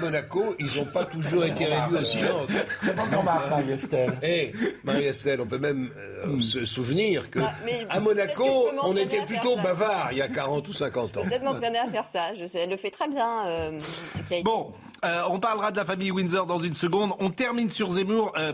Monaco, 0.00 0.56
ils 0.58 0.76
n'ont 0.76 0.86
pas 0.86 1.04
toujours 1.04 1.44
été 1.44 1.66
réduits 1.66 1.98
au 1.98 2.04
silence. 2.04 2.50
Marie-Estelle. 3.50 4.18
Eh, 4.22 4.52
Marie-Estelle, 4.82 5.40
on 5.40 5.46
peut 5.46 5.58
même 5.58 5.90
euh, 5.96 6.40
se 6.40 6.64
souvenir 6.64 7.30
que 7.30 7.38
mais 7.64 7.82
à 7.88 8.00
peut-être 8.00 8.02
Monaco, 8.02 8.44
que 8.44 8.76
je 8.76 8.80
on 8.82 8.96
était 8.96 9.24
plutôt 9.24 9.56
bavard 9.56 10.08
il 10.10 10.18
y 10.18 10.22
a 10.22 10.28
40 10.28 10.66
ou 10.68 10.72
50 10.72 11.16
ans. 11.16 11.22
Peut-être 11.22 11.44
m'entraîner 11.44 11.78
à 11.78 11.86
faire 11.86 12.04
ça. 12.04 12.34
Je 12.34 12.44
sais, 12.44 12.60
elle 12.60 12.70
le 12.70 12.76
fait 12.76 12.90
très 12.90 13.08
bien, 13.08 13.46
euh. 13.46 13.78
Bon, 14.42 14.72
euh, 15.04 15.22
on 15.30 15.38
parlera 15.38 15.70
de 15.70 15.76
la 15.76 15.84
famille 15.84 16.10
Windsor 16.10 16.46
dans 16.46 16.58
une 16.58 16.74
seconde. 16.74 17.12
On 17.20 17.30
termine 17.30 17.70
sur 17.70 17.90
Zemmour. 17.90 18.32
Euh, 18.36 18.52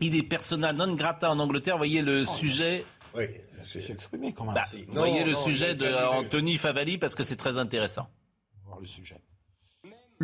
il 0.00 0.16
est 0.16 0.22
persona 0.22 0.72
non 0.72 0.94
grata 0.94 1.30
en 1.30 1.38
Angleterre. 1.40 1.74
Vous 1.74 1.78
voyez 1.78 2.02
le 2.02 2.24
sujet. 2.24 2.84
Oui, 3.16 3.24
c'est 3.62 3.90
exprimé 3.90 4.32
quand 4.32 4.44
même. 4.44 4.54
Bah, 4.54 4.62
Si. 4.70 4.84
vous 4.84 4.94
voyez 4.94 5.20
Non, 5.20 5.26
le 5.26 5.34
sujet 5.34 5.74
de 5.74 5.86
Anthony 6.16 6.56
Favali 6.58 6.96
parce 6.96 7.14
que 7.16 7.24
c'est 7.24 7.36
très 7.36 7.58
intéressant. 7.58 8.08
On 8.54 8.64
va 8.64 8.68
voir 8.70 8.80
le 8.80 8.86
sujet. 8.86 9.16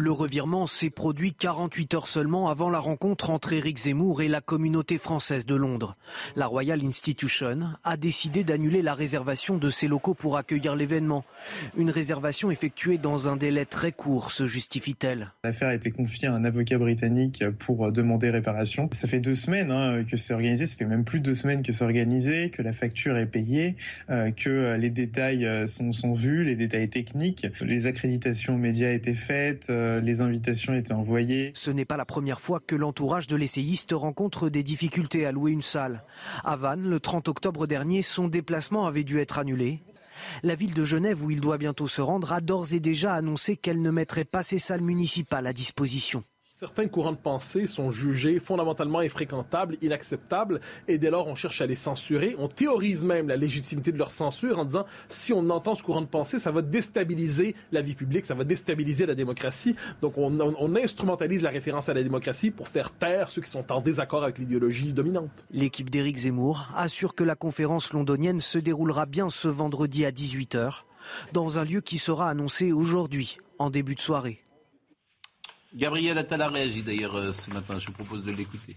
Le 0.01 0.13
revirement 0.13 0.69
s'est 0.69 0.91
produit 0.91 1.33
48 1.33 1.95
heures 1.95 2.07
seulement 2.07 2.51
avant 2.51 2.71
la 2.71 2.79
rencontre 2.79 3.31
entre 3.31 3.53
Éric 3.53 3.79
Zemmour 3.79 4.23
et 4.23 4.29
la 4.29 4.41
communauté 4.41 4.97
française 4.97 5.45
de 5.45 5.57
Londres. 5.57 5.97
La 6.37 6.47
Royal 6.47 6.85
Institution 6.85 7.71
a 7.83 7.97
décidé 7.97 8.45
d'annuler 8.45 8.81
la 8.81 8.95
réservation 8.95 9.57
de 9.57 9.69
ses 9.71 9.89
locaux 9.89 10.15
pour 10.15 10.37
accueillir 10.37 10.77
l'événement. 10.77 11.25
Une 11.77 11.91
réservation 11.91 12.53
effectuée 12.53 12.97
dans 12.97 13.29
un 13.29 13.37
délai 13.37 13.65
très 13.65 13.91
court, 13.91 14.31
se 14.31 14.47
justifie-t-elle. 14.47 15.33
L'affaire 15.43 15.71
a 15.71 15.75
été 15.75 15.91
confiée 15.91 16.29
à 16.29 16.33
un 16.33 16.45
avocat 16.45 16.79
britannique 16.79 17.43
pour 17.59 17.91
demander 17.91 18.31
réparation. 18.31 18.89
Ça 18.93 19.09
fait 19.09 19.19
deux 19.19 19.35
semaines 19.35 19.73
hein, 19.73 20.05
que 20.05 20.17
c'est 20.17 20.33
organisé, 20.33 20.67
ça 20.67 20.77
fait 20.77 20.85
même 20.85 21.05
plus 21.05 21.19
de 21.19 21.25
deux 21.25 21.35
semaines 21.35 21.65
que 21.65 21.73
c'est 21.73 21.83
organisé, 21.83 22.51
que 22.51 22.63
la 22.63 22.73
facture 22.73 23.17
est 23.17 23.27
payée, 23.27 23.75
euh, 24.11 24.31
que 24.31 24.77
les 24.77 24.91
détails 24.91 25.45
euh, 25.45 25.67
sont, 25.67 26.13
vus, 26.13 26.45
les 26.45 26.55
détails 26.55 26.89
techniques. 26.89 27.49
Les 27.63 27.89
accréditations 27.89 28.57
médias 28.57 28.93
étaient 28.93 29.13
faites, 29.13 29.71
euh, 29.71 29.88
euh, 29.89 30.01
les 30.01 30.21
invitations 30.21 30.75
étaient 30.75 30.93
envoyées. 30.93 31.53
Ce 31.55 31.71
n'est 31.71 31.85
pas 31.85 31.97
la 31.97 32.05
première 32.05 32.41
fois 32.41 32.61
que 32.61 32.77
l'entourage 32.77 33.27
de 33.27 33.37
l'essayiste 33.37 33.93
rencontre 33.93 34.49
des 34.49 34.63
difficultés 34.63 35.27
à 35.27 35.33
louer 35.33 35.53
une 35.53 35.63
salle. 35.63 36.05
À 36.45 36.57
Vannes, 36.57 36.89
le 36.89 37.01
30 37.01 37.29
octobre 37.29 37.67
dernier, 37.67 38.03
son 38.03 38.29
déplacement 38.29 38.87
avait 38.87 39.05
dû 39.05 39.19
être 39.19 39.39
annulé. 39.39 39.81
La 40.43 40.55
ville 40.55 40.75
de 40.75 40.85
Genève, 40.85 41.25
où 41.25 41.31
il 41.31 41.41
doit 41.41 41.59
bientôt 41.59 41.89
se 41.89 42.01
rendre, 42.01 42.33
a 42.33 42.41
d'ores 42.41 42.73
et 42.73 42.81
déjà 42.81 43.15
annoncé 43.15 43.57
qu'elle 43.57 43.83
ne 43.83 43.91
mettrait 43.91 44.25
pas 44.25 44.43
ses 44.43 44.59
salles 44.59 44.83
municipales 44.83 45.47
à 45.47 45.53
disposition. 45.53 46.25
Certains 46.59 46.89
courants 46.89 47.13
de 47.13 47.17
pensée 47.17 47.69
sont 47.69 47.89
jugés 47.89 48.41
fondamentalement 48.41 48.99
infréquentables, 48.99 49.77
inacceptables, 49.81 50.61
et 50.89 50.99
dès 50.99 51.09
lors 51.09 51.29
on 51.29 51.37
cherche 51.37 51.61
à 51.61 51.67
les 51.67 51.77
censurer. 51.77 52.35
On 52.37 52.49
théorise 52.49 53.05
même 53.05 53.29
la 53.29 53.37
légitimité 53.37 53.93
de 53.93 53.97
leur 53.97 54.11
censure 54.11 54.59
en 54.59 54.65
disant 54.65 54.85
si 55.09 55.33
on 55.33 55.51
entend 55.51 55.77
ce 55.77 55.85
courant 55.85 56.01
de 56.01 56.09
pensée, 56.09 56.41
ça 56.41 56.51
va 56.51 56.61
déstabiliser 56.61 57.55
la 57.71 57.81
vie 57.81 57.95
publique, 57.95 58.27
ça 58.27 58.35
va 58.35 58.43
déstabiliser 58.43 59.07
la 59.07 59.15
démocratie. 59.15 59.77
Donc 60.03 60.15
on, 60.19 60.75
instrumentalise 60.75 61.43
la 61.43 61.51
référence 61.51 61.89
à 61.89 61.95
la 61.95 62.03
démocratie 62.03 62.51
pour 62.51 62.67
faire 62.67 62.91
taire 62.91 63.29
ceux 63.29 63.41
qui 63.41 63.51
sont 63.51 63.71
en 63.71 63.81
désaccord 63.81 64.25
avec 64.25 64.39
l'idéologie 64.39 64.93
dominante. 64.93 65.31
L'équipe 65.53 65.91
d'Éric 65.91 66.17
Zemmour 66.17 66.73
assure 66.75 67.15
que 67.15 67.23
la 67.23 67.37
conférence 67.37 67.93
londonienne 67.93 68.41
se 68.41 68.59
déroulera 68.59 69.07
bien 69.07 69.31
ce 69.31 69.47
vendredi 69.47 70.05
à 70.05 70.11
18h, 70.11 70.83
dans 71.33 71.61
un 71.61 71.65
lieu 71.65 71.83
qui 71.83 71.99
sera 71.99 72.29
annoncé 72.29 72.73
aujourd'hui, 72.73 73.39
en 73.61 73.71
début 73.71 73.95
de 73.95 74.01
soirée. 74.01 74.43
Gabriel 75.75 76.17
Attal 76.19 76.41
a 76.43 76.49
réagi 76.49 76.83
d'ailleurs 76.83 77.17
euh, 77.17 77.33
ce 77.33 77.51
matin. 77.51 77.79
Je 77.79 77.87
vous 77.87 77.93
propose 77.93 78.25
de 78.25 78.31
l'écouter. 78.33 78.75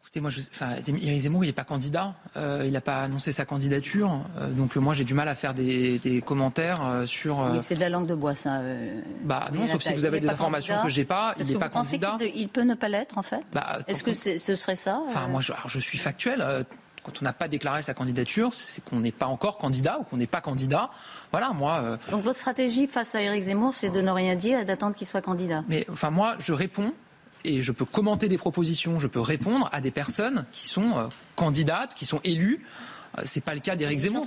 Écoutez, 0.00 0.20
moi, 0.20 0.30
je, 0.30 0.40
enfin, 0.40 0.80
Zemmour, 0.80 1.44
il 1.44 1.48
n'est 1.48 1.52
pas 1.52 1.64
candidat. 1.64 2.14
Euh, 2.36 2.62
il 2.66 2.72
n'a 2.72 2.80
pas 2.80 3.02
annoncé 3.02 3.32
sa 3.32 3.44
candidature. 3.44 4.20
Euh, 4.38 4.50
donc, 4.50 4.76
moi, 4.76 4.94
j'ai 4.94 5.04
du 5.04 5.14
mal 5.14 5.28
à 5.28 5.34
faire 5.34 5.54
des, 5.54 5.98
des 6.00 6.20
commentaires 6.22 6.84
euh, 6.84 7.06
sur. 7.06 7.40
euh, 7.40 7.58
c'est 7.60 7.74
de 7.76 7.80
la 7.80 7.88
langue 7.88 8.06
de 8.06 8.14
bois, 8.14 8.34
ça. 8.34 8.58
euh, 8.60 9.00
bah 9.22 9.48
non, 9.52 9.66
sauf 9.66 9.82
si 9.82 9.94
vous 9.94 10.04
avez 10.04 10.20
des 10.20 10.28
informations 10.28 10.74
candidat. 10.74 10.88
que 10.88 10.92
j'ai 10.94 11.04
pas. 11.04 11.34
Il 11.38 11.46
n'est 11.46 11.54
que 11.54 11.58
pas 11.58 11.66
vous 11.68 11.72
pensez 11.72 11.98
candidat. 11.98 12.24
qu'il 12.24 12.32
de- 12.34 12.38
il 12.40 12.48
peut 12.48 12.62
ne 12.62 12.74
pas 12.74 12.88
l'être, 12.88 13.18
en 13.18 13.22
fait? 13.22 13.42
Bah, 13.52 13.78
Est-ce 13.86 14.02
que 14.04 14.12
c'est- 14.12 14.38
ce 14.38 14.54
serait 14.54 14.76
ça 14.76 15.00
Enfin, 15.06 15.26
moi, 15.28 15.40
je, 15.40 15.52
alors, 15.52 15.68
je 15.68 15.78
suis 15.80 15.98
factuel. 15.98 16.40
Quand 17.06 17.22
on 17.22 17.24
n'a 17.24 17.32
pas 17.32 17.46
déclaré 17.46 17.82
sa 17.82 17.94
candidature, 17.94 18.52
c'est 18.52 18.84
qu'on 18.84 18.98
n'est 18.98 19.12
pas 19.12 19.26
encore 19.26 19.58
candidat 19.58 20.00
ou 20.00 20.02
qu'on 20.02 20.16
n'est 20.16 20.26
pas 20.26 20.40
candidat. 20.40 20.90
Voilà, 21.30 21.50
moi. 21.52 21.76
euh, 21.84 21.96
Donc 22.10 22.24
votre 22.24 22.36
stratégie 22.38 22.88
face 22.88 23.14
à 23.14 23.22
Éric 23.22 23.44
Zemmour, 23.44 23.72
c'est 23.74 23.90
de 23.90 24.00
ne 24.00 24.10
rien 24.10 24.34
dire 24.34 24.58
et 24.58 24.64
d'attendre 24.64 24.96
qu'il 24.96 25.06
soit 25.06 25.22
candidat 25.22 25.62
Mais 25.68 25.86
enfin, 25.88 26.10
moi, 26.10 26.34
je 26.40 26.52
réponds 26.52 26.92
et 27.44 27.62
je 27.62 27.70
peux 27.70 27.84
commenter 27.84 28.28
des 28.28 28.38
propositions, 28.38 28.98
je 28.98 29.06
peux 29.06 29.20
répondre 29.20 29.68
à 29.72 29.80
des 29.80 29.92
personnes 29.92 30.46
qui 30.50 30.66
sont 30.66 30.98
euh, 30.98 31.06
candidates, 31.36 31.94
qui 31.94 32.06
sont 32.06 32.20
élues. 32.24 32.66
Euh, 33.18 33.22
c'est 33.24 33.40
pas 33.44 33.54
le 33.54 33.60
cas 33.60 33.76
d'Éric 33.76 34.00
Zemmour. 34.00 34.26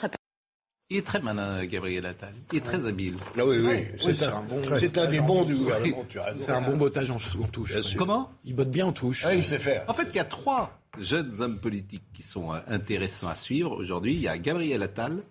Il 0.92 0.98
est 0.98 1.06
très 1.06 1.20
malin, 1.20 1.66
Gabriel 1.66 2.06
Attal. 2.06 2.34
Il 2.52 2.58
est 2.58 2.62
très 2.62 2.88
habile. 2.88 3.16
Ah 3.38 3.46
oui, 3.46 3.58
oui, 3.60 3.86
c'est 4.00 4.24
un, 4.24 4.42
c'est 4.80 4.98
un 4.98 5.06
des 5.08 5.20
bons 5.20 5.44
du 5.44 5.54
gouvernement. 5.54 6.06
C'est 6.40 6.50
un 6.52 6.62
bon 6.62 6.78
bottage 6.78 7.12
en, 7.12 7.18
en 7.18 7.48
touche. 7.48 7.96
Comment? 7.96 8.32
Il 8.46 8.56
botte 8.56 8.72
bien 8.72 8.88
en 8.88 8.92
touche. 8.94 9.24
Ah, 9.26 9.36
il 9.36 9.44
sait 9.44 9.60
faire. 9.60 9.84
En 9.88 9.94
fait, 9.94 10.08
il 10.10 10.16
y 10.16 10.20
a 10.20 10.24
trois 10.24 10.79
jeunes 10.98 11.42
hommes 11.42 11.60
politiques 11.60 12.04
qui 12.14 12.24
sont 12.24 12.54
euh, 12.54 12.60
intéressants 12.68 13.28
à 13.30 13.36
suivre 13.36 13.72
aujourd'hui. 13.72 14.14
Il 14.16 14.22
y 14.22 14.28
a 14.28 14.38
Gabriel 14.38 14.82
Attal, 14.84 15.22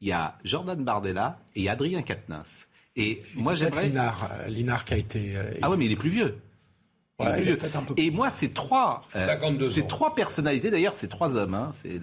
il 0.00 0.08
y 0.08 0.12
a 0.12 0.36
Jordan 0.44 0.82
Bardella 0.84 1.38
et 1.56 1.68
Adrien 1.68 2.02
Quatennens. 2.02 2.66
Et 2.96 3.22
moi, 3.34 3.54
j'aimerais. 3.54 3.88
Linard, 3.88 4.28
euh, 4.32 4.48
Linard 4.48 4.84
qui 4.84 4.94
a 4.94 4.96
été. 4.96 5.36
euh, 5.36 5.52
Ah 5.62 5.70
ouais, 5.70 5.76
mais 5.76 5.86
il 5.86 5.92
est 5.92 5.96
plus 5.96 6.10
vieux. 6.10 6.38
Il 7.20 7.26
est 7.26 7.32
plus 7.32 7.42
vieux. 7.42 7.58
peut-être 7.58 7.76
un 7.76 7.82
peu 7.82 7.94
Et 7.96 8.10
moi, 8.10 8.28
ces 8.30 8.50
trois, 8.52 9.00
euh, 9.16 9.26
52 9.26 9.70
ces 9.70 9.82
ans. 9.82 9.86
trois 9.86 10.14
personnalités, 10.14 10.70
d'ailleurs, 10.70 10.94
ces 10.96 11.08
trois 11.08 11.36
hommes, 11.36 11.54
hein, 11.54 11.70
c'est 11.74 11.98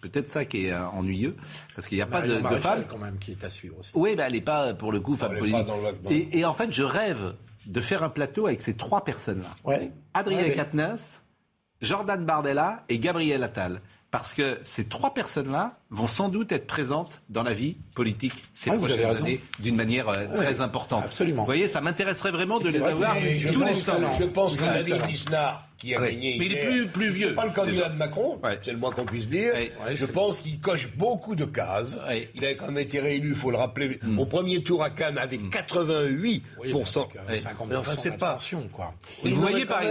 peut-être 0.00 0.28
ça 0.28 0.44
qui 0.44 0.66
est 0.66 0.72
euh, 0.72 0.86
ennuyeux, 0.88 1.36
parce 1.74 1.86
qu'il 1.88 1.96
n'y 1.98 2.02
a 2.02 2.06
pas 2.06 2.22
de, 2.22 2.26
Marion 2.28 2.38
de 2.38 2.42
Maréchal, 2.42 2.62
femmes. 2.80 2.86
quand 2.88 2.98
même 2.98 3.18
qui 3.18 3.32
est 3.32 3.44
à 3.44 3.50
suivre 3.50 3.78
aussi. 3.80 3.92
Oui, 3.94 4.14
ben, 4.16 4.26
elle 4.26 4.32
n'est 4.32 4.40
pas, 4.40 4.74
pour 4.74 4.90
le 4.92 4.98
coup, 5.00 5.16
femme 5.16 5.36
politique. 5.38 5.66
le. 6.04 6.12
Et, 6.12 6.38
et 6.38 6.44
en 6.44 6.54
fait, 6.54 6.72
je 6.72 6.82
rêve 6.82 7.34
de 7.66 7.80
faire 7.80 8.02
un 8.02 8.08
plateau 8.10 8.46
avec 8.46 8.62
ces 8.62 8.74
trois 8.76 9.04
personnes-là. 9.04 9.48
Ouais. 9.64 9.90
Adrien 10.14 10.38
Ouais, 10.38 10.44
ouais. 10.48 10.54
Quatennens, 10.54 11.22
Jordan 11.80 12.24
Bardella 12.24 12.84
et 12.88 12.98
Gabriel 12.98 13.42
Attal. 13.42 13.80
Parce 14.10 14.32
que 14.32 14.58
ces 14.62 14.86
trois 14.86 15.12
personnes-là 15.12 15.72
vont 15.90 16.06
sans 16.06 16.28
doute 16.28 16.52
être 16.52 16.66
présentes 16.66 17.22
dans 17.28 17.42
la 17.42 17.52
vie 17.52 17.76
politique 17.94 18.44
ces 18.54 18.70
avez 18.70 18.78
prochaines 18.78 19.04
années 19.04 19.40
d'une 19.58 19.76
manière 19.76 20.08
euh, 20.08 20.26
très 20.34 20.60
importante. 20.60 21.04
absolument. 21.04 21.42
Vous 21.42 21.46
voyez, 21.46 21.66
ça 21.66 21.80
m'intéresserait 21.80 22.30
vraiment 22.30 22.58
de 22.58 22.68
les 22.68 22.78
vrai 22.78 22.92
avoir 22.92 23.14
tous 23.14 23.64
les 23.64 23.74
je 23.74 24.24
pense 24.24 24.56
que 24.56 24.64
David. 24.64 25.04
Lisnard, 25.06 25.65
qui 25.86 25.94
a 25.94 26.00
Ouais. 26.00 26.12
gagné. 26.12 26.36
Mais 26.38 26.46
il 26.46 26.52
est 26.56 26.60
plus- 26.60 26.86
plus 26.88 27.10
vieux, 27.10 27.34
pas 27.34 27.46
le 27.46 27.52
candidat 27.52 27.88
de 27.88 27.96
Macron, 27.96 28.38
c'est 28.62 28.72
le 28.72 28.78
moins 28.78 28.90
qu'on 28.92 29.04
puisse 29.06 29.28
dire. 29.28 29.54
Je 29.92 30.06
pense 30.06 30.40
qu'il 30.40 30.60
coche 30.60 30.90
beaucoup 30.96 31.34
de 31.36 31.44
cases. 31.44 31.98
Il 32.34 32.44
a 32.44 32.54
quand 32.54 32.66
même 32.66 32.78
été 32.78 33.00
réélu, 33.00 33.30
il 33.30 33.34
faut 33.34 33.50
le 33.50 33.56
rappeler, 33.56 33.98
Mm. 34.02 34.18
au 34.18 34.26
premier 34.26 34.62
tour 34.62 34.82
à 34.82 34.90
Cannes 34.90 35.18
avec 35.18 35.48
88%. 35.50 36.50
Oui, 36.60 36.72
mais 37.14 37.20
avec, 37.20 37.28
euh, 37.30 37.32
Ouais. 37.32 37.38
50% 37.38 37.66
Mais 37.68 37.76
enfin, 37.76 37.94
c'est 37.96 38.18
pas- 38.18 38.36
quoi. 38.72 38.94
Et 39.24 39.28
vous 39.30 39.34
Non, 39.36 39.40
voyez 39.42 39.60
mais 39.60 39.66
par. 39.66 39.82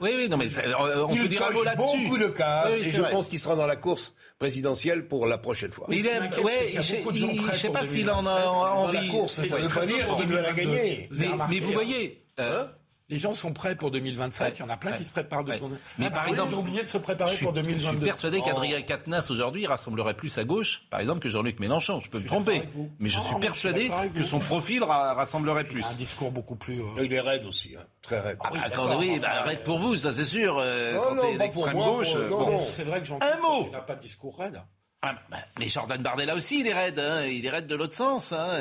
Oui, 0.00 0.10
oui, 0.16 0.28
non, 0.30 0.36
mais 0.36 0.48
ça- 0.48 0.62
euh, 0.62 1.06
on 1.08 1.14
il 1.14 1.22
peut 1.22 1.28
dire 1.28 1.42
un 1.44 1.50
mot 1.50 1.58
coche 1.58 1.64
là-dessus. 1.64 2.02
beaucoup 2.04 2.18
de 2.18 2.28
cases 2.28 2.70
et 2.80 2.84
je 2.84 3.00
vrai. 3.00 3.10
pense 3.10 3.26
qu'il 3.26 3.38
sera 3.38 3.56
dans 3.56 3.66
la 3.66 3.76
course 3.76 4.14
présidentielle 4.38 5.06
pour 5.06 5.26
la 5.26 5.38
prochaine 5.38 5.70
fois. 5.70 5.86
Mais 5.88 5.98
il 5.98 6.06
aime, 6.06 6.22
ouais, 6.24 6.30
c'est 6.30 6.66
qu'il 6.66 6.74
y 6.74 6.78
a 6.78 6.82
je 6.82 6.96
beaucoup 6.96 7.12
de 7.12 7.16
gens 7.18 7.28
il- 7.30 7.42
prêts 7.42 7.54
je 7.56 7.60
sais 7.60 7.68
pas 7.70 7.84
s'il 7.84 8.10
en 8.10 8.20
a 8.26 8.34
2027, 8.40 8.46
envie. 8.46 8.96
La 9.06 9.12
course, 9.12 9.34
ça 9.34 9.42
Mais 9.42 9.48
veut 9.48 9.68
pas 9.68 9.86
dire 9.86 10.06
pour 10.06 10.16
qu'il 10.20 10.26
va 10.28 10.40
la 10.42 10.52
2022. 10.52 10.76
gagner. 10.78 11.08
Mais, 11.18 11.26
mais 11.50 11.58
vous 11.60 11.68
hein. 11.68 11.72
voyez, 11.72 12.24
euh, 12.38 12.66
Les 13.10 13.18
gens 13.18 13.34
sont 13.34 13.52
prêts 13.52 13.74
pour 13.74 13.90
2027. 13.90 14.46
Ouais. 14.46 14.54
Il 14.56 14.60
y 14.60 14.62
en 14.62 14.68
a 14.70 14.76
plein 14.76 14.92
Ouais. 14.92 14.96
qui 14.96 15.04
se 15.04 15.10
préparent. 15.10 15.44
De... 15.44 15.50
Ouais. 15.52 15.60
Mais 15.60 15.68
Mais 15.98 16.04
par 16.10 16.20
par 16.20 16.28
exemple, 16.28 16.50
ils 16.52 16.54
ont 16.54 16.58
oublié 16.60 16.82
de 16.82 16.86
se 16.86 16.96
je 16.98 17.02
préparer 17.02 17.34
suis, 17.34 17.44
pour 17.44 17.54
je 17.56 17.62
suis 17.62 17.72
2022. 17.74 18.04
persuadé 18.06 18.40
qu'Adrien 18.40 18.80
Quatennens 18.82 19.30
aujourd'hui 19.30 19.66
rassemblerait 19.66 20.14
plus 20.14 20.38
à 20.38 20.44
gauche, 20.44 20.82
par 20.90 21.00
exemple, 21.00 21.18
que 21.20 21.28
Jean-Luc 21.28 21.58
Mélenchon. 21.60 22.00
Je 22.04 22.08
peux 22.08 22.20
me 22.20 22.26
tromper, 22.26 22.62
mais 23.00 23.08
je 23.10 23.16
Non, 23.18 23.22
suis 23.24 23.30
moi, 23.32 23.40
je 23.42 23.54
suis 23.58 23.68
persuadé 23.68 23.90
que 24.14 24.22
son 24.24 24.38
profil 24.38 24.84
ra- 24.84 25.14
rassemblerait 25.14 25.62
Il 25.62 25.68
plus. 25.68 25.84
a 25.84 25.88
un 25.88 25.94
discours 25.94 26.30
beaucoup 26.30 26.54
plus. 26.56 26.80
euh, 26.80 27.04
Il 27.04 27.12
est 27.12 27.20
raide 27.20 27.44
aussi, 27.46 27.74
hein, 27.76 27.82
très 28.00 28.20
raide. 28.20 28.38
Ah, 28.44 28.50
attendez, 28.64 28.94
oui, 28.96 29.18
bah, 29.20 29.28
arrête 29.40 29.64
pour 29.64 29.78
vous, 29.78 29.96
ça 29.96 30.12
c'est 30.12 30.24
sûr. 30.24 30.56
euh, 30.58 30.94
Non, 30.94 31.00
quand 31.02 31.14
non, 31.16 31.22
t'es 31.32 31.38
d'extrême 31.38 31.74
gauche. 31.74 32.08
C'est 32.70 32.84
vrai 32.84 33.00
que 33.00 33.06
Jean 33.06 33.18
Un 33.20 33.40
mot. 33.40 33.68
n'a 33.70 33.80
pas 33.80 33.96
de 33.96 34.00
discours 34.02 34.38
raide. 34.38 34.60
Ah, 35.02 35.14
bah, 35.30 35.38
mais 35.58 35.66
Jordan 35.68 36.00
Bardella 36.00 36.34
aussi, 36.34 36.60
il 36.60 36.66
est 36.66 36.74
raide. 36.74 36.98
hein, 36.98 37.24
Il 37.24 37.44
est 37.46 37.50
raide 37.50 37.66
de 37.66 37.74
l'autre 37.74 37.94
sens. 37.94 38.32
hein, 38.32 38.60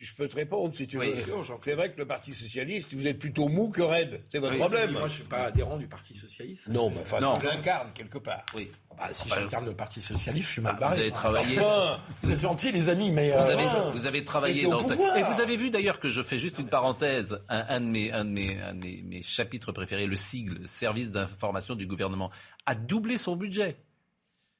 Je 0.00 0.12
peux 0.14 0.28
te 0.28 0.36
répondre 0.36 0.72
si 0.72 0.86
tu 0.86 0.96
Oui. 0.96 1.10
veux. 1.12 1.34
C'est 1.60 1.74
vrai 1.74 1.92
que 1.92 1.98
le 1.98 2.06
Parti 2.06 2.32
Socialiste, 2.32 2.94
vous 2.94 3.06
êtes 3.08 3.18
plutôt 3.18 3.48
mou 3.48 3.68
que 3.68 3.82
raide. 3.82 4.20
C'est 4.30 4.38
votre 4.38 4.52
Oui, 4.52 4.58
problème. 4.60 4.92
Moi, 4.92 5.08
je 5.08 5.14
suis 5.14 5.22
pas 5.24 5.44
adhérent 5.46 5.76
du 5.76 5.88
Parti 5.88 6.14
socialiste. 6.14 6.68
Non, 6.68 6.88
mais 6.90 7.00
enfin, 7.02 7.18
Non. 7.18 7.36
tu 7.36 7.46
l'incarnes 7.46 7.90
quelque 7.94 8.18
part. 8.18 8.44
Oui. 8.54 8.70
Bah, 8.96 9.08
si 9.12 9.24
Enfin, 9.26 9.40
j'incarne 9.42 9.66
le 9.66 9.74
Parti 9.74 10.00
socialiste, 10.00 10.46
je 10.46 10.52
suis 10.52 10.60
mal 10.62 10.74
Vous 10.74 10.80
barré. 10.80 11.00
avez 11.00 11.10
travaillé. 11.10 11.58
Enfin, 11.58 11.98
Vous 12.22 12.30
êtes 12.32 12.40
gentils, 12.40 12.70
les 12.70 12.88
amis, 12.88 13.10
mais. 13.10 13.32
euh, 13.32 13.40
Vous 13.42 13.50
avez, 13.50 13.64
Enfin, 13.64 13.90
vous 13.90 14.06
avez 14.06 14.24
travaillé 14.24 14.68
dans 14.68 14.82
ce... 14.82 14.92
Et 14.92 15.22
vous 15.24 15.40
avez 15.40 15.56
vu 15.56 15.70
d'ailleurs 15.70 15.98
que 15.98 16.10
je 16.10 16.22
fais 16.22 16.38
juste 16.38 16.58
une 16.60 16.68
parenthèse, 16.68 17.40
un, 17.48 17.64
un 17.68 17.80
de, 17.80 17.86
mes, 17.86 18.12
un 18.12 18.24
de 18.24 18.30
mes, 18.30 18.60
un 18.62 18.74
de 18.74 18.80
mes- 18.80 19.02
mes 19.02 19.22
chapitres 19.24 19.72
préférés, 19.72 20.06
le 20.06 20.16
SIGL, 20.16 20.58
le 20.60 20.66
Service 20.66 21.10
d'information 21.10 21.74
du 21.74 21.86
gouvernement, 21.86 22.30
a 22.66 22.74
doublé 22.76 23.18
son 23.18 23.34
budget. 23.36 23.76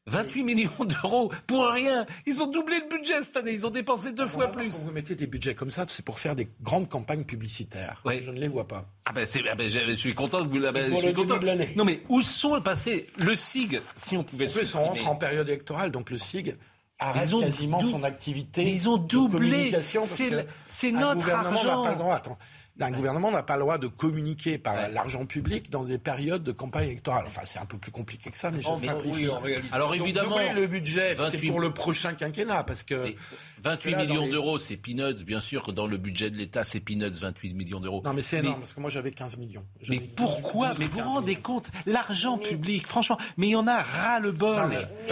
28 0.09 0.43
millions 0.43 0.71
d'euros 0.85 1.31
pour 1.47 1.69
rien. 1.69 2.07
Ils 2.27 2.43
ont 2.43 2.47
doublé 2.47 2.81
le 2.81 2.89
budget 2.97 3.23
cette 3.23 3.37
année. 3.37 3.53
Ils 3.53 3.67
ont 3.67 3.71
dépensé 3.71 4.13
deux 4.13 4.27
fois 4.27 4.47
Normalement, 4.47 4.71
plus. 4.71 4.79
Quand 4.79 4.87
vous 4.87 4.93
mettez 4.93 5.15
des 5.15 5.27
budgets 5.27 5.55
comme 5.55 5.71
ça, 5.71 5.85
c'est 5.89 6.05
pour 6.05 6.19
faire 6.19 6.35
des 6.35 6.49
grandes 6.63 6.89
campagnes 6.89 7.25
publicitaires. 7.25 8.01
Ouais. 8.05 8.23
Je 8.25 8.31
ne 8.31 8.39
les 8.41 8.49
vois 8.49 8.67
pas. 8.67 8.87
Ah 9.05 9.13
ben, 9.13 9.27
ah 9.51 9.55
ben, 9.55 9.71
je, 9.71 9.79
je 9.89 9.93
suis 9.93 10.15
content 10.15 10.45
que 10.45 10.51
vous 10.51 10.59
l'avez. 10.59 10.89
pour 10.89 10.95
je 10.95 10.97
suis 10.99 11.07
le 11.09 11.13
début 11.13 11.27
content. 11.29 11.41
de 11.41 11.47
l'année. 11.47 11.73
Non 11.77 11.85
mais 11.85 12.03
où 12.09 12.23
sont 12.23 12.61
passés 12.61 13.07
le 13.19 13.35
SIG 13.35 13.81
Si 13.97 14.17
on 14.17 14.25
pouvait 14.25 14.49
En 14.49 14.53
plus, 14.53 14.75
on 14.75 14.85
rentre 14.85 15.09
en 15.09 15.17
période 15.17 15.49
électorale, 15.49 15.91
donc 15.91 16.11
le 16.11 16.19
SIG 16.19 16.57
arrête 16.99 17.29
Ils 17.29 17.37
ont 17.37 17.41
quasiment 17.41 17.81
son 17.81 18.03
activité. 18.05 18.65
Mais 18.65 18.73
ils 18.73 18.89
ont 18.89 18.97
doublé. 18.97 19.71
C'est 20.67 20.93
notre 20.93 21.21
gouvernement 21.21 21.51
n'a 21.53 21.59
argent. 21.59 21.83
pas 21.85 21.91
le 21.91 21.97
droit. 21.97 22.15
Attends. 22.15 22.39
Un 22.81 22.91
gouvernement 22.93 23.31
n'a 23.31 23.43
pas 23.43 23.57
le 23.57 23.63
droit 23.63 23.77
de 23.79 23.89
communiquer 23.89 24.57
par 24.59 24.75
Ouais. 24.75 24.91
l'argent 24.93 25.27
public 25.27 25.69
dans 25.71 25.83
des 25.83 25.99
périodes 25.99 26.45
de 26.45 26.53
campagne 26.53 26.85
électorale. 26.91 27.25
Enfin, 27.27 27.43
c'est 27.45 27.59
un 27.59 27.67
peu 27.67 27.77
plus 27.79 27.91
compliqué 27.91 28.31
que 28.31 28.37
ça, 28.39 28.51
mais 28.53 28.63
je 28.63 28.69
enfin, 28.69 28.87
simplifie. 28.89 29.25
oui, 29.25 29.29
en 29.29 29.41
réalité. 29.41 29.69
Alors 29.73 29.91
Donc, 29.91 30.01
évidemment, 30.01 30.37
le 30.55 30.67
budget, 30.67 31.09
c'est 31.11 31.15
28 31.15 31.51
pour 31.51 31.61
le 31.61 31.71
prochain 31.73 32.15
quinquennat, 32.15 32.63
parce 32.65 32.85
que 32.85 32.95
Mais 33.05 33.17
28 33.63 33.91
que 33.93 33.97
là, 33.97 34.07
dans 34.07 34.11
millions 34.13 34.27
les- 34.27 34.31
d'euros, 34.33 34.59
c'est 34.59 34.77
peanuts. 34.77 35.25
Bien 35.25 35.41
sûr 35.41 35.63
que 35.65 35.71
dans 35.73 35.87
le 35.87 35.97
budget 35.97 36.31
de 36.31 36.37
l'État, 36.37 36.63
c'est 36.65 36.81
peanuts, 36.81 37.11
28 37.21 37.53
millions 37.55 37.81
d'euros. 37.81 38.01
non, 38.05 38.13
mais 38.13 38.23
c'est 38.23 38.37
Mais- 38.37 38.47
énorme, 38.49 38.61
parce 38.61 38.73
que 38.75 38.81
moi 38.81 38.91
j'avais 38.91 39.11
15 39.11 39.37
millions. 39.39 39.65
Mais 39.89 39.99
pourquoi 39.99 40.69
12 40.69 40.77
ou 40.77 40.81
Mais 40.81 40.85
vous 40.87 40.91
vous 40.93 40.99
15 40.99 41.07
rendez 41.09 41.31
millions. 41.33 41.43
compte 41.43 41.71
L'argent 41.87 42.39
public, 42.39 42.87
franchement, 42.87 43.19
mais 43.37 43.49
il 43.49 43.51
y 43.51 43.57
en 43.57 43.67
a 43.67 43.81
ras 43.83 44.21
le 44.21 44.31
bol. 44.33 44.57
Non, 44.57 44.69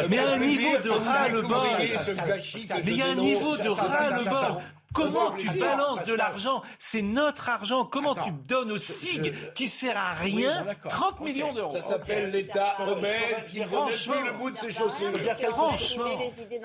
mais, 0.09 0.19
à 0.19 0.33
un 0.35 0.39
niveau 0.39 0.79
de 0.83 0.89
vous 0.89 1.05
ras 1.05 1.29
le 1.29 1.43
bol. 1.43 1.51
découvriez 1.63 1.99
ce 1.99 2.13
gâchis 2.13 2.67
que 2.67 2.75
Mais 2.75 2.93
il 2.93 2.97
y 2.99 3.03
a 3.03 3.07
un 3.07 3.15
niveau 3.17 3.57
de 3.57 3.63
Attends, 3.63 4.61
Comment 4.93 5.33
tu 5.33 5.51
balances 5.51 6.05
de 6.05 6.15
l'argent 6.15 6.63
C'est 6.79 7.03
notre 7.03 7.49
argent. 7.51 7.85
Comment 7.85 8.13
Attends, 8.13 8.25
tu 8.27 8.31
donnes 8.49 8.73
au 8.73 8.79
SIG 8.79 9.25
je- 9.35 9.51
qui 9.51 9.69
sert 9.69 9.97
à 9.97 10.15
Oui, 10.25 10.37
rien 10.37 10.61
bon, 10.61 10.67
d'accord. 10.67 10.91
30 10.91 11.15
Ok. 11.21 11.27
millions 11.27 11.53
d'euros 11.53 11.73
Ça 11.81 11.83
s'appelle 11.83 12.31
l'État 12.31 12.77
obèse 12.87 13.49
qui 13.51 13.61
ne 13.61 13.67
plus 13.67 14.25
le 14.27 14.33
bout 14.39 14.51
de 14.51 14.57
ses 14.59 14.71
chaussures. 14.71 15.13
Franchement, 15.51 16.05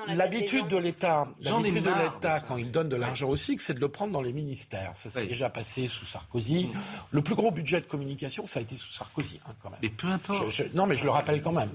L'habitude 0.08 0.68
de 0.68 0.78
l'État, 0.78 1.26
l'habitude 1.42 1.84
de 1.84 1.90
l'État, 1.90 2.40
quand 2.42 2.58
il 2.58 2.72
donne 2.72 2.90
de 2.90 2.96
l'argent 2.96 3.28
au 3.28 3.36
SIG, 3.36 3.60
c'est 3.60 3.74
de 3.74 3.80
le 3.80 3.90
prendre 3.90 4.14
dans 4.14 4.22
les 4.22 4.34
ministères. 4.34 4.92
Ça 4.94 5.10
s'est 5.10 5.20
Oui. 5.22 5.28
déjà 5.28 5.50
passé 5.50 5.88
sous 5.88 6.06
Sarkozy. 6.06 6.70
Le 7.12 7.22
plus 7.22 7.36
gros 7.36 7.52
budget 7.52 7.82
de 7.82 7.86
communication, 7.86 8.46
ça 8.48 8.60
a 8.60 8.62
été 8.62 8.78
sous 8.78 8.92
Sarkozy, 8.92 9.40
hein, 9.48 9.52
quand 9.62 9.70
même. 9.70 9.80
Mais 9.82 9.90
peu 9.90 10.08
importe. 10.08 10.50
Je- 10.50 10.64
je- 10.64 10.76
non, 10.78 10.86
mais 10.88 10.96
je 10.96 11.04
le 11.04 11.10
rappelle 11.10 11.42
quand 11.42 11.52
même. 11.52 11.70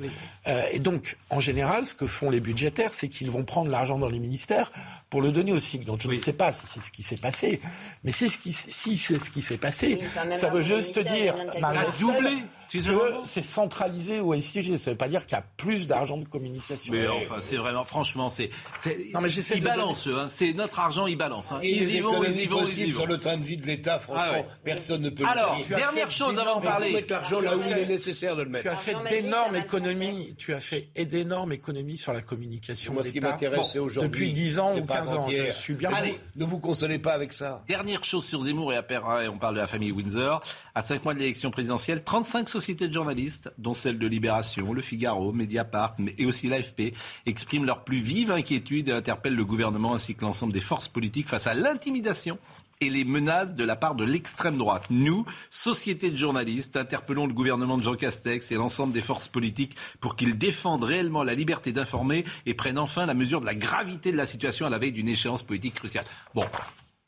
Euh, 0.46 0.62
et 0.72 0.78
donc, 0.78 1.16
en 1.30 1.40
général, 1.40 1.86
ce 1.86 1.94
que 1.94 2.06
font 2.06 2.30
les 2.30 2.40
budgétaires, 2.40 2.94
c'est 2.94 3.08
qu'ils 3.08 3.30
vont 3.30 3.44
prendre 3.44 3.70
l'argent 3.70 3.98
dans 3.98 4.08
les 4.08 4.18
ministères 4.18 4.70
pour 5.16 5.22
le 5.22 5.32
donner 5.32 5.52
au 5.52 5.58
SIG. 5.58 5.82
Donc, 5.84 6.02
je 6.02 6.08
Oui. 6.08 6.18
ne 6.18 6.22
sais 6.22 6.34
pas 6.34 6.52
si 6.52 6.66
c'est 6.66 6.82
ce 6.82 6.90
qui 6.90 7.02
s'est 7.02 7.16
passé, 7.16 7.58
mais 8.04 8.12
c'est 8.12 8.28
ce 8.28 8.36
qui, 8.36 8.52
si 8.52 8.98
c'est 8.98 9.18
ce 9.18 9.30
qui 9.30 9.40
s'est 9.40 9.56
passé, 9.56 9.98
ça 10.34 10.50
veut 10.50 10.60
juste 10.60 10.98
dire, 10.98 11.34
Ça 11.58 11.68
a 11.68 11.90
doublé. 11.98 12.36
Que 12.72 12.78
c'est 13.24 13.44
centralisé 13.44 14.20
au 14.20 14.38
SIG. 14.40 14.76
Ça 14.76 14.90
veut 14.90 14.96
pas 14.96 15.08
dire 15.08 15.24
qu'il 15.26 15.36
y 15.36 15.40
a 15.40 15.44
plus 15.56 15.86
d'argent 15.86 16.16
de 16.18 16.26
communication. 16.28 16.92
Mais 16.92 17.06
enfin, 17.08 17.36
c'est 17.40 17.56
vraiment, 17.56 17.84
franchement, 17.84 18.28
c'est, 18.28 18.50
c'est 18.78 18.96
Non, 19.14 19.20
mais 19.20 19.28
j'essaie 19.28 19.56
ils 19.56 19.62
balancent, 19.62 20.08
eux, 20.08 20.18
hein. 20.18 20.26
c'est 20.28 20.52
notre 20.52 20.78
argent, 20.80 21.06
ils 21.06 21.16
balancent. 21.16 21.52
Hein. 21.52 21.60
Ils 21.62 21.94
y 21.94 22.00
vont, 22.00 22.22
ils 22.24 22.40
y 22.40 22.46
vont, 22.46 22.64
ils 22.64 22.88
y 22.88 22.90
vont. 22.90 22.98
sur 23.00 23.06
le 23.06 23.18
train 23.18 23.36
de 23.36 23.42
vie 23.44 23.56
de 23.56 23.66
l'État, 23.66 23.98
franchement, 23.98 24.24
Ah 24.28 24.32
ouais. 24.38 24.46
personne 24.64 25.02
ne 25.02 25.10
peut 25.10 25.22
le 25.22 25.28
Alors, 25.28 25.56
dire. 25.56 25.76
dernière 25.76 26.10
chose 26.10 26.38
avant 26.38 26.60
de 26.60 26.64
parler. 26.64 26.92
mettre 26.92 27.12
l'argent 27.12 27.40
là 27.40 27.56
où 27.56 27.60
il 27.66 27.72
est 27.78 27.86
nécessaire 27.86 28.34
de 28.36 28.42
le 28.42 28.46
Tu 28.48 28.52
mettre. 28.52 28.72
as 28.72 28.76
fait 28.76 28.96
d'énormes 29.08 29.56
économies. 29.56 30.34
Tu 30.36 30.52
as 30.54 30.60
fait 30.60 30.88
d'énormes 30.96 31.52
économies 31.52 31.96
sur 31.96 32.12
la 32.12 32.20
communication. 32.22 32.92
Moi, 32.94 33.02
ce 33.04 33.08
qui 33.08 33.20
m'intéresse, 33.20 33.68
c'est 33.72 33.78
aujourd'hui. 33.78 34.10
Depuis 34.10 34.32
10 34.32 34.58
ans 34.58 34.76
ou 34.76 34.84
pas 34.84 34.96
15 34.98 35.12
ans. 35.12 35.28
Je 35.30 35.50
suis 35.52 35.74
bien. 35.74 35.90
Allez, 35.92 36.14
ne 36.36 36.44
vous 36.44 36.58
consolez 36.58 36.98
pas 36.98 37.12
avec 37.12 37.32
ça. 37.32 37.62
Dernière 37.68 38.04
chose 38.04 38.24
sur 38.24 38.40
Zemmour 38.40 38.72
et 38.72 38.76
après 38.76 38.96
on 39.28 39.38
parle 39.38 39.54
de 39.54 39.60
la 39.60 39.66
famille 39.66 39.92
Windsor. 39.92 40.42
À 40.74 40.82
cinq 40.82 41.04
mois 41.04 41.14
de 41.14 41.18
l'élection 41.20 41.50
présidentielle, 41.50 42.02
35 42.02 42.48
sociétés 42.56 42.88
de 42.88 42.94
journalistes, 42.94 43.52
dont 43.58 43.74
celle 43.74 43.98
de 43.98 44.06
Libération, 44.06 44.72
Le 44.72 44.80
Figaro, 44.80 45.30
Mediapart 45.30 45.94
et 46.16 46.24
aussi 46.24 46.48
l'AFP, 46.48 46.94
expriment 47.26 47.66
leur 47.66 47.84
plus 47.84 47.98
vive 47.98 48.30
inquiétude 48.30 48.88
et 48.88 48.92
interpellent 48.92 49.36
le 49.36 49.44
gouvernement 49.44 49.92
ainsi 49.92 50.14
que 50.14 50.24
l'ensemble 50.24 50.54
des 50.54 50.62
forces 50.62 50.88
politiques 50.88 51.28
face 51.28 51.46
à 51.46 51.52
l'intimidation 51.52 52.38
et 52.80 52.88
les 52.88 53.04
menaces 53.04 53.54
de 53.54 53.62
la 53.62 53.76
part 53.76 53.94
de 53.94 54.04
l'extrême 54.04 54.56
droite. 54.56 54.86
Nous, 54.88 55.26
société 55.50 56.10
de 56.10 56.16
journalistes, 56.16 56.78
interpellons 56.78 57.26
le 57.26 57.34
gouvernement 57.34 57.76
de 57.76 57.82
Jean 57.82 57.94
Castex 57.94 58.50
et 58.50 58.54
l'ensemble 58.54 58.94
des 58.94 59.02
forces 59.02 59.28
politiques 59.28 59.76
pour 60.00 60.16
qu'ils 60.16 60.38
défendent 60.38 60.84
réellement 60.84 61.24
la 61.24 61.34
liberté 61.34 61.72
d'informer 61.72 62.24
et 62.46 62.54
prennent 62.54 62.78
enfin 62.78 63.04
la 63.04 63.14
mesure 63.14 63.42
de 63.42 63.46
la 63.46 63.54
gravité 63.54 64.12
de 64.12 64.16
la 64.16 64.24
situation 64.24 64.64
à 64.64 64.70
la 64.70 64.78
veille 64.78 64.92
d'une 64.92 65.08
échéance 65.08 65.42
politique 65.42 65.74
cruciale. 65.74 66.06
Bon, 66.34 66.46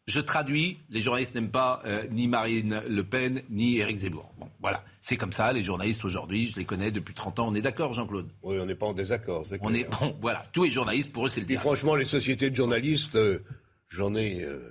je 0.08 0.20
traduis, 0.20 0.78
les 0.90 1.00
journalistes 1.02 1.34
n'aiment 1.34 1.50
pas 1.50 1.80
euh, 1.86 2.02
ni 2.10 2.26
Marine 2.28 2.82
Le 2.88 3.04
Pen 3.04 3.42
ni 3.50 3.76
Éric 3.78 3.98
Zemmour. 3.98 4.32
Bon, 4.38 4.48
voilà, 4.60 4.82
c'est 5.00 5.16
comme 5.16 5.32
ça, 5.32 5.52
les 5.52 5.62
journalistes 5.62 6.04
aujourd'hui, 6.04 6.48
je 6.48 6.56
les 6.56 6.64
connais 6.64 6.90
depuis 6.90 7.14
30 7.14 7.38
ans, 7.38 7.48
on 7.48 7.54
est 7.54 7.62
d'accord 7.62 7.92
Jean-Claude? 7.92 8.28
Oui, 8.42 8.58
on 8.58 8.66
n'est 8.66 8.74
pas 8.74 8.86
en 8.86 8.94
désaccord. 8.94 9.46
c'est 9.46 9.58
On 9.62 9.68
clair. 9.68 9.82
est, 9.86 10.00
bon, 10.00 10.16
voilà, 10.20 10.42
tous 10.52 10.64
les 10.64 10.70
journalistes, 10.70 11.12
pour 11.12 11.26
eux, 11.26 11.28
c'est 11.28 11.40
le 11.40 11.44
Et 11.44 11.48
diable. 11.48 11.60
franchement, 11.60 11.94
les 11.94 12.04
sociétés 12.06 12.50
de 12.50 12.56
journalistes, 12.56 13.16
euh, 13.16 13.40
j'en 13.88 14.14
ai 14.14 14.42
euh, 14.42 14.70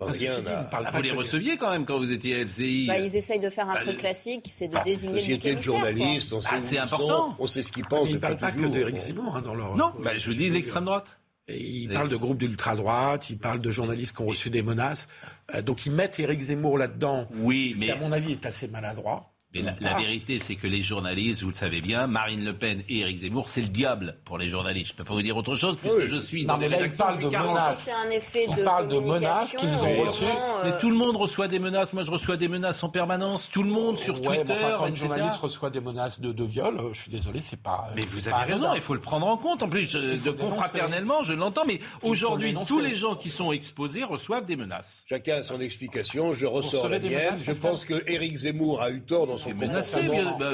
Ah, 0.00 0.06
rien 0.12 0.44
à... 0.46 0.68
Ah, 0.72 0.90
vous 0.92 1.00
les 1.02 1.10
receviez 1.12 1.56
quand 1.56 1.70
même 1.70 1.86
quand 1.86 1.96
vous 1.98 2.12
étiez 2.12 2.34
à 2.36 2.44
LCI 2.44 2.86
Bah, 2.86 2.98
ils 2.98 3.16
essayent 3.16 3.40
de 3.40 3.48
faire 3.48 3.68
un 3.70 3.74
Bah, 3.74 3.80
truc 3.80 3.94
le- 3.94 3.98
classique, 4.00 4.50
c'est 4.52 4.68
de 4.68 4.76
désigner 4.84 5.14
le 5.14 5.20
Société 5.20 5.52
quoi. 5.54 5.60
journalistes, 5.62 6.32
on 6.34 6.42
sait 6.42 6.48
Ah, 6.52 6.60
c'est 6.60 6.76
important. 6.78 7.30
sont, 7.30 7.36
on 7.38 7.46
sait 7.46 7.62
ce 7.62 7.72
qu'ils 7.72 7.86
pensent. 7.86 8.04
Mais 8.04 8.10
ils 8.10 8.14
ne 8.16 8.18
parlent 8.20 8.36
pas 8.36 8.52
que 8.52 8.66
d'Éric. 8.66 8.96
Zemmour 8.98 9.34
hein, 9.34 9.40
dans 9.40 9.54
leur. 9.54 9.74
Non, 9.76 9.92
bah, 10.04 10.18
je 10.18 10.28
vous 10.30 10.36
dis 10.36 10.50
l'extrême 10.50 10.84
droite. 10.84 11.18
Et 11.48 11.86
Les- 11.86 11.94
parlent 11.94 12.08
de 12.08 12.16
groupes 12.16 12.38
d'ultra-droite, 12.38 13.30
ils 13.30 13.38
parlent 13.38 13.60
de 13.60 13.70
journalistes 13.70 14.16
qui 14.16 14.22
ont 14.22 14.26
reçu 14.26 14.50
des 14.50 14.62
menaces. 14.62 15.06
Euh, 15.54 15.62
donc 15.62 15.86
ils 15.86 15.92
mettent 15.92 16.18
Éric 16.18 16.40
Zemmour 16.40 16.76
là-dedans. 16.78 17.28
Oui, 17.36 17.72
ce 17.74 17.78
mais- 17.78 17.86
qui, 17.86 17.92
à 17.92 17.96
mon 17.96 18.10
avis, 18.10 18.32
est 18.32 18.46
assez 18.46 18.66
maladroit. 18.68 19.32
La, 19.62 19.74
la 19.80 19.96
Ah. 19.96 19.98
vérité, 20.00 20.38
c'est 20.38 20.54
que 20.56 20.66
les 20.66 20.82
journalistes, 20.82 21.42
vous 21.42 21.48
le 21.50 21.54
savez 21.54 21.80
bien, 21.80 22.06
Marine 22.06 22.44
Le 22.44 22.52
Pen 22.52 22.82
et 22.88 23.00
Éric 23.00 23.18
Zemmour, 23.18 23.48
c'est 23.48 23.60
le 23.62 23.68
diable 23.68 24.16
pour 24.24 24.38
les 24.38 24.48
journalistes. 24.48 24.88
Je 24.88 24.92
ne 24.94 24.96
peux 24.98 25.04
pas 25.04 25.14
vous 25.14 25.22
dire 25.22 25.36
autre 25.36 25.54
chose 25.56 25.76
puisque 25.80 26.06
je 26.06 26.16
suis 26.16 26.44
Non, 26.44 26.54
dans 26.54 26.58
mais 26.60 26.64
les 26.66 26.70
là, 26.70 26.76
il 26.76 26.82
rédactions 26.82 27.04
parle 27.04 27.18
de 27.18 27.22
depuis 27.24 27.32
40 27.36 27.48
ans. 27.50 27.52
menaces. 27.62 27.90
Un 28.06 28.10
effet 28.10 28.44
On 28.48 28.54
de 28.56 28.62
parle 28.64 28.88
de 28.88 28.98
menaces 28.98 29.52
qu'ils 29.54 29.68
ont 29.84 30.00
euh, 30.00 30.04
reçues. 30.04 30.24
vraiment, 30.24 30.58
euh, 30.58 30.70
Mais 30.72 30.78
tout 30.78 30.90
le 30.90 30.96
monde 30.96 31.16
reçoit 31.16 31.48
des 31.48 31.58
menaces. 31.58 31.92
Moi, 31.92 32.04
je 32.04 32.10
reçois 32.10 32.36
des 32.36 32.48
menaces 32.48 32.82
en 32.84 32.88
permanence. 32.88 33.48
Tout 33.50 33.62
le 33.62 33.70
monde 33.70 33.98
sur 33.98 34.14
Ouais, 34.16 34.20
Twitter, 34.20 34.44
mais 34.48 34.54
enfin, 34.54 34.74
quand 34.78 34.84
un 34.84 34.88
etc. 34.88 35.06
journaliste 35.08 35.36
reçoit 35.38 35.70
des 35.70 35.80
menaces 35.80 36.20
de, 36.20 36.32
de 36.32 36.44
viol, 36.44 36.76
euh, 36.78 36.88
je 36.92 37.00
suis 37.02 37.10
désolé, 37.10 37.40
c'est 37.40 37.60
pas. 37.60 37.88
Mais 37.96 38.02
vous 38.02 38.28
pas 38.30 38.36
avez 38.38 38.52
raison, 38.52 38.72
il 38.74 38.80
faut 38.80 38.94
le 38.94 39.00
prendre 39.00 39.26
en 39.26 39.36
compte. 39.36 39.62
En 39.62 39.68
plus, 39.68 39.86
je- 39.90 39.98
de 40.16 40.30
confraternellement, 40.30 41.22
je 41.22 41.32
l'entends, 41.32 41.64
mais 41.66 41.80
aujourd'hui, 42.02 42.54
tous 42.66 42.80
les 42.80 42.94
gens 42.94 43.14
qui 43.14 43.30
sont 43.30 43.52
exposés 43.52 44.04
reçoivent 44.04 44.44
des 44.44 44.56
menaces. 44.56 45.04
Chacun 45.08 45.36
a 45.36 45.42
son 45.42 45.60
explication, 45.60 46.32
je 46.32 46.46
ressors 46.46 46.88
la 46.88 46.98
mienne. 46.98 47.12
menaces, 47.12 47.44
Je 47.44 47.52
pense 47.52 47.84
que 47.84 48.02
Éric 48.10 48.36
Zemmour 48.38 48.82
a 48.82 48.90
eu 48.90 49.02
tort 49.02 49.26
dans 49.26 49.38
son 49.38 49.45
bah, 49.54 50.50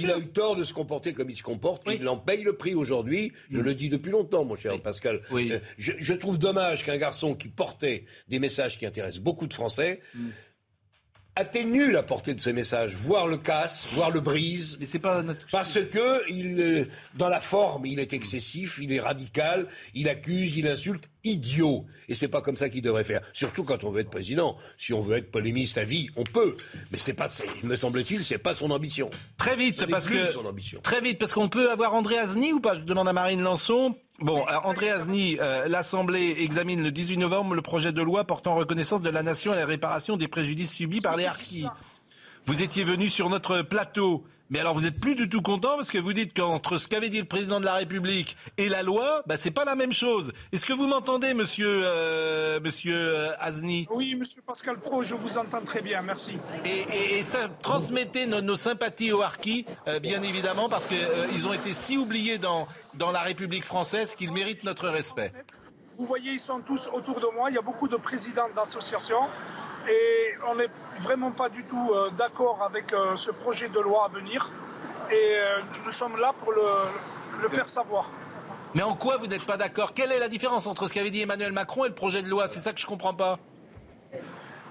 Il 0.00 0.10
a, 0.10 0.18
eu, 0.18 0.26
tort 0.26 0.56
de 0.56 0.64
se 0.64 0.72
comporter 0.72 1.12
comme 1.12 1.30
il 1.30 1.36
se 1.36 1.42
comporte. 1.42 1.82
Oui. 1.86 1.98
Il 2.00 2.08
en 2.08 2.16
paye 2.16 2.42
le 2.42 2.54
prix 2.56 2.74
aujourd'hui. 2.74 3.32
Je 3.50 3.60
le 3.60 3.74
dis 3.74 3.88
depuis 3.88 4.10
longtemps, 4.10 4.44
mon 4.44 4.56
cher 4.56 4.80
Pascal. 4.80 5.20
Oui. 5.30 5.50
Euh, 5.52 5.58
Je, 5.78 5.92
je 5.98 6.14
trouve 6.14 6.38
dommage 6.38 6.84
qu'un 6.84 6.96
garçon 6.96 7.34
qui 7.34 7.48
portait 7.48 8.04
des 8.28 8.38
messages 8.38 8.78
qui 8.78 8.86
intéressent 8.86 9.22
beaucoup 9.22 9.46
de 9.46 9.54
Français 9.54 10.00
atténue 11.34 11.90
la 11.92 12.02
portée 12.02 12.34
de 12.34 12.40
ces 12.40 12.52
messages, 12.52 12.94
voire 12.96 13.26
le 13.26 13.38
casse, 13.38 13.86
voire 13.92 14.10
le 14.10 14.20
brise. 14.20 14.76
Mais 14.80 14.86
c'est 14.86 14.98
pas 14.98 15.22
notre... 15.22 15.46
Parce 15.50 15.78
que 15.80 16.30
il, 16.30 16.60
euh, 16.60 16.84
dans 17.14 17.28
la 17.28 17.40
forme, 17.40 17.86
il 17.86 18.00
est 18.00 18.12
excessif, 18.12 18.78
il 18.82 18.92
est 18.92 19.00
radical, 19.00 19.66
il 19.94 20.08
accuse, 20.08 20.56
il 20.56 20.66
insulte, 20.68 21.08
idiot. 21.24 21.86
Et 22.08 22.14
c'est 22.14 22.28
pas 22.28 22.42
comme 22.42 22.56
ça 22.56 22.68
qu'il 22.68 22.82
devrait 22.82 23.04
faire. 23.04 23.22
Surtout 23.32 23.64
quand 23.64 23.84
on 23.84 23.90
veut 23.90 24.00
être 24.00 24.10
président. 24.10 24.56
Si 24.76 24.92
on 24.92 25.00
veut 25.00 25.16
être 25.16 25.30
polémiste 25.30 25.78
à 25.78 25.84
vie, 25.84 26.08
on 26.16 26.24
peut. 26.24 26.54
Mais 26.90 26.98
c'est 26.98 27.14
pas, 27.14 27.26
me 27.62 27.76
semble-t-il, 27.76 28.22
c'est 28.24 28.38
pas 28.38 28.52
son 28.54 28.70
ambition. 28.70 29.08
Très 29.38 29.56
vite, 29.56 29.80
Ce 29.80 29.84
parce 29.86 30.08
que 30.08 30.30
son 30.32 30.44
ambition. 30.44 30.80
très 30.82 31.00
vite, 31.00 31.18
parce 31.18 31.32
qu'on 31.32 31.48
peut 31.48 31.70
avoir 31.70 31.94
André 31.94 32.18
Azny 32.18 32.52
ou 32.52 32.60
pas? 32.60 32.74
Je 32.74 32.80
demande 32.80 33.08
à 33.08 33.12
Marine 33.14 33.40
Lançon. 33.42 33.96
Bon, 34.22 34.44
euh, 34.48 34.52
André 34.62 34.88
Azny, 34.88 35.36
euh, 35.40 35.66
l'Assemblée 35.66 36.36
examine 36.38 36.80
le 36.80 36.92
18 36.92 37.16
novembre 37.16 37.54
le 37.54 37.62
projet 37.62 37.92
de 37.92 38.02
loi 38.02 38.24
portant 38.24 38.54
reconnaissance 38.54 39.00
de 39.00 39.10
la 39.10 39.24
nation 39.24 39.52
et 39.52 39.56
la 39.56 39.66
réparation 39.66 40.16
des 40.16 40.28
préjudices 40.28 40.72
subis 40.72 41.00
par 41.00 41.16
les 41.16 41.26
harkis. 41.26 41.66
Vous 42.46 42.62
étiez 42.62 42.84
venu 42.84 43.08
sur 43.08 43.28
notre 43.28 43.62
plateau. 43.62 44.24
Mais 44.52 44.58
alors 44.60 44.74
vous 44.74 44.82
n'êtes 44.82 45.00
plus 45.00 45.14
du 45.14 45.30
tout 45.30 45.40
content 45.40 45.76
parce 45.76 45.90
que 45.90 45.96
vous 45.96 46.12
dites 46.12 46.36
qu'entre 46.36 46.76
ce 46.76 46.86
qu'avait 46.86 47.08
dit 47.08 47.18
le 47.18 47.24
président 47.24 47.58
de 47.58 47.64
la 47.64 47.72
République 47.72 48.36
et 48.58 48.68
la 48.68 48.82
loi, 48.82 49.22
bah, 49.26 49.38
c'est 49.38 49.50
pas 49.50 49.64
la 49.64 49.74
même 49.74 49.92
chose. 49.92 50.30
Est-ce 50.52 50.66
que 50.66 50.74
vous 50.74 50.86
m'entendez, 50.86 51.32
monsieur, 51.32 51.66
euh, 51.84 52.60
monsieur 52.60 52.94
euh, 52.94 53.30
Azny? 53.38 53.88
Oui, 53.90 54.14
monsieur 54.14 54.42
Pascal 54.46 54.78
Pro, 54.78 55.02
je 55.02 55.14
vous 55.14 55.38
entends 55.38 55.62
très 55.62 55.80
bien, 55.80 56.02
merci. 56.02 56.32
Et, 56.66 56.84
et- 56.94 57.18
et 57.18 57.22
ça, 57.22 57.48
transmettez 57.62 58.26
nos, 58.26 58.42
nos 58.42 58.56
sympathies 58.56 59.12
aux 59.12 59.22
Harkis, 59.22 59.64
euh, 59.88 59.98
bien 60.00 60.20
évidemment, 60.22 60.68
parce 60.68 60.86
qu'ils 60.86 61.46
ont 61.46 61.54
été 61.54 61.72
si 61.72 61.96
oubliés 61.96 62.36
dans, 62.36 62.68
dans 62.92 63.10
la 63.10 63.20
République 63.20 63.64
française 63.64 64.14
qu'ils 64.14 64.32
méritent 64.32 64.64
notre 64.64 64.88
respect. 64.90 65.32
Vous 65.98 66.06
voyez, 66.06 66.32
ils 66.32 66.40
sont 66.40 66.60
tous 66.60 66.88
autour 66.92 67.20
de 67.20 67.26
moi. 67.34 67.50
Il 67.50 67.54
y 67.54 67.58
a 67.58 67.62
beaucoup 67.62 67.88
de 67.88 67.96
présidents 67.96 68.48
d'associations 68.56 69.28
et 69.88 70.34
on 70.48 70.54
n'est 70.54 70.70
vraiment 71.00 71.32
pas 71.32 71.48
du 71.48 71.64
tout 71.64 71.90
euh, 71.92 72.10
d'accord 72.10 72.62
avec 72.62 72.92
euh, 72.92 73.14
ce 73.16 73.30
projet 73.30 73.68
de 73.68 73.80
loi 73.80 74.06
à 74.06 74.08
venir. 74.08 74.50
Et 75.10 75.14
euh, 75.14 75.60
nous 75.84 75.90
sommes 75.90 76.16
là 76.16 76.32
pour 76.38 76.52
le, 76.52 76.62
le 77.42 77.48
faire 77.48 77.68
savoir. 77.68 78.10
Mais 78.74 78.82
en 78.82 78.94
quoi 78.94 79.18
vous 79.18 79.26
n'êtes 79.26 79.44
pas 79.44 79.58
d'accord? 79.58 79.92
Quelle 79.92 80.12
est 80.12 80.18
la 80.18 80.28
différence 80.28 80.66
entre 80.66 80.86
ce 80.88 80.94
qu'avait 80.94 81.10
dit 81.10 81.20
Emmanuel 81.20 81.52
Macron 81.52 81.84
et 81.84 81.88
le 81.88 81.94
projet 81.94 82.22
de 82.22 82.28
loi? 82.28 82.48
C'est 82.48 82.60
ça 82.60 82.72
que 82.72 82.80
je 82.80 82.86
comprends 82.86 83.12
pas. 83.14 83.38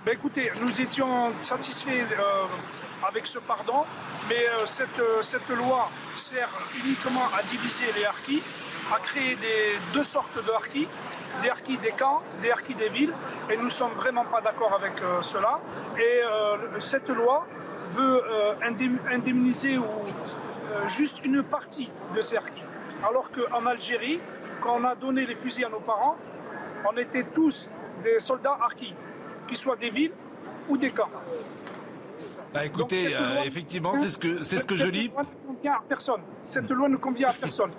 Ben 0.03 0.15
écoutez, 0.15 0.51
nous 0.63 0.81
étions 0.81 1.31
satisfaits 1.41 2.07
euh, 2.19 2.45
avec 3.07 3.27
ce 3.27 3.37
pardon, 3.37 3.85
mais 4.27 4.47
euh, 4.47 4.65
cette, 4.65 4.99
euh, 4.99 5.21
cette 5.21 5.47
loi 5.49 5.91
sert 6.15 6.49
uniquement 6.83 7.21
à 7.37 7.43
diviser 7.43 7.85
les 7.95 8.05
harkis, 8.05 8.41
créer 8.99 9.35
des, 9.35 9.77
deux 9.93 10.03
sortes 10.03 10.35
de 10.45 10.51
harkis, 10.51 10.87
des 11.41 11.49
harkis 11.49 11.77
des 11.77 11.91
camps, 11.91 12.21
des 12.41 12.51
harkis 12.51 12.75
des 12.75 12.89
villes, 12.89 13.13
et 13.49 13.57
nous 13.57 13.63
ne 13.65 13.69
sommes 13.69 13.93
vraiment 13.93 14.25
pas 14.25 14.41
d'accord 14.41 14.73
avec 14.73 15.01
euh, 15.01 15.21
cela. 15.21 15.59
Et 15.97 16.21
euh, 16.23 16.79
cette 16.79 17.09
loi 17.09 17.45
veut 17.87 18.21
euh, 18.23 18.53
indem- 18.63 18.99
indemniser 19.11 19.77
ou 19.77 19.85
juste 20.87 21.23
une 21.25 21.43
partie 21.43 21.91
de 22.15 22.21
ces 22.21 22.37
harkis. 22.37 22.61
Alors 23.07 23.29
qu'en 23.31 23.65
Algérie, 23.65 24.19
quand 24.61 24.79
on 24.79 24.83
a 24.85 24.95
donné 24.95 25.25
les 25.25 25.35
fusils 25.35 25.65
à 25.65 25.69
nos 25.69 25.79
parents, 25.79 26.15
on 26.91 26.95
était 26.97 27.23
tous 27.23 27.69
des 28.03 28.19
soldats 28.19 28.57
harkis, 28.61 28.93
qu'ils 29.47 29.57
soient 29.57 29.75
des 29.75 29.89
villes 29.89 30.13
ou 30.69 30.77
des 30.77 30.91
camps. 30.91 31.09
Bah 32.53 32.65
écoutez, 32.65 33.03
Donc, 33.03 33.11
cette 33.13 33.19
loi- 33.35 33.45
effectivement, 33.45 33.95
c'est 33.95 34.09
ce 34.09 34.17
que, 34.17 34.43
c'est 34.43 34.57
ce 34.57 34.65
que 34.65 34.75
je 34.75 34.83
Cette 34.83 34.93
lis. 34.93 35.07
loi 35.07 35.23
ne 35.23 35.47
convient 35.53 35.73
à 35.73 35.81
personne. 35.87 36.21
Cette 36.43 36.69
loi 36.69 36.89
ne 36.89 36.97
convient 36.97 37.29
à 37.29 37.33
personne. 37.33 37.71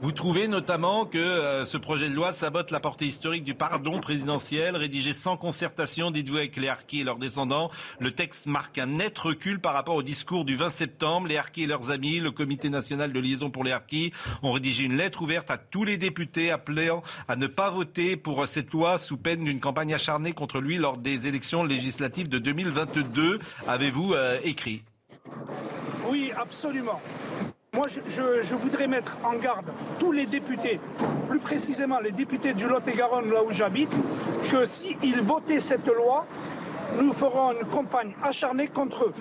Vous 0.00 0.12
trouvez 0.12 0.46
notamment 0.46 1.06
que 1.06 1.18
euh, 1.18 1.64
ce 1.64 1.76
projet 1.76 2.08
de 2.08 2.14
loi 2.14 2.32
sabote 2.32 2.70
la 2.70 2.78
portée 2.78 3.06
historique 3.06 3.42
du 3.42 3.54
pardon 3.54 3.98
présidentiel, 3.98 4.76
rédigé 4.76 5.12
sans 5.12 5.36
concertation, 5.36 6.12
dites-vous, 6.12 6.36
avec 6.36 6.56
les 6.56 6.68
harkis 6.68 7.00
et 7.00 7.04
leurs 7.04 7.18
descendants. 7.18 7.68
Le 7.98 8.12
texte 8.12 8.46
marque 8.46 8.78
un 8.78 8.86
net 8.86 9.18
recul 9.18 9.58
par 9.58 9.72
rapport 9.72 9.96
au 9.96 10.04
discours 10.04 10.44
du 10.44 10.54
20 10.54 10.70
septembre. 10.70 11.26
Les 11.26 11.36
harkis 11.36 11.64
et 11.64 11.66
leurs 11.66 11.90
amis, 11.90 12.20
le 12.20 12.30
Comité 12.30 12.70
national 12.70 13.12
de 13.12 13.18
liaison 13.18 13.50
pour 13.50 13.64
les 13.64 13.72
harkis, 13.72 14.12
ont 14.44 14.52
rédigé 14.52 14.84
une 14.84 14.96
lettre 14.96 15.22
ouverte 15.22 15.50
à 15.50 15.58
tous 15.58 15.82
les 15.82 15.96
députés 15.96 16.52
appelant 16.52 17.02
à 17.26 17.34
ne 17.34 17.48
pas 17.48 17.70
voter 17.70 18.16
pour 18.16 18.46
cette 18.46 18.70
loi 18.70 19.00
sous 19.00 19.16
peine 19.16 19.42
d'une 19.42 19.58
campagne 19.58 19.94
acharnée 19.94 20.32
contre 20.32 20.60
lui 20.60 20.76
lors 20.76 20.96
des 20.96 21.26
élections 21.26 21.64
législatives 21.64 22.28
de 22.28 22.38
2022. 22.38 23.40
Avez-vous 23.66 24.14
euh, 24.14 24.38
écrit? 24.44 24.84
Oui, 26.08 26.30
absolument. 26.36 27.00
Moi, 27.74 27.84
je, 28.08 28.54
voudrais 28.54 28.86
mettre 28.86 29.18
en 29.24 29.34
garde 29.34 29.66
tous 29.98 30.10
les 30.10 30.24
députés, 30.24 30.80
plus 31.28 31.38
précisément 31.38 32.00
les 32.00 32.12
députés 32.12 32.54
du 32.54 32.66
Lot-et-Garonne, 32.66 33.30
là 33.30 33.44
où 33.44 33.50
j'habite, 33.50 33.94
que 34.50 34.64
s'ils 34.64 35.20
votaient 35.20 35.60
cette 35.60 35.86
loi, 35.86 36.26
nous 36.98 37.12
ferons 37.12 37.52
une 37.52 37.66
campagne 37.68 38.14
acharnée 38.22 38.68
contre 38.68 39.04
eux. 39.04 39.14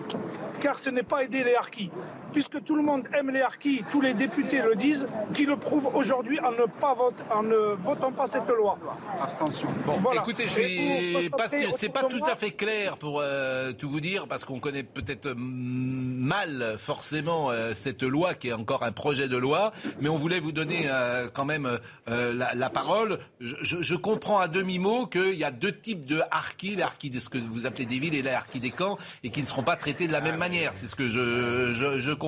Car 0.61 0.79
ce 0.79 0.89
n'est 0.89 1.03
pas 1.03 1.23
aider 1.23 1.43
les 1.43 1.55
harkis. 1.55 1.91
Puisque 2.37 2.63
tout 2.63 2.75
le 2.75 2.83
monde 2.83 3.01
aime 3.17 3.31
les 3.31 3.41
harkis, 3.41 3.83
tous 3.89 3.99
les 3.99 4.13
députés 4.13 4.61
le 4.61 4.75
disent, 4.75 5.07
qui 5.33 5.47
le 5.47 5.57
prouvent 5.57 5.89
aujourd'hui 5.95 6.39
en, 6.41 6.51
ne 6.51 6.67
pas 6.79 6.95
en 7.31 7.41
ne 7.41 7.73
votant 7.81 8.11
pas 8.11 8.27
cette 8.27 8.47
loi. 8.47 8.77
Abstention. 9.19 9.69
Bon, 9.87 10.11
écoutez, 10.11 10.43
je 10.43 10.61
suis 10.61 11.29
pas 11.31 11.47
c'est 11.47 11.89
pas 11.89 12.03
tout 12.03 12.23
à 12.29 12.35
fait 12.35 12.51
clair 12.51 12.97
pour 12.97 13.21
euh, 13.23 13.73
tout 13.73 13.89
vous 13.89 14.01
dire, 14.01 14.27
parce 14.27 14.45
qu'on 14.45 14.59
connaît 14.59 14.83
peut-être 14.83 15.33
mal 15.35 16.75
forcément 16.77 17.49
euh, 17.49 17.73
cette 17.73 18.03
loi 18.03 18.35
qui 18.35 18.49
est 18.49 18.53
encore 18.53 18.83
un 18.83 18.91
projet 18.91 19.27
de 19.27 19.37
loi, 19.37 19.71
mais 19.99 20.09
on 20.09 20.17
voulait 20.17 20.39
vous 20.39 20.51
donner 20.51 20.83
euh, 20.91 21.29
quand 21.33 21.45
même 21.45 21.79
la, 22.05 22.69
parole. 22.69 23.17
Je, 23.39 23.81
je, 23.81 23.95
comprends 23.95 24.37
à 24.37 24.47
demi-mot 24.47 25.07
qu'il 25.07 25.33
y 25.33 25.43
a 25.43 25.49
deux 25.49 25.75
types 25.75 26.05
de 26.05 26.21
harkis, 26.29 26.75
les 26.75 26.83
harkis 26.83 27.09
de 27.09 27.19
ce 27.19 27.29
que 27.29 27.39
vous 27.39 27.65
appelez 27.65 27.87
des 27.87 27.97
villes 27.97 28.13
et 28.13 28.21
les 28.21 28.29
harkis 28.29 28.59
des 28.59 28.69
camps, 28.69 28.99
et 29.23 29.31
qui 29.31 29.41
ne 29.41 29.47
seront 29.47 29.63
pas 29.63 29.75
traités 29.75 30.05
de 30.05 30.11
la 30.11 30.21
même 30.21 30.37
manière. 30.37 30.75
C'est 30.75 30.85
ce 30.85 30.95
que 30.95 31.09
je, 31.09 31.73
je, 31.73 31.99
je 31.99 32.11
comprends. 32.11 32.26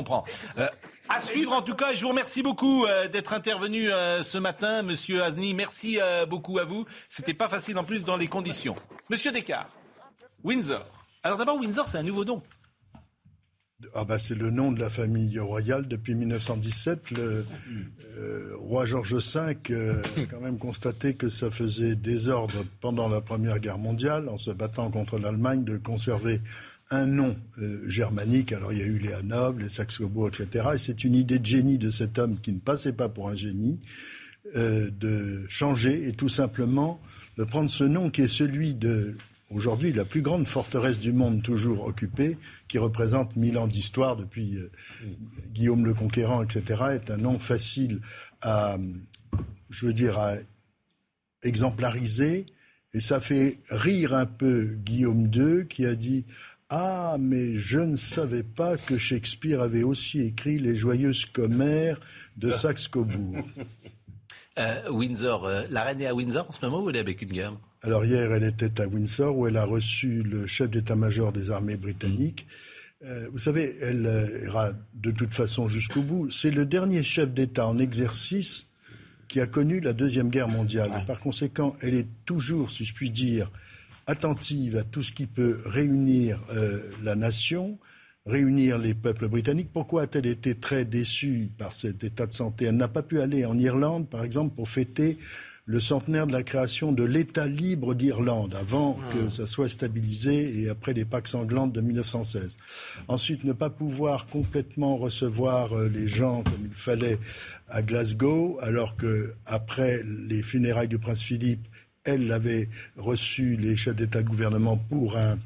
À 1.11 1.19
suivre 1.19 1.53
en 1.53 1.63
tout 1.63 1.73
cas, 1.73 1.95
je 1.95 2.01
vous 2.03 2.09
remercie 2.09 2.43
beaucoup 2.43 2.85
euh, 2.85 3.07
d'être 3.07 3.33
intervenu 3.33 3.91
euh, 3.91 4.21
ce 4.21 4.37
matin, 4.37 4.83
Monsieur 4.83 5.23
Azni. 5.23 5.55
Merci 5.55 5.97
euh, 5.99 6.27
beaucoup 6.27 6.59
à 6.59 6.65
vous. 6.65 6.85
C'était 7.07 7.33
pas 7.33 7.49
facile 7.49 7.79
en 7.79 7.83
plus 7.83 8.03
dans 8.03 8.15
les 8.15 8.27
conditions. 8.27 8.75
Monsieur 9.09 9.31
Descartes, 9.31 9.71
Windsor. 10.43 10.85
Alors 11.23 11.39
d'abord, 11.39 11.57
Windsor, 11.57 11.87
c'est 11.87 11.97
un 11.97 12.03
nouveau 12.03 12.25
nom. 12.25 12.43
Ah 13.95 14.03
bah 14.03 14.19
c'est 14.19 14.35
le 14.35 14.51
nom 14.51 14.71
de 14.71 14.79
la 14.79 14.89
famille 14.89 15.39
royale 15.39 15.87
depuis 15.87 16.13
1917. 16.13 17.11
Le 17.11 17.45
roi 18.59 18.85
George 18.85 19.15
V 19.15 19.39
a 19.39 19.53
quand 19.53 20.41
même 20.41 20.59
constaté 20.59 21.15
que 21.15 21.29
ça 21.29 21.49
faisait 21.49 21.95
désordre 21.95 22.65
pendant 22.81 23.07
la 23.07 23.21
Première 23.21 23.59
Guerre 23.59 23.77
mondiale, 23.77 24.27
en 24.29 24.37
se 24.37 24.51
battant 24.51 24.91
contre 24.91 25.17
l'Allemagne, 25.17 25.63
de 25.63 25.77
conserver 25.77 26.41
un 26.91 27.05
nom 27.05 27.35
euh, 27.59 27.87
germanique. 27.87 28.51
Alors 28.51 28.73
il 28.73 28.79
y 28.79 28.81
a 28.81 28.85
eu 28.85 28.97
les 28.97 29.13
Hanovres, 29.13 29.59
les 29.59 29.69
Saxe-Cobourg, 29.69 30.29
etc. 30.29 30.69
Et 30.73 30.77
c'est 30.77 31.03
une 31.03 31.15
idée 31.15 31.39
de 31.39 31.45
génie 31.45 31.77
de 31.77 31.91
cet 31.91 32.17
homme 32.17 32.39
qui 32.39 32.51
ne 32.51 32.59
passait 32.59 32.93
pas 32.93 33.09
pour 33.09 33.29
un 33.29 33.35
génie 33.35 33.79
euh, 34.55 34.89
de 34.91 35.45
changer 35.47 36.07
et 36.07 36.13
tout 36.13 36.29
simplement 36.29 36.99
de 37.37 37.43
prendre 37.43 37.69
ce 37.69 37.83
nom 37.83 38.09
qui 38.09 38.23
est 38.23 38.27
celui 38.27 38.73
de 38.73 39.15
aujourd'hui 39.51 39.91
la 39.91 40.05
plus 40.05 40.21
grande 40.21 40.47
forteresse 40.47 40.99
du 40.99 41.11
monde 41.11 41.41
toujours 41.41 41.85
occupée, 41.85 42.37
qui 42.67 42.77
représente 42.77 43.35
mille 43.35 43.57
ans 43.57 43.67
d'histoire 43.67 44.15
depuis 44.15 44.57
euh, 44.57 44.71
Guillaume 45.53 45.85
le 45.85 45.93
Conquérant, 45.93 46.43
etc. 46.43 46.83
Est 46.93 47.11
un 47.11 47.17
nom 47.17 47.39
facile 47.39 48.01
à, 48.41 48.77
je 49.69 49.85
veux 49.85 49.93
dire, 49.93 50.17
à 50.17 50.35
exemplariser. 51.43 52.45
Et 52.93 53.01
ça 53.01 53.19
fait 53.19 53.59
rire 53.69 54.15
un 54.15 54.25
peu 54.25 54.75
Guillaume 54.83 55.29
II 55.33 55.67
qui 55.67 55.85
a 55.85 55.95
dit 55.95 56.25
ah, 56.69 57.17
mais 57.19 57.57
je 57.57 57.79
ne 57.79 57.95
savais 57.95 58.43
pas 58.43 58.77
que 58.77 58.97
Shakespeare 58.97 59.61
avait 59.61 59.81
aussi 59.81 60.21
écrit 60.21 60.59
Les 60.59 60.75
joyeuses 60.75 61.25
commères 61.25 61.99
de 62.37 62.51
Saxe-Cobourg. 62.51 63.43
Euh, 64.57 64.91
Windsor, 64.91 65.45
euh, 65.45 65.63
la 65.69 65.83
reine 65.83 66.01
est 66.01 66.07
à 66.07 66.13
Windsor 66.13 66.45
en 66.49 66.51
ce 66.51 66.65
moment 66.65 66.83
ou 66.83 66.89
elle 66.89 66.97
est 66.97 66.99
à 66.99 67.03
Buckingham? 67.03 67.57
Alors 67.81 68.03
hier, 68.03 68.29
elle 68.33 68.43
était 68.43 68.81
à 68.81 68.87
Windsor 68.87 69.37
où 69.37 69.47
elle 69.47 69.55
a 69.55 69.63
reçu 69.63 70.21
le 70.21 70.47
chef 70.47 70.69
d'état-major 70.69 71.31
des 71.31 71.49
armées 71.49 71.77
britanniques. 71.77 72.45
Euh, 73.05 73.29
vous 73.31 73.39
savez, 73.39 73.73
elle 73.81 74.27
ira 74.45 74.73
de 74.95 75.11
toute 75.11 75.33
façon 75.33 75.69
jusqu'au 75.69 76.01
bout. 76.01 76.29
C'est 76.29 76.51
le 76.51 76.65
dernier 76.65 77.03
chef 77.03 77.31
d'État 77.31 77.67
en 77.67 77.77
exercice 77.79 78.69
qui 79.29 79.39
a 79.39 79.47
connu 79.47 79.79
la 79.79 79.93
Deuxième 79.93 80.29
Guerre 80.29 80.49
mondiale. 80.49 80.91
Et 81.01 81.05
par 81.05 81.21
conséquent, 81.21 81.77
elle 81.81 81.93
est 81.93 82.07
toujours, 82.25 82.69
si 82.69 82.83
je 82.83 82.93
puis 82.93 83.11
dire, 83.11 83.49
attentive 84.09 84.75
à 84.75 84.83
tout 84.83 85.03
ce 85.03 85.11
qui 85.11 85.27
peut 85.27 85.59
réunir 85.65 86.39
euh, 86.55 86.79
la 87.03 87.15
nation, 87.15 87.77
réunir 88.25 88.79
les 88.79 88.95
peuples 88.95 89.27
britanniques. 89.27 89.69
Pourquoi 89.71 90.03
a-t-elle 90.03 90.25
été 90.25 90.55
très 90.55 90.83
déçue 90.83 91.51
par 91.57 91.73
cet 91.73 92.03
état 92.03 92.25
de 92.25 92.33
santé? 92.33 92.65
Elle 92.65 92.77
n'a 92.77 92.87
pas 92.87 93.03
pu 93.03 93.19
aller 93.19 93.45
en 93.45 93.57
Irlande, 93.57 94.09
par 94.09 94.23
exemple, 94.23 94.55
pour 94.55 94.67
fêter 94.67 95.19
le 95.65 95.79
centenaire 95.79 96.25
de 96.25 96.31
la 96.31 96.41
création 96.41 96.91
de 96.91 97.03
l'État 97.03 97.45
libre 97.45 97.93
d'Irlande, 97.93 98.55
avant 98.59 98.97
hmm. 98.97 99.13
que 99.13 99.29
ça 99.29 99.45
soit 99.45 99.69
stabilisé 99.69 100.59
et 100.59 100.69
après 100.69 100.93
les 100.93 101.05
Pâques 101.05 101.27
sanglantes 101.27 101.71
de 101.71 101.81
1916. 101.81 102.57
Ensuite, 103.07 103.43
ne 103.43 103.53
pas 103.53 103.69
pouvoir 103.69 104.25
complètement 104.25 104.97
recevoir 104.97 105.73
euh, 105.73 105.87
les 105.87 106.07
gens 106.07 106.41
comme 106.41 106.65
il 106.65 106.73
fallait 106.73 107.19
à 107.67 107.83
Glasgow, 107.83 108.57
alors 108.63 108.97
que 108.97 109.35
après 109.45 110.01
les 110.03 110.41
funérailles 110.41 110.87
du 110.87 110.97
prince 110.97 111.21
Philippe, 111.21 111.67
elle 112.03 112.31
avait 112.31 112.69
reçu 112.97 113.55
les 113.55 113.77
chefs 113.77 113.95
d'État 113.95 114.21
de 114.21 114.27
gouvernement 114.27 114.77
pour 114.77 115.17
un 115.17 115.37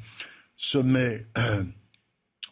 sommet 0.55 1.25
euh, 1.37 1.63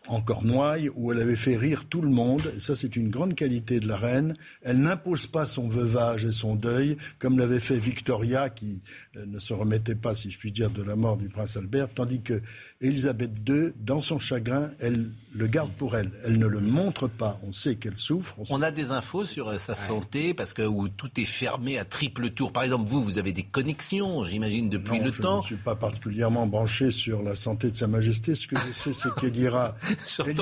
en 0.07 0.21
Cornouailles 0.21 0.89
où 0.95 1.11
elle 1.11 1.19
avait 1.19 1.35
fait 1.35 1.55
rire 1.55 1.85
tout 1.85 2.01
le 2.01 2.09
monde. 2.09 2.41
Ça, 2.59 2.75
c'est 2.75 2.95
une 2.95 3.09
grande 3.09 3.35
qualité 3.35 3.79
de 3.79 3.87
la 3.87 3.97
reine. 3.97 4.35
Elle 4.61 4.79
n'impose 4.79 5.27
pas 5.27 5.45
son 5.45 5.67
veuvage 5.67 6.25
et 6.25 6.31
son 6.31 6.55
deuil, 6.55 6.97
comme 7.19 7.37
l'avait 7.37 7.59
fait 7.59 7.77
Victoria, 7.77 8.49
qui 8.49 8.81
euh, 9.15 9.25
ne 9.25 9.39
se 9.39 9.53
remettait 9.53 9.95
pas, 9.95 10.15
si 10.15 10.31
je 10.31 10.37
puis 10.37 10.51
dire, 10.51 10.69
de 10.69 10.81
la 10.81 10.95
mort 10.95 11.17
du 11.17 11.29
prince 11.29 11.55
Albert, 11.55 11.89
tandis 11.93 12.21
que 12.21 12.41
Élisabeth 12.81 13.31
II, 13.47 13.73
dans 13.79 14.01
son 14.01 14.17
chagrin, 14.17 14.71
elle 14.79 15.11
le 15.33 15.47
garde 15.47 15.71
pour 15.71 15.95
elle. 15.95 16.11
Elle 16.25 16.39
ne 16.39 16.47
le 16.47 16.59
montre 16.59 17.07
pas. 17.07 17.39
On 17.47 17.53
sait 17.53 17.75
qu'elle 17.75 17.95
souffre. 17.95 18.35
On, 18.49 18.61
a 18.61 18.71
des 18.71 18.91
infos 18.91 19.25
sur 19.25 19.47
euh, 19.47 19.57
sa 19.57 19.75
santé 19.75 20.33
parce 20.33 20.53
que 20.53 20.63
où 20.63 20.89
tout 20.89 21.09
est 21.17 21.25
fermé 21.25 21.77
à 21.77 21.85
triple 21.85 22.31
tour. 22.31 22.51
Par 22.51 22.63
exemple, 22.63 22.89
vous, 22.89 23.01
vous 23.01 23.17
avez 23.17 23.31
des 23.31 23.43
connexions, 23.43 24.25
j'imagine, 24.25 24.69
depuis 24.69 24.99
le 24.99 25.11
temps. 25.11 25.41
Je 25.41 25.53
ne 25.53 25.57
suis 25.57 25.63
pas 25.63 25.75
particulièrement 25.75 26.47
branché 26.47 26.91
sur 26.91 27.23
la 27.23 27.35
santé 27.35 27.69
de 27.69 27.75
Sa 27.75 27.87
Majesté. 27.87 28.35
Ce 28.35 28.47
que 28.47 28.57
je 28.57 28.73
sais, 28.73 28.93
c'est 28.93 29.13
qu'elle 29.15 29.37
ira. 29.37 29.75
jusqu'au 30.07 30.33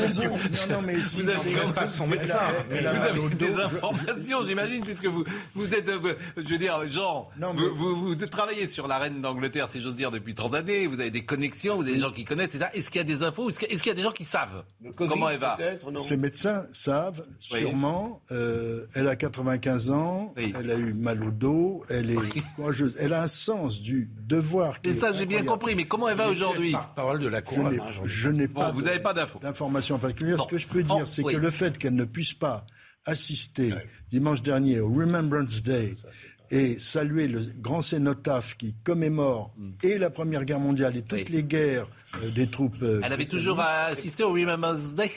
bout. 0.00 0.22
Non, 0.22 0.76
non, 0.76 0.82
mais 0.86 0.94
vous 0.94 1.22
n'avez 1.22 1.72
pas 1.74 1.88
son 1.88 2.06
médecin. 2.06 2.38
vous 2.68 2.76
avez 2.76 3.34
des 3.34 3.54
informations, 3.54 4.46
j'imagine, 4.46 4.84
puisque 4.84 5.06
vous, 5.06 5.24
vous 5.54 5.74
êtes, 5.74 5.88
euh, 5.88 6.14
je 6.36 6.48
veux 6.48 6.58
dire, 6.58 6.90
genre, 6.90 7.30
vous, 7.54 7.96
vous, 7.96 8.14
travaillez 8.14 8.66
sur 8.66 8.88
la 8.88 8.98
reine 8.98 9.20
d'Angleterre, 9.20 9.68
si 9.68 9.80
j'ose 9.80 9.96
dire, 9.96 10.10
depuis 10.10 10.34
tant 10.34 10.48
d'années. 10.48 10.86
Vous 10.86 10.99
avez 11.00 11.10
des 11.10 11.24
connexions, 11.24 11.76
vous 11.76 11.82
avez 11.82 11.94
des 11.94 12.00
gens 12.00 12.10
qui 12.10 12.24
connaissent, 12.24 12.56
ça. 12.56 12.70
Est-ce 12.72 12.90
qu'il 12.90 12.98
y 12.98 13.02
a 13.02 13.04
des 13.04 13.22
infos? 13.22 13.50
Est-ce 13.50 13.58
qu'il 13.82 13.86
y 13.86 13.90
a 13.90 13.94
des 13.94 14.02
gens 14.02 14.10
qui 14.10 14.24
savent? 14.24 14.64
Comment 14.96 15.30
elle 15.30 15.38
va? 15.38 15.56
Ces 15.98 16.16
médecins 16.16 16.66
savent, 16.72 17.24
sûrement. 17.38 18.22
Euh, 18.32 18.86
elle 18.94 19.08
a 19.08 19.16
95 19.16 19.90
ans, 19.90 20.34
elle 20.36 20.70
a 20.70 20.76
eu 20.76 20.94
mal 20.94 21.22
au 21.24 21.30
dos, 21.30 21.84
elle 21.88 22.10
est 22.10 22.42
courageuse. 22.56 22.96
Elle 23.00 23.12
a 23.12 23.22
un 23.22 23.28
sens 23.28 23.80
du 23.80 24.10
devoir. 24.20 24.78
Et 24.84 24.92
ça, 24.92 25.14
j'ai 25.16 25.26
bien 25.26 25.44
compris, 25.44 25.74
mais 25.74 25.84
comment 25.84 26.08
elle 26.08 26.16
va 26.16 26.28
aujourd'hui? 26.28 26.74
Parole 26.94 27.20
de 27.20 27.28
la 27.28 27.42
couronne. 27.42 27.80
Je 28.04 28.28
n'ai 28.28 28.48
pas, 28.48 28.72
vous 28.72 28.82
n'avez 28.82 29.00
pas 29.00 29.14
d'informations 29.14 29.98
particulières. 29.98 30.40
Ce 30.42 30.48
que 30.48 30.58
je 30.58 30.66
peux 30.66 30.82
dire, 30.82 31.06
c'est 31.06 31.22
que 31.22 31.36
le 31.36 31.50
fait 31.50 31.78
qu'elle 31.78 31.94
ne 31.94 32.04
puisse 32.04 32.34
pas 32.34 32.66
assister 33.06 33.74
dimanche 34.10 34.42
dernier 34.42 34.80
au 34.80 34.92
Remembrance 34.92 35.62
Day 35.62 35.96
et 36.50 36.78
saluer 36.78 37.28
le 37.28 37.40
grand 37.56 37.82
cénotaphe 37.82 38.56
qui 38.56 38.74
commémore 38.84 39.52
mm. 39.56 39.70
et 39.82 39.98
la 39.98 40.10
Première 40.10 40.44
Guerre 40.44 40.60
mondiale 40.60 40.96
et 40.96 41.02
toutes 41.02 41.28
les 41.28 41.42
guerres 41.42 41.88
euh, 42.22 42.30
des 42.30 42.48
troupes. 42.48 42.82
Euh, 42.82 43.00
Elle 43.04 43.12
avait 43.12 43.26
toujours 43.26 43.60
assisté 43.60 44.24
au 44.24 44.32
Remembrance 44.32 44.94
Day 44.94 45.10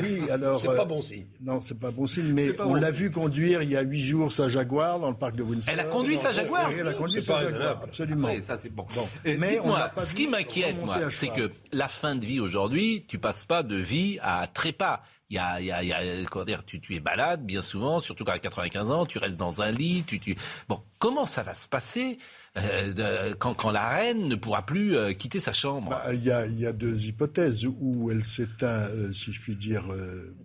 oui, 0.00 0.30
alors. 0.30 0.60
C'est 0.60 0.68
pas 0.68 0.82
euh, 0.82 0.84
bon 0.84 1.02
signe. 1.02 1.26
Non, 1.40 1.60
c'est 1.60 1.78
pas 1.78 1.90
bon 1.90 2.06
signe, 2.06 2.32
mais 2.32 2.58
on 2.60 2.74
l'a 2.74 2.90
vu 2.90 3.10
conduire 3.10 3.62
il 3.62 3.70
y 3.70 3.76
a 3.76 3.82
huit 3.82 4.00
jours 4.00 4.32
sa 4.32 4.48
Jaguar 4.48 4.98
dans 4.98 5.10
le 5.10 5.16
parc 5.16 5.36
de 5.36 5.42
Windsor. 5.42 5.72
Elle 5.72 5.80
a 5.80 5.84
conduit 5.84 6.16
sa 6.16 6.32
Jaguar 6.32 6.70
Elle 6.70 6.88
a 6.88 6.94
conduit 6.94 7.22
sa 7.22 7.38
Jaguar, 7.38 7.82
absolument. 7.82 8.28
Oui, 8.28 8.42
ça 8.42 8.56
c'est 8.56 8.70
bon. 8.70 8.86
Mais 9.24 9.60
moi, 9.64 9.90
ce 9.98 10.14
qui 10.14 10.28
m'inquiète, 10.28 10.82
moi, 10.82 11.10
c'est 11.10 11.28
que 11.28 11.50
la 11.72 11.88
fin 11.88 12.16
de 12.16 12.24
vie 12.24 12.40
aujourd'hui, 12.40 13.04
tu 13.06 13.18
passes 13.18 13.44
pas 13.44 13.62
de 13.62 13.76
vie 13.76 14.18
à 14.22 14.46
trépas. 14.46 15.02
Y 15.32 15.38
a, 15.38 15.60
y 15.62 15.72
a, 15.72 15.82
y 15.82 15.92
a 15.94 16.24
comment 16.30 16.44
dire, 16.44 16.62
tu, 16.62 16.78
tu 16.78 16.94
es 16.94 17.00
balade 17.00 17.46
bien 17.46 17.62
souvent, 17.62 18.00
surtout 18.00 18.22
quand 18.22 18.32
à 18.32 18.38
95 18.38 18.90
ans, 18.90 19.06
tu 19.06 19.16
restes 19.16 19.36
dans 19.36 19.62
un 19.62 19.72
lit, 19.72 20.04
tu, 20.06 20.20
tu... 20.20 20.36
Bon, 20.68 20.82
comment 20.98 21.24
ça 21.24 21.42
va 21.42 21.54
se 21.54 21.66
passer 21.66 22.18
euh, 22.58 23.32
quand, 23.38 23.54
quand, 23.54 23.70
la 23.70 23.88
reine 23.88 24.28
ne 24.28 24.34
pourra 24.34 24.66
plus 24.66 24.94
euh, 24.94 25.14
quitter 25.14 25.40
sa 25.40 25.54
chambre? 25.54 25.88
Bah, 25.88 26.12
Il 26.12 26.22
y, 26.22 26.30
a, 26.30 26.46
y, 26.46 26.66
a, 26.66 26.74
deux 26.74 27.06
hypothèses, 27.06 27.64
où 27.64 28.10
elle 28.10 28.24
s'éteint, 28.24 28.88
euh, 28.90 29.10
si 29.14 29.32
je 29.32 29.40
puis 29.40 29.56
dire, 29.56 29.84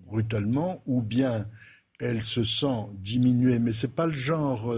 brutalement, 0.06 0.82
ou 0.86 1.02
bien 1.02 1.48
elle 2.00 2.22
se 2.22 2.46
sent 2.46 2.86
diminuée, 2.94 3.60
mais 3.60 3.74
c'est 3.74 3.94
pas 3.94 4.06
le 4.06 4.14
genre 4.14 4.74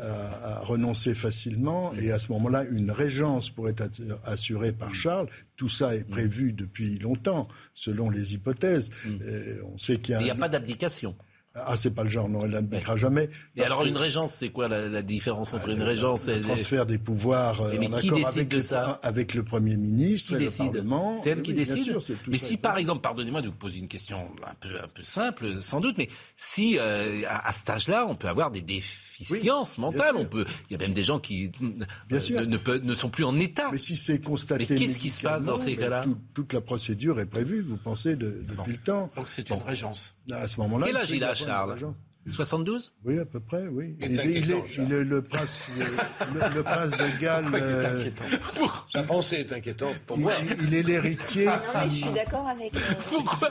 à, 0.00 0.56
à, 0.56 0.60
renoncer 0.64 1.14
facilement. 1.14 1.92
Et 1.94 2.10
à 2.10 2.18
ce 2.18 2.32
moment-là, 2.32 2.64
une 2.64 2.90
régence 2.90 3.50
pourrait 3.50 3.76
être 3.76 4.00
assurée 4.24 4.72
par 4.72 4.94
Charles. 4.96 5.28
Tout 5.58 5.68
ça 5.68 5.94
est 5.96 6.08
prévu 6.08 6.52
depuis 6.52 7.00
longtemps, 7.00 7.48
selon 7.74 8.10
les 8.10 8.32
hypothèses. 8.32 8.90
on 9.66 9.76
sait 9.76 9.98
qu'il 9.98 10.12
y 10.12 10.14
a. 10.14 10.20
Il 10.20 10.24
n'y 10.24 10.30
a 10.30 10.36
pas 10.36 10.48
d'abdication. 10.48 11.16
Ah, 11.66 11.76
c'est 11.76 11.94
pas 11.94 12.02
le 12.04 12.10
genre, 12.10 12.28
non, 12.28 12.44
elle 12.44 12.50
l'appliquera 12.52 12.96
jamais. 12.96 13.28
Et 13.56 13.62
alors, 13.62 13.84
une 13.84 13.96
régence, 13.96 14.34
c'est 14.34 14.50
quoi 14.50 14.68
la, 14.68 15.02
différence 15.02 15.54
entre 15.54 15.68
une 15.70 15.82
régence 15.82 16.28
et... 16.28 16.36
Le 16.36 16.42
transfert 16.42 16.86
des 16.86 16.98
pouvoirs 16.98 17.62
mais, 17.78 17.88
en 17.88 17.96
qui 17.96 18.08
accord 18.08 18.18
décide 18.18 18.26
avec, 18.26 18.48
de 18.48 18.56
le, 18.56 18.62
ça 18.62 19.00
avec 19.02 19.34
le 19.34 19.42
Premier 19.42 19.76
ministre 19.76 20.30
qui 20.30 20.34
et 20.36 20.38
décide 20.46 20.66
le 20.66 20.70
Parlement. 20.72 21.16
C'est 21.22 21.30
elle 21.30 21.42
qui 21.42 21.50
Oui, 21.52 21.56
décide 21.56 21.84
sûr, 21.84 22.02
Mais 22.26 22.38
si, 22.38 22.56
par 22.56 22.78
exemple, 22.78 23.00
pardonnez-moi 23.00 23.42
de 23.42 23.48
vous 23.48 23.54
poser 23.54 23.78
une 23.78 23.88
question 23.88 24.18
un 24.46 24.54
peu, 24.60 24.76
un 24.82 24.88
peu 24.88 25.02
simple, 25.04 25.60
sans 25.60 25.80
doute, 25.80 25.96
mais 25.98 26.08
si, 26.36 26.78
euh, 26.78 27.22
à, 27.28 27.48
à 27.48 27.52
cet 27.52 27.70
âge-là, 27.70 28.06
on 28.08 28.14
peut 28.14 28.28
avoir 28.28 28.50
des 28.50 28.62
déficiences 28.62 29.78
mentales, 29.78 30.16
on 30.16 30.24
peut... 30.24 30.44
Il 30.68 30.72
y 30.72 30.76
a 30.76 30.78
même 30.78 30.92
des 30.94 31.04
gens 31.04 31.18
qui 31.18 31.50
Bien 32.08 32.18
euh, 32.18 32.20
sûr. 32.20 32.40
Ne, 32.40 32.46
ne, 32.46 32.56
peut- 32.56 32.80
ne 32.82 32.94
sont 32.94 33.08
plus 33.10 33.24
en 33.24 33.38
état. 33.38 33.68
Mais 33.72 33.78
si 33.78 33.96
c'est 33.96 34.20
constaté. 34.20 34.66
Mais 34.70 34.76
qu'est-ce 34.76 34.98
qui 34.98 35.10
se 35.10 35.22
passe 35.22 35.44
dans 35.44 35.56
ces 35.56 35.66
médicalement, 35.66 35.90
cas-là 35.90 36.04
tout- 36.04 36.18
Toute 36.34 36.52
la 36.52 36.60
procédure 36.60 37.20
est 37.20 37.26
prévue, 37.26 37.60
vous 37.60 37.76
pensez, 37.76 38.16
de- 38.16 38.42
depuis 38.48 38.72
le 38.72 38.78
temps. 38.78 39.08
Donc 39.16 39.28
c'est 39.28 39.48
une 39.50 39.62
régence. 39.62 40.16
À 40.32 40.46
ce 40.48 40.60
moment-là. 40.60 40.86
Quel 40.86 40.96
âge 40.96 41.10
il 41.10 41.24
a, 41.24 41.34
Charles 41.48 41.72
régence. 41.72 41.96
72 42.26 42.92
Oui, 43.06 43.18
à 43.18 43.24
peu 43.24 43.40
près, 43.40 43.66
oui. 43.70 43.96
Il 44.00 44.04
est 44.04 44.08
Il, 44.08 44.20
est- 44.20 44.24
il 44.24 44.38
inquiétant, 44.42 44.64
est, 44.64 44.66
Charles. 44.68 44.88
il 44.90 44.94
est 44.96 45.04
le 45.04 45.22
prince, 45.22 45.70
euh, 45.80 45.84
le, 46.50 46.54
le 46.56 46.62
prince 46.62 46.90
de 46.90 47.20
Galles. 47.22 47.44
euh, 47.54 48.04
Sa 48.92 49.02
pensée 49.02 49.36
est 49.36 49.52
inquiétante 49.54 49.96
pour 50.06 50.18
il, 50.18 50.22
moi. 50.24 50.32
il 50.60 50.74
est 50.74 50.82
l'héritier. 50.82 51.46
Non, 51.46 51.52
mais 51.74 51.88
je 51.88 51.94
suis 51.94 52.12
d'accord 52.12 52.46
avec. 52.46 52.74
euh, 52.76 52.80
Pourquoi? 53.08 53.50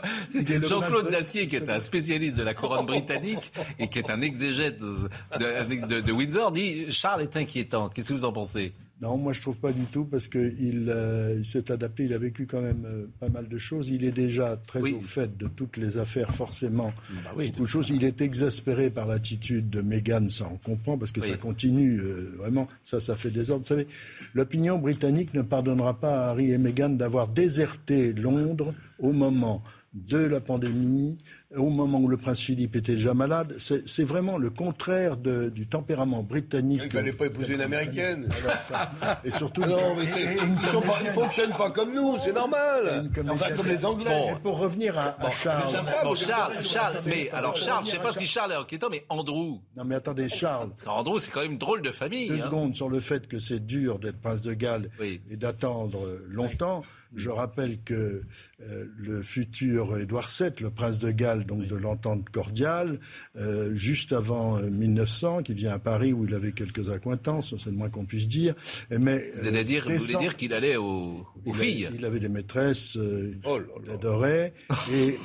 Jean-Claude 0.61 1.09
Dacier, 1.09 1.47
qui 1.47 1.55
est 1.55 1.69
un 1.71 1.79
spécialiste 1.79 2.37
de 2.37 2.43
la 2.43 2.53
couronne 2.53 2.85
britannique 2.85 3.51
et 3.79 3.87
qui 3.87 3.97
est 3.97 4.11
un 4.11 4.21
exégète 4.21 4.77
de, 4.77 5.09
de- 5.39 5.85
de- 5.87 6.01
de 6.01 6.11
Windsor, 6.11 6.51
dit 6.51 6.91
Charles 6.91 7.23
est 7.23 7.35
inquiétant. 7.35 7.89
Qu'est-ce 7.89 8.09
que 8.09 8.13
vous 8.13 8.25
en 8.25 8.33
pensez? 8.33 8.73
Non, 8.99 9.15
moi 9.17 9.31
je 9.33 9.41
trouve 9.41 9.57
pas 9.57 9.71
du 9.71 9.83
tout 9.85 10.05
parce 10.05 10.27
qu'il 10.27 10.87
euh, 10.89 11.35
il 11.37 11.45
s'est 11.45 11.71
adapté, 11.71 12.05
il 12.05 12.13
a 12.13 12.17
vécu 12.17 12.47
quand 12.47 12.61
même 12.61 12.83
euh, 12.85 13.05
pas 13.19 13.29
mal 13.29 13.47
de 13.47 13.57
choses. 13.59 13.89
Il 13.89 14.03
est 14.03 14.11
déjà 14.11 14.57
très 14.65 14.81
au 14.81 15.01
fait 15.01 15.37
de 15.37 15.47
toutes 15.47 15.77
les 15.77 15.97
affaires, 15.97 16.33
forcément. 16.33 16.91
Bah 17.23 17.31
beaucoup 17.35 17.63
de 17.63 17.67
choses. 17.69 17.89
Il 17.89 18.03
est 18.03 18.21
exaspéré 18.21 18.89
par 18.89 19.05
l'attitude 19.05 19.69
de 19.69 19.81
Meghan, 19.81 20.29
ça 20.29 20.49
on 20.51 20.57
comprend 20.57 20.97
parce 20.97 21.11
que 21.11 21.19
Oui. 21.21 21.27
ça 21.29 21.37
continue 21.37 21.99
euh, 21.99 22.33
vraiment. 22.37 22.67
Ça, 22.83 22.99
ça 22.99 23.15
fait 23.15 23.29
désordre. 23.29 23.63
Vous 23.63 23.67
savez, 23.67 23.87
l'opinion 24.33 24.79
britannique 24.79 25.33
ne 25.35 25.43
pardonnera 25.43 25.99
pas 25.99 26.25
à 26.25 26.29
Harry 26.31 26.51
et 26.51 26.57
Meghan 26.57 26.89
d'avoir 26.89 27.27
déserté 27.27 28.13
Londres 28.13 28.73
au 28.97 29.11
moment 29.11 29.61
de 29.93 30.17
la 30.17 30.39
pandémie, 30.41 31.17
au 31.55 31.69
moment 31.69 31.99
où 31.99 32.07
le 32.09 32.17
prince 32.17 32.41
Philippe 32.41 32.75
était 32.75 32.93
déjà 32.93 33.13
malade. 33.13 33.55
C'est 33.59 34.03
vraiment 34.03 34.37
le 34.37 34.49
contraire 34.49 35.15
de- 35.15 35.49
du 35.49 35.65
tempérament 35.65 36.21
britannique. 36.21 36.81
Il 36.85 36.91
fallait 36.91 37.13
pas 37.13 37.27
épouser 37.27 37.53
une 37.53 37.61
américaine. 37.61 38.27
Et 39.23 39.31
surtout, 39.31 39.61
Ah 39.63 39.67
non, 39.69 39.95
mais 39.97 40.03
ils 40.03 41.05
ils 41.05 41.11
fonctionnent 41.11 41.55
pas 41.57 41.71
comme 41.71 41.93
nous, 41.93 42.17
c'est 42.19 42.33
normal. 42.33 43.09
Enfin, 43.29 43.51
comme 43.55 43.67
les 43.67 43.85
Anglais. 43.85 44.27
Et 44.31 44.39
pour 44.41 44.57
revenir 44.59 44.97
à, 44.97 45.15
à 45.19 45.31
Charles. 45.31 45.71
Bon, 46.03 46.13
Charles, 46.15 46.63
Charles, 46.63 46.97
mais 47.05 47.29
alors 47.31 47.55
Charles, 47.55 47.85
je 47.85 47.91
sais 47.91 47.99
pas 47.99 48.13
si 48.13 48.25
Charles 48.25 48.51
est 48.51 48.55
inquiétant, 48.55 48.87
mais 48.91 49.05
Andrew. 49.09 49.59
Non 49.75 49.85
mais 49.85 49.95
attendez, 49.95 50.27
Charles. 50.29 50.69
Parce 50.69 50.83
qu'Andrew, 50.83 51.19
c'est 51.19 51.31
quand 51.31 51.41
même 51.41 51.53
une 51.53 51.57
drôle 51.57 51.81
de 51.81 51.91
famille. 51.91 52.27
Deux 52.29 52.41
hein. 52.41 52.45
secondes 52.45 52.75
sur 52.75 52.89
le 52.89 52.99
fait 52.99 53.27
que 53.27 53.39
c'est 53.39 53.65
dur 53.65 53.99
d'être 53.99 54.19
prince 54.19 54.41
de 54.41 54.53
Galles 54.53 54.89
Oui. 54.99 55.21
et 55.29 55.37
d'attendre 55.37 55.99
longtemps. 56.27 56.83
Je 57.15 57.29
rappelle 57.29 57.79
que 57.83 58.21
euh, 58.61 58.85
le 58.97 59.21
futur 59.23 59.97
Édouard 59.97 60.27
VII, 60.27 60.51
le 60.59 60.69
prince 60.69 60.99
de 60.99 61.09
Galles, 61.11 61.36
donc 61.43 61.65
de 61.67 61.75
l'entente 61.75 62.29
cordiale, 62.29 62.99
euh, 63.37 63.75
juste 63.75 64.13
avant 64.13 64.57
euh, 64.57 64.69
1900, 64.69 65.43
qui 65.43 65.53
vient 65.53 65.73
à 65.73 65.79
Paris 65.79 66.13
où 66.13 66.25
il 66.25 66.33
avait 66.33 66.51
quelques 66.51 66.89
accointances, 66.89 67.53
c'est 67.57 67.69
le 67.69 67.75
moins 67.75 67.89
qu'on 67.89 68.05
puisse 68.05 68.27
dire. 68.27 68.53
Mais 68.91 69.23
Vous 69.41 69.47
allez 69.47 69.63
dire, 69.63 69.83
vous 69.83 69.89
voulez 69.89 69.97
descend- 69.99 70.21
dire 70.21 70.35
qu'il 70.35 70.53
allait 70.53 70.75
aux, 70.77 70.83
aux 70.85 71.25
il 71.45 71.51
a- 71.51 71.55
filles 71.55 71.89
il 71.95 72.05
avait 72.05 72.19
des 72.19 72.29
maîtresses, 72.29 72.97
euh, 72.97 73.33
Oh 73.45 73.59
il 73.85 73.91
adorait, 73.91 74.53
et 74.91 75.17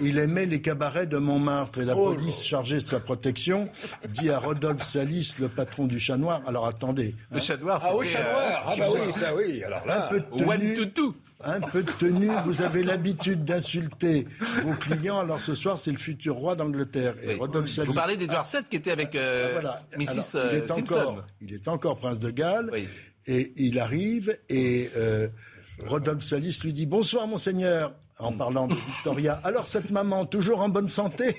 il, 0.00 0.08
il 0.08 0.18
aimait 0.18 0.46
les 0.46 0.60
cabarets 0.60 1.06
de 1.06 1.16
Montmartre. 1.18 1.80
Et 1.80 1.84
la 1.84 1.96
Oh 1.96 2.10
là. 2.10 2.16
police 2.16 2.42
chargée 2.44 2.76
de 2.76 2.80
sa 2.80 3.00
protection 3.00 3.68
dit 4.12 4.30
à 4.30 4.38
Rodolphe 4.38 4.82
Salis, 4.82 5.34
le 5.40 5.48
patron 5.48 5.86
du 5.86 5.98
Chat 6.00 6.16
Noir, 6.16 6.42
alors 6.46 6.66
attendez, 6.66 7.14
Le 7.30 7.36
hein, 7.36 7.40
chat 7.40 7.56
noir, 7.58 7.80
Ah, 7.84 7.94
au 7.94 8.02
chat 8.02 8.18
euh, 8.20 8.32
noir. 8.32 8.64
Ah, 8.66 8.74
bah 8.78 8.84
oui, 8.94 9.12
ça 9.12 9.34
oui. 9.34 9.62
Alors 9.64 9.82
un 9.84 9.88
là. 9.88 10.08
peu 10.10 10.20
de 10.20 10.44
One 10.44 10.58
tenue, 10.58 10.74
to 10.74 10.84
two. 10.86 11.14
Un 11.44 11.60
peu 11.60 11.82
de 11.82 11.90
tenue, 11.92 12.30
vous 12.44 12.62
avez 12.62 12.82
l'habitude 12.82 13.44
d'insulter 13.44 14.26
vos 14.64 14.72
clients, 14.74 15.18
alors 15.20 15.38
ce 15.40 15.54
soir 15.54 15.78
c'est 15.78 15.92
le 15.92 15.98
futur 15.98 16.34
roi 16.36 16.54
d'Angleterre. 16.56 17.14
Et 17.22 17.36
Oui. 17.40 17.84
Vous 17.86 17.92
parlez 17.94 18.16
d'Edward 18.16 18.46
VII 18.46 18.62
qui 18.68 18.76
était 18.76 18.90
avec 18.90 19.14
euh, 19.14 19.46
Ah, 19.48 19.52
voilà. 19.60 19.82
Mrs. 19.96 20.36
Alors, 20.36 20.52
il, 20.52 20.58
euh, 20.58 20.64
est 20.64 20.68
Simpson. 20.68 20.94
encore, 20.96 21.24
il 21.40 21.54
est 21.54 21.68
encore 21.68 21.96
prince 21.98 22.18
de 22.18 22.30
Galles. 22.30 22.70
Oui. 22.72 22.88
Et 23.26 23.52
il 23.56 23.78
arrive 23.78 24.38
et 24.48 24.90
euh, 24.96 25.28
Rodolphe 25.86 26.24
Salis 26.24 26.58
lui 26.64 26.72
dit 26.72 26.86
Bonsoir, 26.86 27.26
monseigneur, 27.28 27.92
en 28.18 28.32
parlant 28.32 28.66
de 28.66 28.74
Victoria. 28.74 29.40
Alors, 29.44 29.66
cette 29.66 29.90
maman, 29.90 30.24
toujours 30.26 30.60
en 30.60 30.68
bonne 30.68 30.88
santé? 30.88 31.36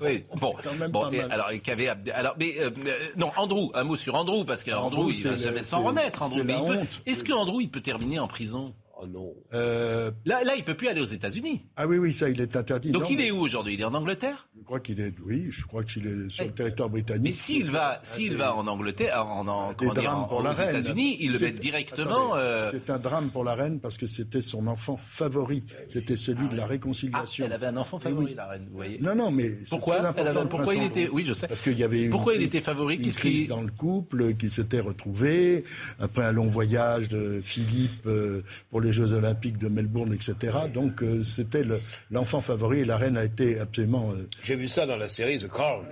Oui, 0.00 0.22
bon, 0.40 0.54
Quand 0.62 0.74
même 0.76 0.90
bon 0.90 1.02
pas 1.02 1.10
et 1.12 1.18
mal. 1.22 1.32
alors, 1.32 1.50
qu'avait 1.62 1.90
mais 2.38 2.54
euh, 2.60 2.70
non, 3.16 3.30
Andrew, 3.36 3.70
un 3.74 3.84
mot 3.84 3.96
sur 3.96 4.14
Andrew 4.14 4.44
parce 4.46 4.62
qu'Andrew, 4.64 4.98
Andrew, 5.00 5.10
il 5.12 5.22
va 5.28 5.36
jamais 5.36 5.62
s'en 5.62 5.82
remettre. 5.82 6.22
Andrew, 6.22 6.42
mais 6.44 6.54
peut- 6.54 6.78
honte. 6.78 7.02
est-ce 7.04 7.22
que 7.24 7.32
Andrew, 7.32 7.60
il 7.60 7.70
peut 7.70 7.82
terminer 7.82 8.18
en 8.18 8.28
prison? 8.28 8.72
Oh 9.02 9.06
non. 9.08 9.34
Euh, 9.52 10.12
Là, 10.24 10.44
là, 10.44 10.54
il 10.56 10.62
peut 10.64 10.76
plus 10.76 10.86
aller 10.86 11.00
aux 11.00 11.04
États-Unis. 11.04 11.66
Ah 11.76 11.88
oui, 11.88 11.98
oui, 11.98 12.14
ça, 12.14 12.28
il 12.28 12.40
est 12.40 12.54
interdit. 12.54 12.92
Donc, 12.92 13.02
Non, 13.02 13.08
il 13.10 13.16
mais 13.16 13.26
est 13.26 13.30
où 13.32 13.40
aujourd'hui? 13.40 13.74
Il 13.74 13.80
est 13.80 13.84
en 13.84 13.94
Angleterre? 13.94 14.48
Je 14.62 14.64
crois 14.64 14.78
qu'il 14.78 15.00
est, 15.00 15.12
oui, 15.26 15.48
je 15.50 15.64
crois 15.66 15.82
qu'il 15.82 16.06
est 16.06 16.30
sur 16.30 16.44
le 16.44 16.52
territoire 16.52 16.88
britannique. 16.88 17.24
Mais 17.24 17.32
s'il 17.32 17.68
va, 17.68 17.98
s'il 18.04 18.36
va 18.36 18.54
en 18.54 18.64
Angleterre, 18.68 19.26
en, 19.26 19.48
en, 19.48 19.72
dire, 19.72 20.16
en- 20.16 20.28
pour 20.28 20.38
aux. 20.38 20.52
États-Unis, 20.52 21.16
il 21.18 21.32
le 21.32 21.38
met 21.40 21.50
directement. 21.50 22.36
Euh, 22.36 22.70
C'est 22.72 22.88
un 22.88 22.98
drame 23.00 23.28
pour 23.30 23.42
la 23.42 23.56
reine 23.56 23.80
parce 23.80 23.98
que 23.98 24.06
c'était 24.06 24.40
son 24.40 24.68
enfant 24.68 24.96
favori. 25.04 25.64
C'était 25.88 26.16
celui 26.16 26.46
de 26.46 26.54
la 26.56 26.62
ah, 26.62 26.66
réconciliation. 26.68 27.44
elle 27.44 27.52
avait 27.54 27.66
un 27.66 27.76
enfant 27.76 27.98
Eh 28.00 28.04
favori, 28.04 28.24
oui. 28.26 28.34
la 28.36 28.46
reine. 28.46 28.66
Vous 28.70 28.76
voyez 28.76 28.98
Non, 29.00 29.16
non, 29.16 29.32
mais 29.32 29.50
Pourquoi 29.68 29.98
Elle 30.16 30.28
avait- 30.28 30.44
pourquoi 30.48 30.74
il 30.76 30.84
était- 30.84 31.08
oui, 31.08 31.24
je 31.26 31.32
sais. 31.32 31.48
Parce 31.48 31.60
qu'il 31.60 31.76
y 31.76 31.82
avait 31.82 32.08
Pourquoi 32.08 32.34
une- 32.36 32.42
il 32.42 32.44
était 32.44 32.60
favori? 32.60 33.00
Qu'est-ce 33.00 33.18
qui- 33.18 33.48
dans 33.48 33.62
le 33.62 33.72
couple 33.72 34.34
qui 34.34 34.48
s'était 34.48 34.80
retrouvé 34.80 35.64
après 35.98 36.24
un 36.24 36.32
long 36.32 36.46
voyage 36.46 37.08
de 37.08 37.40
Philippe 37.42 38.06
euh, 38.06 38.42
pour 38.70 38.80
les 38.80 38.92
Jeux 38.92 39.10
Olympiques 39.12 39.58
de 39.58 39.66
Melbourne, 39.66 40.14
etc. 40.14 40.56
Donc 40.72 41.02
euh, 41.02 41.24
c'était 41.24 41.64
le- 41.64 41.80
l'enfant 42.12 42.40
favori 42.40 42.78
et 42.78 42.84
la 42.84 42.96
reine 42.96 43.16
a 43.16 43.24
été 43.24 43.58
absolument 43.58 44.12
J'ai 44.52 44.58
vu 44.60 44.68
ça 44.68 44.84
dans 44.84 44.96
la 44.98 45.08
série 45.08 45.38
The 45.38 45.48
Crown. 45.48 45.86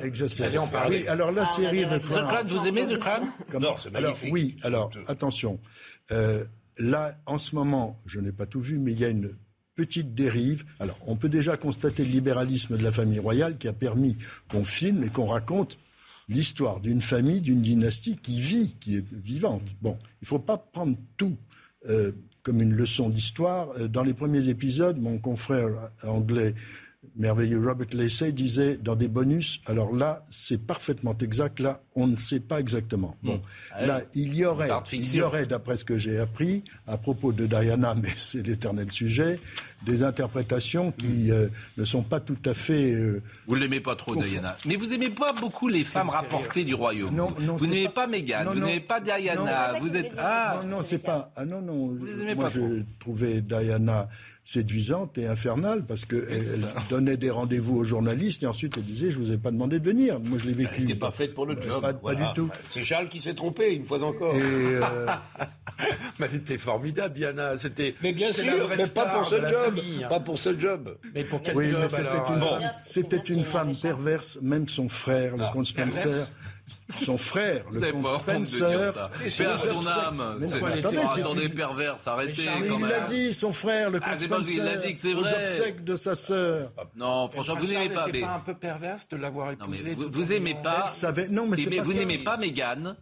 parler. 0.70 0.98
Oui, 0.98 1.08
alors 1.08 1.32
la 1.32 1.46
série 1.46 1.84
The 1.86 1.98
The 1.98 2.04
Crown. 2.04 2.28
Crown, 2.28 2.46
vous 2.46 2.66
aimez 2.66 2.84
The 2.84 2.98
Crown 2.98 3.22
Comme- 3.50 3.62
Non, 3.62 3.74
c'est 3.82 3.88
alors, 3.96 4.10
magnifique. 4.10 4.32
oui, 4.34 4.56
alors 4.62 4.90
attention. 5.06 5.58
Euh, 6.12 6.44
là, 6.78 7.14
en 7.24 7.38
ce 7.38 7.54
moment, 7.54 7.98
je 8.04 8.20
n'ai 8.20 8.32
pas 8.32 8.44
tout 8.44 8.60
vu, 8.60 8.78
mais 8.78 8.92
il 8.92 8.98
y 9.00 9.04
a 9.06 9.08
une 9.08 9.30
petite 9.76 10.14
dérive. 10.14 10.64
Alors, 10.78 10.98
on 11.06 11.16
peut 11.16 11.30
déjà 11.30 11.56
constater 11.56 12.04
le 12.04 12.10
libéralisme 12.10 12.76
de 12.76 12.82
la 12.84 12.92
famille 12.92 13.18
royale 13.18 13.56
qui 13.56 13.66
a 13.66 13.72
permis 13.72 14.18
qu'on 14.50 14.62
filme 14.62 15.04
et 15.04 15.08
qu'on 15.08 15.24
raconte 15.26 15.78
l'histoire 16.28 16.80
d'une 16.80 17.00
famille, 17.00 17.40
d'une 17.40 17.62
dynastie 17.62 18.16
qui 18.18 18.40
vit, 18.42 18.76
qui 18.78 18.96
est 18.98 19.04
vivante. 19.10 19.74
Bon, 19.80 19.96
il 20.02 20.24
ne 20.24 20.26
faut 20.26 20.38
pas 20.38 20.58
prendre 20.58 20.98
tout 21.16 21.36
euh, 21.88 22.12
comme 22.42 22.60
une 22.60 22.74
leçon 22.74 23.08
d'histoire. 23.08 23.70
Euh, 23.78 23.88
Dans 23.88 24.02
les 24.02 24.12
premiers 24.14 24.48
épisodes, 24.48 24.98
mon 25.00 25.16
confrère 25.18 25.70
anglais 26.04 26.54
merveilleux. 27.16 27.66
Robert 27.66 27.88
Lacey 27.92 28.32
disait 28.32 28.76
dans 28.76 28.96
des 28.96 29.08
bonus, 29.08 29.60
alors 29.66 29.92
là, 29.92 30.22
c'est 30.30 30.66
parfaitement 30.66 31.16
exact, 31.16 31.60
là, 31.60 31.82
on 32.02 32.06
ne 32.06 32.16
sait 32.16 32.40
pas 32.40 32.60
exactement. 32.60 33.16
Bon, 33.22 33.40
Ah 33.72 33.86
là, 33.86 34.00
il 34.14 34.34
y 34.34 34.44
aurait, 34.44 34.68
il 34.92 35.14
y 35.14 35.22
aurait, 35.22 35.46
d'après 35.46 35.76
ce 35.76 35.84
que 35.84 35.98
j'ai 35.98 36.18
appris, 36.18 36.62
à 36.86 36.96
propos 36.98 37.32
de 37.32 37.46
Diana, 37.46 37.94
mais 38.02 38.08
c'est 38.16 38.46
l'éternel 38.46 38.90
sujet, 38.90 39.38
des 39.84 40.02
interprétations 40.02 40.92
qui 40.92 41.30
euh, 41.30 41.48
ne 41.78 41.84
sont 41.84 42.02
pas 42.02 42.20
tout 42.20 42.36
à 42.44 42.52
fait... 42.54 42.92
euh, 42.92 43.22
Vous 43.46 43.54
ne 43.56 43.60
l'aimez 43.60 43.80
pas 43.80 43.96
trop, 43.96 44.12
Confond. 44.14 44.26
Diana. 44.28 44.56
Mais 44.66 44.76
vous 44.76 44.92
aimez 44.92 45.08
pas 45.10 45.32
beaucoup 45.32 45.68
les 45.68 45.84
femmes 45.84 46.10
rapportées 46.10 46.64
du 46.64 46.74
royaume. 46.74 47.14
Non, 47.14 47.32
non, 47.40 47.56
vous 47.56 47.66
n'aimez 47.66 47.86
pas- 47.86 47.92
pas 48.02 48.06
Meghan, 48.06 48.44
vous 48.52 48.60
n'aimez 48.60 48.80
pas 48.80 49.00
Diana, 49.00 49.72
Non. 49.74 49.80
vous 49.80 49.96
êtes... 49.96 50.12
Ah, 50.18 50.60
non, 50.62 50.76
non, 50.78 50.82
c'est 50.82 50.98
pas. 50.98 51.32
Ah 51.36 51.46
non, 51.46 51.62
non. 51.62 51.88
Vous 51.98 52.04
les 52.04 52.20
aimez 52.22 52.34
moi, 52.34 52.44
pas 52.44 52.50
je 52.50 52.60
trop. 52.60 52.68
trouvais 52.98 53.40
Diana 53.40 54.08
séduisante 54.44 55.16
et 55.18 55.26
infernale 55.26 55.84
parce 55.86 56.04
qu'elle 56.04 56.24
elle 56.28 56.66
donnait 56.88 57.16
des 57.16 57.30
rendez-vous 57.30 57.76
aux 57.76 57.84
journalistes 57.84 58.42
et 58.42 58.46
ensuite 58.46 58.76
elle 58.78 58.82
disait 58.84 59.10
Je 59.10 59.18
vous 59.18 59.30
ai 59.30 59.36
pas 59.36 59.50
demandé 59.50 59.78
de 59.78 59.84
venir. 59.84 60.18
Moi, 60.18 60.38
je 60.38 60.46
l'ai 60.46 60.52
vécu. 60.54 60.70
Elle 60.76 60.84
n'était 60.84 60.98
pas 60.98 61.10
faite 61.10 61.34
pour 61.34 61.46
le 61.46 61.60
job. 61.60 61.84
Pas, 61.92 62.14
du 62.14 62.24
tout. 62.34 62.48
C'est 62.68 62.82
Charles 62.82 63.08
qui 63.08 63.20
s'est 63.20 63.34
trompé, 63.34 63.72
une 63.74 63.84
fois 63.84 64.02
encore. 64.02 64.34
Et, 64.34 64.40
euh, 64.42 65.06
Mais 66.18 66.26
elle 66.30 66.36
était 66.36 66.58
formidable, 66.58 67.14
Diana. 67.14 67.56
C'était. 67.58 67.94
Mais 68.02 68.12
bien 68.12 68.32
sûr, 68.32 68.68
mais 68.76 68.86
pas 68.86 69.06
pour 69.06 69.24
ce 69.24 69.34
de 69.36 69.40
la 69.40 69.48
job. 69.50 69.64
famille, 69.76 70.04
hein. 70.04 70.08
Pas 70.08 70.20
pour 70.20 70.38
ce 70.38 70.58
job. 70.58 70.98
Mais 71.14 71.24
pour 71.24 71.40
quel 71.42 71.56
oui, 71.56 71.70
job 71.70 71.86
c'était 71.88 72.02
alors 72.02 72.30
une 72.32 72.40
Bon. 72.40 72.46
femme, 72.46 72.70
c'était 72.84 73.16
une 73.16 73.44
femme 73.44 73.72
perverse. 73.74 74.38
Même 74.42 74.68
son 74.68 74.88
frère, 74.88 75.36
le 75.36 75.44
Ah, 75.44 75.50
comte 75.52 75.66
Spencer, 75.66 76.02
perverse 76.02 76.36
son 76.90 77.16
frère, 77.16 77.64
le 77.72 77.80
comte 77.92 78.20
Spencer. 78.46 78.68
dire 78.70 78.92
ça. 78.92 79.10
Mais 79.22 79.30
c'est 79.30 79.44
Père 79.44 79.58
son 79.58 79.86
âme. 79.86 80.38
C'est- 80.40 80.56
attendez, 80.56 80.78
c'est 81.14 81.22
arrêtez 82.10 82.32
Mais 82.60 82.68
quand 82.68 82.74
il 82.76 82.80
même. 82.80 82.90
l'a 82.90 83.00
dit, 83.00 83.32
son 83.34 83.52
frère, 83.52 83.90
le 83.90 84.00
Ah, 84.02 84.10
comte 84.10 84.18
c'est 84.18 84.24
il 84.26 84.30
l'a 84.30 84.36
Spencer, 84.36 84.78
dit 84.80 84.94
que 84.94 85.00
c'est 85.00 85.14
aux 85.14 85.20
vrai. 85.20 85.42
obsèques 85.44 85.84
de 85.84 85.96
sa 85.96 86.14
sœur. 86.14 86.72
Non, 86.96 87.28
franchement, 87.30 87.54
vous 87.56 87.66
n'aimez 87.66 87.88
pas. 87.90 88.06
Mais... 88.12 88.20
pas 88.20 88.34
un 88.34 88.40
peu 88.40 88.54
perverse 88.54 89.08
de 89.08 89.16
l'avoir 89.16 89.48
Non, 89.52 89.56
mais 89.68 89.78
épousé 89.78 90.08
vous, 90.10 90.32
aimez 90.32 90.54
pas. 90.62 90.86
Non, 91.30 91.46
mais 91.46 91.56
c'est 91.56 91.64
Aimez- 91.64 91.76
pas 91.78 91.82
vous 91.82 91.92
n'aimez 91.94 92.18
pas 92.18 92.36
Meghan. 92.36 92.94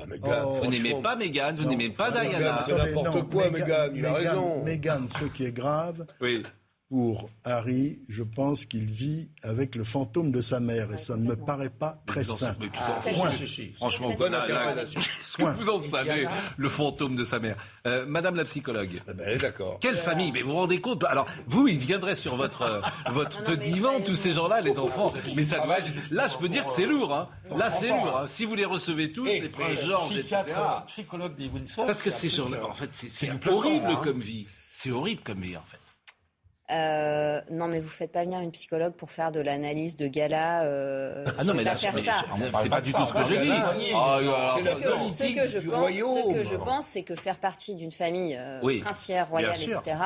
Ah, 0.00 0.06
Meghan, 0.06 0.28
Oh, 0.46 0.60
Vous 0.62 0.70
n'aimez 0.70 0.94
pas 1.02 1.16
Meghan. 1.16 1.52
Vous 1.56 1.64
n'aimez 1.68 1.90
pas 1.90 2.10
Diana. 2.10 2.60
c'est 2.64 2.72
n'importe 2.74 3.28
quoi, 3.28 3.50
Meghan, 3.50 3.88
il 3.94 4.06
a 4.06 4.12
raison. 4.14 4.62
Meghan, 4.64 5.00
ce 5.18 5.24
qui 5.26 5.44
est 5.44 5.52
grave, 5.52 6.06
Oui. 6.20 6.42
Pour 6.90 7.30
Harry, 7.44 8.00
je 8.08 8.24
pense 8.24 8.64
qu'il 8.64 8.90
vit 8.90 9.28
avec 9.44 9.76
le 9.76 9.84
fantôme 9.84 10.32
de 10.32 10.40
sa 10.40 10.58
mère 10.58 10.92
et 10.92 10.98
ça 10.98 11.16
ne 11.16 11.22
me 11.22 11.36
paraît 11.36 11.70
pas 11.70 12.02
très 12.04 12.24
sain. 12.24 12.52
Point. 12.54 13.30
Franchement, 13.76 14.12
bonne 14.18 14.34
interprétation. 14.34 15.00
Ce 15.22 15.36
que 15.36 15.44
vous 15.44 15.70
en 15.70 15.78
savez, 15.78 16.26
le 16.56 16.68
fantôme 16.68 17.14
de 17.14 17.22
sa 17.22 17.38
mère. 17.38 17.54
Euh, 17.86 18.06
Madame 18.06 18.34
la 18.34 18.42
psychologue. 18.44 18.90
Eh 19.08 19.12
ben, 19.14 19.38
d'accord. 19.38 19.78
Quelle 19.80 19.98
famille 19.98 20.32
Mais 20.32 20.42
vous 20.42 20.50
vous 20.50 20.56
rendez 20.56 20.80
compte 20.80 21.04
Alors, 21.04 21.26
vous, 21.46 21.68
ils 21.68 21.78
viendraient 21.78 22.16
sur 22.16 22.34
votre, 22.34 22.62
euh, 22.62 22.80
votre 23.12 23.56
divan, 23.56 24.00
tous 24.04 24.16
ces 24.16 24.32
gens-là, 24.32 24.60
les 24.60 24.76
enfants. 24.76 25.14
Mais 25.36 25.44
ça 25.44 25.60
doit 25.60 25.78
être... 25.78 25.92
Là, 26.10 26.26
je 26.26 26.38
peux 26.38 26.48
dire 26.48 26.66
que 26.66 26.72
c'est 26.72 26.86
lourd. 26.86 27.14
Hein. 27.14 27.28
Là, 27.56 27.70
c'est 27.70 27.90
lourd. 27.90 28.18
hein. 28.22 28.26
Si 28.26 28.44
vous 28.44 28.56
les 28.56 28.64
recevez 28.64 29.12
tous, 29.12 29.26
les 29.26 29.48
princes 29.48 29.80
Georges, 29.86 30.16
etc. 30.16 30.42
psychologue 30.88 31.36
des 31.36 31.46
Windsor. 31.46 31.86
Parce 31.86 32.02
que 32.02 32.10
ces 32.10 32.30
gens-là, 32.30 32.66
en 32.66 32.72
fait, 32.74 32.90
c'est 32.92 33.30
horrible 33.46 33.86
hein. 33.88 34.00
comme 34.02 34.18
vie. 34.18 34.48
C'est 34.72 34.90
horrible 34.90 35.20
comme 35.22 35.40
vie, 35.42 35.56
en 35.56 35.62
fait. 35.62 35.79
Euh, 36.72 37.40
non, 37.50 37.66
mais 37.66 37.80
vous 37.80 37.88
faites 37.88 38.12
pas 38.12 38.22
venir 38.24 38.38
une 38.40 38.52
psychologue 38.52 38.92
pour 38.92 39.10
faire 39.10 39.32
de 39.32 39.40
l'analyse 39.40 39.96
de 39.96 40.06
gala. 40.06 40.62
Euh, 40.64 41.24
Ah 41.38 41.42
non, 41.44 41.52
je 41.52 41.52
vais 41.52 41.56
mais 41.58 41.64
là, 41.64 41.70
pas 41.72 41.76
faire 41.76 41.94
mais 41.94 42.02
ça. 42.02 42.12
je- 42.36 42.62
c'est 42.62 42.68
pas 42.68 42.80
du 42.80 42.92
tout 42.92 43.06
ce 43.06 43.12
que 43.12 43.24
je 43.24 43.34
dis. 43.40 43.50
Ah, 43.94 44.18
Ce 45.16 45.34
que- 45.34 45.46
je 45.46 45.58
du 45.58 45.68
pense, 45.68 45.78
royaume. 45.78 46.18
ce 46.30 46.34
que 46.34 46.42
je 46.44 46.56
pense, 46.56 46.86
c'est 46.86 47.02
que 47.02 47.14
faire 47.14 47.36
partie 47.38 47.74
d'une 47.74 47.90
famille 47.92 48.36
euh, 48.38 48.60
Oui, 48.62 48.78
princière, 48.80 49.28
royale, 49.28 49.56
etc., 49.60 49.96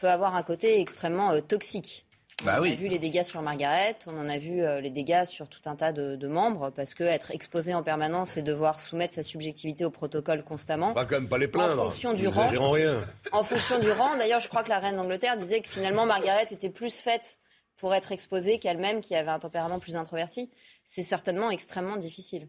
peut 0.00 0.08
avoir 0.10 0.34
un 0.34 0.42
côté 0.42 0.80
extrêmement 0.80 1.30
euh, 1.32 1.40
toxique. 1.40 2.04
Bah 2.44 2.56
on 2.58 2.62
oui. 2.62 2.72
a 2.72 2.74
vu 2.74 2.88
les 2.88 2.98
dégâts 2.98 3.22
sur 3.22 3.40
Margaret, 3.40 3.96
on 4.06 4.18
en 4.18 4.28
a 4.28 4.38
vu 4.38 4.62
euh, 4.62 4.80
les 4.80 4.90
dégâts 4.90 5.24
sur 5.24 5.48
tout 5.48 5.60
un 5.66 5.76
tas 5.76 5.92
de, 5.92 6.16
de 6.16 6.26
membres, 6.28 6.70
parce 6.70 6.94
que 6.94 7.04
être 7.04 7.30
exposé 7.30 7.72
en 7.72 7.82
permanence 7.82 8.36
et 8.36 8.42
devoir 8.42 8.80
soumettre 8.80 9.14
sa 9.14 9.22
subjectivité 9.22 9.84
au 9.84 9.90
protocole 9.90 10.42
constamment. 10.42 10.90
On 10.90 10.94
va 10.94 11.04
quand 11.04 11.16
même 11.16 11.28
pas 11.28 11.38
les 11.38 11.46
plaindre. 11.48 11.80
En 11.80 11.84
fonction 11.84 12.14
du 12.14 12.26
rang. 12.26 12.46
rien. 12.72 13.04
En 13.30 13.44
fonction 13.44 13.78
du 13.78 13.90
rang, 13.90 14.16
d'ailleurs, 14.16 14.40
je 14.40 14.48
crois 14.48 14.64
que 14.64 14.70
la 14.70 14.80
reine 14.80 14.96
d'Angleterre 14.96 15.36
disait 15.36 15.60
que 15.60 15.68
finalement 15.68 16.04
Margaret 16.04 16.46
était 16.50 16.70
plus 16.70 16.98
faite 16.98 17.38
pour 17.76 17.94
être 17.94 18.10
exposée 18.12 18.58
qu'elle-même, 18.58 19.00
qui 19.00 19.14
avait 19.14 19.30
un 19.30 19.38
tempérament 19.38 19.78
plus 19.78 19.96
introverti. 19.96 20.50
C'est 20.84 21.02
certainement 21.02 21.50
extrêmement 21.50 21.96
difficile. 21.96 22.48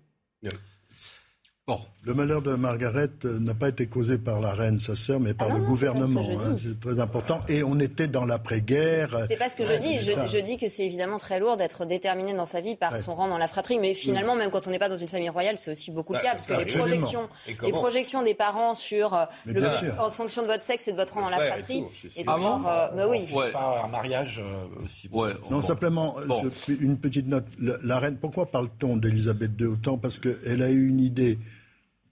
Bon. 1.66 1.80
Le 2.06 2.14
malheur 2.14 2.42
de 2.42 2.56
Margaret 2.56 3.08
euh, 3.24 3.40
n'a 3.40 3.54
pas 3.54 3.70
été 3.70 3.86
causé 3.88 4.18
par 4.18 4.42
la 4.42 4.52
reine, 4.52 4.78
sa 4.78 4.94
sœur, 4.94 5.22
mais 5.22 5.34
par 5.34 5.48
Ah 5.50 5.54
le 5.54 5.60
non, 5.60 5.64
c'est 5.64 5.66
ce 5.66 5.70
gouvernement. 5.72 6.28
hein, 6.46 6.56
c'est 6.62 6.78
très 6.78 7.00
important. 7.00 7.40
Et 7.48 7.64
on 7.64 7.80
était 7.80 8.10
dans 8.10 8.26
l'après-guerre. 8.26 9.24
C'est 9.30 9.38
pas 9.38 9.48
ce 9.48 9.56
que 9.56 9.64
je 9.64 9.76
dis. 9.76 9.98
Je, 10.00 10.40
dis 10.42 10.58
que 10.58 10.68
c'est 10.68 10.84
évidemment 10.86 11.18
très 11.18 11.40
lourd 11.40 11.56
d'être 11.56 11.86
déterminé 11.86 12.34
dans 12.34 12.44
sa 12.44 12.60
vie 12.60 12.76
par 12.76 12.92
Ouais. 12.92 13.00
son 13.00 13.16
rang 13.16 13.30
dans 13.30 13.38
la 13.38 13.48
fratrie. 13.48 13.80
Mais 13.80 13.94
finalement, 13.94 14.36
même 14.36 14.52
quand 14.52 14.68
on 14.68 14.72
n'est 14.72 14.80
pas 14.80 14.90
dans 14.90 14.98
une 14.98 15.08
famille 15.08 15.30
royale, 15.30 15.56
c'est 15.58 15.72
aussi 15.72 15.92
beaucoup 15.92 16.12
le 16.12 16.18
Ouais, 16.20 16.26
cas. 16.26 16.34
Parce 16.34 16.48
que 16.48 16.54
les 16.56 16.66
projections, 16.66 17.30
Et 17.48 17.56
les 17.66 17.72
projections 17.72 18.22
des 18.24 18.34
parents 18.34 18.74
sur 18.74 19.14
euh, 19.14 19.24
Mais 19.46 19.54
le, 19.54 19.66
en 19.98 20.12
fonction 20.12 20.42
de 20.42 20.48
votre 20.48 20.64
sexe 20.64 20.90
et 20.90 20.92
de 20.92 20.98
votre 20.98 21.14
rang 21.14 21.22
dans 21.22 21.30
la 21.30 21.46
et 21.46 21.48
fratrie 21.52 21.86
est 22.18 22.26
Ah 22.28 22.34
toujours, 22.36 22.58
bon 22.58 22.68
euh, 22.68 22.88
mais 22.98 23.06
oui. 23.06 23.26
Ouais. 23.34 23.52
Pas 23.54 23.84
un 23.86 23.88
mariage 23.88 24.44
euh, 24.44 24.84
aussi. 24.84 25.08
Ouais. 25.14 25.32
Non, 25.50 25.62
simplement, 25.62 26.18
euh, 26.20 26.50
je- 26.68 26.74
une 26.74 26.98
petite 26.98 27.28
note. 27.30 27.46
Le- 27.58 27.80
la 27.86 28.00
reine, 28.00 28.18
pourquoi 28.18 28.48
parle-t-on 28.48 28.98
d'Élisabeth 28.98 29.52
II 29.58 29.68
autant? 29.68 29.98
Parce 29.98 30.20
qu'elle 30.20 30.62
a 30.62 30.70
eu 30.70 30.90
une 30.90 31.00
idée 31.00 31.40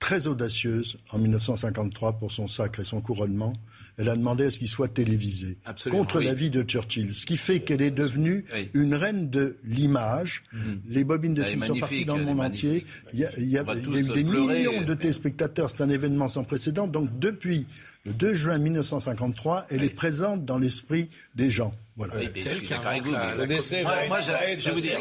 très 0.01 0.25
audacieuse 0.27 0.97
en 1.11 1.19
1953 1.19 2.17
pour 2.19 2.31
son 2.31 2.47
sacre 2.49 2.79
et 2.81 2.83
son 2.83 2.99
couronnement. 3.01 3.53
Elle 3.97 4.09
a 4.09 4.15
demandé 4.15 4.45
à 4.45 4.51
ce 4.51 4.57
qu'il 4.57 4.67
soit 4.69 4.87
télévisé 4.87 5.57
Absolument, 5.63 6.01
contre 6.01 6.19
oui. 6.19 6.25
l'avis 6.25 6.49
de 6.49 6.63
Churchill, 6.63 7.13
ce 7.13 7.25
qui 7.25 7.37
fait 7.37 7.59
qu'elle 7.59 7.81
est 7.83 7.91
devenue 7.91 8.45
une 8.73 8.95
reine 8.95 9.29
de 9.29 9.57
l'image. 9.63 10.41
Les 10.87 11.03
bobines 11.03 11.33
de 11.35 11.43
Elle 11.43 11.49
films 11.49 11.65
sont 11.65 11.75
parties 11.75 12.05
dans 12.05 12.15
le 12.15 12.21
elle 12.21 12.27
monde 12.27 12.41
entier. 12.41 12.85
Il 13.13 13.19
y 13.19 13.25
a, 13.25 13.29
il 13.37 13.49
y 13.49 13.57
a- 13.57 13.61
On 13.61 13.65
va 13.65 13.73
il 13.75 13.79
y 13.79 13.81
a 13.81 13.83
tous 13.85 13.97
eu 13.99 14.13
des 14.13 14.23
pleurer. 14.23 14.57
millions 14.59 14.81
de 14.81 14.93
téléspectateurs. 14.95 15.69
C'est 15.69 15.81
un 15.83 15.89
événement 15.89 16.27
sans 16.29 16.43
précédent. 16.45 16.87
Donc 16.87 17.19
depuis 17.19 17.67
le 18.05 18.13
2 18.13 18.33
juin 18.33 18.57
1953, 18.57 19.67
elle 19.69 19.83
est 19.83 19.89
présente 19.89 20.45
dans 20.45 20.57
l'esprit 20.57 21.09
des 21.35 21.51
gens. 21.51 21.71
Voilà. 21.95 22.15
Oui, 22.17 22.29
mais 22.33 22.41
je 22.41 22.49
suis 22.49 22.67
d'accord 22.67 22.87
avec 22.87 23.03
vous, 23.03 23.11
mais- 23.11 23.37
Le 23.37 23.45
décès 23.47 23.83
Moi, 23.83 24.21
je 24.21 24.31
vais 24.31 24.71
vous 24.73 24.79
dire, 24.81 24.97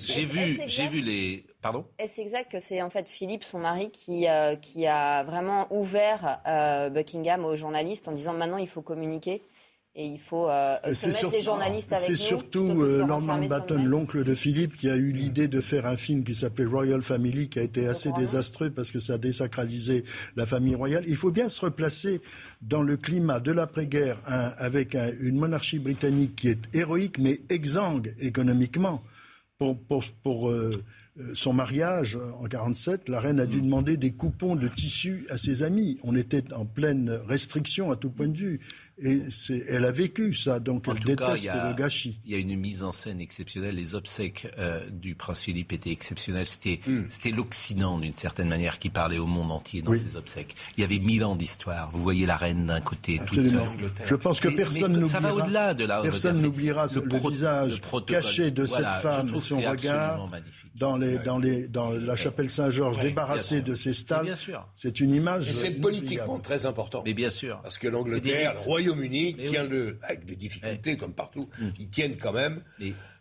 j'ai 0.00 0.24
vu, 0.24 0.60
j'ai 0.66 0.88
vu 0.88 1.00
les. 1.02 1.44
Pardon? 1.62 1.84
Est-ce 1.98 2.20
exact 2.20 2.50
que 2.52 2.58
c'est 2.60 2.80
en 2.80 2.88
fait 2.90 3.08
Philippe, 3.08 3.44
son 3.44 3.58
mari, 3.58 3.88
qui, 3.88 4.26
euh, 4.28 4.56
qui 4.56 4.86
a 4.86 5.22
vraiment 5.24 5.66
ouvert 5.70 6.40
euh, 6.46 6.88
Buckingham 6.90 7.44
aux 7.44 7.56
journalistes 7.56 8.08
en 8.08 8.12
disant 8.12 8.32
maintenant 8.32 8.56
il 8.56 8.68
faut 8.68 8.80
communiquer 8.82 9.42
et 9.94 10.06
il 10.06 10.20
faut 10.20 10.48
euh, 10.48 10.76
se 10.84 10.94
C'est 10.94 11.06
mettre 11.08 11.18
surtout- 11.18 11.34
les 11.36 11.42
journalistes 11.42 11.92
avec 11.92 12.04
C'est 12.06 12.12
nous. 12.12 12.16
surtout 12.18 12.66
de 12.68 12.72
se 12.88 13.02
euh, 13.02 13.04
Mountbatten, 13.04 13.76
nous-mêmes. 13.76 13.90
l'oncle 13.90 14.24
de 14.24 14.34
Philippe, 14.34 14.76
qui 14.76 14.88
a 14.88 14.94
eu 14.96 15.10
l'idée 15.12 15.48
de 15.48 15.60
faire 15.60 15.84
un 15.84 15.96
film 15.96 16.24
qui 16.24 16.34
s'appelait 16.34 16.64
Royal 16.64 17.02
Family, 17.02 17.48
qui 17.50 17.58
a 17.58 17.62
été 17.62 17.86
assez 17.88 18.10
désastreux 18.12 18.70
parce 18.70 18.90
que 18.92 19.00
ça 19.00 19.14
a 19.14 19.18
désacralisé 19.18 20.04
la 20.36 20.46
famille 20.46 20.76
royale. 20.76 21.04
Il 21.08 21.16
faut 21.16 21.32
bien 21.32 21.48
se 21.50 21.60
replacer 21.60 22.22
dans 22.62 22.82
le 22.82 22.96
climat 22.96 23.40
de 23.40 23.52
l'après-guerre, 23.52 24.16
un- 24.26 24.52
avec 24.58 24.94
un- 24.94 25.10
une 25.20 25.36
monarchie 25.36 25.80
britannique 25.80 26.36
qui 26.36 26.48
est 26.48 26.74
héroïque 26.74 27.18
mais 27.18 27.40
exsangue 27.50 28.14
économiquement. 28.20 29.02
Pour, 29.58 29.76
pour- 29.78 30.04
pour, 30.22 30.48
euh, 30.48 30.70
son 31.34 31.52
mariage 31.52 32.18
en 32.38 32.44
47, 32.44 33.08
la 33.08 33.20
reine 33.20 33.40
a 33.40 33.46
Mm. 33.46 33.50
dû 33.50 33.60
demander 33.62 33.96
des 33.96 34.12
coupons 34.12 34.56
de 34.56 34.68
tissu 34.68 35.26
à 35.30 35.38
ses 35.38 35.62
amis. 35.62 35.98
On 36.02 36.14
était 36.16 36.52
en 36.52 36.64
pleine 36.64 37.10
restriction 37.26 37.90
à 37.90 37.96
tout 37.96 38.10
point 38.10 38.28
de 38.28 38.36
vue. 38.36 38.60
Et 39.02 39.20
elle 39.68 39.84
a 39.84 39.92
vécu 39.92 40.34
ça, 40.34 40.60
donc 40.60 40.86
En 40.88 40.92
elle 40.94 41.00
cas, 41.00 41.04
déteste 41.34 41.48
a, 41.48 41.70
le 41.70 41.74
gâchis. 41.74 42.18
il 42.24 42.32
y 42.32 42.34
a 42.34 42.38
une 42.38 42.54
mise 42.56 42.82
en 42.84 42.92
scène 42.92 43.20
exceptionnelle. 43.20 43.74
Les 43.74 43.94
obsèques 43.94 44.46
euh, 44.58 44.88
du 44.90 45.14
prince 45.14 45.42
Philippe 45.42 45.72
étaient 45.72 45.90
exceptionnelles. 45.90 46.46
C'était 46.46 46.80
Hmm. 46.86 47.04
c'était 47.08 47.30
l'Occident, 47.30 47.98
d'une 47.98 48.12
certaine 48.12 48.48
manière, 48.48 48.78
qui 48.78 48.90
parlait 48.90 49.18
au 49.18 49.26
monde 49.26 49.52
entier 49.52 49.82
dans 49.82 49.92
Oui. 49.92 49.98
ces 49.98 50.16
obsèques. 50.16 50.54
Il 50.76 50.80
y 50.80 50.84
avait 50.84 50.98
mille 50.98 51.24
ans 51.24 51.36
d'histoire. 51.36 51.90
Vous 51.92 52.02
voyez 52.02 52.26
la 52.26 52.36
reine 52.36 52.66
d'un 52.66 52.80
côté, 52.80 53.18
toute 53.18 53.38
Absolument. 53.38 53.66
seule. 53.78 54.06
Je 54.06 54.14
pense 54.14 54.40
que 54.40 54.48
Mais- 54.48 54.56
personne 54.56 55.04
Ça 55.06 55.18
va 55.20 55.28
n'oubliera- 55.30 55.46
au-delà 55.46 55.74
de 55.74 55.84
la 55.84 56.00
Personne 56.02 56.36
c'est 56.36 56.42
n'oubliera 56.42 56.86
le 56.86 57.28
visage 57.30 57.80
le 57.92 58.00
caché 58.00 58.50
de 58.50 58.64
Voilà, 58.64 58.92
cette 58.92 59.02
femme, 59.02 59.26
trouve 59.28 59.42
son 59.42 59.60
regard 59.60 60.28
dans, 60.76 60.96
les, 60.96 61.18
dans, 61.18 61.38
les, 61.38 61.68
dans 61.68 61.90
la 61.90 62.16
chapelle 62.16 62.48
Saint-Georges, 62.50 62.96
Ouais, 62.96 63.02
débarrassée 63.04 63.60
de 63.60 63.74
ses 63.74 63.94
stalles. 63.94 64.34
C'est 64.74 65.00
une 65.00 65.14
image. 65.14 65.48
Et 65.48 65.52
c'est 65.52 65.70
politiquement 65.72 66.38
très 66.38 66.66
important. 66.66 67.02
Mais 67.04 67.14
bien 67.14 67.30
sûr. 67.30 67.60
Parce 67.62 67.78
que 67.78 67.88
l'Angleterre, 67.88 68.52
le 68.54 68.58
rites. 68.58 68.68
Royaume-Uni, 68.90 69.36
tient 69.48 69.62
oui. 69.64 69.68
le, 69.70 69.98
avec 70.02 70.24
des 70.24 70.36
difficultés 70.36 70.96
comme 70.96 71.12
partout, 71.14 71.48
Mm. 71.58 71.68
ils 71.78 71.88
tiennent 71.88 72.16
quand 72.16 72.32
même, 72.32 72.62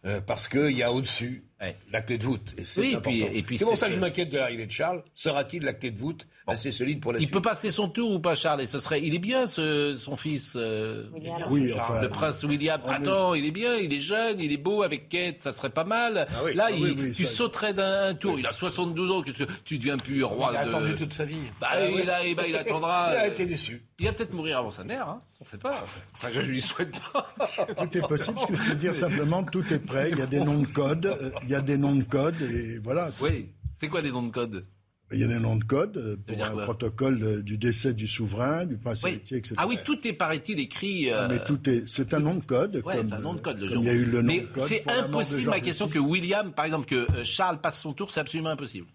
euh, 0.05 0.21
parce 0.21 0.47
qu'il 0.47 0.71
y 0.71 0.83
a 0.83 0.91
au-dessus 0.91 1.43
la 1.91 2.01
clé 2.01 2.17
de 2.17 2.23
voûte. 2.25 2.53
Et 2.57 2.63
c'est 2.63 2.81
Oui, 2.81 2.91
et 2.91 2.95
important. 2.95 3.09
puis- 3.27 3.37
et 3.37 3.43
puis 3.43 3.57
c'est 3.57 3.65
pour 3.65 3.75
ça 3.77 3.87
que 3.87 3.93
je 3.93 3.99
m'inquiète 3.99 4.29
de 4.29 4.37
l'arrivée 4.37 4.65
de 4.65 4.71
Charles. 4.71 5.03
Sera-t-il 5.13 5.63
la 5.63 5.73
clé 5.73 5.91
de 5.91 5.97
voûte 5.99 6.25
assez 6.51 6.71
solide 6.71 6.99
pour 7.01 7.13
la 7.13 7.19
Il 7.19 7.23
suite 7.23 7.33
peut 7.33 7.41
passer 7.41 7.71
son 7.71 7.87
tour 7.89 8.11
ou 8.11 8.19
pas, 8.19 8.35
Charles 8.35 8.61
Et 8.61 8.67
ce 8.67 8.79
serait, 8.79 9.01
il 9.01 9.13
est 9.15 9.19
bien, 9.19 9.47
ce, 9.47 9.95
son 9.95 10.15
fils, 10.15 10.53
euh, 10.55 11.05
William. 11.13 11.37
Oui, 11.49 11.69
Charles, 11.69 11.81
enfin, 11.81 12.01
le 12.01 12.09
prince 12.09 12.43
William. 12.43 12.81
Attends, 12.87 13.33
il 13.33 13.45
est 13.45 13.51
bien, 13.51 13.75
il 13.75 13.93
est 13.93 14.01
jeune, 14.01 14.39
il 14.39 14.51
est 14.51 14.57
beau 14.57 14.83
avec 14.83 15.09
Kate, 15.09 15.37
ça 15.41 15.51
serait 15.51 15.69
pas 15.69 15.83
mal. 15.83 16.27
Là, 16.53 16.65
Ah 16.67 16.71
il- 16.71 16.83
oui, 16.83 16.95
oui, 16.99 17.11
tu 17.11 17.25
ça- 17.25 17.31
sauterais 17.31 17.73
d'un 17.73 18.07
un 18.09 18.13
tour. 18.13 18.37
Il 18.39 18.45
a 18.47 18.51
72 18.51 19.11
ans, 19.11 19.21
que- 19.21 19.31
tu 19.65 19.77
deviens 19.77 19.97
plus 19.97 20.23
roi 20.23 20.49
Il 20.53 20.57
a 20.57 20.63
de. 20.65 20.69
attendu 20.69 20.95
toute 20.95 21.13
sa 21.13 21.25
vie. 21.25 21.37
Bah, 21.59 21.67
Ah 21.71 21.85
il, 21.85 21.95
oui. 21.95 22.09
a- 22.09 22.47
il 22.47 22.55
attendra. 22.55 23.09
Il 23.13 23.17
a 23.17 23.23
euh, 23.23 23.27
été 23.27 23.45
déçu. 23.45 23.81
Il 23.99 24.05
va 24.05 24.13
peut-être 24.13 24.33
mourir 24.33 24.59
avant 24.59 24.71
sa 24.71 24.83
mère, 24.83 25.07
hein. 25.07 25.19
on 25.41 25.43
sait 25.43 25.57
pas. 25.57 25.83
Enfin, 26.13 26.29
je 26.31 26.41
lui 26.41 26.61
souhaite 26.61 26.91
pas. 27.13 27.33
Tout 27.77 27.97
est 27.97 28.01
possible. 28.07 28.39
Ce 28.39 28.45
que 28.47 28.55
je 28.55 28.69
peux 28.69 28.75
dire 28.75 28.95
simplement, 28.95 29.43
tout 29.43 29.63
est 29.73 29.79
prêt. 29.79 30.09
Il 30.11 30.17
y 30.17 30.21
a 30.21 30.25
des 30.25 30.39
noms 30.39 30.59
de 30.59 30.67
code. 30.67 31.05
euh, 31.05 31.31
Il 31.43 31.49
y 31.49 31.55
a 31.55 31.61
des 31.61 31.77
noms 31.77 31.95
de 31.95 32.03
code. 32.03 32.35
Et 32.41 32.79
voilà. 32.83 33.09
Oui, 33.21 33.49
c'est 33.75 33.87
quoi 33.89 34.01
les 34.01 34.11
noms 34.11 34.23
de 34.23 34.31
code? 34.31 34.65
Il 35.11 35.19
y 35.19 35.23
a 35.23 35.27
des 35.27 35.39
noms 35.39 35.55
de 35.55 35.63
code 35.63 35.97
euh, 35.97 36.15
pour 36.27 36.45
un 36.45 36.63
protocole 36.65 37.19
euh, 37.23 37.41
du 37.41 37.57
décès 37.57 37.93
du 37.93 38.07
souverain, 38.07 38.65
du 38.65 38.77
prince 38.77 39.01
Oui. 39.03 39.11
héritier, 39.11 39.37
etc. 39.37 39.55
Ah 39.57 39.65
oui, 39.67 39.77
tout 39.83 40.07
est, 40.07 40.13
paraît-il, 40.13 40.59
écrit. 40.59 41.09
Ah, 41.11 41.23
euh, 41.23 41.27
mais 41.29 41.39
tout 41.45 41.67
est, 41.69 41.87
c'est 41.87 42.13
un 42.13 42.19
nom 42.19 42.35
de 42.35 42.43
code. 42.45 42.81
Ouais, 42.85 43.03
c'est 43.03 43.13
un 43.13 43.19
nom 43.19 43.33
de 43.33 43.39
code, 43.41 43.59
le 43.59 43.69
genre. 43.69 43.81
Il 43.81 43.87
y 43.87 43.89
a 43.89 43.93
eu 43.93 44.05
le 44.05 44.21
nom 44.21 44.27
Mais 44.27 44.41
de 44.41 44.45
code. 44.47 44.63
c'est 44.63 44.83
impossible, 44.91 45.49
ma 45.49 45.59
question, 45.59 45.87
que 45.87 45.99
William, 45.99 46.51
par 46.53 46.65
exemple, 46.65 46.85
que 46.85 47.07
Charles 47.23 47.59
passe 47.59 47.81
son 47.81 47.93
tour, 47.93 48.11
c'est 48.11 48.19
absolument 48.19 48.49
impossible. 48.51 48.85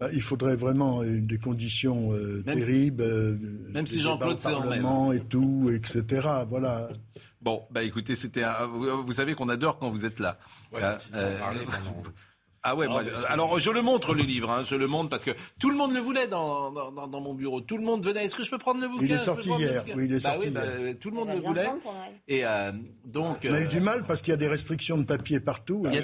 Bah, 0.00 0.08
il 0.14 0.22
faudrait 0.22 0.56
vraiment 0.56 1.02
une, 1.02 1.26
des 1.26 1.36
conditions 1.38 2.12
euh, 2.14 2.42
Même 2.46 2.60
si- 2.62 2.66
terribles. 2.66 3.02
euh, 3.02 3.36
même 3.68 3.86
si 3.86 4.00
Jean-Claude 4.00 4.38
c'est 4.38 4.48
en 4.54 5.12
et 5.12 5.20
tout, 5.20 5.70
etc. 5.74 6.26
Voilà. 6.48 6.88
Bon, 7.42 7.62
bah 7.70 7.82
écoutez, 7.82 8.14
c'était 8.14 8.42
un- 8.42 8.66
vous, 8.66 9.12
savez 9.12 9.34
qu'on 9.34 9.50
adore 9.50 9.78
quand 9.78 9.90
vous 9.90 10.06
êtes 10.06 10.18
là. 10.18 10.38
Hein, 10.74 10.96
euh, 11.14 11.38
Ah 12.62 12.76
ouais, 12.76 12.88
moi, 12.88 13.02
mais 13.02 13.10
c'est- 13.16 13.26
alors 13.28 13.58
je 13.58 13.70
le 13.70 13.80
montre 13.80 14.12
le 14.12 14.22
livre, 14.22 14.50
hein, 14.50 14.64
je 14.66 14.74
le 14.74 14.86
montre 14.86 15.08
parce 15.08 15.24
que 15.24 15.30
tout 15.58 15.70
le 15.70 15.76
monde 15.76 15.94
le 15.94 16.00
voulait 16.00 16.26
dans, 16.26 16.70
dans, 16.70 16.92
dans- 16.92 17.06
dans 17.06 17.20
mon 17.22 17.32
bureau. 17.32 17.62
Tout 17.62 17.78
le 17.78 17.84
monde 17.84 18.04
venait. 18.04 18.26
Est-ce 18.26 18.34
que 18.36 18.42
je 18.42 18.50
peux 18.50 18.58
prendre 18.58 18.80
le 18.82 18.88
bouquin 18.88 19.04
Il 19.06 19.12
est 19.12 19.18
sorti 19.18 19.48
hier, 19.50 19.82
oui, 19.96 20.04
il 20.04 20.12
est 20.14 20.22
Bah 20.22 20.30
sorti 20.32 20.46
oui, 20.48 20.52
bah, 20.52 20.60
hier. 20.78 20.94
tout 21.00 21.08
le 21.10 21.16
monde 21.16 21.28
Elle 21.30 21.36
le 21.38 21.42
voulait. 21.42 21.68
Et 22.28 22.44
euh, 22.44 22.72
donc, 23.06 23.38
On 23.48 23.54
a 23.54 23.60
eu 23.60 23.64
euh, 23.64 23.68
du 23.68 23.80
mal 23.80 24.04
parce 24.06 24.20
qu'il 24.20 24.30
y 24.32 24.34
a 24.34 24.36
des 24.36 24.48
restrictions 24.48 24.98
de 24.98 25.04
papier 25.04 25.40
partout. 25.40 25.84
Ah, 25.86 25.90
bah 25.90 25.96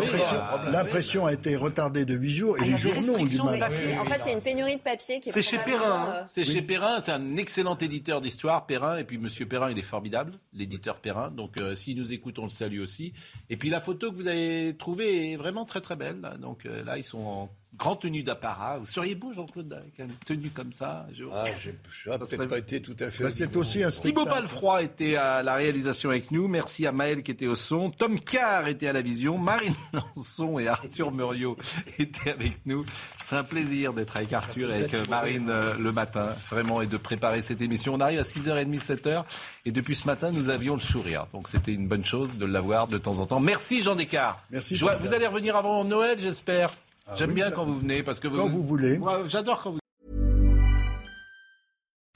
oui, 0.00 0.06
L'impression- 0.06 0.36
ah, 0.40 0.60
bah 0.64 0.70
L'impression 0.70 1.26
a 1.26 1.32
été 1.34 1.54
retardée 1.56 2.06
de 2.06 2.14
8 2.14 2.30
jours 2.34 2.56
et 2.56 2.60
Ah, 2.62 2.64
il 2.64 2.70
y 2.70 2.70
les 2.70 2.74
a 2.74 2.78
des 2.88 3.04
journaux 3.04 3.20
ont 3.20 3.24
du 3.24 3.36
mal. 3.42 3.58
papier. 3.58 3.98
En 3.98 4.04
fait, 4.06 4.20
il 4.24 4.26
y 4.26 4.30
a 4.30 4.32
une 4.32 4.40
pénurie 4.40 4.76
de 4.76 4.80
papier 4.80 5.20
qui 5.20 5.28
est 5.28 5.32
c'est 5.32 5.42
chez 5.42 5.58
Perrin. 5.58 5.84
hein. 6.08 6.12
euh, 6.16 6.22
C'est 6.26 6.44
chez 6.44 6.62
Perrin. 6.62 7.02
C'est 7.02 7.12
un 7.12 7.36
excellent 7.36 7.76
éditeur 7.76 8.22
d'histoire, 8.22 8.64
Perrin. 8.66 8.96
Et 8.96 9.04
puis 9.04 9.18
Monsieur 9.18 9.44
Perrin, 9.46 9.70
il 9.70 9.78
est 9.78 9.82
formidable, 9.82 10.32
l'éditeur 10.54 10.98
Perrin. 11.00 11.30
Donc 11.30 11.60
euh, 11.60 11.74
s'il 11.74 11.98
nous 11.98 12.10
écoute, 12.14 12.38
on 12.38 12.44
le 12.44 12.48
salue 12.48 12.80
aussi. 12.80 13.12
Et 13.50 13.58
puis 13.58 13.68
la 13.68 13.82
photo 13.82 14.10
que 14.10 14.16
vous 14.16 14.28
avez 14.28 14.74
trouvée 14.78 15.32
est 15.32 15.36
vraiment 15.36 15.64
très 15.66 15.73
très 15.80 15.96
belle. 15.96 16.20
là. 16.20 16.36
Donc 16.36 16.66
euh, 16.66 16.82
là, 16.84 16.98
ils 16.98 17.04
sont 17.04 17.20
en 17.20 17.50
Grande 17.76 18.00
tenue 18.00 18.22
d'apparat. 18.22 18.78
Vous 18.78 18.86
seriez 18.86 19.14
beau, 19.14 19.32
Jean-Claude, 19.32 19.72
avec 19.72 19.98
une 19.98 20.14
tenue 20.24 20.50
comme 20.50 20.72
ça 20.72 21.06
Ah, 21.32 21.44
je 21.58 21.70
n'ai 21.70 22.18
peut-être 22.18 22.46
pas 22.46 22.58
été 22.58 22.80
tout 22.80 22.96
à 23.00 23.10
fait. 23.10 23.24
Bah, 23.24 23.30
c'est 23.30 23.56
aussi 23.56 23.82
un 23.82 23.90
Thibaut. 23.90 24.26
Palfroy 24.26 24.82
était 24.84 25.16
à 25.16 25.42
la 25.42 25.54
réalisation 25.56 26.10
avec 26.10 26.30
nous. 26.30 26.46
Merci 26.46 26.86
à 26.86 26.92
Maël 26.92 27.22
qui 27.22 27.32
était 27.32 27.46
au 27.46 27.56
son. 27.56 27.90
Tom 27.90 28.20
Carr 28.20 28.68
était 28.68 28.86
à 28.86 28.92
la 28.92 29.02
vision. 29.02 29.38
Marine 29.38 29.74
Lançon 30.16 30.58
et 30.58 30.68
Arthur 30.68 31.10
Muriot 31.10 31.56
étaient 31.98 32.30
avec 32.30 32.64
nous. 32.66 32.84
C'est 33.24 33.36
un 33.36 33.44
plaisir 33.44 33.92
d'être 33.92 34.16
avec 34.16 34.32
Arthur 34.32 34.70
et 34.70 34.74
avec 34.76 34.94
euh, 34.94 35.02
Marine 35.08 35.48
euh, 35.48 35.74
le 35.78 35.90
matin, 35.90 36.28
vraiment, 36.50 36.80
et 36.80 36.86
de 36.86 36.96
préparer 36.96 37.42
cette 37.42 37.60
émission. 37.60 37.94
On 37.94 38.00
arrive 38.00 38.20
à 38.20 38.22
6h30, 38.22 38.78
7h. 38.78 39.24
Et 39.66 39.72
depuis 39.72 39.96
ce 39.96 40.06
matin, 40.06 40.30
nous 40.30 40.48
avions 40.48 40.74
le 40.74 40.80
sourire. 40.80 41.26
Donc 41.32 41.48
c'était 41.48 41.72
une 41.72 41.88
bonne 41.88 42.04
chose 42.04 42.38
de 42.38 42.44
l'avoir 42.44 42.86
de 42.86 42.98
temps 42.98 43.18
en 43.18 43.26
temps. 43.26 43.40
Merci 43.40 43.82
Jean 43.82 43.96
Descartes. 43.96 44.38
Merci. 44.50 44.76
Je 44.76 44.84
vous 44.84 45.12
allez 45.12 45.26
revenir 45.26 45.56
avant 45.56 45.84
Noël, 45.84 46.18
j'espère. 46.18 46.70
Ah 47.06 47.16
J'aime 47.16 47.30
oui, 47.30 47.34
bien 47.36 47.50
quand 47.50 47.64
vous 47.64 47.74
venez 47.74 48.02
parce 48.02 48.18
que 48.18 48.28
vous. 48.28 48.38
Quand 48.38 48.48
vous 48.48 48.62
voulez. 48.62 48.96
Ouais, 48.96 49.12
J'adore 49.28 49.60
quand 49.62 49.72
vous. 49.72 49.78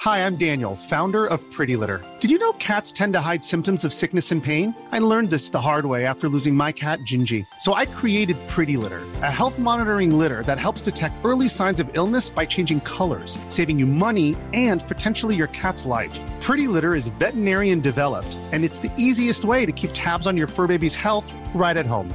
Hi, 0.01 0.24
I'm 0.24 0.36
Daniel, 0.36 0.77
founder 0.77 1.27
of 1.27 1.40
Pretty 1.52 1.77
Litter. 1.77 2.01
Did 2.20 2.31
you 2.31 2.39
know 2.39 2.52
cats 2.52 2.93
tend 2.93 3.12
to 3.12 3.20
hide 3.20 3.44
symptoms 3.44 3.85
of 3.85 3.93
sickness 3.93 4.32
and 4.32 4.43
pain? 4.43 4.74
I 4.93 5.01
learned 5.01 5.28
this 5.28 5.51
the 5.51 5.60
hard 5.60 5.85
way 5.86 6.06
after 6.06 6.28
losing 6.31 6.55
my 6.55 6.73
cat, 6.73 7.01
Gingy. 7.01 7.44
So 7.60 7.74
I 7.74 7.85
created 7.85 8.36
Pretty 8.48 8.78
Litter, 8.78 9.02
a 9.23 9.31
health 9.31 9.59
monitoring 9.59 10.16
litter 10.16 10.43
that 10.44 10.59
helps 10.59 10.81
detect 10.81 11.16
early 11.24 11.48
signs 11.48 11.81
of 11.81 11.90
illness 11.94 12.31
by 12.31 12.47
changing 12.47 12.81
colors, 12.82 13.39
saving 13.48 13.78
you 13.78 13.86
money 13.86 14.36
and 14.55 14.86
potentially 14.89 15.35
your 15.36 15.48
cat's 15.48 15.85
life. 15.85 16.19
Pretty 16.40 16.69
Litter 16.69 16.94
is 16.94 17.09
veterinarian 17.09 17.81
developed, 17.81 18.39
and 18.52 18.65
it's 18.65 18.78
the 18.78 18.93
easiest 18.97 19.44
way 19.44 19.66
to 19.66 19.73
keep 19.73 19.90
tabs 19.93 20.27
on 20.27 20.36
your 20.39 20.47
fur 20.47 20.66
baby's 20.66 20.94
health 20.94 21.31
right 21.55 21.77
at 21.77 21.85
home. 21.86 22.15